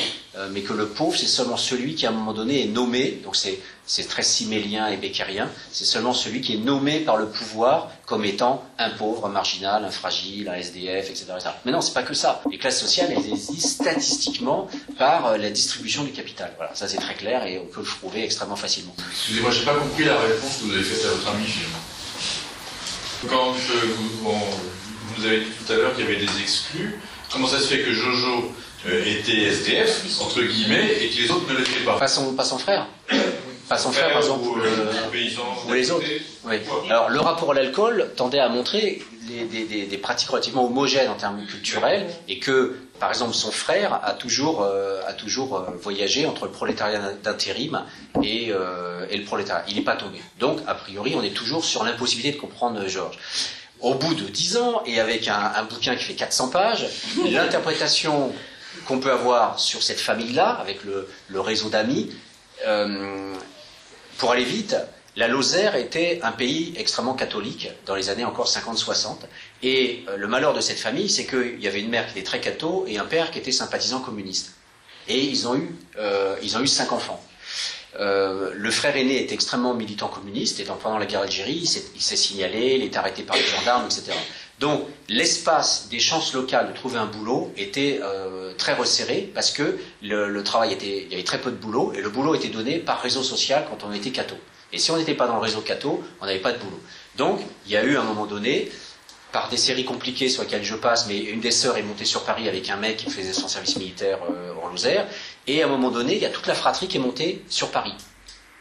mais 0.53 0.61
que 0.61 0.72
le 0.72 0.86
pauvre, 0.86 1.16
c'est 1.16 1.26
seulement 1.26 1.57
celui 1.57 1.97
qui, 1.97 2.07
à 2.07 2.11
un 2.11 2.12
moment 2.12 2.32
donné, 2.32 2.62
est 2.62 2.68
nommé, 2.68 3.20
donc 3.24 3.34
c'est 3.34 4.09
très 4.09 4.22
simélien 4.22 4.86
et 4.89 4.97
becquérien, 4.97 5.51
c'est 5.72 5.84
seulement 5.84 6.12
celui 6.12 6.41
qui 6.41 6.55
est 6.55 6.59
nommé 6.59 7.01
par 7.01 7.16
le 7.16 7.26
pouvoir 7.26 7.91
comme 8.09 8.24
étant 8.24 8.64
un 8.78 8.91
pauvre, 8.91 9.26
un 9.26 9.30
marginal, 9.30 9.84
un 9.84 9.91
fragile, 9.91 10.49
un 10.49 10.55
SDF, 10.55 11.11
etc. 11.11 11.26
etc. 11.34 11.51
Mais 11.64 11.72
non, 11.72 11.82
c'est 11.82 11.93
pas 11.93 12.03
que 12.03 12.14
ça. 12.14 12.43
Les 12.51 12.57
classes 12.57 12.80
sociales, 12.80 13.12
elles 13.14 13.30
existent 13.30 13.84
statistiquement 13.84 14.68
par 14.99 15.36
la 15.36 15.51
distribution 15.51 16.05
du 16.05 16.12
capital. 16.12 16.53
Voilà, 16.57 16.74
ça 16.74 16.89
c'est 16.89 16.97
très 16.97 17.14
clair 17.14 17.45
et 17.45 17.59
on 17.59 17.66
peut 17.66 17.80
le 17.80 17.86
prouver 17.86 18.24
extrêmement 18.24 18.57
facilement. 18.57 18.95
Excusez-moi, 19.11 19.51
j'ai 19.51 19.64
pas 19.64 19.74
compris 19.79 20.05
la 20.05 20.18
réponse 20.18 20.59
que 20.59 20.64
vous 20.64 20.72
avez 20.72 20.83
faite 20.83 21.05
à 21.05 21.14
votre 21.14 21.29
ami 21.29 21.45
finalement. 21.47 21.79
Quand 23.29 23.55
je, 23.55 23.87
vous, 23.87 24.33
vous 25.16 25.26
avez 25.26 25.41
dit 25.41 25.51
tout 25.51 25.72
à 25.72 25.76
l'heure 25.76 25.95
qu'il 25.95 26.05
y 26.05 26.09
avait 26.09 26.24
des 26.24 26.41
exclus, 26.41 27.01
comment 27.33 27.49
ça 27.49 27.59
se 27.59 27.66
fait 27.66 27.81
que 27.81 27.93
Jojo 27.93 28.53
euh, 28.87 29.05
était 29.05 29.43
SDF, 29.43 30.20
entre 30.20 30.43
guillemets, 30.43 31.03
et 31.03 31.09
que 31.09 31.20
les 31.20 31.31
autres 31.31 31.53
ne 31.53 31.59
l'étaient 31.59 31.85
pas? 31.85 31.99
Pas 31.99 32.09
son, 32.09 32.35
pas 32.35 32.45
son 32.45 32.59
frère 32.59 32.87
pas 33.68 33.76
son 33.76 33.91
frère, 33.91 34.11
par 34.11 34.22
exemple, 34.22 34.47
ou, 34.47 34.55
le, 34.55 35.11
paysans, 35.11 35.43
ou 35.68 35.72
les 35.72 35.91
autres. 35.91 36.07
Oui. 36.45 36.57
Alors, 36.89 37.11
le 37.11 37.20
rapport 37.20 37.51
à 37.51 37.55
l'alcool 37.55 38.11
tendait 38.16 38.39
à 38.39 38.49
montrer 38.49 39.03
des, 39.22 39.64
des, 39.64 39.87
des, 39.87 39.99
pratiques 39.99 40.31
relativement 40.31 40.64
homogènes 40.66 41.11
en 41.11 41.16
termes 41.16 41.45
culturels 41.47 42.07
et 42.29 42.39
que, 42.39 42.76
par 42.99 43.11
exemple, 43.11 43.35
son 43.35 43.51
frère 43.51 44.01
a 44.05 44.13
toujours, 44.13 44.63
euh, 44.63 45.01
a 45.07 45.13
toujours 45.13 45.57
euh, 45.57 45.71
voyagé 45.81 46.27
entre 46.27 46.47
le 46.47 46.51
prolétariat 46.51 47.13
d'intérim 47.23 47.85
et, 48.23 48.49
euh, 48.51 49.07
et, 49.11 49.17
le 49.17 49.25
prolétariat. 49.25 49.65
Il 49.69 49.77
n'est 49.77 49.83
pas 49.83 49.97
tombé. 49.97 50.21
Donc, 50.39 50.61
a 50.67 50.75
priori, 50.75 51.15
on 51.17 51.23
est 51.23 51.35
toujours 51.35 51.65
sur 51.65 51.85
l'impossibilité 51.85 52.37
de 52.37 52.41
comprendre 52.41 52.87
Georges. 52.87 53.19
Au 53.81 53.95
bout 53.95 54.15
de 54.15 54.25
10 54.25 54.57
ans, 54.57 54.83
et 54.87 54.99
avec 55.01 55.29
un, 55.29 55.53
un 55.55 55.63
bouquin 55.65 55.95
qui 55.95 56.05
fait 56.05 56.15
400 56.15 56.49
pages, 56.49 56.87
l'interprétation 57.31 58.33
qu'on 58.87 58.99
peut 58.99 59.13
avoir 59.13 59.59
sur 59.59 59.83
cette 59.83 60.01
famille-là, 60.01 60.51
avec 60.51 60.85
le, 60.85 61.09
le 61.29 61.41
réseau 61.41 61.69
d'amis, 61.69 62.11
euh, 62.67 63.35
pour 64.19 64.33
aller 64.33 64.45
vite, 64.45 64.77
la 65.17 65.29
Lozère 65.29 65.75
était 65.75 66.21
un 66.23 66.33
pays 66.33 66.75
extrêmement 66.77 67.15
catholique 67.15 67.69
dans 67.87 67.95
les 67.95 68.09
années 68.09 68.25
encore 68.25 68.49
50-60. 68.49 69.17
Et 69.63 70.05
euh, 70.09 70.17
le 70.17 70.29
malheur 70.29 70.55
de 70.55 70.61
cette 70.61 70.79
famille, 70.79 71.09
c'est 71.09 71.27
qu'il 71.27 71.61
y 71.61 71.67
avait 71.67 71.81
une 71.81 71.91
mère 71.91 72.07
qui 72.07 72.19
était 72.19 72.27
très 72.27 72.41
catho 72.41 72.85
et 72.87 72.99
un 72.99 73.05
père 73.05 73.31
qui 73.31 73.39
était 73.39 73.53
sympathisant 73.53 74.01
communiste. 74.01 74.55
Et 75.09 75.21
ils 75.21 75.49
ont 75.49 75.57
eu, 75.57 75.75
euh, 75.99 76.37
ils 76.43 76.57
ont 76.57 76.61
eu 76.61 76.67
cinq 76.67 76.93
enfants. 76.93 77.23
Euh, 77.99 78.53
le 78.55 78.71
frère 78.71 78.97
aîné 78.97 79.23
est 79.25 79.33
extrêmement 79.33 79.75
militant 79.75 80.09
communiste 80.09 80.61
et 80.61 80.65
donc 80.65 80.79
pendant 80.81 80.99
la 80.99 81.07
guerre 81.07 81.23
d'Algérie, 81.23 81.67
il 81.95 82.01
s'est 82.03 82.17
signalé, 82.17 82.77
il 82.77 82.85
est 82.85 82.97
arrêté 82.97 83.23
par 83.23 83.37
les 83.37 83.43
gendarmes, 83.43 83.87
etc. 83.87 84.13
Donc 84.61 84.85
l'espace 85.09 85.89
des 85.89 85.99
chances 85.99 86.35
locales 86.35 86.69
de 86.69 86.77
trouver 86.77 86.99
un 86.99 87.07
boulot 87.07 87.53
était 87.57 88.01
euh, 88.03 88.53
très 88.59 88.75
resserré 88.75 89.31
parce 89.35 89.51
que 89.51 89.79
le, 90.03 90.43
travail 90.43 90.73
était, 90.73 91.05
il 91.05 91.11
y 91.11 91.15
avait 91.15 91.25
très 91.25 91.41
peu 91.41 91.51
de 91.51 91.57
boulot 91.57 91.93
et 91.95 92.03
le 92.03 92.11
boulot 92.11 92.35
était 92.35 92.49
donné 92.49 92.79
par 92.79 93.01
réseau 93.01 93.23
social 93.23 93.67
quand 93.71 93.87
on 93.89 93.93
était 93.93 94.11
catho. 94.11 94.37
Et 94.73 94.79
si 94.79 94.91
on 94.91 94.99
n'était 94.99 95.15
pas 95.15 95.27
dans 95.27 95.37
le 95.37 95.43
réseau 95.43 95.63
catho, 95.63 96.05
on 96.21 96.27
n'avait 96.27 96.41
pas 96.41 96.53
de 96.53 96.59
boulot. 96.59 96.81
Donc 97.17 97.41
il 97.67 97.73
y 97.73 97.77
a 97.77 97.85
eu 97.85 97.97
à 97.97 98.03
un 98.03 98.05
moment 98.05 98.27
donné, 98.27 98.71
par 99.33 99.49
des 99.49 99.57
séries 99.57 99.85
compliquées 99.85 100.29
sur 100.29 100.43
lesquelles 100.43 100.64
je 100.64 100.74
passe, 100.74 101.07
mais 101.07 101.18
une 101.18 101.41
des 101.41 101.51
sœurs 101.51 101.76
est 101.76 101.83
montée 101.83 102.05
sur 102.05 102.24
Paris 102.24 102.49
avec 102.49 102.70
un 102.70 102.76
mec 102.76 102.97
qui 102.99 103.11
faisait 103.11 103.33
son 103.33 103.49
service 103.49 103.76
militaire 103.76 104.18
euh, 104.31 104.53
en 104.62 104.68
Lozère, 104.68 105.07
et 105.47 105.62
à 105.62 105.66
un 105.66 105.68
moment 105.68 105.91
donné, 105.91 106.14
il 106.14 106.22
y 106.22 106.26
a 106.26 106.31
toute 106.31 106.47
la 106.47 106.55
fratrie 106.55 106.89
qui 106.89 106.97
est 106.97 107.01
montée 107.01 107.45
sur 107.49 107.70
Paris. 107.70 107.95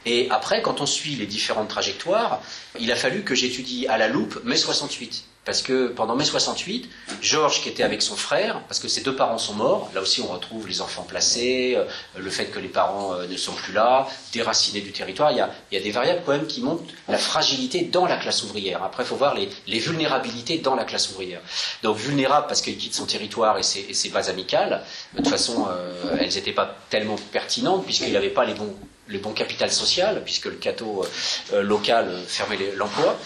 Et 0.06 0.28
après, 0.30 0.62
quand 0.62 0.80
on 0.82 0.86
suit 0.86 1.16
les 1.16 1.26
différentes 1.26 1.68
trajectoires, 1.68 2.42
il 2.80 2.92
a 2.92 2.96
fallu 2.96 3.24
que 3.24 3.36
j'étudie 3.36 3.88
à 3.88 3.98
la 3.98 4.08
loupe 4.08 4.42
mai 4.46 4.56
68 4.56 5.27
parce 5.48 5.62
que 5.62 5.88
pendant 5.88 6.18
mai 6.18 6.26
68, 6.26 6.90
Georges, 7.22 7.62
qui 7.62 7.70
était 7.70 7.82
avec 7.82 8.02
son 8.02 8.18
frère, 8.18 8.60
parce 8.68 8.82
que 8.82 8.90
ses 8.90 9.00
deux 9.00 9.16
parents 9.16 9.38
sont 9.38 9.54
morts, 9.54 9.90
là 9.96 10.02
aussi 10.02 10.20
on 10.20 10.28
retrouve 10.28 10.68
les 10.68 10.82
enfants 10.82 11.04
placés, 11.08 11.76
euh, 11.78 11.86
le 12.18 12.30
fait 12.30 12.48
que 12.48 12.60
les 12.60 12.68
parents 12.68 13.14
euh, 13.14 13.28
ne 13.28 13.38
sont 13.38 13.54
plus 13.54 13.72
là, 13.72 14.10
déracinés 14.34 14.82
du 14.82 14.92
territoire, 14.92 15.32
il 15.32 15.38
y, 15.38 15.40
a, 15.78 15.80
des 15.80 15.92
variables 15.92 16.22
quand 16.26 16.34
même 16.34 16.48
qui 16.48 16.60
montrent 16.60 16.84
la 17.08 17.18
fragilité 17.18 17.84
dans 17.84 18.06
la 18.06 18.18
classe 18.18 18.44
ouvrière. 18.44 18.84
Après, 18.84 19.04
il 19.04 19.06
faut 19.06 19.16
voir 19.16 19.36
les, 19.36 19.80
vulnérabilités 19.80 20.58
dans 20.58 20.76
la 20.76 20.84
classe 20.84 21.12
ouvrière. 21.12 21.40
Donc 21.82 21.96
vulnérable 21.96 22.48
parce 22.48 22.62
qu'il 22.62 22.76
quitte 22.76 22.94
son 22.94 23.06
territoire 23.06 23.58
et 23.58 23.64
ses, 23.64 23.86
et 23.88 23.94
ses, 23.94 24.10
bases 24.10 24.30
amicales, 24.30 24.84
de 25.14 25.20
toute 25.20 25.30
façon, 25.30 25.66
euh, 25.70 26.18
elles 26.20 26.36
n'étaient 26.36 26.52
pas 26.52 26.76
tellement 26.90 27.16
pertinentes 27.32 27.86
puisqu'il 27.86 28.12
n'avait 28.12 28.32
pas 28.32 28.44
les 28.44 28.54
bons 28.54 28.76
le 29.08 29.20
bon 29.20 29.32
capital 29.32 29.72
social, 29.72 30.22
puisque 30.24 30.46
le 30.46 30.56
cateau 30.56 31.06
euh, 31.54 31.62
local 31.62 32.12
fermait 32.28 32.58
l'emploi. 32.76 33.18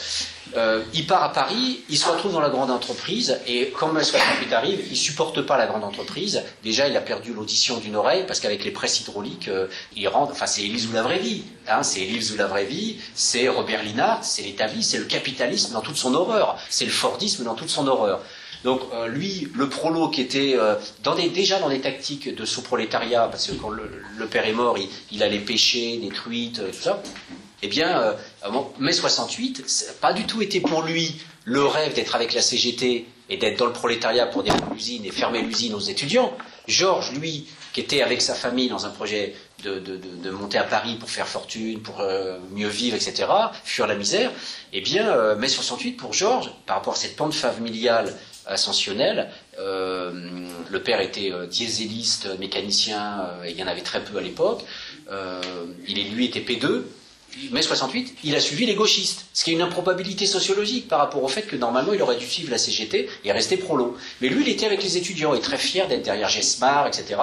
Euh, 0.58 0.84
il 0.94 1.08
part 1.08 1.24
à 1.24 1.32
Paris, 1.32 1.82
il 1.90 1.98
se 1.98 2.10
retrouve 2.10 2.34
dans 2.34 2.42
la 2.42 2.50
grande 2.50 2.72
entreprise, 2.72 3.40
et 3.48 3.72
quand 3.78 3.88
mai 3.94 4.04
68 4.04 4.54
arrive, 4.54 4.82
il 4.90 4.98
supporte 4.98 5.42
pas 5.42 5.58
la 5.58 5.66
grande 5.66 5.84
entreprise. 5.84 6.44
Déjà, 6.64 6.88
il 6.88 6.98
a 6.98 7.02
perdu 7.02 7.34
l'audition 7.34 7.78
d'une 7.78 7.96
oreille, 7.96 8.26
parce 8.28 8.40
qu'avec 8.40 8.64
les 8.64 8.72
presses 8.72 9.00
hydrauliques, 9.00 9.48
euh, 9.48 9.68
il 9.96 10.08
rentre, 10.08 10.34
enfin, 10.34 10.48
c'est 10.48 10.64
Élise 10.64 10.88
ou 10.88 10.94
la 10.94 11.04
vraie 11.04 11.20
vie, 11.20 11.44
hein, 11.70 11.84
c'est 11.84 12.02
Élise 12.02 12.34
ou 12.34 12.38
la 12.38 12.48
vraie 12.48 12.66
vie, 12.66 12.98
c'est 13.16 13.48
Robert 13.48 13.84
Linard, 13.84 14.24
c'est 14.24 14.42
l'établi, 14.42 14.84
c'est 14.84 14.98
le 14.98 15.06
capitalisme 15.06 15.74
dans 15.74 15.82
toute 15.82 15.98
son 15.98 16.14
horreur, 16.14 16.58
c'est 16.70 16.86
le 16.86 16.92
Fordisme 16.92 17.46
dans 17.46 17.56
toute 17.56 17.70
son 17.70 17.88
horreur. 17.88 18.22
Donc 18.64 18.82
euh, 18.94 19.08
lui, 19.08 19.48
le 19.56 19.70
prolo 19.70 20.10
qui 20.10 20.22
était 20.22 20.56
euh, 20.56 20.76
déjà 21.34 21.60
dans 21.60 21.70
des 21.70 21.82
tactiques 21.82 22.34
de 22.34 22.46
sous-prolétariat, 22.46 23.28
parce 23.30 23.48
que 23.48 23.54
quand 23.54 23.70
le, 23.70 23.90
père 24.30 24.48
est 24.48 24.54
mort, 24.54 24.78
il, 25.12 25.24
allait 25.24 25.40
pêcher 25.40 25.98
des 25.98 26.10
truites, 26.10 26.60
euh, 26.60 26.72
tout 26.72 26.82
ça. 26.82 27.02
Eh 27.64 27.68
bien, 27.68 28.16
mai 28.80 28.92
68, 28.92 29.70
ça 29.70 29.86
n'a 29.86 29.94
pas 29.94 30.14
du 30.14 30.26
tout 30.26 30.42
été 30.42 30.62
pour 30.62 30.82
lui 30.82 31.22
le 31.46 31.64
rêve 31.64 31.94
d'être 31.94 32.16
avec 32.16 32.34
la 32.34 32.42
CGT 32.42 33.06
et 33.30 33.38
d'être 33.38 33.60
dans 33.60 33.68
le 33.68 33.72
prolétariat 33.72 34.26
pour 34.26 34.42
détruire 34.42 34.74
l'usine 34.74 35.06
et 35.06 35.12
fermer 35.12 35.44
l'usine 35.44 35.76
aux 35.76 35.80
étudiants. 35.80 36.36
Georges, 36.68 37.12
lui, 37.12 37.46
qui 37.72 37.80
était 37.80 38.02
avec 38.02 38.24
sa 38.24 38.34
famille 38.34 38.68
dans 38.68 38.88
un 38.88 38.90
projet 38.90 39.36
de, 39.64 40.32
monter 40.32 40.58
à 40.58 40.64
Paris 40.64 40.96
pour 41.00 41.12
faire 41.12 41.28
fortune, 41.28 41.84
pour 41.84 42.04
mieux 42.50 42.68
vivre, 42.68 42.96
etc., 42.96 43.28
fuir 43.64 43.86
la 43.86 43.94
misère, 43.94 44.32
eh 44.74 44.82
bien, 44.82 45.36
mai 45.36 45.48
68, 45.48 45.92
pour 45.94 46.14
Georges, 46.14 46.50
par 46.66 46.78
rapport 46.78 46.94
à 46.94 46.98
cette 46.98 47.16
pente 47.16 47.36
familiale 47.36 48.12
ascensionnelle, 48.46 49.30
euh, 49.60 50.12
le 50.70 50.82
père 50.82 51.02
était 51.02 51.32
euh, 51.32 51.46
dieseliste, 51.48 52.28
mécanicien, 52.40 53.28
et 53.46 53.52
il 53.52 53.58
y 53.58 53.64
en 53.64 53.68
avait 53.68 53.82
très 53.82 54.04
peu 54.04 54.18
à 54.18 54.22
l'époque, 54.22 54.64
il 55.88 56.16
lui 56.16 56.26
était 56.26 56.40
P2, 56.40 56.84
mai 57.52 57.62
68, 57.62 58.18
il 58.24 58.36
a 58.36 58.40
suivi 58.40 58.66
les 58.66 58.76
gauchistes, 58.76 59.26
ce 59.34 59.44
qui 59.44 59.52
est 59.52 59.54
une 59.54 59.62
improbabilité 59.62 60.26
sociologique 60.26 60.88
par 60.88 61.00
rapport 61.00 61.24
au 61.24 61.28
fait 61.28 61.44
que 61.44 61.56
normalement 61.56 61.94
il 61.94 62.02
aurait 62.02 62.18
dû 62.18 62.26
suivre 62.26 62.52
la 62.52 62.58
CGT 62.58 63.10
et 63.24 63.32
rester 63.32 63.58
prolo. 63.58 63.98
Mais 64.22 64.30
lui, 64.30 64.44
il 64.44 64.50
était 64.50 64.66
avec 64.66 64.84
les 64.84 64.98
étudiants 64.98 65.34
et 65.34 65.40
très 65.40 65.58
fier 65.58 65.88
d'être 65.88 66.04
derrière 66.04 66.30
Gesmar, 66.30 66.88
etc. 66.88 67.20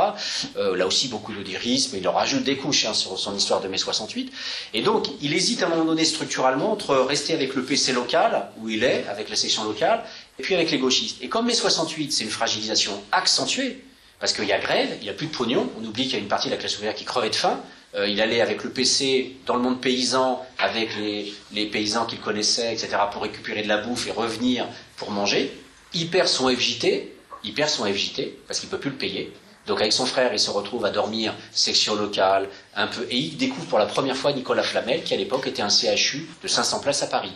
Euh, 0.56 0.76
là 0.76 0.86
aussi, 0.86 1.08
beaucoup 1.08 1.32
d'odirisme, 1.32 1.96
il 1.96 2.02
leur 2.02 2.14
rajoute 2.14 2.44
des 2.44 2.56
couches 2.56 2.86
hein, 2.86 2.94
sur 2.94 3.18
son 3.18 3.36
histoire 3.36 3.60
de 3.60 3.68
mai 3.68 3.78
68. 3.78 4.32
Et 4.74 4.82
donc, 4.82 5.06
il 5.20 5.34
hésite 5.34 5.62
à 5.62 5.66
un 5.66 5.70
moment 5.70 5.84
donné 5.84 6.04
structurellement 6.04 6.72
entre 6.72 6.96
rester 6.96 7.34
avec 7.34 7.54
le 7.54 7.62
PC 7.62 7.92
local, 7.92 8.48
où 8.60 8.68
il 8.68 8.84
est, 8.84 9.04
avec 9.08 9.28
la 9.28 9.36
section 9.36 9.64
locale, 9.64 10.04
et 10.38 10.42
puis 10.42 10.54
avec 10.54 10.70
les 10.70 10.78
gauchistes. 10.78 11.22
Et 11.22 11.28
comme 11.28 11.46
mai 11.46 11.54
68, 11.54 12.12
c'est 12.12 12.24
une 12.24 12.30
fragilisation 12.30 13.02
accentuée, 13.12 13.82
parce 14.20 14.32
qu'il 14.32 14.44
y 14.44 14.52
a 14.52 14.58
grève, 14.58 14.96
il 15.00 15.04
n'y 15.04 15.10
a 15.10 15.14
plus 15.14 15.26
de 15.26 15.32
pognon, 15.32 15.70
on 15.78 15.84
oublie 15.84 16.04
qu'il 16.04 16.14
y 16.14 16.16
a 16.16 16.20
une 16.20 16.28
partie 16.28 16.48
de 16.48 16.54
la 16.54 16.58
classe 16.58 16.76
ouvrière 16.76 16.94
qui 16.94 17.04
crevait 17.04 17.30
de 17.30 17.34
faim, 17.34 17.60
euh, 17.94 18.06
il 18.06 18.20
allait 18.20 18.40
avec 18.40 18.64
le 18.64 18.70
PC 18.70 19.36
dans 19.46 19.56
le 19.56 19.62
monde 19.62 19.80
paysan, 19.80 20.44
avec 20.58 20.90
les, 20.96 21.66
paysans 21.66 22.04
qu'il 22.04 22.20
connaissait, 22.20 22.72
etc., 22.72 22.96
pour 23.10 23.22
récupérer 23.22 23.62
de 23.62 23.68
la 23.68 23.78
bouffe 23.78 24.06
et 24.06 24.10
revenir 24.10 24.66
pour 24.96 25.10
manger. 25.10 25.52
Il 25.94 26.10
perd 26.10 26.28
son 26.28 26.48
FJT, 26.48 27.12
il 27.44 27.54
perd 27.54 27.70
son 27.70 27.86
FJT 27.86 28.34
parce 28.46 28.60
qu'il 28.60 28.68
peut 28.68 28.78
plus 28.78 28.90
le 28.90 28.96
payer. 28.96 29.32
Donc 29.66 29.80
avec 29.80 29.92
son 29.92 30.06
frère, 30.06 30.32
il 30.32 30.38
se 30.38 30.50
retrouve 30.50 30.84
à 30.84 30.90
dormir 30.90 31.34
section 31.52 31.94
locale, 31.94 32.48
un 32.74 32.86
peu, 32.86 33.06
et 33.10 33.16
il 33.16 33.36
découvre 33.36 33.66
pour 33.66 33.78
la 33.78 33.86
première 33.86 34.16
fois 34.16 34.32
Nicolas 34.32 34.62
Flamel, 34.62 35.02
qui 35.02 35.14
à 35.14 35.16
l'époque 35.16 35.46
était 35.46 35.62
un 35.62 35.68
CHU 35.68 36.26
de 36.42 36.48
500 36.48 36.80
places 36.80 37.02
à 37.02 37.06
Paris. 37.06 37.32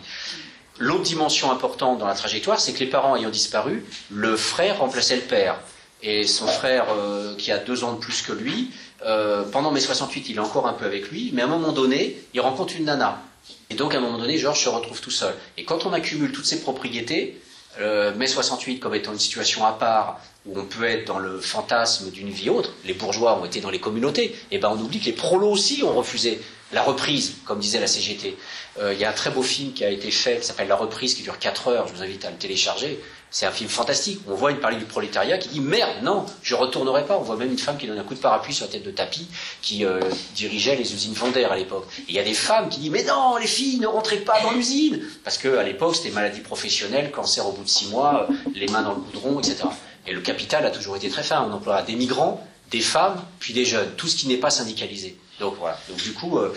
L'autre 0.79 1.03
dimension 1.03 1.51
importante 1.51 1.99
dans 1.99 2.07
la 2.07 2.15
trajectoire, 2.15 2.59
c'est 2.59 2.73
que 2.73 2.79
les 2.79 2.87
parents 2.87 3.15
ayant 3.15 3.29
disparu, 3.29 3.85
le 4.09 4.35
frère 4.35 4.79
remplaçait 4.79 5.15
le 5.15 5.21
père. 5.21 5.59
Et 6.01 6.25
son 6.25 6.47
frère, 6.47 6.87
euh, 6.89 7.35
qui 7.35 7.51
a 7.51 7.57
deux 7.59 7.83
ans 7.83 7.93
de 7.93 7.99
plus 7.99 8.23
que 8.23 8.33
lui, 8.33 8.71
euh, 9.05 9.43
pendant 9.43 9.71
mai 9.71 9.79
68, 9.79 10.29
il 10.29 10.35
est 10.37 10.39
encore 10.39 10.67
un 10.67 10.73
peu 10.73 10.85
avec 10.85 11.09
lui, 11.09 11.31
mais 11.33 11.41
à 11.41 11.45
un 11.45 11.49
moment 11.49 11.71
donné, 11.71 12.21
il 12.33 12.41
rencontre 12.41 12.75
une 12.75 12.85
nana. 12.85 13.21
Et 13.69 13.75
donc, 13.75 13.93
à 13.93 13.99
un 13.99 14.01
moment 14.01 14.17
donné, 14.17 14.37
Georges 14.37 14.63
se 14.63 14.69
retrouve 14.69 14.99
tout 14.99 15.11
seul. 15.11 15.33
Et 15.57 15.63
quand 15.63 15.85
on 15.85 15.93
accumule 15.93 16.31
toutes 16.31 16.45
ces 16.45 16.61
propriétés, 16.61 17.39
euh, 17.79 18.13
mai 18.15 18.27
68 18.27 18.79
comme 18.79 18.95
étant 18.95 19.13
une 19.13 19.19
situation 19.19 19.65
à 19.65 19.73
part, 19.73 20.19
où 20.45 20.59
on 20.59 20.65
peut 20.65 20.83
être 20.83 21.05
dans 21.05 21.19
le 21.19 21.39
fantasme 21.39 22.11
d'une 22.11 22.29
vie 22.29 22.49
autre, 22.49 22.73
les 22.85 22.93
bourgeois 22.93 23.39
ont 23.39 23.45
été 23.45 23.61
dans 23.61 23.69
les 23.69 23.79
communautés, 23.79 24.35
et 24.51 24.57
ben 24.57 24.69
on 24.69 24.81
oublie 24.81 24.99
que 24.99 25.05
les 25.05 25.13
prolos 25.13 25.51
aussi 25.51 25.83
ont 25.83 25.93
refusé 25.93 26.41
la 26.73 26.81
reprise, 26.81 27.35
comme 27.45 27.59
disait 27.59 27.79
la 27.79 27.87
CGT. 27.87 28.37
Euh, 28.79 28.93
il 28.93 28.99
y 28.99 29.05
a 29.05 29.09
un 29.09 29.13
très 29.13 29.29
beau 29.29 29.43
film 29.43 29.73
qui 29.73 29.85
a 29.85 29.89
été 29.89 30.09
fait, 30.11 30.39
qui 30.39 30.47
s'appelle 30.47 30.67
La 30.67 30.75
reprise, 30.75 31.13
qui 31.13 31.23
dure 31.23 31.37
4 31.37 31.67
heures, 31.67 31.87
je 31.87 31.93
vous 31.93 32.01
invite 32.01 32.25
à 32.25 32.31
le 32.31 32.37
télécharger. 32.37 32.99
C'est 33.29 33.47
un 33.47 33.51
film 33.51 33.69
fantastique. 33.69 34.19
On 34.27 34.35
voit 34.35 34.51
une 34.51 34.59
partie 34.59 34.77
du 34.77 34.85
prolétariat 34.85 35.39
qui 35.39 35.49
dit 35.49 35.59
merde, 35.59 36.03
non, 36.03 36.25
je 36.43 36.53
retournerai 36.53 37.05
pas. 37.05 37.17
On 37.17 37.23
voit 37.23 37.35
même 37.35 37.51
une 37.51 37.57
femme 37.57 37.77
qui 37.77 37.87
donne 37.87 37.97
un 37.97 38.03
coup 38.03 38.13
de 38.13 38.19
parapluie 38.19 38.53
sur 38.53 38.65
la 38.65 38.71
tête 38.71 38.83
de 38.83 38.91
tapis, 38.91 39.27
qui 39.61 39.85
euh, 39.85 39.99
dirigeait 40.35 40.75
les 40.75 40.93
usines 40.93 41.13
Vendère 41.13 41.51
à 41.51 41.55
l'époque. 41.55 41.85
Et 42.01 42.03
il 42.09 42.15
y 42.15 42.19
a 42.19 42.23
des 42.23 42.35
femmes 42.35 42.69
qui 42.69 42.79
disent 42.79 42.91
mais 42.91 43.03
non, 43.03 43.37
les 43.37 43.47
filles 43.47 43.79
ne 43.79 43.87
rentrez 43.87 44.17
pas 44.17 44.39
dans 44.41 44.51
l'usine, 44.51 45.01
parce 45.23 45.39
que 45.39 45.57
à 45.57 45.63
l'époque 45.63 45.95
c'était 45.95 46.11
maladie 46.11 46.41
professionnelle, 46.41 47.09
cancer 47.11 47.47
au 47.47 47.53
bout 47.53 47.63
de 47.63 47.69
6 47.69 47.87
mois, 47.87 48.27
euh, 48.29 48.33
les 48.53 48.67
mains 48.67 48.83
dans 48.83 48.93
le 48.93 49.01
goudron, 49.01 49.39
etc. 49.39 49.63
Et 50.05 50.13
le 50.13 50.21
capital 50.21 50.65
a 50.65 50.69
toujours 50.69 50.95
été 50.95 51.09
très 51.09 51.23
fin. 51.23 51.47
On 51.49 51.53
emploie 51.53 51.81
des 51.81 51.95
migrants, 51.95 52.45
des 52.73 52.81
femmes, 52.81 53.23
puis 53.39 53.53
des 53.53 53.65
jeunes, 53.65 53.91
tout 53.95 54.07
ce 54.07 54.15
qui 54.15 54.27
n'est 54.27 54.37
pas 54.37 54.49
syndicalisé. 54.49 55.15
Donc 55.39 55.55
voilà. 55.59 55.79
Donc 55.87 55.97
du 55.97 56.11
coup, 56.11 56.39
euh, 56.39 56.53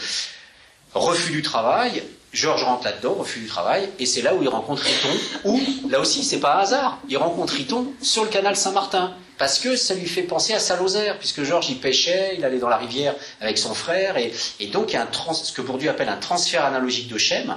refus 0.95 1.31
du 1.31 1.43
travail, 1.43 2.03
Georges 2.33 2.65
rentre 2.65 2.85
là-dedans, 2.85 3.15
refus 3.15 3.41
du 3.41 3.47
travail, 3.47 3.89
et 3.99 4.07
c'est 4.07 4.23
là 4.23 4.35
où 4.35 4.43
il 4.43 4.49
rencontre 4.49 4.83
Riton, 4.83 5.21
où, 5.45 5.61
là 5.91 6.01
aussi, 6.01 6.25
c'est 6.25 6.41
pas 6.41 6.57
un 6.57 6.61
hasard, 6.61 6.99
il 7.09 7.19
rencontre 7.19 7.53
Riton 7.53 7.93
sur 8.01 8.25
le 8.25 8.31
canal 8.31 8.57
Saint-Martin, 8.57 9.15
parce 9.37 9.59
que 9.59 9.77
ça 9.77 9.95
lui 9.95 10.09
fait 10.09 10.23
penser 10.23 10.55
à 10.55 10.59
Salozère, 10.59 11.19
puisque 11.19 11.43
Georges, 11.43 11.69
il 11.69 11.79
pêchait, 11.79 12.35
il 12.39 12.45
allait 12.45 12.59
dans 12.59 12.71
la 12.71 12.79
rivière 12.79 13.15
avec 13.43 13.59
son 13.59 13.75
frère, 13.75 14.17
et, 14.17 14.33
donc 14.69 14.93
il 14.93 14.95
y 14.95 14.97
a 14.97 15.03
un 15.03 15.35
ce 15.35 15.53
que 15.53 15.61
Bourdieu 15.61 15.91
appelle 15.91 16.09
un 16.09 16.17
transfert 16.17 16.65
analogique 16.65 17.09
de 17.09 17.19
Chem, 17.19 17.57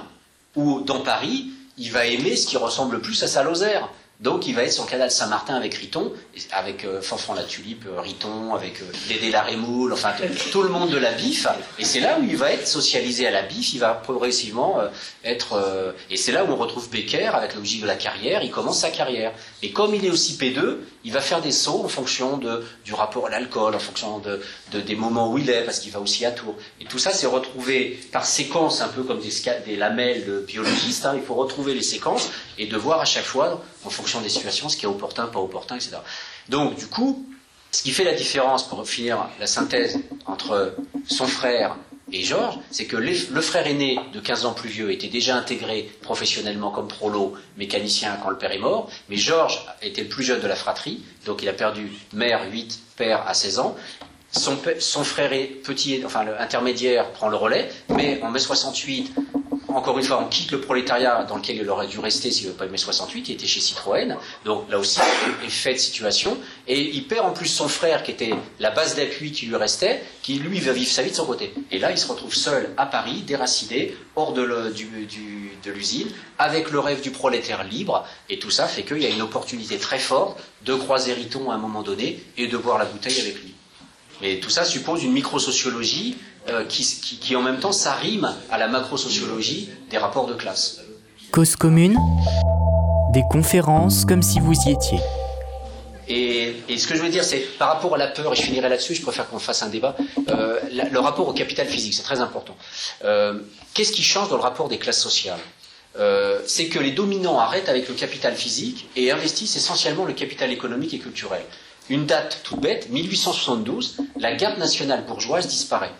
où, 0.54 0.80
dans 0.82 1.00
Paris, 1.00 1.46
il 1.78 1.90
va 1.90 2.04
aimer 2.04 2.36
ce 2.36 2.46
qui 2.46 2.58
ressemble 2.58 2.96
le 2.96 3.00
plus 3.00 3.22
à 3.22 3.26
Salozère. 3.26 3.88
Donc 4.20 4.46
il 4.46 4.54
va 4.54 4.64
être 4.64 4.72
sur 4.72 4.84
canal 4.84 5.10
Saint-Martin 5.10 5.54
avec 5.54 5.72
Riton, 5.74 6.12
avec 6.52 6.84
euh, 6.84 7.00
Fanfan 7.00 7.32
la 7.32 7.44
Tulipe, 7.44 7.86
euh, 7.86 8.00
Riton, 8.02 8.54
avec 8.54 8.82
euh, 8.82 8.84
Dédé 9.08 9.30
la 9.30 9.46
enfin 9.92 10.12
tout 10.52 10.62
le 10.62 10.68
monde 10.68 10.90
de 10.90 10.98
la 10.98 11.12
BIF. 11.12 11.46
Et 11.78 11.86
c'est 11.86 12.00
là 12.00 12.18
où 12.20 12.24
il 12.24 12.36
va 12.36 12.52
être 12.52 12.66
socialisé 12.66 13.26
à 13.26 13.30
la 13.30 13.42
BIF, 13.42 13.72
il 13.72 13.80
va 13.80 13.94
progressivement 13.94 14.78
euh, 14.78 14.88
être... 15.24 15.54
euh, 15.54 15.92
et 16.10 16.18
c'est 16.18 16.32
là 16.32 16.44
où 16.44 16.48
on 16.48 16.56
retrouve 16.56 16.90
Becker 16.90 17.28
avec 17.34 17.54
l'objectif 17.54 17.82
de 17.82 17.86
la 17.86 17.96
carrière, 17.96 18.42
il 18.42 18.50
commence 18.50 18.80
sa 18.80 18.90
carrière. 18.90 19.32
Et 19.62 19.72
comme 19.72 19.94
il 19.94 20.04
est 20.04 20.10
aussi 20.10 20.34
P2, 20.34 20.76
il 21.04 21.12
va 21.12 21.20
faire 21.20 21.40
des 21.40 21.50
sauts 21.52 21.82
en 21.84 21.88
fonction 21.88 22.36
de, 22.36 22.64
du 22.84 22.94
rapport 22.94 23.26
à 23.26 23.30
l'alcool, 23.30 23.74
en 23.74 23.78
fonction 23.78 24.18
de, 24.18 24.40
de, 24.72 24.80
des 24.80 24.96
moments 24.96 25.30
où 25.32 25.38
il 25.38 25.48
est, 25.50 25.62
parce 25.64 25.78
qu'il 25.80 25.92
va 25.92 26.00
aussi 26.00 26.24
à 26.26 26.30
Tours. 26.30 26.54
Et 26.80 26.84
tout 26.84 26.98
ça, 26.98 27.12
c'est 27.12 27.26
retrouvé 27.26 27.98
par 28.12 28.24
séquences, 28.26 28.80
un 28.80 28.88
peu 28.88 29.02
comme 29.02 29.20
des, 29.20 29.30
des 29.64 29.76
lamelles 29.76 30.26
de 30.26 30.40
biologistes. 30.40 31.06
hein. 31.06 31.14
Il 31.16 31.22
faut 31.22 31.34
retrouver 31.34 31.74
les 31.74 31.82
séquences 31.82 32.30
et 32.58 32.66
de 32.66 32.76
voir 32.76 33.00
à 33.00 33.04
chaque 33.04 33.24
fois, 33.24 33.62
en 33.84 33.90
fonction 33.90 34.20
des 34.20 34.28
situations, 34.28 34.68
ce 34.68 34.76
qui 34.76 34.84
est 34.84 34.88
opportun, 34.88 35.26
pas 35.26 35.40
opportun, 35.40 35.76
etc. 35.76 35.96
Donc, 36.48 36.76
du 36.76 36.86
coup, 36.86 37.26
ce 37.72 37.82
qui 37.82 37.92
fait 37.92 38.04
la 38.04 38.14
différence, 38.14 38.68
pour 38.68 38.86
finir 38.88 39.28
la 39.38 39.46
synthèse, 39.46 39.98
entre 40.26 40.74
son 41.08 41.26
frère 41.26 41.76
et 42.12 42.22
Georges, 42.22 42.58
c'est 42.70 42.86
que 42.86 42.96
le 42.96 43.40
frère 43.40 43.66
aîné 43.66 43.98
de 44.12 44.20
15 44.20 44.44
ans 44.44 44.52
plus 44.52 44.68
vieux 44.68 44.90
était 44.90 45.08
déjà 45.08 45.36
intégré 45.36 45.90
professionnellement 46.02 46.70
comme 46.70 46.88
prolo, 46.88 47.34
mécanicien 47.56 48.16
quand 48.22 48.30
le 48.30 48.38
père 48.38 48.52
est 48.52 48.58
mort, 48.58 48.90
mais 49.08 49.16
Georges 49.16 49.64
était 49.82 50.02
le 50.02 50.08
plus 50.08 50.24
jeune 50.24 50.40
de 50.40 50.46
la 50.46 50.56
fratrie, 50.56 51.02
donc 51.26 51.42
il 51.42 51.48
a 51.48 51.52
perdu 51.52 51.90
mère 52.12 52.40
8, 52.50 52.80
père 52.96 53.24
à 53.26 53.34
16 53.34 53.58
ans. 53.60 53.76
Son 54.32 55.04
frère 55.04 55.32
est 55.32 55.46
petit, 55.46 56.02
enfin 56.04 56.22
le 56.24 56.40
intermédiaire 56.40 57.10
prend 57.10 57.28
le 57.28 57.36
relais, 57.36 57.68
mais 57.88 58.20
en 58.22 58.30
mai 58.30 58.38
68, 58.38 59.12
encore 59.74 59.98
une 59.98 60.04
fois, 60.04 60.22
on 60.22 60.28
quitte 60.28 60.50
le 60.52 60.60
prolétariat 60.60 61.24
dans 61.24 61.36
lequel 61.36 61.56
il 61.56 61.68
aurait 61.68 61.86
dû 61.86 61.98
rester 61.98 62.30
s'il 62.30 62.46
n'avait 62.46 62.58
pas 62.58 62.66
mai 62.66 62.78
68, 62.78 63.28
il 63.28 63.32
était 63.32 63.46
chez 63.46 63.60
Citroën, 63.60 64.16
donc 64.44 64.70
là 64.70 64.78
aussi, 64.78 65.00
effet 65.44 65.74
de 65.74 65.78
situation, 65.78 66.36
et 66.66 66.80
il 66.80 67.06
perd 67.06 67.26
en 67.26 67.32
plus 67.32 67.48
son 67.48 67.68
frère 67.68 68.02
qui 68.02 68.10
était 68.10 68.30
la 68.58 68.70
base 68.70 68.96
d'appui 68.96 69.32
qui 69.32 69.46
lui 69.46 69.56
restait, 69.56 70.02
qui 70.22 70.34
lui 70.34 70.60
va 70.60 70.72
vivre 70.72 70.90
sa 70.90 71.02
vie 71.02 71.10
de 71.10 71.16
son 71.16 71.26
côté. 71.26 71.52
Et 71.70 71.78
là, 71.78 71.90
il 71.90 71.98
se 71.98 72.06
retrouve 72.06 72.34
seul 72.34 72.70
à 72.76 72.86
Paris, 72.86 73.22
déraciné, 73.26 73.94
hors 74.16 74.32
de 74.32 74.42
l'usine, 75.70 76.08
avec 76.38 76.70
le 76.70 76.78
rêve 76.78 77.00
du 77.00 77.10
prolétaire 77.10 77.64
libre, 77.64 78.06
et 78.28 78.38
tout 78.38 78.50
ça 78.50 78.66
fait 78.66 78.82
qu'il 78.82 79.02
y 79.02 79.06
a 79.06 79.10
une 79.10 79.22
opportunité 79.22 79.78
très 79.78 79.98
forte 79.98 80.38
de 80.64 80.74
croiser 80.74 81.12
Riton 81.12 81.50
à 81.50 81.54
un 81.54 81.58
moment 81.58 81.82
donné 81.82 82.22
et 82.36 82.46
de 82.46 82.56
boire 82.56 82.78
la 82.78 82.84
bouteille 82.84 83.20
avec 83.20 83.42
lui. 83.42 83.54
Mais 84.20 84.38
tout 84.38 84.50
ça 84.50 84.64
suppose 84.64 85.02
une 85.02 85.12
microsociologie 85.12 86.16
euh, 86.48 86.64
qui, 86.64 86.84
qui, 86.84 87.18
qui, 87.18 87.36
en 87.36 87.42
même 87.42 87.58
temps 87.60 87.72
s'arrime 87.72 88.34
à 88.50 88.58
la 88.58 88.68
macrosociologie 88.68 89.68
des 89.90 89.98
rapports 89.98 90.26
de 90.26 90.34
classe. 90.34 90.80
Cause 91.32 91.54
commune, 91.56 91.96
Des 93.12 93.22
conférences 93.30 94.04
comme 94.04 94.22
si 94.22 94.40
vous 94.40 94.54
y 94.66 94.70
étiez. 94.72 94.98
Et, 96.08 96.56
et 96.68 96.78
ce 96.78 96.88
que 96.88 96.96
je 96.96 97.02
veux 97.02 97.08
dire, 97.08 97.22
c'est 97.22 97.38
par 97.58 97.68
rapport 97.68 97.94
à 97.94 97.98
la 97.98 98.08
peur, 98.08 98.32
et 98.32 98.36
je 98.36 98.42
finirai 98.42 98.68
là-dessus, 98.68 98.94
je 98.96 99.02
préfère 99.02 99.28
qu'on 99.28 99.38
fasse 99.38 99.62
un 99.62 99.68
débat, 99.68 99.94
euh, 100.28 100.58
la- 100.72 100.88
le 100.88 100.98
rapport 100.98 101.28
au 101.28 101.32
capital 101.32 101.66
physique, 101.68 101.94
c'est 101.94 102.02
très 102.02 102.20
important. 102.20 102.56
Euh, 103.04 103.38
Qu'est-ce 103.74 103.92
qui 103.92 104.02
change 104.02 104.28
dans 104.28 104.36
le 104.36 104.42
rapport 104.42 104.68
des 104.68 104.78
classes 104.78 105.00
sociales? 105.00 105.38
Euh, 105.98 106.40
C'est 106.46 106.66
que 106.66 106.80
les 106.80 106.90
dominants 106.90 107.38
arrêtent 107.38 107.68
avec 107.68 107.88
le 107.88 107.94
capital 107.94 108.34
physique 108.34 108.88
et 108.96 109.12
investissent 109.12 109.54
essentiellement 109.56 110.04
le 110.04 110.12
capital 110.12 110.50
économique 110.50 110.94
et 110.94 110.98
culturel. 110.98 111.42
Une 111.88 112.06
date 112.06 112.40
toute 112.42 112.60
bête, 112.60 112.88
1872, 112.90 113.96
la 114.18 114.34
garde 114.34 114.58
nationale 114.58 115.04
bourgeoise 115.06 115.46
disparaît. 115.46 115.92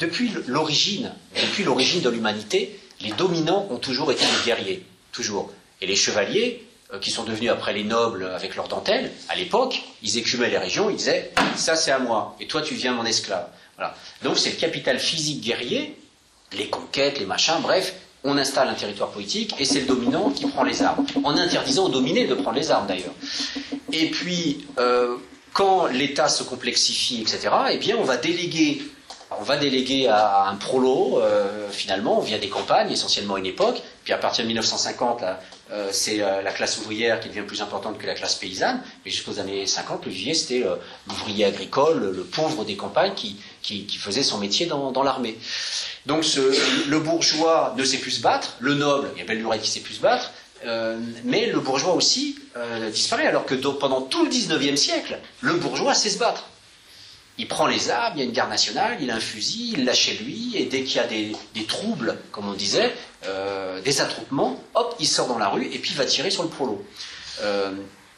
Depuis 0.00 0.32
l'origine, 0.46 1.12
depuis 1.40 1.64
l'origine 1.64 2.00
de 2.00 2.08
l'humanité, 2.08 2.78
les 3.00 3.12
dominants 3.12 3.66
ont 3.70 3.76
toujours 3.76 4.10
été 4.10 4.24
des 4.24 4.46
guerriers, 4.46 4.86
toujours. 5.12 5.50
Et 5.80 5.86
les 5.86 5.96
chevaliers, 5.96 6.66
euh, 6.92 6.98
qui 6.98 7.10
sont 7.10 7.24
devenus 7.24 7.50
après 7.50 7.72
les 7.72 7.84
nobles 7.84 8.24
avec 8.34 8.56
leurs 8.56 8.68
dentelles, 8.68 9.10
à 9.28 9.36
l'époque, 9.36 9.82
ils 10.02 10.18
écumaient 10.18 10.50
les 10.50 10.58
régions, 10.58 10.90
ils 10.90 10.96
disaient 10.96 11.32
ça 11.56 11.76
c'est 11.76 11.90
à 11.90 11.98
moi, 11.98 12.36
et 12.40 12.46
toi 12.46 12.62
tu 12.62 12.74
deviens 12.74 12.92
mon 12.92 13.04
esclave. 13.04 13.46
Voilà. 13.76 13.94
Donc 14.22 14.38
c'est 14.38 14.50
le 14.50 14.56
capital 14.56 14.98
physique 14.98 15.42
guerrier, 15.42 15.96
les 16.52 16.68
conquêtes, 16.68 17.18
les 17.18 17.26
machins, 17.26 17.60
bref, 17.62 17.94
on 18.24 18.38
installe 18.38 18.68
un 18.68 18.74
territoire 18.74 19.10
politique 19.10 19.54
et 19.58 19.64
c'est 19.64 19.80
le 19.80 19.86
dominant 19.86 20.30
qui 20.30 20.46
prend 20.46 20.62
les 20.62 20.82
armes, 20.82 21.04
en 21.24 21.36
interdisant 21.36 21.86
aux 21.86 21.90
dominés 21.90 22.26
de 22.26 22.34
prendre 22.34 22.56
les 22.56 22.70
armes 22.70 22.86
d'ailleurs. 22.86 23.14
Et 23.92 24.10
puis, 24.10 24.66
euh, 24.78 25.16
quand 25.52 25.86
l'État 25.86 26.28
se 26.28 26.42
complexifie, 26.42 27.20
etc., 27.22 27.48
eh 27.70 27.78
bien, 27.78 27.96
on 27.98 28.04
va 28.04 28.16
déléguer, 28.16 28.82
on 29.40 29.42
va 29.42 29.56
déléguer 29.56 30.08
à 30.08 30.48
un 30.48 30.56
prolo, 30.56 31.20
euh, 31.20 31.68
finalement, 31.70 32.20
via 32.20 32.38
des 32.38 32.48
campagnes, 32.48 32.90
essentiellement 32.90 33.36
une 33.36 33.46
époque. 33.46 33.82
Puis 34.04 34.12
à 34.12 34.18
partir 34.18 34.44
de 34.44 34.48
1950, 34.48 35.20
là, 35.20 35.40
euh, 35.70 35.88
c'est 35.92 36.20
euh, 36.20 36.42
la 36.42 36.52
classe 36.52 36.78
ouvrière 36.78 37.20
qui 37.20 37.28
devient 37.28 37.46
plus 37.46 37.62
importante 37.62 37.98
que 37.98 38.06
la 38.06 38.14
classe 38.14 38.34
paysanne. 38.34 38.80
Mais 39.04 39.10
jusqu'aux 39.10 39.38
années 39.38 39.66
50, 39.66 40.06
le 40.06 40.12
vivier, 40.12 40.34
c'était 40.34 40.64
l'ouvrier 41.08 41.44
agricole, 41.44 42.12
le, 42.14 42.24
pauvre 42.24 42.64
des 42.64 42.76
campagnes 42.76 43.14
qui, 43.14 43.36
qui, 43.62 43.86
faisait 43.96 44.22
son 44.22 44.38
métier 44.38 44.66
dans, 44.66 45.02
l'armée. 45.02 45.38
Donc 46.06 46.24
le 46.88 46.98
bourgeois 46.98 47.74
ne 47.76 47.84
sait 47.84 47.98
plus 47.98 48.12
se 48.12 48.22
battre, 48.22 48.56
le 48.60 48.74
noble, 48.74 49.10
il 49.14 49.20
y 49.20 49.22
a 49.22 49.24
belle 49.24 49.44
qui 49.60 49.70
sait 49.70 49.80
plus 49.80 49.94
se 49.94 50.00
battre, 50.00 50.32
mais 51.24 51.46
le 51.46 51.60
bourgeois 51.60 51.94
aussi 51.94 52.38
disparaît, 52.90 53.26
alors 53.26 53.44
que 53.44 53.54
pendant 53.54 54.02
tout 54.02 54.24
le 54.24 54.30
19e 54.30 54.76
siècle, 54.76 55.18
le 55.40 55.54
bourgeois 55.54 55.94
sait 55.94 56.10
se 56.10 56.18
battre. 56.18 56.44
Il 57.38 57.48
prend 57.48 57.66
les 57.66 57.90
armes, 57.90 58.12
il 58.16 58.20
y 58.20 58.22
a 58.22 58.24
une 58.26 58.32
garde 58.32 58.50
nationale, 58.50 58.98
il 59.00 59.10
a 59.10 59.16
un 59.16 59.20
fusil, 59.20 59.72
il 59.76 59.84
l'a 59.84 59.94
chez 59.94 60.14
lui, 60.18 60.52
et 60.54 60.66
dès 60.66 60.82
qu'il 60.82 60.96
y 60.96 61.00
a 61.00 61.06
des, 61.06 61.32
troubles, 61.66 62.18
comme 62.30 62.48
on 62.48 62.52
disait, 62.52 62.92
euh, 63.24 63.80
des 63.80 64.00
attroupements, 64.02 64.62
hop, 64.74 64.94
il 65.00 65.06
sort 65.08 65.28
dans 65.28 65.38
la 65.38 65.48
rue 65.48 65.64
et 65.64 65.78
puis 65.78 65.92
il 65.92 65.96
va 65.96 66.04
tirer 66.04 66.30
sur 66.30 66.42
le 66.42 66.50
prolo. 66.50 66.84
Euh, 67.40 67.72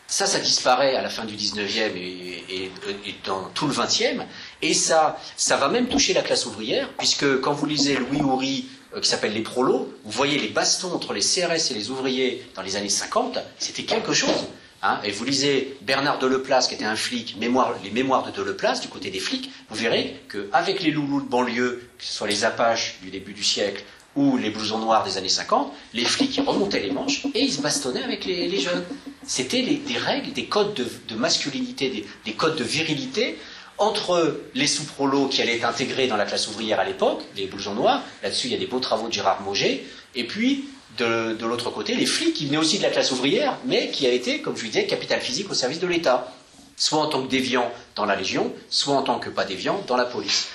ça, 0.09 0.27
ça 0.27 0.39
disparaît 0.41 0.97
à 0.97 1.03
la 1.03 1.09
fin 1.09 1.25
du 1.25 1.35
19e 1.37 1.97
et, 1.97 2.45
et- 2.51 2.65
et 3.07 3.15
dans 3.25 3.45
tout 3.55 3.67
le 3.67 3.73
20e, 3.73 4.25
et 4.63 4.75
ça, 4.75 5.19
ça 5.37 5.57
va 5.57 5.69
même 5.69 5.87
toucher 5.89 6.13
la 6.13 6.23
classe 6.23 6.45
ouvrière, 6.47 6.89
puisque 6.99 7.41
quand 7.41 7.53
vous 7.53 7.67
lisez 7.67 7.97
Louis 7.97 8.21
Houry, 8.21 8.67
euh, 8.95 9.01
qui 9.01 9.09
s'appelle 9.09 9.33
Les 9.33 9.41
Prolos, 9.43 9.93
vous 10.05 10.11
voyez 10.11 10.39
les 10.39 10.49
bastons 10.49 10.93
entre 10.93 11.13
les 11.15 11.21
CRS 11.23 11.71
et 11.71 11.75
les 11.75 11.91
ouvriers 11.91 12.45
dans 12.57 12.63
les 12.63 12.77
années 12.77 12.89
50, 12.91 13.39
c'était 13.59 13.85
quelque 13.85 14.13
chose. 14.13 14.45
Hein. 14.85 15.01
et 15.03 15.11
vous 15.11 15.25
lisez 15.25 15.77
Bernard 15.83 16.19
Deleplace, 16.19 16.69
qui 16.69 16.75
était 16.75 16.85
un 16.85 16.97
flic, 16.97 17.37
les 17.41 17.91
mémoires 17.91 18.25
de 18.25 18.31
Deleplace, 18.31 18.81
du 18.81 18.89
côté 18.89 19.11
des 19.11 19.19
flics, 19.19 19.51
vous 19.69 19.77
verrez 19.77 20.21
qu'avec 20.31 20.83
les 20.83 20.91
loulous 20.91 21.21
de 21.21 21.29
banlieue, 21.29 21.89
que 21.99 22.05
ce 22.05 22.13
soit 22.13 22.29
les 22.29 22.45
Apaches 22.45 22.99
du 23.03 23.11
début 23.11 23.33
du 23.33 23.43
siècle 23.43 23.83
ou 24.17 24.37
les 24.37 24.51
blousons 24.51 24.79
noirs 24.79 25.05
des 25.05 25.17
années 25.17 25.29
50, 25.29 25.73
les 25.93 26.05
flics 26.05 26.41
remontaient 26.47 26.81
les 26.81 26.93
manches 26.93 27.27
et 27.35 27.41
ils 27.41 27.53
se 27.53 27.61
bastonnaient 27.61 28.05
avec 28.05 28.25
les, 28.25 28.61
jeunes. 28.61 28.85
C'était 29.27 29.63
des 29.63 29.99
règles, 29.99 30.33
des 30.33 30.47
codes 30.47 30.75
de, 30.75 31.15
masculinité, 31.17 31.91
des, 31.91 32.07
des 32.25 32.33
codes 32.33 32.57
de 32.57 32.63
virilité 32.63 33.39
entre 33.79 34.41
les 34.55 34.67
sous-prolos 34.67 35.27
qui 35.27 35.43
allaient 35.43 35.57
être 35.57 35.67
intégrés 35.67 36.07
dans 36.07 36.17
la 36.17 36.27
classe 36.27 36.47
ouvrière 36.49 36.79
à 36.79 36.85
l'époque, 36.85 37.23
les 37.37 37.47
blousons 37.47 37.75
noirs, 37.75 38.03
là-dessus 38.23 38.47
il 38.47 38.53
y 38.53 38.57
a 38.57 38.59
des 38.59 38.67
beaux 38.67 38.79
travaux 38.79 39.09
de 39.09 39.13
Gérard 39.13 39.43
Mauger, 39.43 39.85
et 40.15 40.25
puis 40.25 40.67
de, 40.99 41.45
l'autre 41.45 41.71
côté, 41.71 41.95
les 41.95 42.07
flics 42.07 42.35
qui 42.35 42.47
venaient 42.47 42.59
aussi 42.59 42.79
de 42.79 42.83
la 42.83 42.91
classe 42.91 43.11
ouvrière, 43.11 43.59
mais 43.65 43.91
qui 43.91 44.07
a 44.07 44.13
été, 44.13 44.41
comme 44.41 44.57
je 44.57 44.63
vous 44.63 44.69
disais, 44.69 44.87
capital 44.87 45.21
physique 45.21 45.51
au 45.51 45.55
service 45.55 45.81
de 45.81 45.87
l'État, 45.87 46.33
soit 46.77 47.01
en 47.01 47.07
tant 47.07 47.23
que 47.23 47.29
déviant 47.29 47.71
dans 47.95 48.05
la 48.05 48.17
Légion, 48.17 48.53
soit 48.69 48.95
en 48.95 49.03
tant 49.03 49.19
que 49.19 49.31
pas 49.31 49.45
déviant 49.45 49.83
dans 49.87 49.97
la 49.97 50.05
police. 50.05 50.49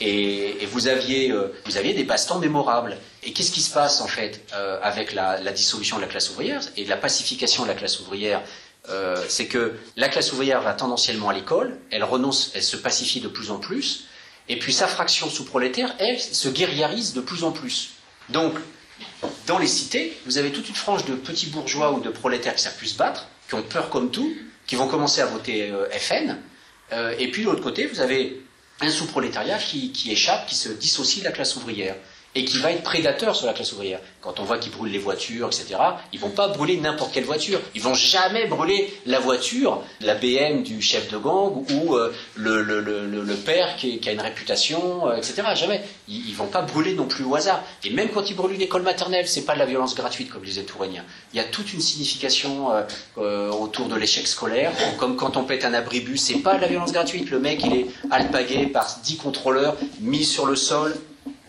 Et, 0.00 0.66
vous, 0.66 0.88
aviez, 0.88 1.30
euh, 1.30 1.54
vous 1.64 1.76
aviez 1.78 1.94
des 1.94 2.04
bastons 2.04 2.38
mémorables. 2.38 2.98
Et 3.22 3.32
qu'est-ce 3.32 3.50
qui 3.50 3.62
se 3.62 3.72
passe 3.72 4.00
en 4.00 4.06
fait 4.06 4.46
euh, 4.54 4.78
avec 4.82 5.14
la, 5.14 5.38
dissolution 5.52 5.96
de 5.96 6.02
la 6.02 6.08
classe 6.08 6.30
ouvrière 6.30 6.60
et 6.76 6.84
la 6.84 6.96
pacification 6.96 7.62
de 7.62 7.68
la 7.68 7.74
classe 7.74 8.00
ouvrière 8.00 8.42
euh, 8.90 9.16
C'est 9.28 9.46
que 9.46 9.74
la 9.96 10.08
classe 10.08 10.32
ouvrière 10.32 10.60
va 10.60 10.74
tendanciellement 10.74 11.30
à 11.30 11.32
l'école, 11.32 11.78
elle 11.90 12.04
renonce, 12.04 12.52
elle 12.54 12.62
se 12.62 12.76
pacifie 12.76 13.20
de 13.20 13.28
plus 13.28 13.50
en 13.50 13.58
plus, 13.58 14.04
et 14.48 14.58
puis 14.58 14.72
sa 14.72 14.86
fraction 14.86 15.28
sous-prolétaire, 15.28 15.94
elle, 15.98 16.20
se 16.20 16.48
guerriarise 16.48 17.14
de 17.14 17.20
plus 17.20 17.42
en 17.42 17.50
plus. 17.50 17.90
Donc, 18.28 18.54
dans 19.46 19.58
les 19.58 19.66
cités, 19.66 20.16
vous 20.26 20.38
avez 20.38 20.50
toute 20.50 20.68
une 20.68 20.74
frange 20.74 21.04
de 21.04 21.14
petits 21.14 21.46
bourgeois 21.46 21.92
ou 21.92 22.00
de 22.00 22.10
prolétaires 22.10 22.54
qui 22.54 22.62
savent 22.62 22.76
plus 22.76 22.88
se 22.88 22.96
battre, 22.96 23.28
qui 23.48 23.54
ont 23.54 23.62
peur 23.62 23.90
comme 23.90 24.10
tout, 24.10 24.34
qui 24.66 24.74
vont 24.76 24.88
commencer 24.88 25.20
à 25.20 25.26
voter 25.26 25.70
euh, 25.70 25.88
FN. 25.90 26.36
Euh, 26.92 27.14
et 27.18 27.30
puis 27.30 27.42
de 27.42 27.48
l'autre 27.48 27.62
côté, 27.62 27.86
vous 27.86 28.00
avez 28.00 28.42
un 28.80 28.90
sous-prolétariat 28.90 29.58
qui, 29.58 29.92
qui 29.92 30.10
échappe, 30.10 30.46
qui 30.46 30.54
se 30.54 30.68
dissocie 30.68 31.20
de 31.20 31.28
la 31.28 31.32
classe 31.32 31.56
ouvrière 31.56 31.96
et 32.36 32.44
qui 32.44 32.58
va 32.58 32.70
être 32.70 32.82
prédateur 32.82 33.34
sur 33.34 33.46
la 33.46 33.54
classe 33.54 33.72
ouvrière. 33.72 33.98
Quand 34.20 34.38
on 34.40 34.44
voit 34.44 34.58
qu'ils 34.58 34.70
brûlent 34.72 34.92
les 34.92 34.98
voitures, 34.98 35.46
etc., 35.46 35.76
ils 36.12 36.20
vont 36.20 36.30
pas 36.30 36.48
brûler 36.48 36.76
n'importe 36.76 37.12
quelle 37.14 37.24
voiture. 37.24 37.58
Ils 37.74 37.80
vont 37.80 37.94
jamais 37.94 38.46
brûler 38.46 38.92
la 39.06 39.18
voiture, 39.18 39.82
la 40.00 40.14
BM 40.14 40.62
du 40.62 40.82
chef 40.82 41.10
de 41.10 41.16
gang 41.16 41.64
ou 41.72 41.94
euh, 41.96 42.12
le, 42.34 42.62
le- 42.62 42.80
le- 42.80 43.06
le- 43.06 43.34
père 43.36 43.76
qui, 43.76 44.00
a 44.06 44.12
une 44.12 44.20
réputation, 44.20 45.08
euh, 45.08 45.16
etc. 45.16 45.42
Jamais. 45.54 45.80
Ils, 46.08 46.28
ils 46.28 46.34
vont 46.34 46.46
pas 46.48 46.62
brûler 46.62 46.92
non 46.94 47.06
plus 47.06 47.24
au 47.24 47.34
hasard. 47.34 47.62
Et 47.84 47.90
même 47.90 48.10
quand 48.10 48.28
ils 48.28 48.36
brûlent 48.36 48.54
une 48.54 48.60
école 48.62 48.82
maternelle, 48.82 49.26
c'est 49.26 49.46
pas 49.46 49.54
de 49.54 49.58
la 49.60 49.66
violence 49.66 49.94
gratuite, 49.94 50.28
comme 50.30 50.42
disait 50.42 50.62
Touragnien. 50.64 51.04
Il 51.32 51.36
y 51.38 51.40
a 51.40 51.44
toute 51.44 51.72
une 51.72 51.80
signification 51.80 52.70
euh, 53.18 53.50
autour 53.50 53.86
de 53.88 53.94
l'échec 53.94 54.26
scolaire. 54.26 54.72
Comme 54.98 55.16
quand 55.16 55.36
on 55.38 55.44
pète 55.44 55.64
un 55.64 55.72
abribus, 55.72 56.20
c'est 56.20 56.40
pas 56.40 56.56
de 56.56 56.60
la 56.60 56.66
violence 56.68 56.92
gratuite. 56.92 57.30
Le 57.30 57.38
mec, 57.38 57.62
il 57.64 57.72
est 57.74 57.86
alpagué 58.10 58.66
par 58.66 58.98
10 59.02 59.16
contrôleurs, 59.16 59.76
mis 60.00 60.24
sur 60.24 60.44
le 60.44 60.56
sol, 60.56 60.94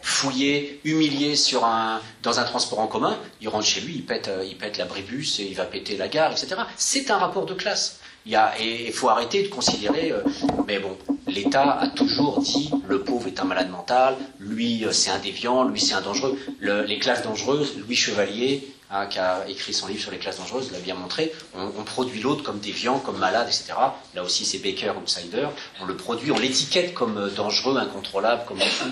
fouillé, 0.07 0.79
humilié 0.85 1.35
sur 1.35 1.65
un, 1.65 1.99
dans 2.23 2.39
un 2.39 2.43
transport 2.43 2.79
en 2.79 2.88
commun, 2.88 3.17
il 3.41 3.49
rentre 3.49 3.65
chez 3.65 3.81
lui, 3.81 3.93
il 3.95 4.05
pète, 4.05 4.29
euh, 4.29 4.45
il 4.47 4.55
pète 4.57 4.77
l'abribus 4.77 5.39
il 5.39 5.53
va 5.53 5.65
péter 5.65 5.97
la 5.97 6.07
gare, 6.07 6.31
etc. 6.31 6.55
C'est 6.77 7.11
un 7.11 7.17
rapport 7.17 7.45
de 7.45 7.53
classe. 7.53 7.99
Il 8.25 8.31
y 8.31 8.35
a, 8.35 8.53
et 8.59 8.91
faut 8.91 9.09
arrêter 9.09 9.43
de 9.43 9.47
considérer, 9.49 10.11
euh, 10.11 10.21
mais 10.65 10.79
bon, 10.79 10.97
l'État 11.27 11.71
a 11.79 11.88
toujours 11.88 12.39
dit 12.41 12.69
le 12.88 13.01
pauvre 13.01 13.27
est 13.27 13.39
un 13.41 13.43
malade 13.45 13.69
mental, 13.69 14.15
lui 14.39 14.85
euh, 14.85 14.91
c'est 14.93 15.09
un 15.09 15.19
déviant, 15.19 15.65
lui 15.65 15.79
c'est 15.79 15.93
un 15.93 16.01
dangereux. 16.01 16.38
Le- 16.59 16.84
les 16.84 16.99
classes 16.99 17.23
dangereuses, 17.23 17.77
Louis 17.77 17.95
Chevalier, 17.95 18.65
hein, 18.91 19.05
qui 19.07 19.19
a 19.19 19.43
écrit 19.49 19.73
son 19.73 19.88
livre 19.88 20.01
sur 20.01 20.11
les 20.11 20.17
classes 20.17 20.38
dangereuses, 20.38 20.71
l'a 20.71 20.79
bien 20.79 20.95
montré, 20.95 21.34
on, 21.53 21.84
produit 21.84 22.21
l'autre 22.21 22.43
comme 22.43 22.59
déviant, 22.59 22.99
comme 22.99 23.17
malade, 23.17 23.47
etc. 23.47 23.73
Là 24.15 24.23
aussi 24.23 24.45
c'est 24.45 24.59
Baker, 24.59 24.91
outsider, 25.01 25.47
on 25.81 25.85
le 25.85 25.95
produit, 25.97 26.31
on 26.31 26.39
l'étiquette 26.39 26.93
comme 26.93 27.29
dangereux, 27.35 27.77
incontrôlable, 27.77 28.43
comme 28.47 28.59
fou. 28.59 28.88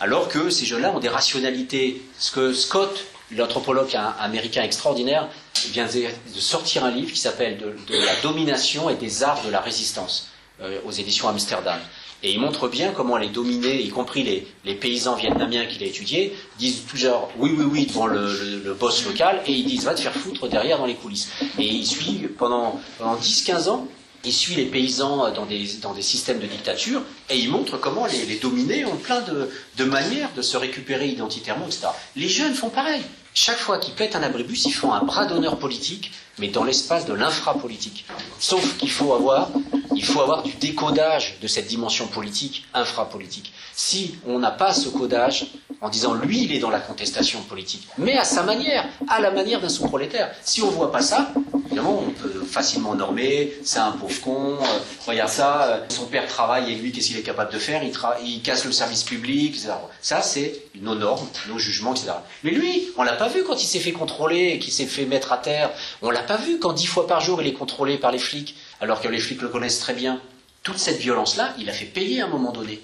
Alors 0.00 0.28
que 0.28 0.50
ces 0.50 0.66
jeunes-là 0.66 0.92
ont 0.92 1.00
des 1.00 1.08
rationalités. 1.08 2.02
Ce 2.18 2.30
que 2.30 2.52
Scott, 2.52 3.04
l'anthropologue 3.30 3.96
américain 4.18 4.62
extraordinaire, 4.62 5.28
vient 5.70 5.86
de 5.86 6.40
sortir 6.40 6.84
un 6.84 6.90
livre 6.90 7.12
qui 7.12 7.20
s'appelle 7.20 7.58
de, 7.58 7.74
la 7.94 8.16
domination 8.22 8.90
et 8.90 8.94
des 8.94 9.22
arts 9.22 9.42
de 9.44 9.50
la 9.50 9.60
résistance 9.60 10.28
euh, 10.60 10.80
aux 10.84 10.92
éditions 10.92 11.28
Amsterdam. 11.28 11.78
Et 12.22 12.32
il 12.32 12.40
montre 12.40 12.68
bien 12.68 12.92
comment 12.92 13.18
les 13.18 13.28
dominés, 13.28 13.82
y 13.82 13.90
compris 13.90 14.46
les, 14.64 14.74
paysans 14.74 15.16
vietnamiens 15.16 15.66
qu'il 15.66 15.82
a 15.82 15.86
étudiés, 15.86 16.34
disent 16.58 16.84
toujours 16.86 17.30
oui, 17.38 17.54
oui, 17.56 17.64
oui 17.70 17.86
devant 17.86 18.06
le, 18.06 18.74
boss 18.78 19.04
local 19.04 19.42
et 19.46 19.52
ils 19.52 19.66
disent 19.66 19.84
va 19.84 19.94
te 19.94 20.00
faire 20.00 20.14
foutre 20.14 20.48
derrière 20.48 20.78
dans 20.78 20.86
les 20.86 20.94
coulisses. 20.94 21.28
Et 21.58 21.64
il 21.64 21.86
suit 21.86 22.28
pendant 22.38 22.80
10-15 23.00 23.68
ans, 23.68 23.88
il 24.26 24.32
suit 24.32 24.56
les 24.56 24.66
paysans 24.66 25.30
dans 25.30 25.46
des, 25.46 25.64
dans 25.80 25.94
des 25.94 26.02
systèmes 26.02 26.40
de 26.40 26.46
dictature 26.46 27.00
et 27.30 27.38
il 27.38 27.48
montre 27.48 27.78
comment 27.78 28.06
les, 28.06 28.26
les 28.26 28.36
dominés 28.38 28.84
ont 28.84 28.96
plein 28.96 29.20
de, 29.22 29.48
de 29.76 29.84
manières 29.84 30.30
de 30.36 30.42
se 30.42 30.56
récupérer 30.56 31.06
identitairement, 31.08 31.66
etc. 31.66 31.88
Les 32.16 32.28
jeunes 32.28 32.54
font 32.54 32.68
pareil. 32.68 33.02
Chaque 33.34 33.58
fois 33.58 33.78
qu'ils 33.78 33.94
pètent 33.94 34.16
un 34.16 34.22
abribus, 34.22 34.64
ils 34.64 34.72
font 34.72 34.92
un 34.92 35.04
bras 35.04 35.26
d'honneur 35.26 35.58
politique, 35.58 36.10
mais 36.38 36.48
dans 36.48 36.64
l'espace 36.64 37.06
de 37.06 37.14
l'infrapolitique. 37.14 38.04
Sauf 38.38 38.76
qu'il 38.76 38.90
faut 38.90 39.14
avoir 39.14 39.48
il 39.96 40.04
faut 40.04 40.20
avoir 40.20 40.42
du 40.42 40.52
décodage 40.52 41.38
de 41.40 41.46
cette 41.46 41.66
dimension 41.66 42.06
politique, 42.06 42.66
infrapolitique. 42.74 43.52
Si 43.74 44.16
on 44.26 44.38
n'a 44.38 44.50
pas 44.50 44.74
ce 44.74 44.90
codage, 44.90 45.46
en 45.80 45.88
disant 45.88 46.14
lui, 46.14 46.44
il 46.44 46.52
est 46.52 46.58
dans 46.58 46.70
la 46.70 46.80
contestation 46.80 47.40
politique, 47.42 47.86
mais 47.98 48.16
à 48.16 48.24
sa 48.24 48.42
manière, 48.42 48.86
à 49.08 49.20
la 49.20 49.30
manière 49.30 49.60
d'un 49.60 49.68
sous-prolétaire. 49.68 50.34
Si 50.42 50.62
on 50.62 50.66
ne 50.66 50.72
voit 50.72 50.92
pas 50.92 51.02
ça, 51.02 51.32
évidemment, 51.66 52.02
on 52.06 52.10
peut 52.10 52.44
facilement 52.44 52.94
normer, 52.94 53.52
c'est 53.62 53.78
un 53.78 53.92
pauvre 53.92 54.20
con, 54.20 54.54
euh, 54.54 54.78
regarde 55.06 55.30
ça, 55.30 55.62
euh, 55.64 55.80
son 55.88 56.06
père 56.06 56.26
travaille 56.26 56.72
et 56.72 56.76
lui, 56.76 56.92
qu'est-ce 56.92 57.08
qu'il 57.08 57.18
est 57.18 57.22
capable 57.22 57.52
de 57.52 57.58
faire? 57.58 57.82
Il, 57.82 57.92
il, 58.24 58.42
casse 58.42 58.64
le 58.64 58.72
service 58.72 59.02
public, 59.02 59.54
etc. 59.54 59.74
Ça, 60.00 60.22
c'est 60.22 60.62
nos 60.80 60.94
normes, 60.94 61.26
nos 61.48 61.58
jugements, 61.58 61.92
etc. 61.92 62.12
Mais 62.44 62.52
lui, 62.52 62.88
on 62.96 63.02
l'a 63.02 63.12
pas 63.12 63.28
vu 63.28 63.44
quand 63.44 63.62
il 63.62 63.66
s'est 63.66 63.80
fait 63.80 63.92
contrôler, 63.92 64.58
qu'il 64.58 64.72
s'est 64.72 64.86
fait 64.86 65.04
mettre 65.04 65.32
à 65.32 65.38
terre. 65.38 65.70
On 66.02 66.10
l'a 66.10 66.22
pas 66.26 66.36
vu 66.36 66.58
quand 66.58 66.72
dix 66.72 66.86
fois 66.86 67.06
par 67.06 67.20
jour 67.20 67.40
il 67.40 67.48
est 67.48 67.52
contrôlé 67.52 67.98
par 67.98 68.12
les 68.12 68.18
flics, 68.18 68.56
alors 68.80 69.00
que 69.00 69.08
les 69.08 69.18
flics 69.18 69.42
le 69.42 69.48
connaissent 69.48 69.80
très 69.80 69.94
bien. 69.94 70.20
Toute 70.62 70.78
cette 70.78 70.98
violence-là, 70.98 71.54
il 71.58 71.70
a 71.70 71.72
fait 71.72 71.86
payer 71.86 72.22
à 72.22 72.26
un 72.26 72.28
moment 72.28 72.52
donné. 72.52 72.82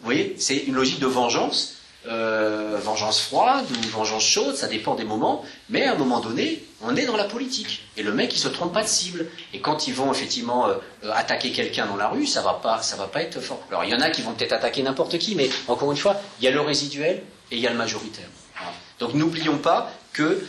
Vous 0.00 0.04
voyez, 0.04 0.36
c'est 0.38 0.56
une 0.56 0.74
logique 0.74 1.00
de 1.00 1.06
vengeance, 1.06 1.76
euh, 2.06 2.78
vengeance 2.82 3.20
froide 3.20 3.64
ou 3.70 3.88
vengeance 3.88 4.24
chaude, 4.24 4.54
ça 4.54 4.68
dépend 4.68 4.94
des 4.94 5.04
moments, 5.04 5.44
mais 5.70 5.84
à 5.84 5.92
un 5.92 5.96
moment 5.96 6.20
donné, 6.20 6.62
on 6.82 6.94
est 6.94 7.06
dans 7.06 7.16
la 7.16 7.24
politique. 7.24 7.82
Et 7.96 8.02
le 8.02 8.12
mec, 8.12 8.34
il 8.34 8.38
se 8.38 8.48
trompe 8.48 8.74
pas 8.74 8.82
de 8.82 8.88
cible. 8.88 9.26
Et 9.54 9.60
quand 9.60 9.88
ils 9.88 9.94
vont 9.94 10.12
effectivement 10.12 10.68
euh, 10.68 10.74
attaquer 11.12 11.50
quelqu'un 11.50 11.86
dans 11.86 11.96
la 11.96 12.08
rue, 12.08 12.26
ça 12.26 12.42
va 12.42 12.54
pas, 12.54 12.82
ça 12.82 12.96
va 12.96 13.06
pas 13.06 13.22
être 13.22 13.40
fort. 13.40 13.60
Alors 13.70 13.84
il 13.84 13.90
y 13.90 13.94
en 13.94 14.00
a 14.00 14.10
qui 14.10 14.22
vont 14.22 14.34
peut-être 14.34 14.52
attaquer 14.52 14.82
n'importe 14.82 15.18
qui, 15.18 15.34
mais 15.34 15.48
encore 15.66 15.90
une 15.90 15.96
fois, 15.96 16.20
il 16.38 16.44
y 16.44 16.48
a 16.48 16.50
le 16.50 16.60
résiduel 16.60 17.22
et 17.50 17.56
il 17.56 17.60
y 17.60 17.66
a 17.66 17.70
le 17.70 17.78
majoritaire. 17.78 18.28
Donc 18.98 19.14
n'oublions 19.14 19.58
pas 19.58 19.90
que 20.12 20.44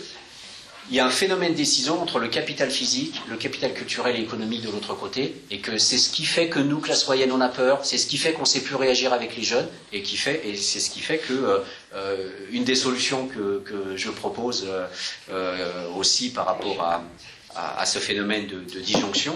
il 0.89 0.95
y 0.95 0.99
a 0.99 1.05
un 1.05 1.09
phénomène 1.09 1.53
décision 1.53 2.01
entre 2.01 2.19
le 2.19 2.27
capital 2.27 2.69
physique, 2.69 3.21
le 3.29 3.37
capital 3.37 3.73
culturel 3.73 4.15
et 4.17 4.21
économique 4.21 4.61
de 4.61 4.69
l'autre 4.69 4.93
côté, 4.93 5.35
et 5.49 5.59
que 5.59 5.77
c'est 5.77 5.97
ce 5.97 6.09
qui 6.09 6.25
fait 6.25 6.47
que 6.47 6.59
nous, 6.59 6.79
classe 6.79 7.07
moyenne, 7.07 7.31
on 7.31 7.41
a 7.41 7.49
peur, 7.49 7.79
c'est 7.83 7.97
ce 7.97 8.05
qui 8.05 8.17
fait 8.17 8.33
qu'on 8.33 8.41
ne 8.41 8.47
sait 8.47 8.61
plus 8.61 8.75
réagir 8.75 9.11
avec 9.11 9.35
les 9.35 9.43
jeunes, 9.43 9.67
et 9.93 10.03
qui 10.03 10.15
fait, 10.15 10.47
et 10.47 10.55
c'est 10.55 10.79
ce 10.79 10.91
qui 10.91 10.99
fait 10.99 11.17
que 11.17 11.33
euh, 11.33 11.59
euh, 11.95 12.29
une 12.51 12.63
des 12.63 12.75
solutions 12.75 13.27
que, 13.27 13.63
que 13.65 13.97
je 13.97 14.09
propose 14.09 14.65
euh, 14.67 14.85
euh 15.29 15.87
aussi 15.95 16.29
par 16.29 16.45
rapport 16.45 16.81
à, 16.81 17.03
à, 17.55 17.85
ce 17.85 17.99
phénomène 17.99 18.47
de, 18.47 18.59
de 18.59 18.79
disjonction, 18.79 19.35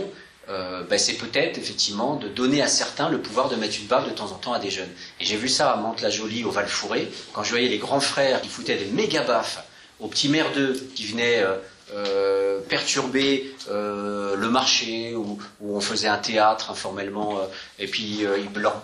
euh, 0.49 0.84
ben 0.84 0.97
c'est 0.97 1.13
peut-être 1.13 1.57
effectivement 1.57 2.15
de 2.15 2.27
donner 2.27 2.61
à 2.61 2.67
certains 2.67 3.09
le 3.09 3.21
pouvoir 3.21 3.49
de 3.49 3.55
mettre 3.55 3.77
une 3.80 3.85
barre 3.85 4.05
de 4.05 4.11
temps 4.11 4.31
en 4.31 4.35
temps 4.35 4.53
à 4.53 4.59
des 4.59 4.71
jeunes. 4.71 4.89
Et 5.19 5.26
j'ai 5.26 5.38
vu 5.38 5.47
ça 5.47 5.71
à 5.71 5.77
Mantes-la-Jolie, 5.77 6.43
au 6.43 6.51
Val-Fouré, 6.51 7.09
quand 7.34 7.43
je 7.43 7.51
voyais 7.51 7.69
les 7.69 7.77
grands 7.77 7.99
frères 7.99 8.41
qui 8.41 8.49
foutaient 8.49 8.77
des 8.77 8.85
méga 8.85 9.23
baffes 9.23 9.63
aux 9.99 10.07
petits 10.07 10.30
merdeux 10.30 10.73
qui 10.95 11.05
venaient 11.07 11.43
euh, 11.43 11.55
euh, 11.93 12.59
perturber 12.69 13.51
euh, 13.69 14.35
le 14.35 14.49
marché 14.49 15.15
où, 15.15 15.39
où, 15.59 15.76
on 15.76 15.81
faisait 15.81 16.07
un 16.07 16.17
théâtre 16.17 16.69
informellement 16.69 17.39
et 17.80 17.88
puis 17.88 18.19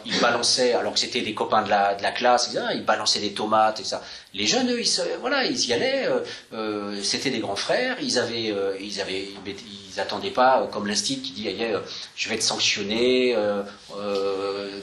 ils, 0.05 0.19
balançaient 0.19 0.73
alors 0.73 0.93
que 0.93 0.99
c'était 0.99 1.21
des 1.21 1.35
copains 1.35 1.61
de 1.61 1.69
la, 1.69 1.93
de 1.93 2.01
la 2.01 2.11
classe 2.11 2.49
ils, 2.51 2.57
ah, 2.57 2.73
ils, 2.73 2.83
balançaient 2.83 3.19
des 3.19 3.33
tomates 3.33 3.79
et 3.79 3.83
ça. 3.83 4.01
Les 4.33 4.47
jeunes 4.47 4.71
eux 4.71 4.81
ils, 4.81 5.01
voilà 5.21 5.45
ils 5.45 5.67
y 5.67 5.73
allaient 5.73 6.09
c'était 7.03 7.29
des 7.29 7.39
grands 7.39 7.55
frères 7.55 7.97
ils 8.01 8.17
avaient 8.17 8.55
ils 8.81 8.99
avaient 8.99 9.27
ils, 9.45 9.99
attendaient 9.99 10.31
pas 10.31 10.67
comme 10.73 10.87
l'instit 10.87 11.21
qui 11.21 11.31
dit 11.31 11.47
je 12.15 12.29
vais 12.29 12.37
te 12.37 12.43
sanctionner 12.43 13.35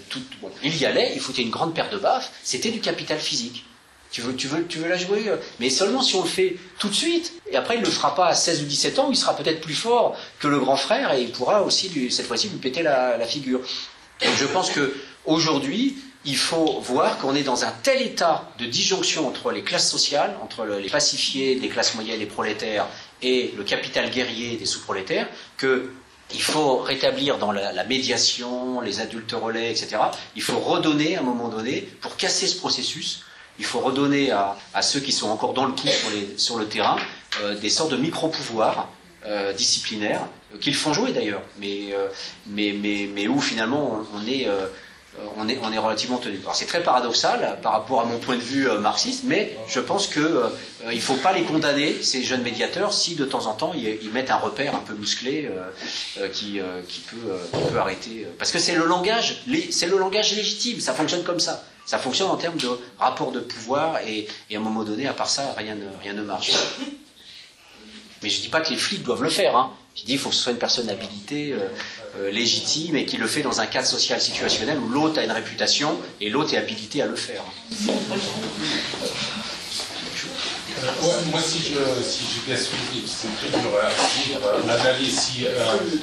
tout 0.08 0.22
bon. 0.40 0.50
Ils 0.62 0.80
y 0.80 0.86
allaient 0.86 1.10
ils 1.12 1.20
foutaient 1.20 1.42
une 1.42 1.50
grande 1.50 1.74
paire 1.74 1.90
de 1.90 1.98
baffes 1.98 2.30
c'était 2.44 2.70
du 2.70 2.80
capital 2.80 3.18
physique 3.18 3.64
tu 4.12 4.20
veux, 4.20 4.36
tu, 4.36 4.46
veux, 4.46 4.66
tu 4.66 4.78
veux 4.78 4.88
la 4.88 4.98
jouer 4.98 5.24
euh, 5.28 5.38
Mais 5.58 5.70
seulement 5.70 6.02
si 6.02 6.14
on 6.14 6.22
le 6.22 6.28
fait 6.28 6.56
tout 6.78 6.88
de 6.88 6.94
suite. 6.94 7.32
Et 7.50 7.56
après, 7.56 7.76
il 7.76 7.80
ne 7.80 7.86
le 7.86 7.90
fera 7.90 8.14
pas 8.14 8.28
à 8.28 8.34
16 8.34 8.62
ou 8.62 8.66
17 8.66 8.98
ans, 8.98 9.08
il 9.10 9.16
sera 9.16 9.34
peut-être 9.34 9.62
plus 9.62 9.74
fort 9.74 10.16
que 10.38 10.48
le 10.48 10.60
grand 10.60 10.76
frère 10.76 11.12
et 11.14 11.22
il 11.22 11.32
pourra 11.32 11.62
aussi, 11.62 12.10
cette 12.10 12.26
fois-ci, 12.26 12.50
lui 12.50 12.58
péter 12.58 12.82
la, 12.82 13.18
figure. 13.26 13.60
Donc 13.60 14.34
je 14.36 14.44
pense 14.44 14.70
que 14.70 14.94
aujourd'hui, 15.24 15.96
il 16.26 16.36
faut 16.36 16.78
voir 16.80 17.18
qu'on 17.18 17.34
est 17.34 17.42
dans 17.42 17.64
un 17.64 17.72
tel 17.82 18.02
état 18.02 18.52
de 18.58 18.66
disjonction 18.66 19.26
entre 19.26 19.50
les 19.50 19.62
classes 19.62 19.90
sociales, 19.90 20.36
entre 20.42 20.66
les 20.66 20.90
pacifiés 20.90 21.54
les 21.54 21.68
classes 21.68 21.94
moyennes, 21.94 22.20
les 22.20 22.26
prolétaires, 22.26 22.86
et 23.22 23.54
le 23.56 23.64
capital 23.64 24.10
guerrier 24.10 24.56
des 24.56 24.66
sous-prolétaires, 24.66 25.28
que 25.56 25.90
il 26.34 26.42
faut 26.42 26.78
rétablir 26.78 27.38
dans 27.38 27.52
la, 27.52 27.72
la, 27.72 27.84
médiation, 27.84 28.80
les 28.80 29.00
adultes 29.00 29.32
relais, 29.32 29.70
etc. 29.70 29.96
Il 30.34 30.42
faut 30.42 30.58
redonner 30.58 31.16
à 31.16 31.20
un 31.20 31.22
moment 31.22 31.48
donné, 31.48 31.88
pour 32.00 32.16
casser 32.16 32.46
ce 32.46 32.56
processus, 32.56 33.22
il 33.58 33.64
faut 33.64 33.80
redonner 33.80 34.30
à, 34.30 34.82
ceux 34.82 35.00
qui 35.00 35.12
sont 35.12 35.28
encore 35.28 35.54
dans 35.54 35.66
le 35.66 35.72
coup 35.72 35.88
sur, 36.36 36.58
le 36.58 36.66
terrain 36.66 36.96
euh, 37.40 37.54
des 37.54 37.70
sortes 37.70 37.92
de 37.92 37.96
micro-pouvoirs 37.96 38.88
euh, 39.26 39.52
disciplinaires, 39.52 40.26
euh, 40.54 40.58
qu'ils 40.58 40.74
font 40.74 40.92
jouer 40.92 41.12
d'ailleurs, 41.12 41.42
mais, 41.58 43.28
où 43.28 43.40
finalement 43.40 44.00
on, 44.14 44.26
est, 44.26 44.48
on, 45.36 45.48
est, 45.48 45.58
on 45.62 45.72
est 45.72 45.78
relativement 45.78 46.18
tenu. 46.18 46.38
Alors 46.42 46.54
c'est 46.54 46.66
très 46.66 46.82
paradoxal 46.82 47.58
par 47.62 47.72
rapport 47.72 48.00
à 48.00 48.04
mon 48.04 48.18
point 48.18 48.36
de 48.36 48.40
vue 48.40 48.68
marxiste, 48.80 49.24
mais 49.24 49.56
je 49.68 49.80
pense 49.80 50.06
qu'il 50.06 50.22
il 50.90 50.96
ne 50.96 51.00
faut 51.00 51.16
pas 51.16 51.32
les 51.32 51.42
condamner, 51.42 52.02
ces 52.02 52.22
jeunes 52.22 52.42
médiateurs, 52.42 52.92
si 52.92 53.14
de 53.14 53.24
temps 53.24 53.46
en 53.46 53.54
temps 53.54 53.72
ils, 53.74 54.10
mettent 54.10 54.30
un 54.30 54.36
repère 54.36 54.74
un 54.74 54.80
peu 54.80 54.94
musclé 54.94 55.50
qui, 56.32 56.60
peut, 57.10 57.78
arrêter. 57.78 58.26
Parce 58.38 58.50
que 58.50 58.58
c'est 58.58 58.74
le 58.74 58.86
langage, 58.86 59.44
c'est 59.70 59.86
le 59.86 59.98
langage 59.98 60.34
légitime, 60.34 60.80
ça 60.80 60.94
fonctionne 60.94 61.24
comme 61.24 61.40
ça. 61.40 61.62
Ça 61.84 61.98
fonctionne 61.98 62.30
en 62.30 62.36
termes 62.36 62.56
de 62.56 62.68
rapport 62.98 63.32
de 63.32 63.40
pouvoir 63.40 63.98
et, 64.06 64.28
à 64.52 64.56
un 64.56 64.60
moment 64.60 64.84
donné, 64.84 65.06
à 65.06 65.12
part 65.12 65.28
ça, 65.28 65.54
rien 65.56 65.74
ne, 65.74 66.22
marche. 66.22 66.52
Mais 68.22 68.28
je 68.28 68.38
ne 68.38 68.42
dis 68.42 68.48
pas 68.48 68.60
que 68.60 68.70
les 68.70 68.76
flics 68.76 69.02
doivent 69.02 69.22
le 69.22 69.30
faire. 69.30 69.56
Hein. 69.56 69.72
Je 69.96 70.02
dis 70.02 70.12
qu'il 70.12 70.18
faut 70.18 70.28
que 70.28 70.34
ce 70.34 70.42
soit 70.42 70.52
une 70.52 70.58
personne 70.58 70.88
habilitée, 70.88 71.52
euh, 71.52 71.56
euh, 71.56 71.68
légitime 72.30 72.96
et 72.96 73.06
qui 73.06 73.16
le 73.16 73.26
fait 73.26 73.42
dans 73.42 73.60
un 73.60 73.66
cadre 73.66 73.86
social 73.86 74.20
situationnel 74.20 74.78
où 74.78 74.88
l'autre 74.88 75.18
a 75.18 75.24
une 75.24 75.30
réputation 75.32 75.98
et 76.20 76.30
l'autre 76.30 76.54
est 76.54 76.58
habilité 76.58 77.02
à 77.02 77.06
le 77.06 77.16
faire. 77.16 77.42
Ouais, 80.82 81.30
moi, 81.30 81.40
si 81.40 81.58
je, 81.58 82.02
si 82.02 82.24
je 82.24 82.54
c'est 82.56 83.28
très 83.36 83.56
dur 83.56 83.70
à 83.78 83.88
dire, 84.98 85.20
si 85.20 85.46
euh, 85.46 85.50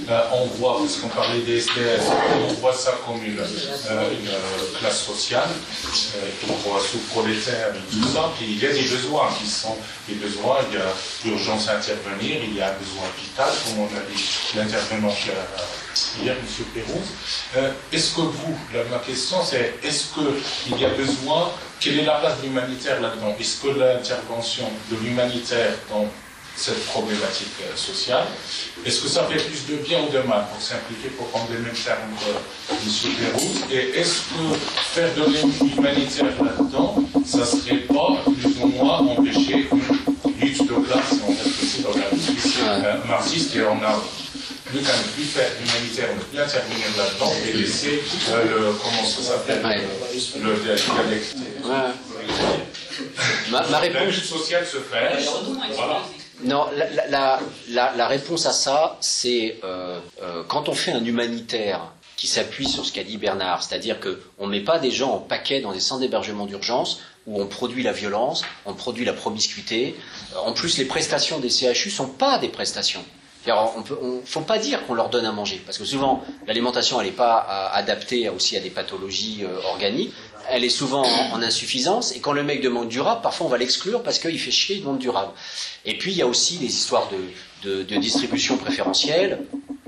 euh, 0.10 0.22
on 0.32 0.46
voit, 0.58 0.78
parce 0.80 0.96
qu'on 0.98 1.10
parlait 1.10 1.42
des 1.42 1.58
SDS, 1.58 2.04
on 2.50 2.54
voit 2.54 2.74
ça 2.74 2.94
comme 3.06 3.22
une, 3.24 3.40
euh, 3.40 4.80
classe 4.80 5.04
sociale, 5.04 5.50
qu'on 6.48 6.54
voit 6.70 6.80
sous-prolétaire 6.80 7.74
et 7.76 7.94
tout 7.94 8.08
ça, 8.08 8.32
puis 8.38 8.46
il 8.52 8.64
y 8.64 8.66
a 8.66 8.72
des 8.72 8.84
besoins 8.84 9.30
qui 9.38 9.50
sont 9.50 9.76
des 10.08 10.16
besoins, 10.16 10.60
il 10.72 10.78
y 10.78 10.82
a 10.82 10.86
l'urgence 11.26 11.68
à 11.68 11.76
intervenir, 11.76 12.40
il 12.42 12.56
y 12.56 12.62
a 12.62 12.70
un 12.70 12.78
besoin 12.80 13.08
vital, 13.22 13.50
comme 13.66 13.84
on 13.84 13.88
a 13.88 14.16
dit 14.16 14.24
l'intervenant 14.56 15.14
hier, 16.22 16.36
M. 16.36 16.66
Pérouse. 16.74 17.70
est-ce 17.92 18.16
que 18.16 18.22
vous, 18.22 18.56
ma 18.92 19.00
question 19.00 19.38
c'est, 19.44 19.76
est-ce 19.84 20.08
qu'il 20.14 20.80
y 20.80 20.86
a 20.86 20.90
besoin 20.90 21.52
quelle 21.80 22.00
est 22.00 22.06
la 22.06 22.16
place 22.16 22.42
de 22.42 22.48
l'humanitaire 22.48 23.00
là-dedans? 23.00 23.36
Est-ce 23.40 23.62
que 23.62 23.70
l'intervention 23.70 24.66
de 24.92 24.98
l'humanitaire 24.98 25.74
dans 25.90 26.06
cette 26.60 26.86
problématique 26.88 27.56
euh, 27.62 27.76
sociale, 27.76 28.26
est-ce 28.86 29.04
que 29.04 29.08
ça 29.08 29.24
fait 29.24 29.38
plus 29.38 29.66
de 29.74 29.82
bien 29.82 30.02
ou 30.02 30.12
de 30.12 30.20
mal, 30.28 30.46
pour 30.52 30.62
simplifier, 30.62 31.10
pour 31.12 31.28
prendre 31.28 31.48
les 31.52 31.60
mêmes 31.60 31.74
termes 31.74 32.00
que 32.20 32.74
M. 32.74 33.16
Pérouse 33.18 33.62
Et 33.72 33.98
est-ce 33.98 34.24
que 34.24 34.58
faire 34.94 35.16
de 35.16 35.24
l'humanitaire 35.64 36.44
là-dedans, 36.44 36.96
ça 37.26 37.40
ne 37.40 37.46
serait 37.46 37.78
pas 37.78 38.24
plus 38.26 38.62
ou 38.62 38.68
moins 38.68 38.98
empêcher 38.98 39.70
une 39.72 40.42
lutte 40.42 40.68
de 40.68 40.86
classe, 40.86 41.14
en 41.26 41.32
fait, 41.32 41.64
aussi 41.64 41.82
dans 41.82 41.98
la 41.98 42.10
discussion 42.14 42.66
euh, 42.68 42.96
marxiste, 43.08 43.56
et 43.56 43.62
on 43.64 43.82
a 43.82 44.04
qu'à 44.78 44.96
ne 44.98 45.04
plus 45.14 45.24
faire 45.24 45.50
l'humanitaire, 45.60 46.10
ne 46.16 46.22
plus 46.22 46.40
intervenir 46.40 46.86
là-dedans 46.98 47.32
et 47.48 47.54
laisser 47.54 48.02
euh, 48.32 48.46
le, 48.46 48.74
comment 48.74 49.04
ça 49.04 49.22
s'appelle, 49.22 49.66
ouais. 49.66 49.82
le, 50.38 50.50
le 50.50 50.60
dialecte. 50.60 51.36
Ouais. 51.64 51.72
Ma, 53.52 53.68
ma, 53.68 53.80
réponse. 53.80 54.16
La 54.16 54.24
sociale 54.24 54.66
se 54.66 54.78
fait. 54.78 55.18
Voilà. 55.76 56.02
Non, 56.44 56.68
la, 56.76 57.08
la, 57.10 57.40
la, 57.70 57.94
la, 57.96 58.08
réponse 58.08 58.46
à 58.46 58.54
ça, 58.54 58.98
c'est 59.02 59.58
euh, 59.64 60.00
euh, 60.22 60.44
quand 60.48 60.70
on 60.70 60.74
fait 60.74 60.92
un 60.92 61.04
humanitaire 61.04 61.82
qui 62.16 62.28
s'appuie 62.28 62.68
sur 62.68 62.86
ce 62.86 62.94
qu'a 62.94 63.04
dit 63.04 63.18
Bernard, 63.18 63.64
c'est-à-dire 63.64 63.98
qu'on 64.00 64.46
ne 64.48 64.52
met 64.52 64.62
pas 64.64 64.80
des 64.80 64.92
gens 64.92 65.12
en 65.12 65.20
paquet 65.20 65.62
dans 65.62 65.74
des 65.74 65.80
centres 65.80 66.02
d'hébergement 66.02 66.46
d'urgence 66.46 67.02
où 67.28 67.42
on 67.42 67.48
produit 67.48 67.84
la 67.84 67.92
violence, 67.92 68.44
on 68.66 68.74
produit 68.74 69.06
la 69.06 69.14
promiscuité. 69.14 69.96
En 70.36 70.54
plus, 70.54 70.78
les 70.78 70.86
prestations 70.86 71.40
des 71.40 71.50
CHU 71.50 71.90
ne 71.90 71.94
sont 71.94 72.08
pas 72.08 72.40
des 72.40 72.50
prestations. 72.50 73.04
On 73.52 74.16
ne 74.16 74.22
faut 74.26 74.42
pas 74.42 74.58
dire 74.58 74.86
qu'on 74.86 74.94
leur 74.94 75.10
donne 75.10 75.26
à 75.26 75.32
manger, 75.32 75.62
parce 75.66 75.78
que 75.78 75.86
souvent 75.86 76.24
l'alimentation 76.48 77.00
elle 77.00 77.08
n'est 77.08 77.14
pas 77.14 77.38
à, 77.38 77.76
adaptée 77.76 78.30
aussi 78.30 78.58
à 78.58 78.60
des 78.60 78.70
pathologies 78.70 79.40
euh, 79.44 79.70
organiques, 79.70 80.14
elle 80.50 80.64
est 80.64 80.70
souvent 80.70 81.06
en, 81.32 81.42
insuffisance, 81.42 82.16
et 82.16 82.20
quand 82.20 82.32
le 82.32 82.44
mec 82.44 82.62
demande 82.62 82.90
du 82.90 83.00
rab, 83.00 83.22
parfois 83.22 83.48
on 83.48 83.50
va 83.50 83.58
l'exclure 83.58 84.02
parce 84.02 84.20
qu'il 84.20 84.40
fait 84.40 84.52
chier, 84.52 84.78
il 84.78 84.82
demande 84.82 85.00
du 85.00 85.10
rab. 85.10 85.30
Et 85.86 85.98
puis 85.98 86.12
il 86.12 86.18
y 86.18 86.22
a 86.22 86.28
aussi 86.28 86.58
des 86.58 86.66
histoires 86.68 87.10
de 87.64 87.98
distribution 87.98 88.58
préférentielle, 88.58 89.46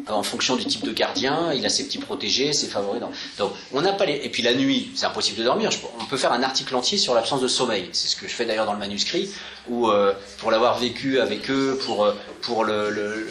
en 0.07 0.23
fonction 0.23 0.55
du 0.55 0.65
type 0.65 0.83
de 0.83 0.91
gardien, 0.91 1.53
il 1.53 1.65
a 1.65 1.69
ses 1.69 1.85
petits 1.85 1.97
protégés, 1.97 2.53
ses 2.53 2.67
favoris. 2.67 3.01
Donc, 3.37 3.51
on 3.73 3.81
n'a 3.81 3.93
pas 3.93 4.05
les. 4.05 4.15
Et 4.23 4.29
puis 4.29 4.43
la 4.43 4.53
nuit, 4.53 4.91
c'est 4.95 5.05
impossible 5.05 5.37
de 5.37 5.43
dormir. 5.43 5.69
On 5.99 6.05
peut 6.05 6.17
faire 6.17 6.31
un 6.31 6.43
article 6.43 6.75
entier 6.75 6.97
sur 6.97 7.13
l'absence 7.13 7.41
de 7.41 7.47
sommeil. 7.47 7.89
C'est 7.91 8.07
ce 8.07 8.15
que 8.15 8.27
je 8.27 8.33
fais 8.33 8.45
d'ailleurs 8.45 8.65
dans 8.65 8.73
le 8.73 8.79
manuscrit, 8.79 9.29
où 9.69 9.89
euh, 9.89 10.13
pour 10.39 10.51
l'avoir 10.51 10.79
vécu 10.79 11.19
avec 11.19 11.49
eux, 11.49 11.79
pour 11.85 12.05
euh, 12.05 12.13
pour 12.41 12.63
le, 12.63 13.27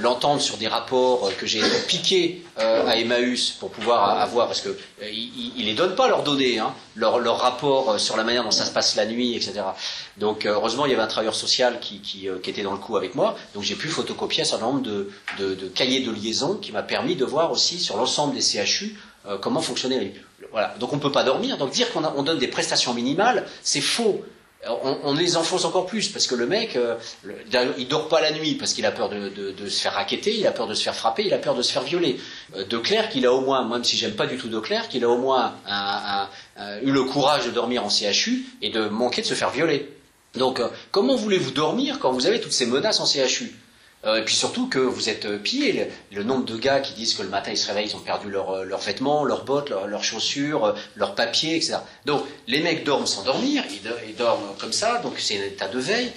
l'entendre 0.00 0.40
sur 0.40 0.56
des 0.56 0.68
rapports 0.68 1.26
euh, 1.26 1.32
que 1.38 1.46
j'ai 1.46 1.62
piqués 1.86 2.42
euh, 2.58 2.86
à 2.86 2.96
Emmaüs 2.96 3.50
pour 3.50 3.70
pouvoir 3.70 4.20
avoir, 4.20 4.46
parce 4.46 4.60
que 4.60 4.70
euh, 4.70 5.08
il, 5.10 5.52
il 5.56 5.66
les 5.66 5.74
donne 5.74 5.94
pas 5.94 6.08
leurs 6.08 6.22
données, 6.22 6.58
hein, 6.58 6.74
leur 6.96 7.38
rapports 7.38 7.98
sur 8.00 8.16
la 8.16 8.24
manière 8.24 8.44
dont 8.44 8.50
ça 8.50 8.64
se 8.64 8.72
passe 8.72 8.96
la 8.96 9.06
nuit, 9.06 9.34
etc. 9.34 9.62
Donc 10.16 10.46
heureusement 10.46 10.86
il 10.86 10.90
y 10.90 10.94
avait 10.94 11.02
un 11.02 11.06
travailleur 11.06 11.34
social 11.34 11.80
qui, 11.80 12.00
qui, 12.00 12.26
était 12.26 12.62
dans 12.62 12.72
le 12.72 12.78
coup 12.78 12.96
avec 12.96 13.14
moi, 13.14 13.36
donc 13.54 13.62
j'ai 13.62 13.76
pu 13.76 13.88
photocopier 13.88 14.42
un 14.42 14.46
certain 14.46 14.66
nombre 14.66 14.82
de, 14.82 15.10
de, 15.38 15.54
de 15.54 15.68
cahiers 15.68 16.00
de 16.00 16.10
liaison 16.10 16.56
qui 16.56 16.72
m'a 16.72 16.82
permis 16.82 17.16
de 17.16 17.24
voir 17.24 17.52
aussi 17.52 17.78
sur 17.78 17.96
l'ensemble 17.96 18.34
des 18.34 18.42
CHU 18.42 18.98
comment 19.40 19.60
fonctionnait. 19.60 20.14
Voilà. 20.50 20.74
Donc 20.80 20.92
on 20.92 20.96
ne 20.96 21.00
peut 21.00 21.12
pas 21.12 21.24
dormir. 21.24 21.58
Donc 21.58 21.70
dire 21.70 21.92
qu'on 21.92 22.04
on 22.04 22.22
donne 22.22 22.38
des 22.38 22.48
prestations 22.48 22.92
minimales, 22.94 23.46
c'est 23.62 23.80
faux 23.80 24.24
on, 24.68 25.14
les 25.14 25.36
enfonce 25.36 25.64
encore 25.64 25.86
plus 25.86 26.08
parce 26.08 26.26
que 26.26 26.34
le 26.34 26.46
mec, 26.46 26.76
euh, 26.76 26.96
il 27.78 27.88
dort 27.88 28.08
pas 28.08 28.20
la 28.20 28.30
nuit 28.32 28.54
parce 28.54 28.74
qu'il 28.74 28.84
a 28.84 28.92
peur 28.92 29.08
de, 29.08 29.68
se 29.68 29.80
faire 29.80 29.94
raqueter, 29.94 30.36
il 30.36 30.46
a 30.46 30.52
peur 30.52 30.66
de 30.66 30.74
se 30.74 30.82
faire 30.82 30.94
frapper, 30.94 31.24
il 31.24 31.32
a 31.32 31.38
peur 31.38 31.54
de 31.54 31.62
se 31.62 31.72
faire 31.72 31.82
violer. 31.82 32.20
Euh, 32.56 32.64
de 32.64 32.78
qu'il 33.10 33.24
a 33.26 33.32
au 33.32 33.40
moins, 33.40 33.66
même 33.66 33.84
si 33.84 33.96
j'aime 33.96 34.16
pas 34.16 34.26
du 34.26 34.36
tout 34.36 34.48
de 34.48 34.58
clair, 34.60 34.88
qu'il 34.88 35.04
a 35.04 35.08
au 35.08 35.18
moins 35.18 35.54
eu 36.82 36.90
le 36.90 37.04
courage 37.04 37.46
de 37.46 37.50
dormir 37.50 37.84
en 37.84 37.88
CHU 37.88 38.44
et 38.62 38.70
de 38.70 38.88
manquer 38.88 39.22
de 39.22 39.26
se 39.26 39.34
faire 39.34 39.50
violer. 39.50 39.88
Donc, 40.34 40.60
euh, 40.60 40.68
comment 40.90 41.16
voulez-vous 41.16 41.50
dormir 41.50 41.98
quand 41.98 42.12
vous 42.12 42.26
avez 42.26 42.40
toutes 42.40 42.52
ces 42.52 42.66
menaces 42.66 43.00
en 43.00 43.06
CHU 43.06 43.52
et 44.06 44.22
puis 44.24 44.34
surtout 44.34 44.66
que 44.68 44.78
vous 44.78 45.08
êtes 45.08 45.26
euh, 45.26 45.38
pillé. 45.38 45.88
Le, 46.12 46.22
nombre 46.22 46.44
de 46.44 46.56
gars 46.56 46.80
qui 46.80 46.94
disent 46.94 47.14
que 47.14 47.22
le 47.22 47.28
matin 47.28 47.50
ils 47.50 47.58
se 47.58 47.68
réveillent, 47.68 47.88
ils 47.88 47.96
ont 47.96 48.00
perdu 48.00 48.28
euh, 48.34 48.64
leurs 48.64 48.80
vêtements, 48.80 49.24
leurs 49.24 49.44
bottes, 49.44 49.70
leurs 49.70 50.04
chaussures, 50.04 50.74
leurs 50.96 51.14
papiers, 51.14 51.56
etc. 51.56 51.78
Donc 52.06 52.24
les 52.46 52.60
mecs 52.60 52.84
dorment 52.84 53.06
sans 53.06 53.22
dormir, 53.24 53.62
ils, 53.70 54.16
dorment 54.16 54.54
comme 54.58 54.72
ça, 54.72 54.98
donc 54.98 55.14
c'est 55.18 55.38
un 55.38 55.44
état 55.44 55.68
de 55.68 55.78
veille. 55.78 56.12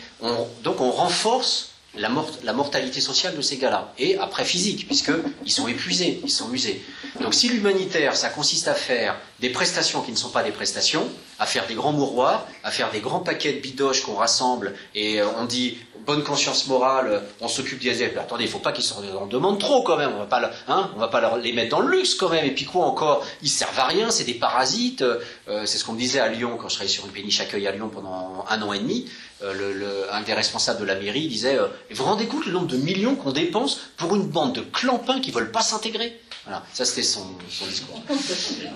donc 0.63 0.79
on 0.79 0.91
renforce 0.91 1.73
la, 1.95 2.09
la, 2.43 2.53
mortalité 2.53 3.01
sociale 3.01 3.35
de 3.35 3.41
ces 3.41 3.57
gars-là. 3.57 3.93
Et 3.97 4.17
après 4.17 4.45
physique, 4.45 4.87
puisqu'ils 4.87 5.51
sont 5.51 5.67
épuisés, 5.67 6.21
ils 6.23 6.31
sont 6.31 6.51
usés. 6.51 6.83
Donc 7.21 7.33
si 7.33 7.49
l'humanitaire, 7.49 8.15
ça 8.15 8.29
consiste 8.29 8.67
à 8.67 8.73
faire 8.73 9.15
des 9.39 9.49
prestations 9.49 10.01
qui 10.01 10.11
ne 10.11 10.17
sont 10.17 10.29
pas 10.29 10.43
des 10.43 10.51
prestations, 10.51 11.07
à 11.39 11.45
faire 11.45 11.67
des 11.67 11.75
grands 11.75 11.91
mouroirs, 11.91 12.47
à 12.63 12.71
faire 12.71 12.91
des 12.91 12.99
grands 12.99 13.19
paquets 13.19 13.53
de 13.53 13.59
bidoches 13.59 14.01
qu'on 14.03 14.15
rassemble 14.15 14.73
et 14.95 15.21
on 15.21 15.45
dit 15.45 15.77
bonne 16.05 16.23
conscience 16.23 16.67
morale, 16.67 17.23
on 17.41 17.47
s'occupe 17.47 17.79
des 17.79 17.89
SDF. 17.89 18.17
attendez, 18.17 18.43
il 18.43 18.49
faut 18.49 18.59
pas 18.59 18.71
qu'ils 18.71 18.85
en 18.93 19.25
demandent 19.25 19.59
trop 19.59 19.83
quand 19.83 19.97
même. 19.97 20.11
On 20.15 20.25
va 20.25 20.51
hein, 20.67 20.91
va 20.97 21.07
pas 21.07 21.37
les 21.37 21.53
mettre 21.53 21.69
dans 21.69 21.79
le 21.79 21.95
luxe 21.95 22.15
quand 22.15 22.29
même. 22.29 22.45
Et 22.45 22.51
puis 22.51 22.65
quoi 22.65 22.85
encore? 22.85 23.25
Ils 23.41 23.49
servent 23.49 23.79
à 23.79 23.85
rien, 23.85 24.09
c'est 24.09 24.23
des 24.23 24.33
parasites. 24.33 25.01
Euh, 25.01 25.65
c'est 25.65 25.77
ce 25.77 25.85
qu'on 25.85 25.93
me 25.93 25.99
disait 25.99 26.19
à 26.19 26.27
Lyon 26.27 26.57
quand 26.59 26.69
je 26.69 26.75
travaillais 26.75 26.93
sur 26.93 27.05
une 27.05 27.11
péniche 27.11 27.39
accueil 27.39 27.67
à 27.67 27.71
Lyon 27.71 27.89
pendant 27.93 28.45
un 28.49 28.61
an 28.61 28.73
et 28.73 28.79
demi. 28.79 29.09
Euh, 29.43 30.05
un 30.11 30.21
des 30.21 30.33
responsables 30.33 30.79
de 30.79 30.85
la 30.85 30.95
mairie 30.95 31.27
disait 31.27 31.57
euh, 31.57 31.67
Vous 31.89 31.97
vous 31.97 32.03
rendez 32.03 32.27
compte 32.27 32.45
le 32.45 32.53
nombre 32.53 32.67
de 32.67 32.77
millions 32.77 33.15
qu'on 33.15 33.31
dépense 33.31 33.79
pour 33.97 34.15
une 34.15 34.27
bande 34.27 34.53
de 34.53 34.61
clampins 34.61 35.19
qui 35.19 35.31
veulent 35.31 35.51
pas 35.51 35.61
s'intégrer 35.61 36.17
Voilà, 36.45 36.63
ça 36.73 36.85
c'était 36.85 37.03
son, 37.03 37.25
discours. 37.67 38.01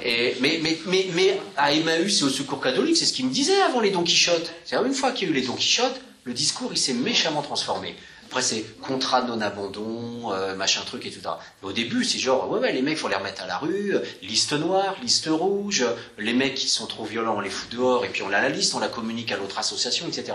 Mais 0.04 1.40
à 1.56 1.74
Emmaüs 1.74 2.22
et 2.22 2.24
au 2.26 2.30
Secours 2.30 2.60
catholique, 2.60 2.98
c'est 2.98 3.06
ce 3.06 3.14
qu'il 3.14 3.28
me 3.28 3.32
disait 3.32 3.62
avant 3.62 3.80
les 3.80 3.92
Don 3.92 4.04
Quichotte. 4.04 4.52
C'est 4.66 4.76
une 4.76 4.94
fois 4.94 5.12
qu'il 5.12 5.30
y 5.30 5.32
a 5.32 5.34
eu 5.34 5.38
les 5.38 5.48
Don 5.48 5.54
Quichotte, 5.54 6.02
le 6.28 6.34
discours, 6.34 6.72
il 6.74 6.78
s'est 6.78 6.94
méchamment 6.94 7.42
transformé. 7.42 7.96
Après, 8.26 8.42
c'est 8.42 8.64
contrat 8.82 9.22
non-abandon, 9.22 10.34
euh, 10.34 10.54
machin 10.56 10.82
truc 10.86 11.06
et 11.06 11.12
tout 11.12 11.22
ça. 11.24 11.40
au 11.64 11.72
début, 11.72 12.04
c'est 12.04 12.20
genre, 12.20 12.52
ouais, 12.52 12.60
ouais, 12.60 12.74
les 12.74 12.82
mecs, 12.82 12.98
faut 12.98 13.08
les 13.08 13.16
remettre 13.16 13.44
à 13.44 13.48
la 13.48 13.58
rue, 13.58 13.94
liste 14.22 14.52
noire, 14.52 14.96
liste 15.02 15.30
rouge, 15.32 15.86
les 16.18 16.34
mecs 16.34 16.56
qui 16.56 16.68
sont 16.68 16.86
trop 16.88 17.06
violents, 17.06 17.38
on 17.38 17.40
les 17.40 17.50
fout 17.50 17.72
dehors, 17.72 18.04
et 18.04 18.10
puis 18.10 18.24
on 18.24 18.28
a 18.34 18.42
la 18.42 18.50
liste, 18.50 18.76
on 18.76 18.80
la 18.80 18.90
communique 18.90 19.32
à 19.32 19.38
l'autre 19.38 19.58
association, 19.58 20.06
etc. 20.08 20.34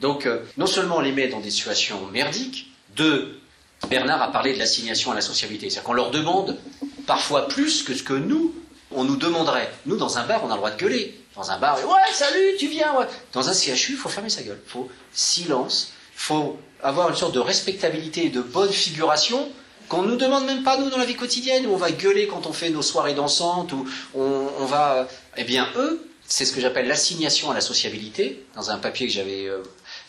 Donc, 0.00 0.26
euh, 0.26 0.40
non 0.58 0.66
seulement 0.66 0.98
on 0.98 1.00
les 1.00 1.12
met 1.12 1.28
dans 1.28 1.40
des 1.40 1.50
situations 1.50 2.06
merdiques, 2.12 2.70
deux, 2.94 3.40
Bernard 3.88 4.20
a 4.20 4.30
parlé 4.30 4.52
de 4.52 4.58
l'assignation 4.58 5.10
à 5.10 5.14
la 5.14 5.22
sociabilité. 5.22 5.70
C'est-à-dire 5.70 5.84
qu'on 5.84 5.94
leur 5.94 6.10
demande 6.10 6.58
parfois 7.06 7.48
plus 7.48 7.82
que 7.82 7.94
ce 7.94 8.02
que 8.02 8.12
nous, 8.12 8.54
on 8.90 9.04
nous 9.04 9.16
demanderait. 9.16 9.72
Nous, 9.86 9.96
dans 9.96 10.18
un 10.18 10.26
bar, 10.26 10.42
on 10.44 10.50
a 10.50 10.52
le 10.52 10.58
droit 10.58 10.70
de 10.70 10.78
gueuler. 10.78 11.18
Dans 11.36 11.50
un 11.50 11.58
bar, 11.58 11.78
ouais, 11.78 12.12
salut, 12.12 12.56
tu 12.58 12.68
viens, 12.68 12.94
ouais. 12.98 13.06
Dans 13.32 13.48
un 13.48 13.54
CHU, 13.54 13.92
il 13.92 13.96
faut 13.96 14.08
fermer 14.08 14.28
sa 14.28 14.42
gueule. 14.42 14.60
Il 14.66 14.70
faut 14.70 14.88
silence. 15.12 15.92
Il 16.14 16.20
faut 16.20 16.58
avoir 16.82 17.08
une 17.08 17.16
sorte 17.16 17.34
de 17.34 17.40
respectabilité 17.40 18.26
et 18.26 18.28
de 18.28 18.42
bonne 18.42 18.72
figuration 18.72 19.50
qu'on 19.88 20.02
ne 20.02 20.08
nous 20.08 20.16
demande 20.16 20.46
même 20.46 20.62
pas, 20.62 20.78
nous, 20.78 20.90
dans 20.90 20.98
la 20.98 21.04
vie 21.04 21.16
quotidienne, 21.16 21.66
où 21.66 21.72
on 21.72 21.76
va 21.76 21.90
gueuler 21.90 22.26
quand 22.26 22.46
on 22.46 22.52
fait 22.52 22.70
nos 22.70 22.82
soirées 22.82 23.14
dansantes, 23.14 23.72
où 23.72 23.86
on, 24.14 24.64
va... 24.64 25.08
Eh 25.36 25.44
bien, 25.44 25.68
eux, 25.76 26.08
c'est 26.26 26.44
ce 26.44 26.52
que 26.52 26.60
j'appelle 26.60 26.86
l'assignation 26.86 27.50
à 27.50 27.54
la 27.54 27.60
sociabilité, 27.60 28.44
dans 28.54 28.70
un 28.70 28.78
papier 28.78 29.06
que 29.06 29.12
j'avais 29.12 29.46
euh, 29.46 29.62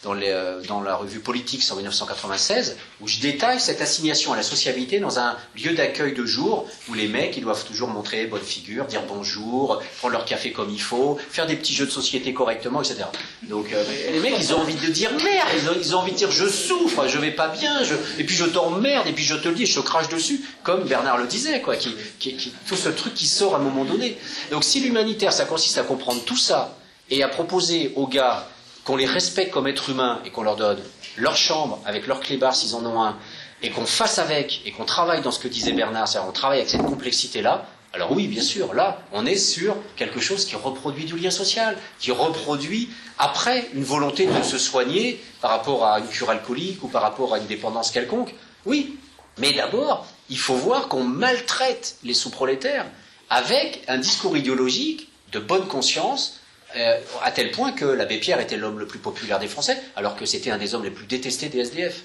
dans, 0.03 0.13
les, 0.13 0.29
euh, 0.29 0.61
dans, 0.67 0.81
la 0.81 0.95
revue 0.95 1.19
Politique 1.19 1.63
en 1.71 1.75
1996, 1.75 2.77
où 3.01 3.07
je 3.07 3.19
détaille 3.19 3.59
cette 3.59 3.81
assignation 3.81 4.33
à 4.33 4.35
la 4.35 4.43
sociabilité 4.43 4.99
dans 4.99 5.19
un 5.19 5.37
lieu 5.55 5.73
d'accueil 5.73 6.13
de 6.13 6.25
jour 6.25 6.67
où 6.89 6.93
les 6.93 7.07
mecs, 7.07 7.35
ils 7.37 7.43
doivent 7.43 7.63
toujours 7.65 7.89
montrer 7.89 8.25
bonne 8.27 8.41
figure, 8.41 8.85
dire 8.85 9.03
bonjour, 9.07 9.81
prendre 9.99 10.13
leur 10.13 10.25
café 10.25 10.51
comme 10.51 10.69
il 10.69 10.81
faut, 10.81 11.17
faire 11.29 11.45
des 11.45 11.55
petits 11.55 11.73
jeux 11.73 11.85
de 11.85 11.91
société 11.91 12.33
correctement, 12.33 12.81
etc. 12.81 13.05
Donc 13.43 13.71
euh, 13.71 13.83
les 14.11 14.19
mecs, 14.19 14.35
ils 14.37 14.53
ont 14.53 14.59
envie 14.59 14.75
de 14.75 14.87
dire 14.87 15.11
merde, 15.11 15.49
ils 15.79 15.95
ont, 15.95 15.99
envie 15.99 16.11
de 16.11 16.17
dire 16.17 16.31
je 16.31 16.47
souffre, 16.47 17.07
je 17.07 17.17
vais 17.17 17.31
pas 17.31 17.47
bien, 17.47 17.83
je... 17.83 17.95
et 18.19 18.25
puis 18.25 18.35
je 18.35 18.45
t'emmerde, 18.45 19.07
et 19.07 19.13
puis 19.13 19.23
je 19.23 19.35
te 19.35 19.47
le 19.47 19.55
dis, 19.55 19.65
je 19.65 19.79
te 19.79 19.85
crache 19.85 20.09
dessus, 20.09 20.41
comme 20.63 20.83
Bernard 20.83 21.17
le 21.17 21.27
disait, 21.27 21.61
quoi, 21.61 21.75
qui, 21.75 21.95
qui, 22.19 22.35
qui, 22.35 22.53
tout 22.67 22.75
ce 22.75 22.89
truc 22.89 23.13
qui 23.13 23.27
sort 23.27 23.55
à 23.55 23.59
un 23.59 23.61
moment 23.61 23.85
donné. 23.85 24.17
Donc 24.51 24.63
si 24.63 24.81
l'humanitaire, 24.81 25.31
ça 25.31 25.45
consiste 25.45 25.77
à 25.77 25.83
comprendre 25.83 26.23
tout 26.25 26.37
ça, 26.37 26.77
et 27.09 27.21
à 27.23 27.27
proposer 27.27 27.91
aux 27.95 28.07
gars 28.07 28.47
qu'on 28.83 28.95
les 28.95 29.05
respecte 29.05 29.51
comme 29.51 29.67
êtres 29.67 29.89
humains 29.89 30.19
et 30.25 30.29
qu'on 30.29 30.43
leur 30.43 30.55
donne 30.55 30.79
leur 31.17 31.35
chambre 31.35 31.79
avec 31.85 32.07
leur 32.07 32.19
clébard 32.19 32.55
s'ils 32.55 32.75
en 32.75 32.85
ont 32.85 33.01
un, 33.01 33.17
et 33.61 33.69
qu'on 33.69 33.85
fasse 33.85 34.19
avec, 34.19 34.61
et 34.65 34.71
qu'on 34.71 34.85
travaille 34.85 35.21
dans 35.21 35.31
ce 35.31 35.39
que 35.39 35.47
disait 35.47 35.73
Bernard, 35.73 36.07
c'est-à-dire 36.07 36.29
on 36.29 36.33
travaille 36.33 36.59
avec 36.59 36.69
cette 36.69 36.83
complexité-là, 36.83 37.65
alors 37.93 38.11
oui, 38.11 38.27
bien 38.27 38.41
sûr, 38.41 38.73
là, 38.73 38.97
on 39.11 39.23
est 39.27 39.35
sur 39.35 39.75
quelque 39.95 40.19
chose 40.19 40.45
qui 40.45 40.55
reproduit 40.55 41.05
du 41.05 41.15
lien 41.15 41.29
social, 41.29 41.77
qui 41.99 42.11
reproduit 42.11 42.89
après 43.19 43.69
une 43.75 43.83
volonté 43.83 44.25
de 44.25 44.41
se 44.41 44.57
soigner 44.57 45.23
par 45.41 45.51
rapport 45.51 45.85
à 45.85 45.99
une 45.99 46.07
cure 46.07 46.31
alcoolique 46.31 46.81
ou 46.83 46.87
par 46.87 47.03
rapport 47.03 47.35
à 47.35 47.37
une 47.37 47.45
dépendance 47.45 47.91
quelconque. 47.91 48.33
Oui, 48.65 48.97
mais 49.37 49.53
d'abord, 49.53 50.07
il 50.31 50.39
faut 50.39 50.55
voir 50.55 50.87
qu'on 50.87 51.03
maltraite 51.03 51.97
les 52.03 52.15
sous-prolétaires 52.15 52.87
avec 53.29 53.83
un 53.87 53.99
discours 53.99 54.35
idéologique 54.35 55.09
de 55.31 55.37
bonne 55.37 55.67
conscience 55.67 56.39
euh, 56.75 56.99
à 57.21 57.31
tel 57.31 57.51
point 57.51 57.71
que 57.71 57.85
l'abbé 57.85 58.17
Pierre 58.17 58.39
était 58.39 58.57
l'homme 58.57 58.79
le 58.79 58.87
plus 58.87 58.99
populaire 58.99 59.39
des 59.39 59.47
Français, 59.47 59.77
alors 59.95 60.15
que 60.15 60.25
c'était 60.25 60.51
un 60.51 60.57
des 60.57 60.75
hommes 60.75 60.83
les 60.83 60.91
plus 60.91 61.05
détestés 61.05 61.49
des 61.49 61.59
SDF. 61.59 62.01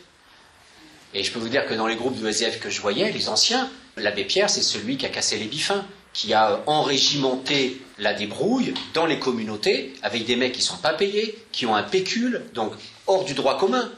Et 1.15 1.25
je 1.25 1.33
peux 1.33 1.39
vous 1.39 1.49
dire 1.49 1.67
que 1.67 1.75
dans 1.75 1.87
les 1.87 1.97
groupes 1.97 2.21
de 2.21 2.29
SDF 2.29 2.61
que 2.61 2.69
je 2.69 2.81
voyais, 2.81 3.11
les 3.11 3.29
anciens, 3.29 3.71
l'abbé 3.97 4.25
Pierre, 4.25 4.51
c'est 4.51 4.63
celui 4.63 4.97
qui 4.97 5.07
a 5.07 5.09
cassé 5.09 5.39
les 5.39 5.47
bifins, 5.47 5.87
qui 6.13 6.35
a 6.35 6.61
enrégimenté 6.67 7.81
la 7.99 8.13
débrouille 8.13 8.75
dans 8.95 9.07
les 9.07 9.19
communautés 9.19 9.95
avec 10.03 10.27
des 10.27 10.37
mecs 10.37 10.53
qui 10.53 10.61
ne 10.61 10.65
sont 10.65 10.77
pas 10.77 10.93
payés, 10.93 11.39
qui 11.53 11.65
ont 11.67 11.75
un 11.75 11.83
pécule, 11.83 12.43
donc 12.55 12.73
hors 13.07 13.25
du 13.25 13.35
droit 13.35 13.59
commun. 13.59 13.91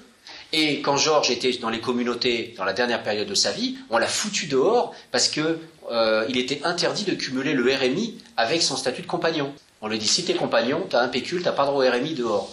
Et 0.52 0.80
quand 0.82 0.96
Georges 0.96 1.30
était 1.30 1.52
dans 1.58 1.70
les 1.70 1.80
communautés 1.80 2.54
dans 2.56 2.64
la 2.64 2.72
dernière 2.72 3.02
période 3.02 3.28
de 3.28 3.34
sa 3.34 3.52
vie, 3.52 3.76
on 3.88 3.98
l'a 3.98 4.08
foutu 4.08 4.46
dehors 4.46 4.94
parce 5.12 5.28
qu'il 5.28 5.58
euh, 5.90 6.28
était 6.28 6.62
interdit 6.64 7.04
de 7.04 7.14
cumuler 7.14 7.54
le 7.54 7.72
RMI 7.72 8.18
avec 8.36 8.62
son 8.62 8.76
statut 8.76 9.02
de 9.02 9.06
compagnon. 9.06 9.54
On 9.82 9.88
lui 9.88 9.98
dit 9.98 10.06
si 10.06 10.24
t'es 10.24 10.34
compagnon, 10.34 10.86
t'as 10.88 11.00
un 11.00 11.08
pécule, 11.08 11.42
t'as 11.42 11.52
pas 11.52 11.64
droit 11.64 11.84
au 11.84 11.90
RMI 11.90 12.14
dehors. 12.14 12.50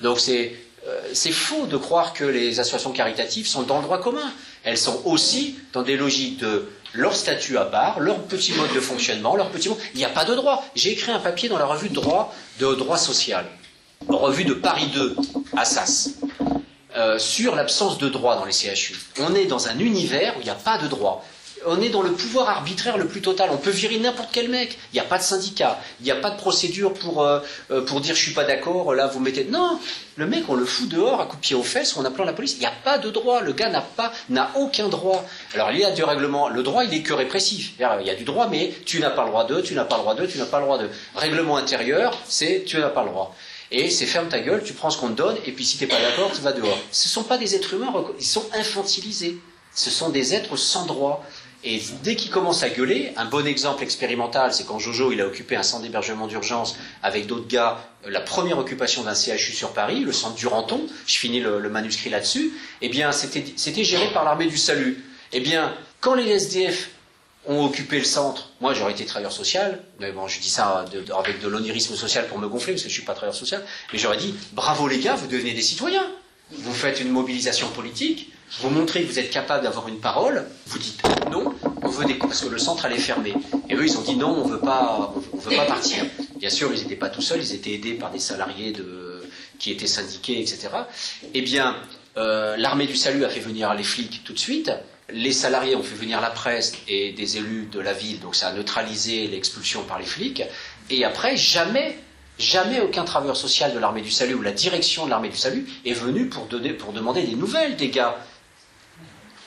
Donc 0.00 0.18
c'est 0.18 0.56
euh, 0.88 1.32
faux 1.32 1.66
de 1.66 1.76
croire 1.76 2.12
que 2.12 2.24
les 2.24 2.58
associations 2.58 2.92
caritatives 2.92 3.46
sont 3.46 3.62
dans 3.62 3.78
le 3.78 3.84
droit 3.84 4.00
commun. 4.00 4.32
Elles 4.64 4.78
sont 4.78 5.00
aussi 5.04 5.56
dans 5.72 5.82
des 5.82 5.96
logiques 5.96 6.38
de 6.38 6.68
leur 6.92 7.14
statut 7.14 7.58
à 7.58 7.64
part, 7.64 8.00
leur 8.00 8.18
petit 8.22 8.52
mode 8.52 8.72
de 8.72 8.80
fonctionnement, 8.80 9.36
leur 9.36 9.50
petit 9.50 9.68
mode. 9.68 9.78
Il 9.94 9.98
n'y 9.98 10.04
a 10.04 10.08
pas 10.08 10.24
de 10.24 10.34
droit. 10.34 10.64
J'ai 10.74 10.92
écrit 10.92 11.12
un 11.12 11.20
papier 11.20 11.48
dans 11.48 11.58
la 11.58 11.66
revue 11.66 11.88
de 11.88 11.94
droit 11.94 12.34
de 12.58 12.74
droit 12.74 12.98
social, 12.98 13.46
revue 14.08 14.44
de 14.44 14.54
Paris 14.54 14.90
2, 14.94 15.16
Assas, 15.56 16.10
euh, 16.96 17.18
sur 17.18 17.54
l'absence 17.54 17.98
de 17.98 18.08
droit 18.08 18.36
dans 18.36 18.44
les 18.44 18.52
CHU. 18.52 18.96
On 19.20 19.34
est 19.34 19.46
dans 19.46 19.68
un 19.68 19.78
univers 19.78 20.36
où 20.36 20.40
il 20.40 20.44
n'y 20.44 20.50
a 20.50 20.54
pas 20.54 20.78
de 20.78 20.88
droit 20.88 21.24
on 21.66 21.80
est 21.80 21.88
dans 21.88 22.02
le 22.02 22.12
pouvoir 22.12 22.48
arbitraire 22.48 22.98
le 22.98 23.06
plus 23.06 23.20
total. 23.20 23.50
On 23.52 23.56
peut 23.56 23.70
virer 23.70 23.98
n'importe 23.98 24.30
quel 24.32 24.48
mec. 24.48 24.78
Il 24.92 24.96
n'y 24.96 25.00
a 25.00 25.04
pas 25.04 25.18
de 25.18 25.22
syndicat. 25.22 25.80
Il 26.00 26.04
n'y 26.04 26.10
a 26.10 26.16
pas 26.16 26.30
de 26.30 26.36
procédure 26.36 26.94
pour, 26.94 27.22
euh, 27.22 27.40
euh, 27.70 27.84
pour 27.84 28.00
dire 28.00 28.14
je 28.14 28.22
suis 28.22 28.32
pas 28.32 28.44
d'accord, 28.44 28.94
là 28.94 29.06
vous 29.06 29.20
mettez. 29.20 29.44
Non, 29.44 29.78
le 30.16 30.26
mec 30.26 30.44
on 30.48 30.54
le 30.54 30.64
fout 30.64 30.88
dehors 30.88 31.20
à 31.20 31.26
coup 31.26 31.36
de 31.36 31.40
pied 31.40 31.56
aux 31.56 31.62
fesses 31.62 31.96
en 31.96 32.04
appelant 32.04 32.24
la 32.24 32.32
police. 32.32 32.54
Il 32.54 32.60
n'y 32.60 32.66
a 32.66 32.72
pas 32.84 32.98
de 32.98 33.10
droit. 33.10 33.40
Le 33.40 33.52
gars 33.52 33.68
n'a 33.68 33.80
pas, 33.80 34.12
n'a 34.28 34.50
aucun 34.56 34.88
droit. 34.88 35.24
Alors 35.54 35.70
il 35.72 35.78
y 35.78 35.84
a 35.84 35.90
du 35.90 36.04
règlement. 36.04 36.48
Le 36.48 36.62
droit 36.62 36.84
il 36.84 36.94
est 36.94 37.02
que 37.02 37.12
répressif. 37.12 37.72
Il 37.78 38.06
y 38.06 38.10
a 38.10 38.14
du 38.14 38.24
droit, 38.24 38.48
mais 38.48 38.74
tu 38.84 39.00
n'as 39.00 39.10
pas 39.10 39.24
le 39.24 39.30
droit 39.30 39.44
de, 39.44 39.60
tu 39.60 39.74
n'as 39.74 39.84
pas 39.84 39.96
le 39.96 40.02
droit 40.02 40.14
de, 40.14 40.26
tu 40.26 40.38
n'as 40.38 40.46
pas 40.46 40.58
le 40.58 40.64
droit 40.64 40.78
de. 40.78 40.88
Règlement 41.14 41.56
intérieur, 41.56 42.16
c'est 42.26 42.64
tu 42.66 42.78
n'as 42.78 42.90
pas 42.90 43.02
le 43.02 43.10
droit. 43.10 43.34
Et 43.70 43.90
c'est 43.90 44.06
ferme 44.06 44.28
ta 44.28 44.40
gueule, 44.40 44.62
tu 44.62 44.72
prends 44.72 44.90
ce 44.90 44.98
qu'on 44.98 45.08
te 45.08 45.14
donne, 45.14 45.36
et 45.46 45.52
puis 45.52 45.64
si 45.64 45.78
t'es 45.78 45.86
pas 45.86 46.00
d'accord, 46.00 46.30
tu 46.32 46.42
vas 46.42 46.52
dehors. 46.52 46.78
Ce 46.92 47.08
ne 47.08 47.10
sont 47.10 47.24
pas 47.24 47.38
des 47.38 47.54
êtres 47.56 47.74
humains, 47.74 47.92
ils 48.20 48.26
sont 48.26 48.44
infantilisés. 48.52 49.38
Ce 49.74 49.90
sont 49.90 50.10
des 50.10 50.34
êtres 50.34 50.56
sans 50.56 50.86
droit. 50.86 51.24
Et 51.66 51.82
dès 52.02 52.14
qu'il 52.14 52.30
commence 52.30 52.62
à 52.62 52.68
gueuler, 52.68 53.12
un 53.16 53.24
bon 53.24 53.46
exemple 53.46 53.82
expérimental, 53.82 54.52
c'est 54.52 54.66
quand 54.66 54.78
Jojo 54.78 55.12
il 55.12 55.20
a 55.22 55.26
occupé 55.26 55.56
un 55.56 55.62
centre 55.62 55.82
d'hébergement 55.82 56.26
d'urgence 56.26 56.76
avec 57.02 57.26
d'autres 57.26 57.48
gars, 57.48 57.88
euh, 58.04 58.10
la 58.10 58.20
première 58.20 58.58
occupation 58.58 59.02
d'un 59.02 59.14
CHU 59.14 59.54
sur 59.54 59.72
Paris, 59.72 60.00
le 60.00 60.12
centre 60.12 60.34
du 60.34 60.46
Ranton, 60.46 60.86
je 61.06 61.16
finis 61.16 61.40
le, 61.40 61.58
manuscrit 61.70 62.10
là-dessus, 62.10 62.52
eh 62.82 62.90
bien 62.90 63.12
c'était 63.12 63.84
géré 63.84 64.12
par 64.12 64.24
l'armée 64.24 64.46
du 64.46 64.58
salut. 64.58 65.02
Eh 65.32 65.40
bien, 65.40 65.74
quand 66.00 66.14
les 66.14 66.28
SDF 66.28 66.90
ont 67.46 67.64
occupé 67.64 67.98
le 67.98 68.04
centre, 68.04 68.50
moi 68.60 68.74
j'aurais 68.74 68.92
été 68.92 69.06
travailleur 69.06 69.32
social, 69.32 69.82
mais 70.00 70.12
bon 70.12 70.28
je 70.28 70.40
dis 70.40 70.50
ça 70.50 70.84
avec 71.18 71.40
de 71.40 71.48
l'onirisme 71.48 71.94
social 71.94 72.28
pour 72.28 72.38
me 72.38 72.46
gonfler, 72.46 72.74
parce 72.74 72.82
que 72.82 72.90
je 72.90 72.94
suis 72.94 73.04
pas 73.04 73.14
travailleur 73.14 73.34
social, 73.34 73.64
mais 73.90 73.98
j'aurais 73.98 74.18
dit, 74.18 74.34
bravo 74.52 74.86
les 74.86 74.98
gars, 74.98 75.14
vous 75.14 75.28
devenez 75.28 75.54
des 75.54 75.62
citoyens. 75.62 76.06
Vous 76.52 76.74
faites 76.74 77.00
une 77.00 77.08
mobilisation 77.08 77.68
politique, 77.68 78.33
vous 78.60 78.70
montrez 78.70 79.02
que 79.02 79.08
vous 79.08 79.18
êtes 79.18 79.30
capable 79.30 79.64
d'avoir 79.64 79.88
une 79.88 79.98
parole, 79.98 80.46
vous 80.66 80.78
dites 80.78 81.02
non, 81.30 81.54
on 81.82 81.88
veut 81.88 82.06
parce 82.18 82.40
que 82.42 82.48
le 82.48 82.58
centre 82.58 82.84
allait 82.84 82.98
fermer. 82.98 83.34
Et 83.68 83.74
eux, 83.74 83.84
ils 83.84 83.96
ont 83.98 84.02
dit 84.02 84.16
non, 84.16 84.30
on 84.30 84.46
veut 84.46 84.60
pas, 84.60 85.12
on 85.32 85.36
veut 85.36 85.56
pas 85.56 85.66
partir. 85.66 86.04
Bien 86.38 86.50
sûr, 86.50 86.72
ils 86.72 86.80
n'étaient 86.82 86.96
pas 86.96 87.08
tout 87.08 87.22
seuls, 87.22 87.40
ils 87.40 87.54
étaient 87.54 87.72
aidés 87.72 87.94
par 87.94 88.10
des 88.10 88.18
salariés 88.18 88.72
qui 89.58 89.70
étaient 89.70 89.86
syndiqués, 89.86 90.40
etc. 90.40 90.68
Eh 91.32 91.42
bien, 91.42 91.76
euh, 92.16 92.56
l'armée 92.56 92.86
du 92.86 92.96
salut 92.96 93.24
a 93.24 93.28
fait 93.28 93.40
venir 93.40 93.72
les 93.74 93.82
flics 93.82 94.22
tout 94.24 94.32
de 94.32 94.38
suite. 94.38 94.70
Les 95.10 95.32
salariés 95.32 95.76
ont 95.76 95.82
fait 95.82 95.96
venir 95.96 96.20
la 96.20 96.30
presse 96.30 96.74
et 96.88 97.12
des 97.12 97.36
élus 97.36 97.68
de 97.70 97.78
la 97.80 97.92
ville, 97.92 98.20
donc 98.20 98.34
ça 98.34 98.48
a 98.48 98.52
neutralisé 98.52 99.26
l'expulsion 99.26 99.82
par 99.82 99.98
les 99.98 100.06
flics. 100.06 100.42
Et 100.90 101.04
après, 101.04 101.36
jamais, 101.36 101.98
jamais 102.38 102.80
aucun 102.80 103.04
travailleur 103.04 103.36
social 103.36 103.74
de 103.74 103.78
l'armée 103.78 104.00
du 104.00 104.10
salut 104.10 104.34
ou 104.34 104.42
la 104.42 104.52
direction 104.52 105.04
de 105.04 105.10
l'armée 105.10 105.28
du 105.28 105.36
salut 105.36 105.66
est 105.84 105.92
venu 105.92 106.28
pour, 106.28 106.48
pour 106.78 106.92
demander 106.92 107.22
des 107.22 107.36
nouvelles 107.36 107.76
des 107.76 107.90
gars. 107.90 108.16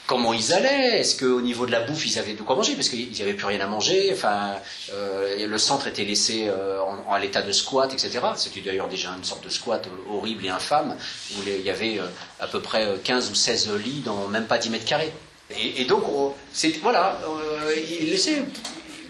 Comment 0.08 0.32
ils 0.32 0.54
allaient 0.54 1.02
Est-ce 1.02 1.20
qu'au 1.20 1.42
niveau 1.42 1.66
de 1.66 1.72
la 1.72 1.82
bouffe, 1.82 2.06
ils 2.06 2.18
avaient 2.18 2.34
de 2.34 2.42
quoi 2.42 2.56
manger 2.56 2.76
Parce 2.76 2.88
qu'ils 2.88 3.12
n'avaient 3.20 3.34
plus 3.34 3.46
rien 3.46 3.60
à 3.60 3.68
manger. 3.68 4.10
Enfin, 4.14 4.56
euh, 4.94 5.46
le 5.46 5.58
centre 5.58 5.86
était 5.88 6.06
laissé 6.06 6.46
euh, 6.48 6.80
en, 6.82 7.18
l'état 7.18 7.42
de 7.42 7.52
squat, 7.52 7.92
etc. 7.92 8.20
C'était 8.38 8.62
d'ailleurs 8.62 8.88
déjà 8.88 9.10
une 9.18 9.26
sorte 9.26 9.44
de 9.44 9.50
squat 9.50 9.86
horrible 10.10 10.46
et 10.46 10.50
infâme, 10.50 10.96
où 11.36 11.42
il 11.46 11.62
y 11.62 11.70
avait 11.70 12.00
euh, 12.00 12.06
à 12.40 12.48
peu 12.48 12.62
près 12.62 12.86
euh, 12.86 12.96
15 13.04 13.32
ou 13.32 13.36
16 13.36 13.70
lits 13.84 14.02
dans 14.06 14.30
même 14.30 14.46
pas 14.46 14.58
10 14.58 14.70
mètres 14.70 14.86
carrés. 14.86 15.12
Et, 15.50 15.86
donc, 15.86 16.04
voilà, 16.82 17.20
euh, 17.26 17.74
il 18.02 18.10
laissait. 18.10 18.44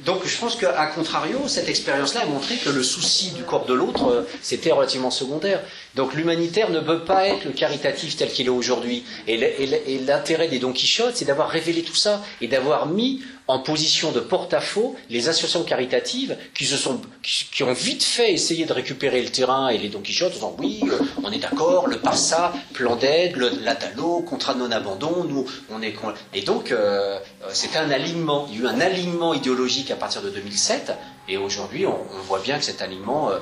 Donc, 0.08 0.26
je 0.26 0.38
pense 0.38 0.56
qu'à 0.56 0.86
contrario, 0.86 1.38
cette 1.48 1.68
expérience-là 1.68 2.22
a 2.22 2.26
montré 2.28 2.56
que 2.56 2.70
le 2.70 2.82
souci 2.82 3.32
du 3.32 3.44
corps 3.44 3.66
de 3.66 3.74
l'autre, 3.74 4.08
euh, 4.08 4.22
c'était 4.42 4.72
relativement 4.72 5.12
secondaire. 5.12 5.60
Donc, 5.96 6.14
l'humanitaire 6.14 6.70
ne 6.70 6.80
peut 6.80 7.04
pas 7.04 7.28
être 7.28 7.44
le 7.44 7.52
caritatif 7.52 8.16
tel 8.16 8.30
qu'il 8.30 8.46
est 8.46 8.50
aujourd'hui. 8.50 9.04
Et 9.28 10.00
l'intérêt 10.06 10.48
des 10.48 10.60
Don 10.60 10.72
Quichotte, 10.72 11.18
c'est 11.18 11.26
d'avoir 11.26 11.50
révélé 11.50 11.84
tout 11.84 11.94
ça 11.94 12.24
et 12.40 12.48
d'avoir 12.48 12.86
mis 12.86 13.22
en 13.48 13.60
position 13.60 14.12
de 14.12 14.20
porte-à-faux 14.20 14.96
les 15.10 15.30
associations 15.30 15.64
caritatives 15.64 16.38
qui 16.54 16.66
se 16.66 16.78
sont, 16.78 17.02
qui, 17.24 17.64
ont 17.64 17.74
vite 17.74 18.04
fait 18.04 18.34
essayer 18.34 18.66
de 18.66 18.74
récupérer 18.74 19.22
le 19.22 19.30
terrain 19.30 19.70
et 19.70 19.78
les 19.78 19.90
Don 19.90 20.02
Quichotte 20.02 20.32
en 20.32 20.36
disant 20.36 20.56
oui, 20.60 20.82
euh, 20.84 21.00
on 21.24 21.32
est 21.32 21.40
d'accord, 21.40 21.88
le 21.88 22.00
PARSA, 22.00 22.54
plan 22.74 22.96
d'aide, 22.96 23.38
l'ATALO, 23.38 24.22
contrat 24.22 24.54
de 24.54 24.60
non-abandon, 24.60 25.24
nous, 25.24 25.46
on 25.70 25.82
est 25.82 25.94
Et 26.34 26.42
donc, 26.42 26.72
euh, 26.72 27.18
euh, 27.44 27.50
c'était 27.54 27.78
un 27.78 27.90
alignement. 27.92 28.48
Il 28.50 28.56
y 28.56 28.60
a 28.60 28.64
eu 28.64 28.68
un 28.68 28.80
alignement 28.80 29.34
idéologique 29.34 29.92
à 29.92 29.96
partir 29.96 30.22
de 30.22 30.30
2007 30.30 30.92
et 31.28 31.38
aujourd'hui, 31.38 31.86
on, 31.86 31.98
voit 32.28 32.40
bien 32.40 32.58
que 32.58 32.64
cet 32.64 32.82
alignement, 32.82 33.32
euh, 33.32 33.40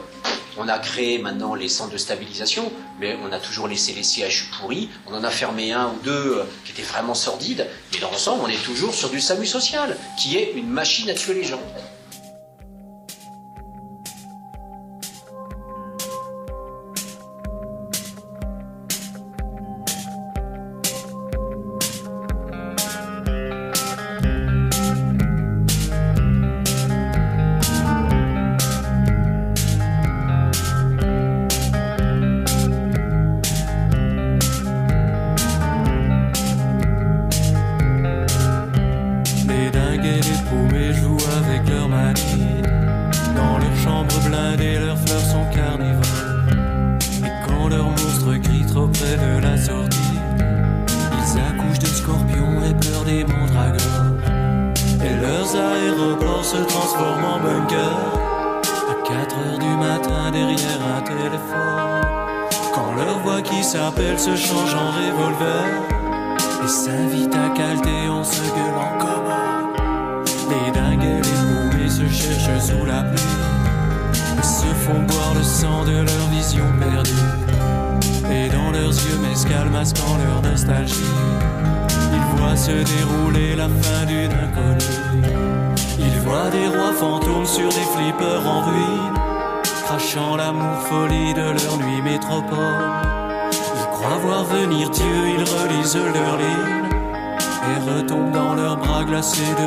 on 0.57 0.67
a 0.67 0.79
créé 0.79 1.19
maintenant 1.19 1.53
les 1.53 1.69
centres 1.69 1.91
de 1.91 1.97
stabilisation, 1.97 2.71
mais 2.99 3.15
on 3.23 3.31
a 3.31 3.39
toujours 3.39 3.67
laissé 3.67 3.93
les 3.93 4.03
CHU 4.03 4.45
pourris. 4.59 4.89
On 5.05 5.13
en 5.13 5.23
a 5.23 5.29
fermé 5.29 5.71
un 5.71 5.89
ou 5.89 5.99
deux 6.03 6.37
euh, 6.37 6.43
qui 6.63 6.71
étaient 6.71 6.81
vraiment 6.81 7.13
sordides. 7.13 7.67
Mais 7.93 7.99
dans 7.99 8.09
l'ensemble, 8.09 8.43
on 8.45 8.47
est 8.47 8.63
toujours 8.63 8.93
sur 8.93 9.09
du 9.09 9.21
SAMU 9.21 9.45
social, 9.45 9.97
qui 10.19 10.37
est 10.37 10.53
une 10.53 10.69
machine 10.69 11.09
à 11.09 11.13
tuer 11.13 11.35
les 11.35 11.43
gens. 11.43 11.61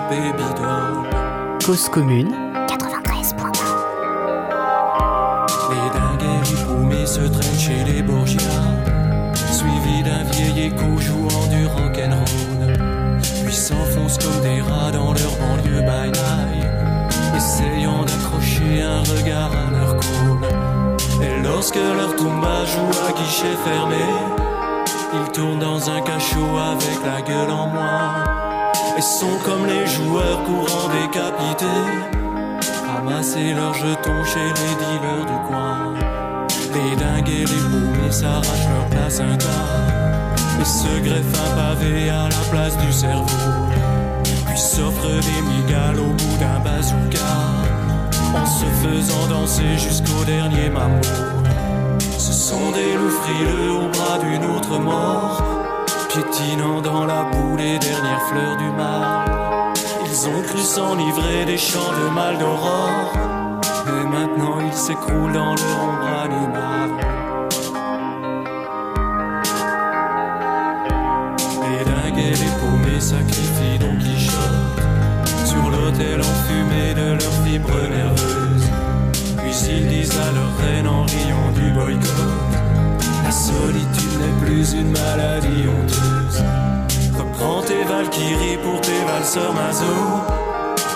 Baby 0.09 0.49
doll. 0.57 1.59
Cause 1.65 1.89
commune, 1.89 2.35
Les 5.71 5.91
dingues 5.93 6.23
et 6.23 6.51
les 6.51 6.65
paumés 6.65 7.07
se 7.07 7.21
traînent 7.21 7.59
chez 7.59 7.85
les 7.85 8.03
Borgia, 8.03 8.39
suivis 9.53 10.03
d'un 10.03 10.25
vieil 10.31 10.69
écho 10.69 10.99
jouant 10.99 11.47
du 11.49 11.67
rock'n'roll. 11.67 13.21
Puis 13.45 13.55
s'enfoncent 13.55 14.19
comme 14.19 14.41
des 14.43 14.63
rats 14.63 14.91
dans 14.93 15.13
leur 15.13 15.35
banlieue 15.41 15.83
by 15.83 16.11
night, 16.11 16.67
essayant 17.37 18.05
d'accrocher 18.05 18.83
un 18.83 19.01
regard 19.01 19.51
à 19.53 19.71
leur 19.71 19.97
call. 19.97 21.23
Et 21.23 21.43
lorsque 21.43 21.77
leur 21.77 22.17
tumba 22.17 22.65
joue 22.65 22.93
à 23.07 23.13
guichet 23.13 23.57
fermé, 23.65 24.07
ils 25.13 25.33
tournent 25.33 25.59
dans 25.59 25.91
un 25.91 26.01
cachot 26.01 26.57
avec 26.73 26.99
la 27.05 27.21
gueule 27.21 27.51
en 27.51 27.67
moins. 27.67 28.38
Et 28.99 29.01
sont 29.01 29.39
comme 29.45 29.65
les 29.65 29.87
joueurs 29.87 30.43
courant 30.43 30.89
décapités 30.89 31.67
ramasser 32.85 33.53
leurs 33.55 33.75
jetons 33.75 34.25
chez 34.25 34.49
les 34.59 34.75
dealers 34.81 35.25
du 35.25 35.39
coin. 35.47 35.95
Les 36.75 36.97
dingues 36.97 37.29
et 37.29 37.45
les 37.45 37.63
paumés 37.71 38.11
s'arrachent 38.11 38.69
leur 38.75 38.87
placenta 38.91 39.59
et 40.61 40.65
se 40.65 41.01
greffent 41.05 41.41
un 41.47 41.57
pavé 41.57 42.11
à 42.11 42.25
la 42.29 42.45
place 42.51 42.77
du 42.79 42.93
cerveau. 42.93 43.27
Puis 44.47 44.59
s'offrent 44.59 45.07
des 45.07 45.43
migales 45.43 46.01
au 46.01 46.13
bout 46.13 46.37
d'un 46.41 46.59
bazooka 46.59 47.35
en 48.35 48.47
se 48.47 48.67
faisant 48.83 49.27
danser 49.29 49.79
jusqu'au 49.79 50.25
dernier 50.25 50.71
mammot. 50.71 51.01
Ce 52.19 52.33
sont 52.33 52.73
des 52.73 52.95
loups 52.95 53.17
frileux 53.23 53.73
au 53.75 53.89
bras 53.91 54.19
d'une 54.19 54.45
autre 54.57 54.77
mort, 54.81 55.41
piétinant 56.09 56.81
dans 56.81 57.07
la 57.07 57.25
boue 57.25 57.57
les 57.57 57.79
dernières 57.79 58.23
fleurs 58.29 58.57
du 58.57 58.71
mal. 58.71 59.75
Ils 60.05 60.29
ont 60.29 60.43
cru 60.43 60.59
s'enivrer 60.59 61.45
des 61.45 61.59
chants 61.59 61.93
de 61.93 62.15
mal 62.15 62.39
d'aurore, 62.39 63.13
mais 63.87 64.05
maintenant 64.05 64.59
ils 64.61 64.73
s'écroulent 64.73 65.33
dans 65.33 65.55
leur 65.55 65.83
ombre 65.83 66.09
animale. 66.25 66.58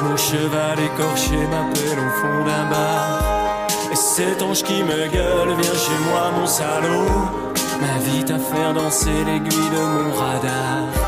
Mon 0.01 0.17
cheval 0.17 0.81
écorché 0.81 1.37
m'appelle 1.37 1.99
au 1.99 2.11
fond 2.19 2.45
d'un 2.47 2.71
bar. 2.71 3.67
Et 3.93 3.95
cet 3.95 4.41
ange 4.41 4.63
qui 4.63 4.83
me 4.83 5.07
gueule, 5.09 5.49
viens 5.49 5.75
chez 5.75 5.99
moi, 6.09 6.31
mon 6.39 6.47
salaud. 6.47 7.29
M'invite 7.81 8.31
à 8.31 8.39
faire 8.39 8.73
danser 8.73 9.25
l'aiguille 9.27 9.71
de 9.71 9.85
mon 9.85 10.13
radar. 10.15 11.02